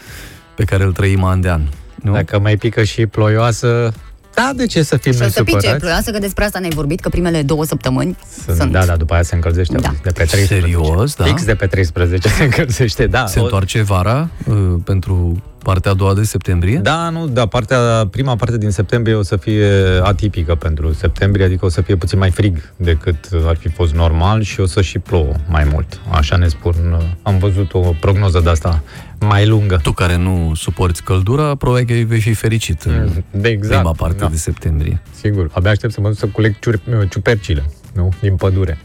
pe 0.56 0.64
care 0.64 0.84
îl 0.84 0.92
trăim 0.94 1.24
an 1.24 1.42
de 1.42 1.50
an. 1.50 1.62
Nu? 1.96 2.12
Dacă 2.14 2.40
mai 2.40 2.58
pică 2.58 2.84
și 2.84 3.06
ploioasă, 3.06 3.94
da, 4.36 4.52
de 4.56 4.66
ce 4.66 4.84
să 4.84 4.98
fim 4.98 5.12
Și 5.12 5.22
o 5.22 5.28
să 5.28 5.44
pice 5.44 5.56
nesupărați? 5.56 5.80
ploioasă, 5.80 6.12
că 6.12 6.20
despre 6.20 6.44
asta 6.46 6.60
ne-ai 6.60 6.72
vorbit, 6.76 7.00
că 7.00 7.10
primele 7.10 7.42
două 7.42 7.66
săptămâni 7.66 8.18
Sunt, 8.46 8.58
sunt. 8.58 8.72
Da, 8.72 8.86
da, 8.86 8.96
după 8.96 9.14
aia 9.14 9.24
se 9.24 9.36
încălzește 9.36 9.78
da. 9.78 9.90
de 9.90 9.98
pe 10.02 10.12
13. 10.12 10.54
Serios, 10.54 11.16
da? 11.16 11.24
Fix 11.24 11.44
de 11.46 11.56
pe 11.56 11.68
13 11.68 12.28
se 12.28 12.44
încălzește, 12.44 13.08
da. 13.08 13.26
Se 13.26 13.40
întoarce 13.40 13.82
vara 13.82 14.30
uh, 14.48 14.56
pentru 14.84 15.44
partea 15.66 15.92
a 15.92 15.94
doua 15.94 16.14
de 16.14 16.24
septembrie? 16.24 16.78
Da, 16.78 17.10
nu, 17.10 17.28
da, 17.28 17.46
partea, 17.46 18.08
prima 18.12 18.36
parte 18.36 18.58
din 18.58 18.70
septembrie 18.70 19.16
o 19.16 19.22
să 19.22 19.36
fie 19.36 19.68
atipică 20.02 20.56
pentru 20.56 20.94
septembrie, 20.94 21.46
adică 21.46 21.66
o 21.66 21.70
să 21.70 21.82
fie 21.82 21.96
puțin 21.96 22.18
mai 22.20 22.32
frig 22.32 22.74
decât 22.76 23.30
ar 23.46 23.56
fi 23.56 23.70
fost 23.70 23.94
normal 23.94 24.42
și 24.42 24.60
o 24.60 24.66
să 24.66 24.82
și 24.82 25.00
plouă 25.00 25.34
mai 25.48 25.68
mult. 25.72 26.00
Așa 26.10 26.36
ne 26.36 26.48
spun, 26.48 26.76
am 27.22 27.38
văzut 27.38 27.74
o 27.74 27.80
prognoză 27.80 28.40
de 28.40 28.50
asta 28.50 28.84
mai 29.20 29.48
lungă. 29.48 29.80
Tu 29.84 29.92
care 29.92 30.18
nu 30.18 30.52
suporți 30.56 31.04
căldura, 31.04 31.56
probabil 31.56 31.86
că 31.86 32.08
vei 32.08 32.20
fi 32.20 32.34
fericit 32.34 32.82
în 32.82 33.24
de 33.32 33.50
exact, 33.50 33.76
prima 33.76 33.92
parte 33.98 34.20
da. 34.20 34.28
de 34.28 34.36
septembrie. 34.38 35.02
Sigur, 35.22 35.50
abia 35.54 35.72
aștept 35.72 35.94
să 35.94 36.02
mă 36.02 36.08
duc 36.08 36.18
să 36.18 36.28
culeg 36.28 36.56
ciur- 36.60 37.08
ciupercile, 37.10 37.64
nu? 37.94 38.14
Din 38.22 38.36
pădure. 38.36 38.78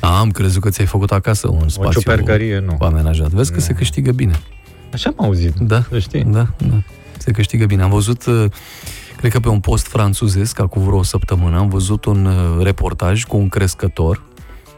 A, 0.00 0.18
am 0.18 0.30
crezut 0.30 0.62
că 0.62 0.70
ți-ai 0.70 0.86
făcut 0.86 1.12
acasă 1.12 1.48
un 1.48 1.68
spațiu 1.68 2.00
ciupercărie, 2.00 2.58
nu. 2.58 2.76
amenajat. 2.80 3.28
Vezi 3.28 3.52
că 3.52 3.60
se 3.60 3.72
câștigă 3.72 4.12
bine. 4.12 4.40
Așa 4.92 5.12
am 5.16 5.24
auzit. 5.24 5.54
Da, 5.58 5.82
să 5.90 5.98
știi. 5.98 6.24
Da, 6.24 6.46
da. 6.58 6.82
Se 7.18 7.30
câștigă 7.30 7.66
bine. 7.66 7.82
Am 7.82 7.90
văzut, 7.90 8.26
uh, 8.26 8.44
cred 9.16 9.32
că 9.32 9.40
pe 9.40 9.48
un 9.48 9.60
post 9.60 9.86
franțuzesc, 9.86 10.60
acum 10.60 10.82
vreo 10.82 11.02
săptămână, 11.02 11.58
am 11.58 11.68
văzut 11.68 12.04
un 12.04 12.24
uh, 12.24 12.62
reportaj 12.64 13.24
cu 13.24 13.36
un 13.36 13.48
crescător 13.48 14.22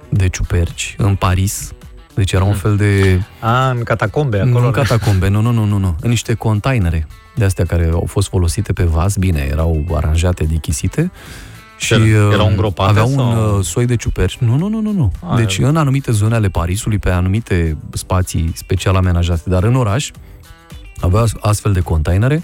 de 0.08 0.28
ciuperci 0.28 0.94
în 0.98 1.14
Paris. 1.14 1.72
Deci 2.14 2.32
era 2.32 2.44
un 2.44 2.54
fel 2.54 2.76
de... 2.76 3.22
A, 3.40 3.70
în 3.70 3.82
catacombe, 3.82 4.42
Nu 4.42 4.50
acolo. 4.50 4.66
în 4.66 4.72
catacombe, 4.72 5.28
nu, 5.28 5.40
nu, 5.40 5.50
nu, 5.50 5.64
nu, 5.64 5.78
nu. 5.78 5.96
În 6.00 6.08
niște 6.08 6.34
containere 6.34 7.06
de 7.34 7.44
astea 7.44 7.64
care 7.64 7.90
au 7.92 8.04
fost 8.06 8.28
folosite 8.28 8.72
pe 8.72 8.82
vas, 8.84 9.16
bine, 9.16 9.46
erau 9.50 9.84
aranjate, 9.94 10.44
dichisite. 10.44 11.10
Și 11.80 11.92
Era- 11.92 12.04
erau 12.32 12.44
uh, 12.44 12.50
îngropate 12.50 12.90
aveau 12.90 13.08
sau- 13.08 13.30
un 13.30 13.56
uh, 13.58 13.64
soi 13.64 13.86
de 13.86 13.96
ciuperci. 13.96 14.36
Nu, 14.36 14.56
nu, 14.56 14.68
nu, 14.68 14.80
nu, 14.80 14.92
nu. 14.92 15.12
A, 15.28 15.36
deci 15.36 15.58
în 15.58 15.76
anumite 15.76 16.12
zone 16.12 16.34
ale 16.34 16.48
Parisului, 16.48 16.98
pe 16.98 17.10
anumite 17.10 17.76
spații 17.92 18.52
special 18.54 18.94
amenajate, 18.96 19.42
dar 19.50 19.62
în 19.64 19.74
oraș, 19.74 20.10
aveau 21.00 21.22
as- 21.22 21.34
astfel 21.40 21.72
de 21.72 21.80
containere 21.80 22.42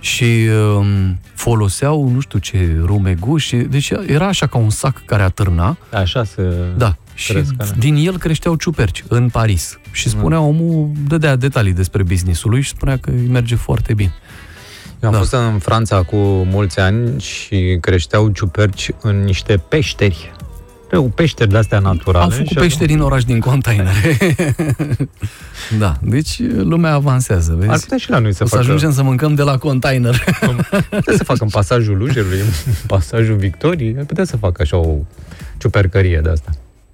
și 0.00 0.48
um, 0.76 1.18
foloseau, 1.34 2.08
nu 2.08 2.20
știu 2.20 2.38
ce, 2.38 2.76
rumeguș. 2.84 3.44
și- 3.46 3.56
Deci 3.56 3.92
era 4.06 4.26
așa 4.26 4.46
ca 4.46 4.58
un 4.58 4.70
sac 4.70 5.04
care 5.04 5.22
atârna. 5.22 5.76
Așa 5.94 6.24
se 6.24 6.42
Da. 6.76 6.96
Și 7.14 7.32
cresc, 7.32 7.52
da. 7.52 7.64
din 7.78 7.94
el 7.96 8.18
creșteau 8.18 8.54
ciuperci 8.54 9.04
în 9.08 9.28
Paris. 9.28 9.78
Și 9.90 10.08
spunea 10.08 10.40
omul, 10.40 10.90
dădea 11.08 11.36
detalii 11.36 11.72
despre 11.72 12.02
businessul 12.02 12.50
lui 12.50 12.60
și 12.60 12.68
spunea 12.68 12.96
că 12.98 13.10
îi 13.10 13.26
merge 13.30 13.54
foarte 13.54 13.94
bine. 13.94 14.12
Eu 15.02 15.08
am 15.08 15.10
Da. 15.10 15.10
da. 15.10 15.18
fost 15.18 15.32
în 15.32 15.58
Franța 15.58 16.02
cu 16.02 16.16
mulți 16.50 16.78
ani 16.80 17.20
și 17.20 17.78
creșteau 17.80 18.28
ciuperci 18.28 18.90
în 19.00 19.24
niște 19.24 19.56
peșteri. 19.68 20.32
Rău, 20.90 21.04
peșteri 21.04 21.50
de-astea 21.50 21.78
naturale. 21.78 22.24
Au 22.24 22.30
făcut 22.30 22.46
și 22.46 22.54
peșteri 22.54 22.92
în 22.92 23.00
oraș 23.00 23.24
din 23.24 23.40
containere. 23.40 24.16
da, 25.78 25.96
deci 26.00 26.40
lumea 26.56 26.92
avansează, 26.92 27.54
vezi? 27.58 27.70
Ar 27.70 27.78
putea 27.78 27.96
și 27.96 28.10
la 28.10 28.18
noi 28.18 28.34
să 28.34 28.42
o 28.42 28.46
să 28.46 28.54
facă- 28.56 28.66
ajungem 28.66 28.92
să 28.92 29.02
mâncăm 29.02 29.34
de 29.34 29.42
la 29.42 29.58
container. 29.58 30.24
Putea 30.90 31.16
să 31.16 31.24
facă 31.24 31.42
în 31.42 31.48
pasajul 31.48 31.96
Lugerului, 31.96 32.38
în 32.40 32.46
pasajul 32.86 33.36
Victoriei, 33.36 33.94
ar 33.98 34.04
putea 34.04 34.24
să 34.24 34.36
facă 34.36 34.62
așa 34.62 34.76
o 34.76 34.94
ciupercărie 35.58 36.20
de 36.22 36.28
asta. 36.28 36.50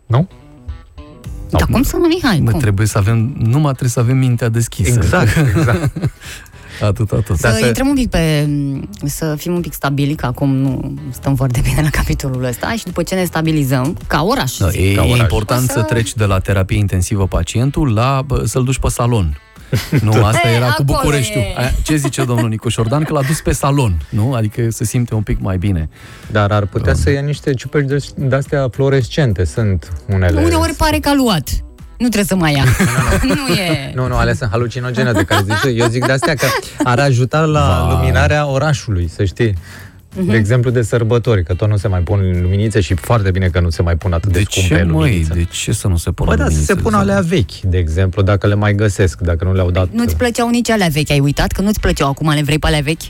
Nu? 0.06 0.28
Dar 1.50 1.66
cum 1.70 1.82
să 1.82 1.96
nu, 1.96 2.06
Mihai? 2.06 2.40
Bă, 2.40 2.50
Cum? 2.50 2.60
trebuie 2.60 2.86
să 2.86 2.98
avem, 2.98 3.34
numai 3.38 3.70
trebuie 3.70 3.88
să 3.90 4.00
avem 4.00 4.16
mintea 4.16 4.48
deschisă. 4.48 4.90
Exact, 4.98 5.36
exact. 5.56 5.90
Atât, 6.82 7.10
atât. 7.12 7.36
Să 7.36 7.60
intrăm 7.66 7.88
un 7.88 7.94
pic 7.94 8.10
pe... 8.10 8.48
să 9.04 9.34
fim 9.38 9.54
un 9.54 9.60
pic 9.60 9.72
stabili, 9.72 10.14
că 10.14 10.26
acum 10.26 10.54
nu 10.54 10.94
stăm 11.10 11.34
foarte 11.34 11.60
bine 11.62 11.80
la 11.82 11.88
capitolul 11.90 12.44
ăsta 12.44 12.72
și 12.76 12.84
după 12.84 13.02
ce 13.02 13.14
ne 13.14 13.24
stabilizăm, 13.24 13.96
ca 14.06 14.22
oraș, 14.24 14.56
Da, 14.56 14.68
zic, 14.68 14.80
e, 14.80 14.94
ca 14.94 15.02
e 15.04 15.06
oraș. 15.08 15.18
important 15.18 15.68
O 15.70 15.72
să... 15.72 15.82
treci 15.82 16.14
de 16.14 16.24
la 16.24 16.38
terapie 16.38 16.78
intensivă 16.78 17.26
pacientul 17.26 17.92
la 17.94 18.22
bă, 18.26 18.42
să-l 18.46 18.64
duci 18.64 18.78
pe 18.78 18.88
salon. 18.88 19.38
Nu, 20.02 20.24
asta 20.24 20.48
E, 20.48 20.54
era 20.54 20.66
cu 20.66 20.72
acolo 20.82 20.98
Bucureștiul. 20.98 21.42
e. 21.42 21.54
Aia- 21.64 21.82
Ce 21.82 21.96
zice 21.96 22.24
domnul 22.24 22.48
Nicu 22.48 22.68
Șordan? 22.68 23.02
Că 23.02 23.12
l-a 23.12 23.22
dus 23.22 23.40
pe 23.40 23.52
salon, 23.52 24.02
nu? 24.10 24.32
Adică 24.32 24.70
se 24.70 24.84
simte 24.84 25.14
un 25.14 25.22
pic 25.22 25.40
mai 25.40 25.58
bine. 25.58 25.88
Dar 26.30 26.50
ar 26.52 26.66
putea 26.66 26.94
să 26.94 27.10
ia 27.10 27.20
niște 27.20 27.54
ciuperci 27.54 27.88
de- 27.88 28.26
de-astea 28.26 28.68
fluorescente. 28.70 29.44
Sunt 29.44 29.92
unele... 30.06 30.42
Uneori 30.42 30.72
pare 30.74 30.98
că 30.98 31.08
a 31.08 31.14
luat. 31.14 31.48
Nu 31.98 32.08
trebuie 32.08 32.24
să 32.24 32.34
mai 32.36 32.52
ia. 32.54 32.64
nu 33.48 33.54
e... 33.54 33.92
Nu, 33.94 34.06
nu, 34.08 34.14
alea 34.16 34.34
sunt 34.34 34.50
halucinogene 34.50 35.12
de 35.12 35.22
care 35.22 35.44
zici. 35.44 35.78
Eu 35.80 35.88
zic 35.88 36.06
de 36.06 36.12
astea 36.12 36.34
că 36.34 36.46
ar 36.84 36.98
ajuta 36.98 37.40
la 37.40 37.60
Va. 37.88 37.92
luminarea 37.98 38.46
orașului, 38.46 39.08
să 39.08 39.24
știi. 39.24 39.54
Mhm. 40.16 40.26
De 40.30 40.36
exemplu, 40.36 40.70
de 40.70 40.82
sărbători, 40.82 41.44
că 41.44 41.54
tot 41.54 41.68
nu 41.68 41.76
se 41.76 41.88
mai 41.88 42.00
pun 42.00 42.38
luminițe 42.42 42.80
și 42.80 42.94
foarte 42.94 43.30
bine 43.30 43.48
că 43.48 43.60
nu 43.60 43.70
se 43.70 43.82
mai 43.82 43.96
pun 43.96 44.12
atât 44.12 44.32
de, 44.32 44.38
De 44.38 44.44
scumpe 44.50 44.68
ce, 44.76 44.82
măi? 44.82 44.90
luminițe. 44.90 45.32
De 45.34 45.44
ce 45.44 45.72
să 45.72 45.88
nu 45.88 45.96
se 45.96 46.10
pună 46.10 46.30
Bă, 46.30 46.36
da, 46.36 46.42
să 46.42 46.48
luminițe 46.48 46.72
se 46.72 46.74
de 46.74 46.82
pună 46.82 46.96
salon? 46.96 47.10
alea 47.10 47.22
vechi, 47.22 47.60
de 47.60 47.78
exemplu, 47.78 48.22
dacă 48.22 48.46
le 48.46 48.54
mai 48.54 48.74
găsesc, 48.74 49.20
dacă 49.20 49.44
nu 49.44 49.52
le-au 49.52 49.70
dat. 49.70 49.88
Nu-ți 49.92 50.16
plăceau 50.16 50.48
nici 50.48 50.70
alea 50.70 50.88
vechi, 50.88 51.10
ai 51.10 51.20
uitat? 51.20 51.52
Că 51.52 51.62
nu-ți 51.62 51.80
plăceau 51.80 52.08
acum, 52.08 52.30
le 52.30 52.42
vrei 52.42 52.58
pe 52.58 52.66
alea 52.66 52.80
vechi? 52.80 53.02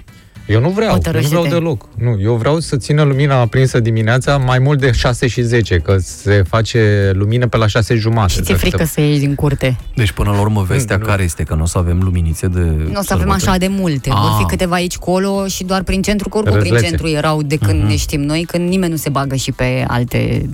Eu 0.48 0.60
nu 0.60 0.68
vreau, 0.70 0.88
eu 0.88 0.94
nu 0.96 1.02
Hotărăște-te. 1.02 1.36
vreau 1.38 1.54
deloc. 1.60 1.88
Nu, 1.96 2.16
eu 2.20 2.34
vreau 2.34 2.58
să 2.58 2.76
țină 2.76 3.02
lumina 3.02 3.34
aprinsă 3.40 3.80
dimineața 3.80 4.36
mai 4.36 4.58
mult 4.58 4.80
de 4.80 4.90
6 4.92 5.26
și 5.26 5.42
10, 5.42 5.76
că 5.78 5.96
se 5.98 6.42
face 6.48 7.10
lumină 7.14 7.46
pe 7.46 7.56
la 7.56 7.66
6 7.66 7.94
jumate. 7.94 8.32
Și 8.32 8.42
ți-e 8.42 8.54
frică 8.54 8.84
să 8.84 9.00
ieși 9.00 9.18
din 9.18 9.34
curte. 9.34 9.76
Deci, 9.94 10.12
până 10.12 10.30
la 10.30 10.40
urmă, 10.40 10.62
vestea 10.68 10.98
care 10.98 11.22
este? 11.22 11.42
Că 11.42 11.54
nu 11.54 11.62
o 11.62 11.66
să 11.66 11.78
avem 11.78 12.00
luminițe 12.02 12.46
de 12.46 12.60
Nu 12.60 12.98
o 12.98 13.02
să 13.02 13.14
avem 13.14 13.30
așa 13.30 13.56
de 13.56 13.66
multe. 13.68 14.10
Vor 14.10 14.34
fi 14.36 14.42
Ah. 14.42 14.48
câteva 14.48 14.74
aici 14.74 14.96
colo 14.96 15.46
și 15.46 15.64
doar 15.64 15.82
prin 15.82 16.02
centru, 16.02 16.28
că 16.28 16.36
oricum 16.38 16.58
prin 16.58 16.72
Răzlețe. 16.72 16.88
centru 16.96 17.16
erau 17.16 17.42
de 17.42 17.56
când 17.56 17.78
Mhm. 17.78 17.88
ne 17.88 17.96
știm 17.96 18.20
noi, 18.20 18.42
când 18.46 18.68
nimeni 18.68 18.90
nu 18.90 18.98
se 18.98 19.08
bagă 19.08 19.34
și 19.34 19.52
pe 19.52 19.84
alte 19.88 20.48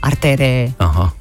artere. 0.00 0.72
Aha, 0.76 1.16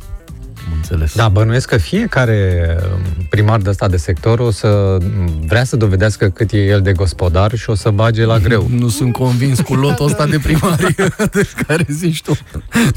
am 0.72 0.76
înțeles. 0.76 1.16
Da, 1.16 1.28
bănuiesc 1.30 1.68
că 1.68 1.78
fiecare 1.78 2.76
um, 2.94 3.26
primar 3.30 3.60
de 3.60 3.70
ăsta 3.70 3.88
de 3.88 3.98
sector 3.98 4.40
o 4.40 4.52
să 4.52 4.68
um, 4.68 5.00
vrea 5.48 5.64
să 5.64 5.76
dovedească 5.76 6.28
cât 6.30 6.52
e 6.52 6.58
el 6.58 6.82
de 6.82 6.92
gospodar 6.92 7.56
și 7.56 7.70
o 7.70 7.76
să 7.76 7.90
bage 7.90 8.26
la 8.26 8.38
greu. 8.40 8.68
Nu 8.78 8.90
sunt 8.90 9.14
convins 9.14 9.60
cu 9.60 9.74
lotul 9.76 10.06
ăsta 10.06 10.26
de 10.26 10.38
primari 10.44 10.96
de 11.32 11.48
care 11.68 11.86
zici 11.90 12.22
tu. 12.22 12.38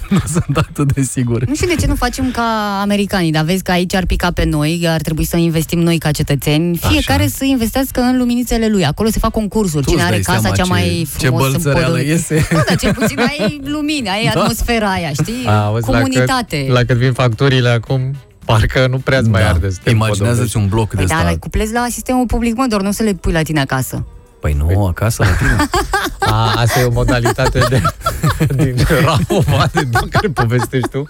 Nu 0.09 0.19
sunt 0.33 0.57
atât 0.57 0.93
de 0.93 1.03
sigur. 1.03 1.45
Nu 1.45 1.55
știu 1.55 1.67
de 1.67 1.75
ce 1.81 1.87
nu 1.87 1.95
facem 1.95 2.31
ca 2.31 2.79
americanii, 2.83 3.33
dar 3.33 3.45
vezi 3.45 3.63
că 3.63 3.71
aici 3.71 3.95
ar 3.95 4.07
pica 4.07 4.31
pe 4.31 4.45
noi, 4.45 4.85
ar 4.89 5.01
trebui 5.01 5.25
să 5.25 5.37
investim 5.37 5.79
noi 5.79 5.99
ca 5.99 6.11
cetățeni, 6.11 6.77
fiecare 6.77 7.27
să 7.27 7.45
investească 7.45 8.01
în 8.01 8.19
luminițele 8.19 8.69
lui. 8.69 8.85
Acolo 8.85 9.09
se 9.09 9.19
fac 9.19 9.31
concursuri. 9.31 9.85
Tu 9.85 9.91
Cine 9.91 10.03
îți 10.03 10.11
are 10.13 10.21
dai 10.25 10.35
casa 10.35 10.41
seama 10.41 10.57
cea 10.57 10.63
ce- 10.63 10.69
mai 10.71 11.07
ce 11.19 11.27
frumos 11.27 11.41
bălțăreală 11.51 11.97
împodobit- 11.97 12.07
iese? 12.09 12.47
Da, 12.53 12.63
dar 12.69 12.77
cel 12.77 12.95
puțin 12.95 13.19
ai 13.19 13.61
lumini, 13.75 14.09
ai 14.09 14.31
Da. 14.35 14.41
atmosfera 14.41 14.91
aia, 14.91 15.11
știi? 15.13 15.47
Auzi, 15.47 15.85
Comunitate. 15.87 16.57
La 16.57 16.65
cât, 16.65 16.73
la 16.75 16.85
cât 16.85 16.97
vin 16.97 17.13
facturile 17.13 17.62
acum, 17.69 18.15
parcă 18.45 18.87
nu 18.87 18.99
prea 18.99 19.21
mai 19.21 19.43
Da. 19.43 19.49
arde. 19.49 19.71
să 19.71 19.79
te 19.83 19.91
Imaginează-ți 19.91 20.57
un 20.57 20.67
bloc 20.69 20.91
de 20.91 20.97
Păi 20.97 21.07
da, 21.07 21.15
ăsta. 21.17 21.31
le 21.31 21.37
cuplezi 21.37 21.73
la 21.73 21.87
sistemul 21.91 22.27
public, 22.27 22.57
mă, 22.57 22.67
doar 22.69 22.83
nu 22.83 22.91
să 22.93 23.03
le 23.03 23.13
pui 23.15 23.33
la 23.33 23.43
tine 23.43 23.61
acasă. 23.61 24.07
Păi 24.41 24.53
nu, 24.53 24.87
acasă 24.87 25.25
la 25.25 25.31
tine. 25.35 25.57
A, 26.35 26.53
asta 26.57 26.81
e 26.81 26.85
o 26.85 26.91
modalitate 26.93 27.59
de, 27.69 27.83
din 28.65 28.77
Rahova, 29.05 29.67
de 29.73 29.89
care 30.11 30.29
povestești 30.29 30.89
tu. 30.89 31.05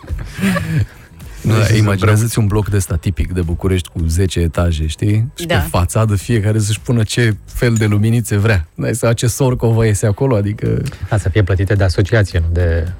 Nu, 1.40 1.52
da, 1.58 1.74
imaginează-ți 1.74 2.38
un 2.38 2.46
bloc 2.46 2.68
de 2.68 2.76
ăsta 2.76 2.96
tipic 2.96 3.32
de 3.32 3.40
București 3.40 3.88
cu 3.88 4.00
10 4.08 4.40
etaje, 4.40 4.86
știi? 4.86 5.28
Și 5.38 5.46
Da. 5.46 5.54
pe 5.58 5.66
fațadă 5.70 6.14
fiecare 6.16 6.58
să-și 6.58 6.80
pună 6.80 7.02
ce 7.02 7.36
fel 7.44 7.74
de 7.74 7.86
luminițe 7.86 8.36
vrea. 8.36 8.66
Dai 8.74 8.94
seama 8.94 9.14
ce 9.14 9.26
sorcovă 9.26 9.84
iese 9.86 10.06
acolo, 10.06 10.36
adică... 10.36 10.82
Da, 11.08 11.16
să 11.18 11.28
fie 11.28 11.42
plătite 11.42 11.74
de 11.74 11.84
asociație, 11.84 12.38
nu 12.38 12.52
de... 12.52 12.92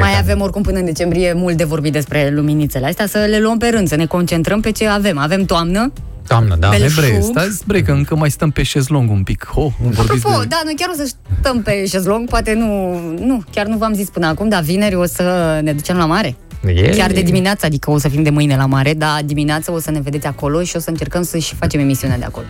Mai 0.00 0.18
avem 0.18 0.40
oricum 0.40 0.62
până 0.62 0.78
în 0.78 0.84
decembrie 0.84 1.32
mult 1.32 1.56
de 1.56 1.64
vorbit 1.64 1.92
despre 1.92 2.30
luminițele 2.30 2.86
astea, 2.86 3.06
să 3.06 3.18
le 3.18 3.38
luăm 3.38 3.58
pe 3.58 3.68
rând, 3.68 3.88
să 3.88 3.96
ne 3.96 4.06
concentrăm 4.06 4.60
pe 4.60 4.70
ce 4.70 4.88
avem. 4.88 5.18
Avem 5.18 5.44
toamnă. 5.44 5.92
Toamnă, 6.26 6.56
da. 6.58 6.68
Belșug. 6.68 7.02
Hai 7.02 7.10
bre, 7.10 7.20
stai 7.20 7.58
bre, 7.66 7.82
că 7.82 7.92
încă 7.92 8.16
mai 8.16 8.30
stăm 8.30 8.50
pe 8.50 8.62
șezlong 8.62 9.10
un 9.10 9.22
pic. 9.22 9.46
Ho, 9.54 9.72
vorbiți 9.80 10.00
Apropo, 10.00 10.40
de... 10.40 10.46
da, 10.48 10.60
noi 10.64 10.74
chiar 10.76 10.88
o 10.92 10.96
să 10.96 11.12
stăm 11.40 11.62
pe 11.62 11.86
șezlong, 11.86 12.28
poate 12.28 12.54
nu, 12.54 13.00
nu, 13.18 13.42
chiar 13.50 13.66
nu 13.66 13.76
v-am 13.76 13.94
zis 13.94 14.08
până 14.08 14.26
acum, 14.26 14.48
dar 14.48 14.62
vineri 14.62 14.94
o 14.94 15.04
să 15.04 15.58
ne 15.62 15.72
ducem 15.72 15.96
la 15.96 16.06
mare. 16.06 16.36
E... 16.66 16.90
Chiar 16.96 17.12
de 17.12 17.22
dimineață, 17.22 17.66
adică 17.66 17.90
o 17.90 17.98
să 17.98 18.08
fim 18.08 18.22
de 18.22 18.30
mâine 18.30 18.56
la 18.56 18.66
mare, 18.66 18.94
dar 18.94 19.20
dimineața 19.24 19.72
o 19.72 19.78
să 19.78 19.90
ne 19.90 20.00
vedeți 20.00 20.26
acolo 20.26 20.62
și 20.62 20.76
o 20.76 20.78
să 20.78 20.90
încercăm 20.90 21.22
să 21.22 21.38
și 21.38 21.54
facem 21.54 21.80
emisiunea 21.80 22.18
de 22.18 22.24
acolo. 22.24 22.46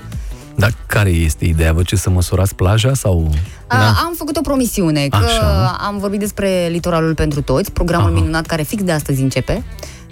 Dar 0.64 0.74
care 0.86 1.10
este 1.10 1.44
ideea? 1.44 1.72
Vă 1.72 1.82
ce 1.82 1.96
să 1.96 2.10
măsurați 2.10 2.54
plaja 2.54 2.94
sau... 2.94 3.30
Da. 3.68 3.76
Am 3.76 4.12
făcut 4.16 4.36
o 4.36 4.40
promisiune 4.40 5.06
că 5.08 5.16
Așa. 5.16 5.76
am 5.86 5.98
vorbit 5.98 6.18
despre 6.18 6.68
litoralul 6.70 7.14
pentru 7.14 7.42
toți, 7.42 7.72
programul 7.72 8.10
Aha. 8.10 8.18
minunat 8.18 8.46
care 8.46 8.62
fix 8.62 8.82
de 8.82 8.92
astăzi 8.92 9.22
începe. 9.22 9.64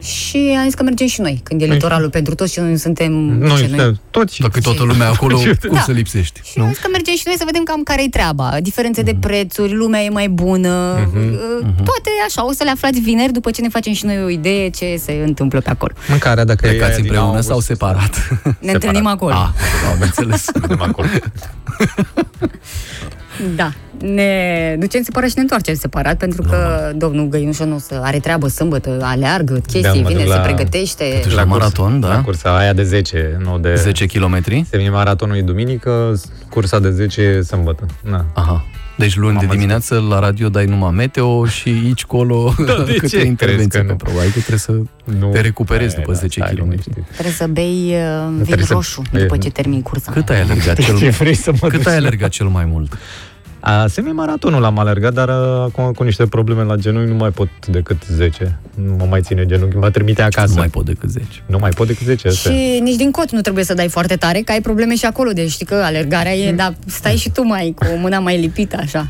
Și 0.03 0.55
am 0.59 0.65
zis 0.65 0.74
că 0.74 0.83
mergem 0.83 1.07
și 1.07 1.20
noi, 1.20 1.41
când 1.43 1.62
e 1.62 1.66
Păi- 1.66 1.70
litoralul 1.70 2.11
pentru 2.11 2.35
toți 2.35 2.53
și 2.53 2.61
noi 2.61 2.77
suntem... 2.79 3.12
Noi 3.12 3.57
ce, 3.61 3.66
suntem 3.66 4.01
toți. 4.11 4.41
Dacă 4.41 4.61
toată 4.61 4.83
lumea 4.83 5.09
acolo, 5.09 5.37
cum 5.69 5.73
Da. 5.73 5.81
să 5.81 5.93
lipsești? 5.93 6.41
Și 6.45 6.59
am 6.59 6.69
zis 6.69 6.79
că 6.79 6.89
mergem 6.93 7.15
și 7.15 7.23
noi 7.27 7.35
să 7.39 7.43
vedem 7.47 7.62
cam 7.62 7.83
care 7.83 8.03
e 8.03 8.09
treaba. 8.09 8.57
Diferențe 8.61 9.03
de 9.03 9.16
prețuri, 9.20 9.73
lumea 9.73 10.01
e 10.03 10.09
mai 10.09 10.29
bună, 10.29 10.69
uh, 11.15 11.66
toate 11.77 12.11
așa. 12.27 12.47
O 12.47 12.53
să 12.53 12.62
le 12.65 12.70
aflați 12.70 13.01
vineri 13.01 13.33
după 13.33 13.51
ce 13.51 13.61
ne 13.61 13.69
facem 13.69 13.93
și 13.93 14.05
noi 14.05 14.23
o 14.24 14.29
idee 14.29 14.69
ce 14.70 14.97
se 14.99 15.23
întâmplă 15.27 15.61
pe 15.61 15.70
acolo. 15.70 15.93
Mâncarea, 16.09 16.45
dacă 16.45 16.66
e 16.66 16.69
aia 16.69 16.77
Plecați 16.79 16.97
din 17.01 17.05
împreună 17.05 17.29
august, 17.31 17.49
sau 17.49 17.61
separat? 17.61 18.29
Ne 18.59 18.73
întâlnim 18.73 19.07
acolo. 19.07 19.33
Ah, 19.33 19.49
am 19.93 20.01
înțeles. 20.01 20.43
Suntem 20.43 20.83
acolo. 20.83 21.09
Da. 23.56 23.72
Ne 24.00 24.76
ducem 24.78 25.02
separat 25.02 25.28
și 25.28 25.34
ne 25.36 25.42
întoarcem 25.42 25.74
separat, 25.74 26.16
pentru 26.16 26.42
că 26.42 26.90
domnul 26.96 27.28
Găinușă 27.28 27.64
nu 27.64 27.74
o 27.74 27.78
să 27.78 28.00
are 28.02 28.18
treabă 28.18 28.48
sâmbătă, 28.48 28.98
aleargă, 29.02 29.52
Da, 29.52 29.60
chestii, 29.66 30.02
mă 30.02 30.09
duc 30.09 30.16
vine, 30.18 30.24
la- 30.28 30.34
se 30.34 30.40
pregătește. 30.40 31.20
duci 31.24 31.34
la 31.34 31.44
maraton, 31.44 32.00
da? 32.00 32.09
La 32.09 32.20
cursa 32.22 32.56
aia 32.59 32.72
de 32.72 32.82
10, 32.82 33.40
nu 33.44 33.59
de... 33.59 33.74
10 33.74 34.06
km? 34.06 34.42
Semi-maratonul 34.70 35.36
e 35.36 35.42
duminică, 35.42 36.20
cursa 36.50 36.78
de 36.78 36.90
10 36.90 37.20
e 37.20 37.42
sâmbătă. 37.42 37.86
Na. 38.00 38.24
Aha. 38.34 38.64
Deci 39.03 39.16
luni 39.16 39.39
de 39.39 39.47
dimineață 39.47 40.05
la 40.09 40.19
radio 40.19 40.49
dai 40.49 40.65
numai 40.65 40.91
meteo 40.91 41.47
și 41.47 41.69
aici 41.69 42.05
colo 42.05 42.55
Da, 42.66 42.83
de 42.87 42.93
câte 42.95 43.07
ce? 43.07 43.24
intervenții 43.24 43.69
Crezi 43.69 43.69
că 43.69 43.79
pe 43.79 43.91
nu? 43.91 43.97
probabil 43.97 44.31
că 44.31 44.39
trebuie 44.39 44.59
să 44.59 44.73
Nu. 45.19 45.31
te 45.33 45.41
recuperezi 45.41 45.95
E, 45.95 45.99
după 45.99 46.12
da, 46.12 46.19
10 46.19 46.41
stai 46.41 46.55
km. 46.55 46.74
Trebuie 47.12 47.33
să 47.35 47.47
bei 47.47 47.95
uh, 47.95 48.29
vin 48.35 48.45
Trebuie 48.45 48.66
să- 48.66 48.73
roșu 48.73 49.03
e, 49.12 49.19
după 49.19 49.35
nu. 49.35 49.41
ce 49.43 49.51
termin 49.51 49.83
cursa. 49.83 50.12
Cât 50.12 50.29
ai 50.29 50.41
alergat 50.41 50.79
cel, 50.81 50.99
Ce 50.99 51.09
vrei 51.09 51.35
să 51.35 51.53
mă 51.61 51.69
cât 51.69 51.77
duci 51.79 51.87
ai 51.87 51.93
la- 52.01 52.07
alergat 52.07 52.31
cel 52.31 52.47
mai 52.47 52.65
mult? 52.65 52.99
A, 53.64 53.86
semi-maratonul 53.86 54.60
l-am 54.60 54.78
alergat, 54.78 55.12
dar 55.12 55.28
a, 55.28 55.62
acum 55.62 55.93
cu 55.93 56.02
niște 56.02 56.26
probleme 56.26 56.62
la 56.62 56.76
genunchi 56.76 57.10
nu 57.10 57.16
mai 57.16 57.30
pot 57.30 57.48
decât 57.66 58.02
10. 58.10 58.59
Nu 58.74 58.94
mă 58.98 59.06
mai 59.09 59.20
ține 59.20 59.47
genunchi, 59.47 59.76
mă 59.76 59.90
trimite 59.90 60.22
acasă. 60.22 60.48
Nu 60.52 60.59
mai 60.59 60.68
pot 60.68 60.84
decât 60.84 61.10
10. 61.10 61.26
Nu 61.47 61.59
mai 61.59 61.70
pot 61.70 61.86
decât 61.86 62.06
10. 62.06 62.28
Asta. 62.28 62.51
Și 62.51 62.78
nici 62.82 62.97
din 62.97 63.10
cot 63.10 63.30
nu 63.30 63.40
trebuie 63.40 63.64
să 63.64 63.74
dai 63.74 63.89
foarte 63.89 64.16
tare, 64.16 64.40
că 64.40 64.52
ai 64.52 64.60
probleme 64.60 64.94
și 64.94 65.05
acolo, 65.05 65.30
deci 65.30 65.51
știi 65.51 65.66
că 65.66 65.74
alergarea 65.74 66.32
e, 66.32 66.52
dar 66.52 66.74
stai 66.86 67.16
și 67.16 67.30
tu 67.30 67.43
mai 67.43 67.74
cu 67.78 67.86
mâna 67.97 68.18
mai 68.18 68.40
lipită, 68.40 68.76
așa. 68.80 69.09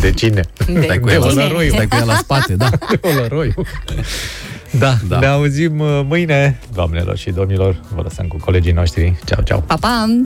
De 0.00 0.10
cine? 0.12 0.40
De 0.66 0.80
Stai 0.82 0.98
cu 0.98 1.08
ea 1.08 1.18
la, 1.18 1.28
cine? 1.28 1.68
stai 1.68 1.86
cu 1.86 1.96
ea 1.96 2.04
la 2.04 2.14
spate, 2.14 2.54
da. 2.54 2.68
Olăroiu. 3.10 3.54
Da, 4.78 4.94
da, 5.08 5.18
ne 5.18 5.26
auzim 5.26 5.80
uh, 5.80 6.00
mâine, 6.08 6.58
doamnelor 6.74 7.16
și 7.16 7.30
domnilor. 7.30 7.80
Vă 7.94 8.00
lăsăm 8.02 8.26
cu 8.26 8.36
colegii 8.36 8.72
noștri. 8.72 9.16
Ceau, 9.24 9.42
ceau. 9.42 9.60
Pa, 9.66 9.74
pa! 9.80 10.20